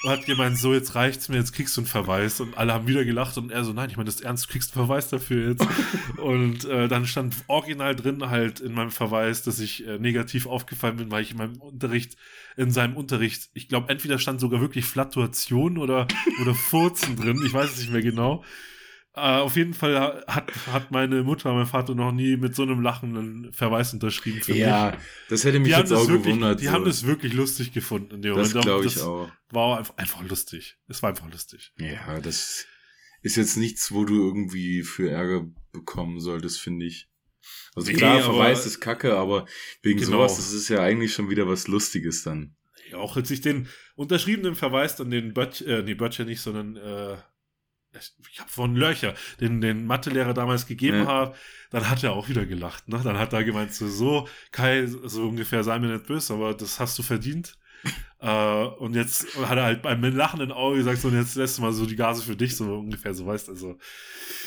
Und 0.02 0.10
hat 0.10 0.26
gemeint, 0.26 0.58
so, 0.58 0.72
jetzt 0.74 0.94
reicht's 0.94 1.28
mir, 1.28 1.36
jetzt 1.36 1.52
kriegst 1.52 1.76
du 1.76 1.80
einen 1.80 1.88
Verweis. 1.88 2.40
Und 2.40 2.56
alle 2.56 2.72
haben 2.72 2.86
wieder 2.86 3.04
gelacht 3.04 3.36
und 3.38 3.50
er 3.50 3.64
so, 3.64 3.72
nein, 3.72 3.90
ich 3.90 3.96
meine 3.96 4.06
das 4.06 4.20
ernst, 4.20 4.46
du 4.46 4.52
kriegst 4.52 4.76
einen 4.76 4.86
Verweis 4.86 5.08
dafür 5.08 5.50
jetzt. 5.50 5.66
und 6.18 6.64
äh, 6.64 6.88
dann 6.88 7.06
stand 7.06 7.36
original 7.46 7.96
drin 7.96 8.28
halt 8.28 8.60
in 8.60 8.72
meinem 8.72 8.90
Verweis, 8.90 9.42
dass 9.42 9.58
ich 9.58 9.86
äh, 9.86 9.98
negativ 9.98 10.46
aufgefallen 10.46 10.96
bin, 10.96 11.10
weil 11.10 11.22
ich 11.22 11.32
in 11.32 11.38
meinem 11.38 11.56
Unterricht, 11.56 12.16
in 12.56 12.70
seinem 12.70 12.96
Unterricht, 12.96 13.50
ich 13.54 13.68
glaube, 13.68 13.88
entweder 13.88 14.18
stand 14.18 14.40
sogar 14.40 14.60
wirklich 14.60 14.84
Flatuation 14.84 15.78
oder, 15.78 16.06
oder 16.40 16.54
Furzen 16.54 17.16
drin, 17.16 17.42
ich 17.44 17.52
weiß 17.52 17.72
es 17.72 17.78
nicht 17.78 17.92
mehr 17.92 18.02
genau. 18.02 18.44
Uh, 19.18 19.40
auf 19.44 19.56
jeden 19.56 19.72
Fall 19.72 20.22
hat, 20.26 20.52
hat 20.66 20.90
meine 20.90 21.22
Mutter, 21.22 21.50
mein 21.54 21.64
Vater 21.64 21.94
noch 21.94 22.12
nie 22.12 22.36
mit 22.36 22.54
so 22.54 22.64
einem 22.64 22.82
lachenden 22.82 23.50
Verweis 23.50 23.94
unterschrieben 23.94 24.42
für 24.42 24.54
ja, 24.54 24.90
mich. 24.90 25.00
das 25.30 25.44
hätte 25.44 25.58
mich 25.58 25.72
die 25.72 25.78
jetzt 25.78 25.90
auch 25.90 26.06
wirklich, 26.06 26.24
gewundert. 26.24 26.60
Die 26.60 26.66
so. 26.66 26.72
haben 26.72 26.84
das 26.84 27.06
wirklich 27.06 27.32
lustig 27.32 27.72
gefunden 27.72 28.16
in 28.16 28.22
dem 28.22 28.36
Das 28.36 28.52
glaube 28.52 28.84
ich 28.84 29.00
auch. 29.00 29.30
War 29.48 29.78
einfach, 29.78 29.96
einfach 29.96 30.22
lustig. 30.28 30.76
Es 30.88 31.02
war 31.02 31.08
einfach 31.08 31.30
lustig. 31.32 31.72
Ja, 31.78 32.20
das 32.20 32.66
ist 33.22 33.36
jetzt 33.36 33.56
nichts, 33.56 33.90
wo 33.90 34.04
du 34.04 34.26
irgendwie 34.26 34.82
für 34.82 35.10
Ärger 35.10 35.46
bekommen 35.72 36.20
solltest, 36.20 36.60
finde 36.60 36.84
ich. 36.84 37.08
Also 37.74 37.90
nee, 37.90 37.96
klar, 37.96 38.20
Verweis 38.20 38.66
ist 38.66 38.80
kacke, 38.80 39.16
aber 39.16 39.46
wegen 39.82 39.98
genau. 40.00 40.12
sowas, 40.12 40.36
das 40.36 40.52
ist 40.52 40.68
ja 40.68 40.82
eigentlich 40.82 41.14
schon 41.14 41.30
wieder 41.30 41.48
was 41.48 41.68
Lustiges 41.68 42.22
dann. 42.22 42.54
Ja, 42.90 42.98
auch 42.98 43.16
als 43.16 43.30
ich 43.30 43.40
den 43.40 43.68
unterschriebenen 43.94 44.54
Verweis 44.54 45.00
an 45.00 45.10
den 45.10 45.32
Böttcher, 45.32 45.78
äh, 45.78 45.82
nee, 45.82 45.94
Böttcher 45.94 46.24
nicht, 46.24 46.40
sondern 46.40 46.76
äh, 46.76 47.16
ich 48.30 48.40
habe 48.40 48.50
von 48.50 48.76
Löcher, 48.76 49.14
den, 49.40 49.60
den 49.60 49.86
Mathelehrer 49.86 50.34
damals 50.34 50.66
gegeben 50.66 50.98
ja. 50.98 51.06
habe, 51.06 51.34
dann 51.70 51.88
hat 51.88 52.02
er 52.04 52.12
auch 52.12 52.28
wieder 52.28 52.46
gelacht. 52.46 52.88
Ne? 52.88 53.00
Dann 53.02 53.18
hat 53.18 53.32
er 53.32 53.44
gemeint, 53.44 53.72
so, 53.72 53.88
so, 53.88 54.28
Kai, 54.52 54.86
so 54.86 55.28
ungefähr, 55.28 55.64
sei 55.64 55.78
mir 55.78 55.92
nicht 55.92 56.06
böse, 56.06 56.34
aber 56.34 56.54
das 56.54 56.78
hast 56.78 56.98
du 56.98 57.02
verdient. 57.02 57.58
äh, 58.20 58.64
und 58.64 58.94
jetzt 58.94 59.36
hat 59.36 59.56
er 59.56 59.64
halt 59.64 59.82
beim 59.82 60.02
lachenden 60.02 60.52
Auge 60.52 60.78
gesagt, 60.78 60.98
so, 60.98 61.08
und 61.08 61.14
jetzt 61.14 61.36
lässt 61.36 61.58
du 61.58 61.62
mal 61.62 61.72
so 61.72 61.86
die 61.86 61.96
Gase 61.96 62.22
für 62.22 62.36
dich, 62.36 62.56
so 62.56 62.78
ungefähr, 62.78 63.14
so 63.14 63.26
weißt 63.26 63.48
also. 63.48 63.78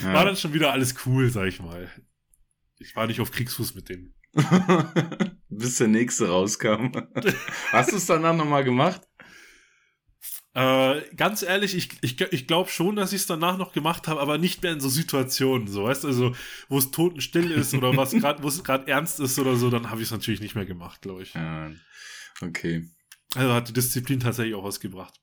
Ja. 0.04 0.14
War 0.14 0.26
dann 0.26 0.36
schon 0.36 0.54
wieder 0.54 0.72
alles 0.72 0.96
cool, 1.06 1.30
sag 1.30 1.48
ich 1.48 1.60
mal. 1.60 1.90
Ich 2.78 2.96
war 2.96 3.08
nicht 3.08 3.20
auf 3.20 3.32
Kriegsfuß 3.32 3.76
mit 3.76 3.90
denen. 3.90 4.14
Bis 5.50 5.78
der 5.78 5.88
nächste 5.88 6.30
rauskam. 6.30 6.92
Hast 7.72 7.92
du 7.92 7.98
es 7.98 8.06
danach 8.06 8.36
nochmal 8.36 8.64
gemacht? 8.64 9.09
Äh, 10.60 11.16
ganz 11.16 11.42
ehrlich, 11.42 11.74
ich, 11.74 11.90
ich, 12.02 12.20
ich 12.20 12.46
glaube 12.46 12.70
schon, 12.70 12.98
dass 12.98 13.14
ich 13.14 13.22
es 13.22 13.28
danach 13.28 13.58
noch 13.58 13.72
gemacht 13.72 14.10
habe, 14.10 14.20
aber 14.20 14.38
nicht 14.38 14.62
mehr 14.62 14.74
in 14.74 14.82
so 14.82 14.90
Situationen, 14.90 15.70
so 15.70 15.86
weißt 15.86 16.04
du, 16.04 16.10
also 16.10 16.36
wo 16.68 16.78
es 16.78 16.92
totenstill 16.92 17.50
ist 17.52 17.74
oder 17.74 17.96
was 17.96 18.12
gerade, 18.20 18.44
wo 18.44 18.50
es 18.50 18.62
gerade 18.62 18.86
ernst 18.92 19.22
ist 19.22 19.40
oder 19.40 19.56
so, 19.56 19.70
dann 19.70 19.90
habe 19.90 20.02
ich 20.02 20.08
es 20.08 20.12
natürlich 20.12 20.42
nicht 20.42 20.56
mehr 20.56 20.66
gemacht, 20.66 21.02
glaube 21.02 21.24
ich. 21.24 21.34
Ja, 21.34 21.72
okay. 22.42 22.86
Also 23.36 23.54
hat 23.54 23.70
die 23.70 23.74
Disziplin 23.74 24.20
tatsächlich 24.20 24.54
auch 24.54 24.66
was 24.66 24.82
gebracht. 24.82 25.22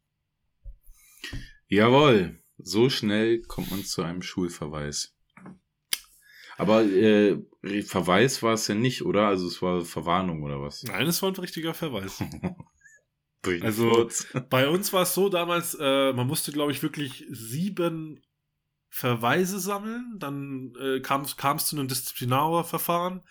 Jawohl, 1.69 2.43
so 2.57 2.89
schnell 2.89 3.43
kommt 3.43 3.71
man 3.71 3.85
zu 3.85 4.03
einem 4.03 4.23
Schulverweis. 4.23 5.19
Aber 6.57 6.83
äh, 6.83 7.43
Verweis 7.83 8.43
war 8.43 8.55
es 8.55 8.69
ja 8.69 8.75
nicht, 8.75 9.03
oder? 9.03 9.27
Also 9.27 9.49
es 9.49 9.61
war 9.61 9.85
Verwarnung 9.85 10.43
oder 10.45 10.63
was? 10.63 10.83
Nein, 10.85 11.07
es 11.07 11.21
war 11.21 11.31
ein 11.31 11.37
richtiger 11.37 11.75
Verweis. 11.75 12.23
Also 13.63 14.11
bei 14.51 14.69
uns 14.69 14.93
war 14.93 15.03
es 15.03 15.15
so 15.15 15.29
damals, 15.29 15.77
äh, 15.81 16.13
man 16.13 16.27
musste, 16.27 16.53
glaube 16.53 16.73
ich, 16.73 16.83
wirklich 16.83 17.25
sieben 17.31 18.23
Verweise 18.89 19.61
sammeln. 19.61 20.17
Dann 20.19 20.73
äh, 20.81 21.01
kam 21.01 21.23
es 21.23 21.67
zu 21.67 21.77
einem 21.77 21.89
Disziplinarverfahren. 21.89 23.23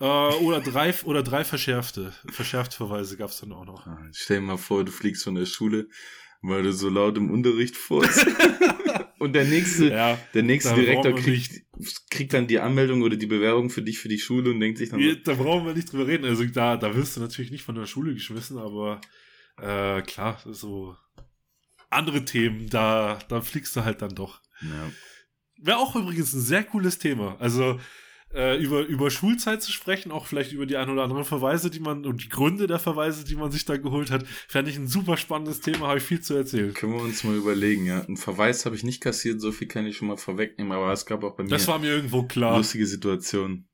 Äh, 0.00 0.04
oder 0.04 0.60
drei 0.60 0.94
oder 1.04 1.22
drei 1.22 1.44
verschärfte. 1.44 2.12
Verschärfte 2.28 2.76
Verweise 2.76 3.16
gab 3.16 3.30
es 3.30 3.40
dann 3.40 3.52
auch 3.52 3.64
noch. 3.64 3.86
Ah, 3.86 3.98
stell 4.12 4.40
dir 4.40 4.46
mal 4.46 4.58
vor, 4.58 4.84
du 4.84 4.92
fliegst 4.92 5.24
von 5.24 5.34
der 5.34 5.46
Schule, 5.46 5.88
weil 6.42 6.62
du 6.62 6.72
so 6.72 6.88
laut 6.88 7.16
im 7.16 7.30
Unterricht 7.30 7.76
furzt. 7.76 8.26
Und 9.18 9.32
der 9.32 9.44
nächste, 9.44 9.90
ja, 9.90 10.18
der 10.34 10.42
nächste 10.42 10.74
Direktor 10.74 11.14
kriegt, 11.14 11.62
kriegt 12.10 12.32
dann 12.32 12.46
die 12.46 12.58
Anmeldung 12.58 13.02
oder 13.02 13.16
die 13.16 13.26
Bewerbung 13.26 13.70
für 13.70 13.82
dich 13.82 13.98
für 13.98 14.08
die 14.08 14.18
Schule 14.18 14.50
und 14.50 14.60
denkt 14.60 14.78
sich 14.78 14.90
dann. 14.90 15.00
Da 15.24 15.34
brauchen 15.34 15.66
wir 15.66 15.74
nicht 15.74 15.92
drüber 15.92 16.06
reden. 16.06 16.24
Also 16.24 16.44
da, 16.44 16.76
da 16.76 16.94
wirst 16.94 17.16
du 17.16 17.20
natürlich 17.20 17.50
nicht 17.50 17.64
von 17.64 17.74
der 17.74 17.86
Schule 17.86 18.14
geschmissen, 18.14 18.58
aber 18.58 19.00
äh, 19.60 20.02
klar, 20.02 20.40
so 20.44 20.96
andere 21.90 22.24
Themen, 22.24 22.68
da, 22.68 23.18
da 23.28 23.40
fliegst 23.40 23.74
du 23.76 23.84
halt 23.84 24.02
dann 24.02 24.14
doch. 24.14 24.40
Ja. 24.60 24.90
Wäre 25.58 25.78
auch 25.78 25.96
übrigens 25.96 26.32
ein 26.32 26.40
sehr 26.40 26.64
cooles 26.64 26.98
Thema. 26.98 27.36
Also 27.38 27.80
äh, 28.36 28.56
über, 28.56 28.84
über 28.84 29.10
Schulzeit 29.10 29.62
zu 29.62 29.72
sprechen, 29.72 30.12
auch 30.12 30.26
vielleicht 30.26 30.52
über 30.52 30.66
die 30.66 30.76
ein 30.76 30.90
oder 30.90 31.02
anderen 31.02 31.24
Verweise, 31.24 31.70
die 31.70 31.80
man 31.80 32.04
und 32.04 32.22
die 32.22 32.28
Gründe 32.28 32.66
der 32.66 32.78
Verweise, 32.78 33.24
die 33.24 33.34
man 33.34 33.50
sich 33.50 33.64
da 33.64 33.76
geholt 33.78 34.10
hat, 34.10 34.26
fände 34.46 34.70
ich 34.70 34.76
ein 34.76 34.86
super 34.86 35.16
spannendes 35.16 35.60
Thema, 35.60 35.88
habe 35.88 35.98
ich 35.98 36.04
viel 36.04 36.20
zu 36.20 36.34
erzählen. 36.34 36.74
Können 36.74 36.92
wir 36.92 37.00
uns 37.00 37.24
mal 37.24 37.34
überlegen, 37.34 37.86
ja. 37.86 38.02
Ein 38.02 38.16
Verweis 38.16 38.66
habe 38.66 38.76
ich 38.76 38.84
nicht 38.84 39.00
kassiert, 39.00 39.40
so 39.40 39.52
viel 39.52 39.68
kann 39.68 39.86
ich 39.86 39.96
schon 39.96 40.08
mal 40.08 40.18
vorwegnehmen, 40.18 40.72
aber 40.72 40.92
es 40.92 41.06
gab 41.06 41.24
auch 41.24 41.34
bei 41.34 41.44
mir. 41.44 41.48
Das 41.48 41.66
war 41.66 41.78
mir 41.78 41.90
irgendwo 41.90 42.24
klar. 42.24 42.58
Lustige 42.58 42.86
Situationen. 42.86 43.68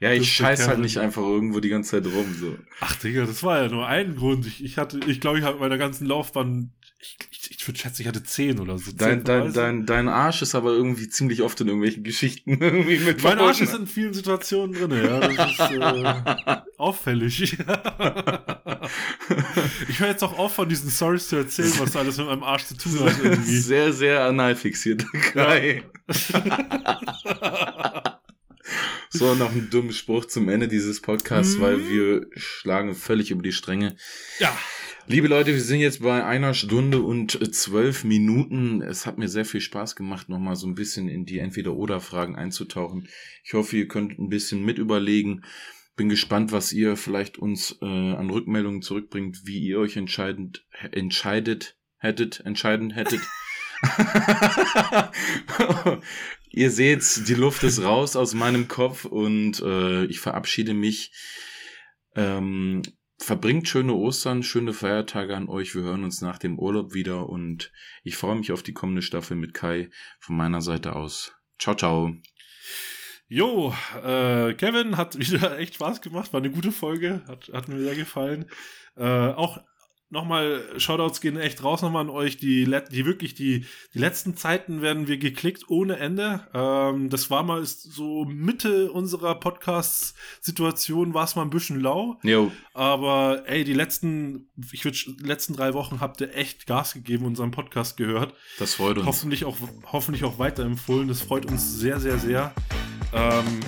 Ja, 0.00 0.12
ich 0.12 0.30
scheiß 0.30 0.68
halt 0.68 0.80
nicht 0.80 0.98
einfach 0.98 1.22
irgendwo 1.22 1.60
die 1.60 1.70
ganze 1.70 2.02
Zeit 2.02 2.12
rum. 2.12 2.34
So. 2.38 2.56
Ach 2.80 2.96
Digga, 2.96 3.24
das 3.24 3.42
war 3.42 3.62
ja 3.62 3.68
nur 3.68 3.86
ein 3.86 4.16
Grund. 4.16 4.46
Ich, 4.46 4.62
ich 4.62 4.76
hatte, 4.76 5.00
ich 5.06 5.20
glaube, 5.20 5.38
ich 5.38 5.44
habe 5.44 5.54
in 5.54 5.60
meiner 5.60 5.78
ganzen 5.78 6.06
Laufbahn, 6.06 6.72
ich, 7.00 7.16
ich, 7.30 7.50
ich 7.52 7.66
würde 7.66 7.78
schätzen, 7.78 8.02
ich 8.02 8.08
hatte 8.08 8.22
zehn 8.22 8.58
oder 8.60 8.76
so. 8.78 8.92
Dein, 8.92 9.24
dein, 9.24 9.54
dein, 9.54 9.86
dein 9.86 10.08
Arsch 10.08 10.42
ist 10.42 10.54
aber 10.54 10.72
irgendwie 10.72 11.08
ziemlich 11.08 11.40
oft 11.42 11.58
in 11.62 11.68
irgendwelchen 11.68 12.04
Geschichten 12.04 12.50
irgendwie 12.60 12.98
mit 12.98 13.22
Mein 13.22 13.38
Arsch 13.38 13.62
ist 13.62 13.74
in 13.74 13.86
vielen 13.86 14.12
Situationen 14.12 14.74
drin, 14.74 14.90
ja. 14.90 15.20
Das 15.20 15.52
ist 15.52 15.60
äh, 15.70 16.56
auffällig. 16.76 17.42
ich 19.88 20.00
höre 20.00 20.08
jetzt 20.08 20.24
auch 20.24 20.38
auf, 20.38 20.54
von 20.54 20.68
diesen 20.68 20.90
Stories 20.90 21.28
zu 21.28 21.36
erzählen, 21.36 21.72
was 21.78 21.96
alles 21.96 22.18
mit 22.18 22.26
meinem 22.26 22.42
Arsch 22.42 22.64
zu 22.64 22.76
tun 22.76 23.00
hat. 23.00 23.18
Irgendwie. 23.22 23.58
Sehr, 23.58 23.94
sehr 23.94 24.24
analfixiert. 24.24 25.06
Geil. 25.32 25.84
So, 29.10 29.34
noch 29.34 29.52
ein 29.52 29.70
dummer 29.70 29.92
Spruch 29.92 30.24
zum 30.24 30.48
Ende 30.48 30.68
dieses 30.68 31.00
Podcasts, 31.00 31.56
mhm. 31.56 31.60
weil 31.60 31.88
wir 31.88 32.26
schlagen 32.34 32.94
völlig 32.94 33.30
über 33.30 33.42
die 33.42 33.52
Stränge. 33.52 33.96
Ja. 34.38 34.56
Liebe 35.08 35.28
Leute, 35.28 35.52
wir 35.52 35.60
sind 35.60 35.78
jetzt 35.78 36.02
bei 36.02 36.24
einer 36.24 36.52
Stunde 36.52 37.00
und 37.00 37.54
zwölf 37.54 38.02
Minuten. 38.02 38.82
Es 38.82 39.06
hat 39.06 39.18
mir 39.18 39.28
sehr 39.28 39.44
viel 39.44 39.60
Spaß 39.60 39.94
gemacht, 39.94 40.28
nochmal 40.28 40.56
so 40.56 40.66
ein 40.66 40.74
bisschen 40.74 41.08
in 41.08 41.24
die 41.24 41.38
Entweder-Oder-Fragen 41.38 42.34
einzutauchen. 42.34 43.08
Ich 43.44 43.54
hoffe, 43.54 43.76
ihr 43.76 43.86
könnt 43.86 44.18
ein 44.18 44.28
bisschen 44.28 44.64
mit 44.64 44.78
überlegen. 44.78 45.42
Bin 45.94 46.08
gespannt, 46.08 46.50
was 46.50 46.72
ihr 46.72 46.96
vielleicht 46.96 47.38
uns 47.38 47.78
äh, 47.80 47.86
an 47.86 48.30
Rückmeldungen 48.30 48.82
zurückbringt, 48.82 49.42
wie 49.44 49.60
ihr 49.60 49.78
euch 49.78 49.96
entscheidend, 49.96 50.66
entscheidet, 50.90 51.76
hättet, 51.98 52.40
entscheiden 52.40 52.90
hättet. 52.90 53.20
Ihr 56.50 56.70
seht, 56.70 57.28
die 57.28 57.34
Luft 57.34 57.62
ist 57.64 57.82
raus 57.82 58.16
aus 58.16 58.34
meinem 58.34 58.68
Kopf 58.68 59.04
und 59.04 59.60
äh, 59.60 60.04
ich 60.06 60.20
verabschiede 60.20 60.74
mich. 60.74 61.12
Ähm, 62.14 62.82
verbringt 63.18 63.68
schöne 63.68 63.94
Ostern, 63.94 64.42
schöne 64.42 64.72
Feiertage 64.72 65.36
an 65.36 65.48
euch. 65.48 65.74
Wir 65.74 65.82
hören 65.82 66.04
uns 66.04 66.20
nach 66.20 66.38
dem 66.38 66.58
Urlaub 66.58 66.94
wieder 66.94 67.28
und 67.28 67.72
ich 68.04 68.16
freue 68.16 68.36
mich 68.36 68.52
auf 68.52 68.62
die 68.62 68.74
kommende 68.74 69.02
Staffel 69.02 69.36
mit 69.36 69.54
Kai 69.54 69.90
von 70.20 70.36
meiner 70.36 70.60
Seite 70.60 70.94
aus. 70.94 71.34
Ciao, 71.58 71.74
ciao. 71.74 72.14
Jo, 73.28 73.74
äh, 74.04 74.54
Kevin 74.54 74.96
hat 74.96 75.18
wieder 75.18 75.58
echt 75.58 75.74
Spaß 75.74 76.00
gemacht, 76.00 76.32
war 76.32 76.40
eine 76.40 76.50
gute 76.50 76.72
Folge, 76.72 77.22
hat, 77.26 77.50
hat 77.52 77.68
mir 77.68 77.78
sehr 77.78 77.96
gefallen. 77.96 78.46
Äh, 78.96 79.04
auch 79.04 79.58
nochmal, 80.10 80.62
Shoutouts 80.76 81.20
gehen 81.20 81.36
echt 81.36 81.62
raus 81.62 81.82
nochmal 81.82 82.02
an 82.02 82.10
euch. 82.10 82.36
Die, 82.36 82.64
die 82.64 83.06
wirklich, 83.06 83.34
die, 83.34 83.64
die 83.94 83.98
letzten 83.98 84.36
Zeiten 84.36 84.82
werden 84.82 85.08
wir 85.08 85.18
geklickt 85.18 85.68
ohne 85.68 85.96
Ende. 85.96 86.46
Ähm, 86.54 87.10
das 87.10 87.30
war 87.30 87.42
mal 87.42 87.64
so 87.64 88.24
Mitte 88.24 88.92
unserer 88.92 89.34
Podcast-Situation, 89.34 91.14
war 91.14 91.24
es 91.24 91.36
mal 91.36 91.42
ein 91.42 91.50
bisschen 91.50 91.80
lau. 91.80 92.18
Jo. 92.22 92.52
Aber 92.74 93.42
ey, 93.46 93.64
die 93.64 93.74
letzten, 93.74 94.48
ich 94.72 94.84
würde, 94.84 94.98
letzten 95.20 95.54
drei 95.54 95.74
Wochen 95.74 96.00
habt 96.00 96.20
ihr 96.20 96.34
echt 96.34 96.66
Gas 96.66 96.94
gegeben, 96.94 97.24
unseren 97.24 97.50
Podcast 97.50 97.96
gehört. 97.96 98.34
Das 98.58 98.74
freut 98.74 98.98
uns. 98.98 99.06
Hoffentlich 99.06 99.44
auch, 99.44 99.56
hoffentlich 99.92 100.24
auch 100.24 100.38
weiterempfohlen. 100.38 101.08
Das 101.08 101.20
freut 101.20 101.46
uns 101.46 101.78
sehr, 101.78 102.00
sehr, 102.00 102.18
sehr. 102.18 102.54
Ähm, 103.12 103.60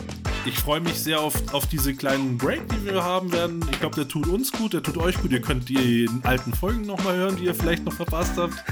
ich 0.44 0.58
freue 0.58 0.80
mich 0.80 0.94
sehr 0.94 1.20
auf, 1.20 1.34
auf 1.52 1.66
diese 1.66 1.94
kleinen 1.94 2.38
Break, 2.38 2.66
die 2.68 2.86
wir 2.86 3.04
haben 3.04 3.32
werden. 3.32 3.64
Ich 3.70 3.80
glaube, 3.80 3.96
der 3.96 4.08
tut 4.08 4.28
uns 4.28 4.50
gut, 4.50 4.72
der 4.72 4.82
tut 4.82 4.96
euch 4.96 5.20
gut. 5.20 5.30
Ihr 5.30 5.42
könnt 5.42 5.68
die 5.68 6.08
alten 6.22 6.54
Folgen 6.54 6.86
nochmal 6.86 7.16
hören, 7.16 7.36
die 7.36 7.44
ihr 7.44 7.54
vielleicht 7.54 7.84
noch 7.84 7.92
verpasst 7.92 8.32
habt. 8.36 8.54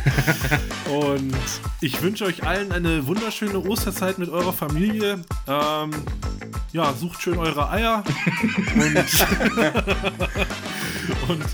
Und 0.91 1.35
ich 1.81 2.01
wünsche 2.01 2.25
euch 2.25 2.45
allen 2.45 2.73
eine 2.73 3.07
wunderschöne 3.07 3.59
Osterzeit 3.59 4.19
mit 4.19 4.31
eurer 4.31 4.53
Familie. 4.53 5.23
Ähm, 5.47 5.91
ja, 6.73 6.93
sucht 6.95 7.21
schön 7.21 7.39
eure 7.39 7.71
Eier. 7.71 8.03
Und, 8.75 8.97
und 11.29 11.45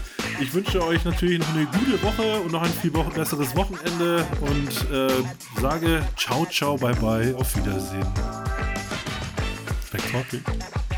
ich 0.41 0.55
wünsche 0.55 0.85
euch 0.85 1.05
natürlich 1.05 1.39
noch 1.39 1.55
eine 1.55 1.67
gute 1.67 2.03
Woche 2.03 2.41
und 2.41 2.53
noch 2.53 2.63
ein 2.63 2.73
viel 2.73 2.91
besseres 2.91 3.55
Wochenende 3.57 4.27
und 4.41 4.91
äh, 4.91 5.13
sage 5.61 6.03
ciao, 6.17 6.47
ciao, 6.47 6.77
bye, 6.77 6.95
bye, 6.95 7.35
auf 7.37 7.57
Wiedersehen. 7.57 8.07
spectacle. 9.99 10.92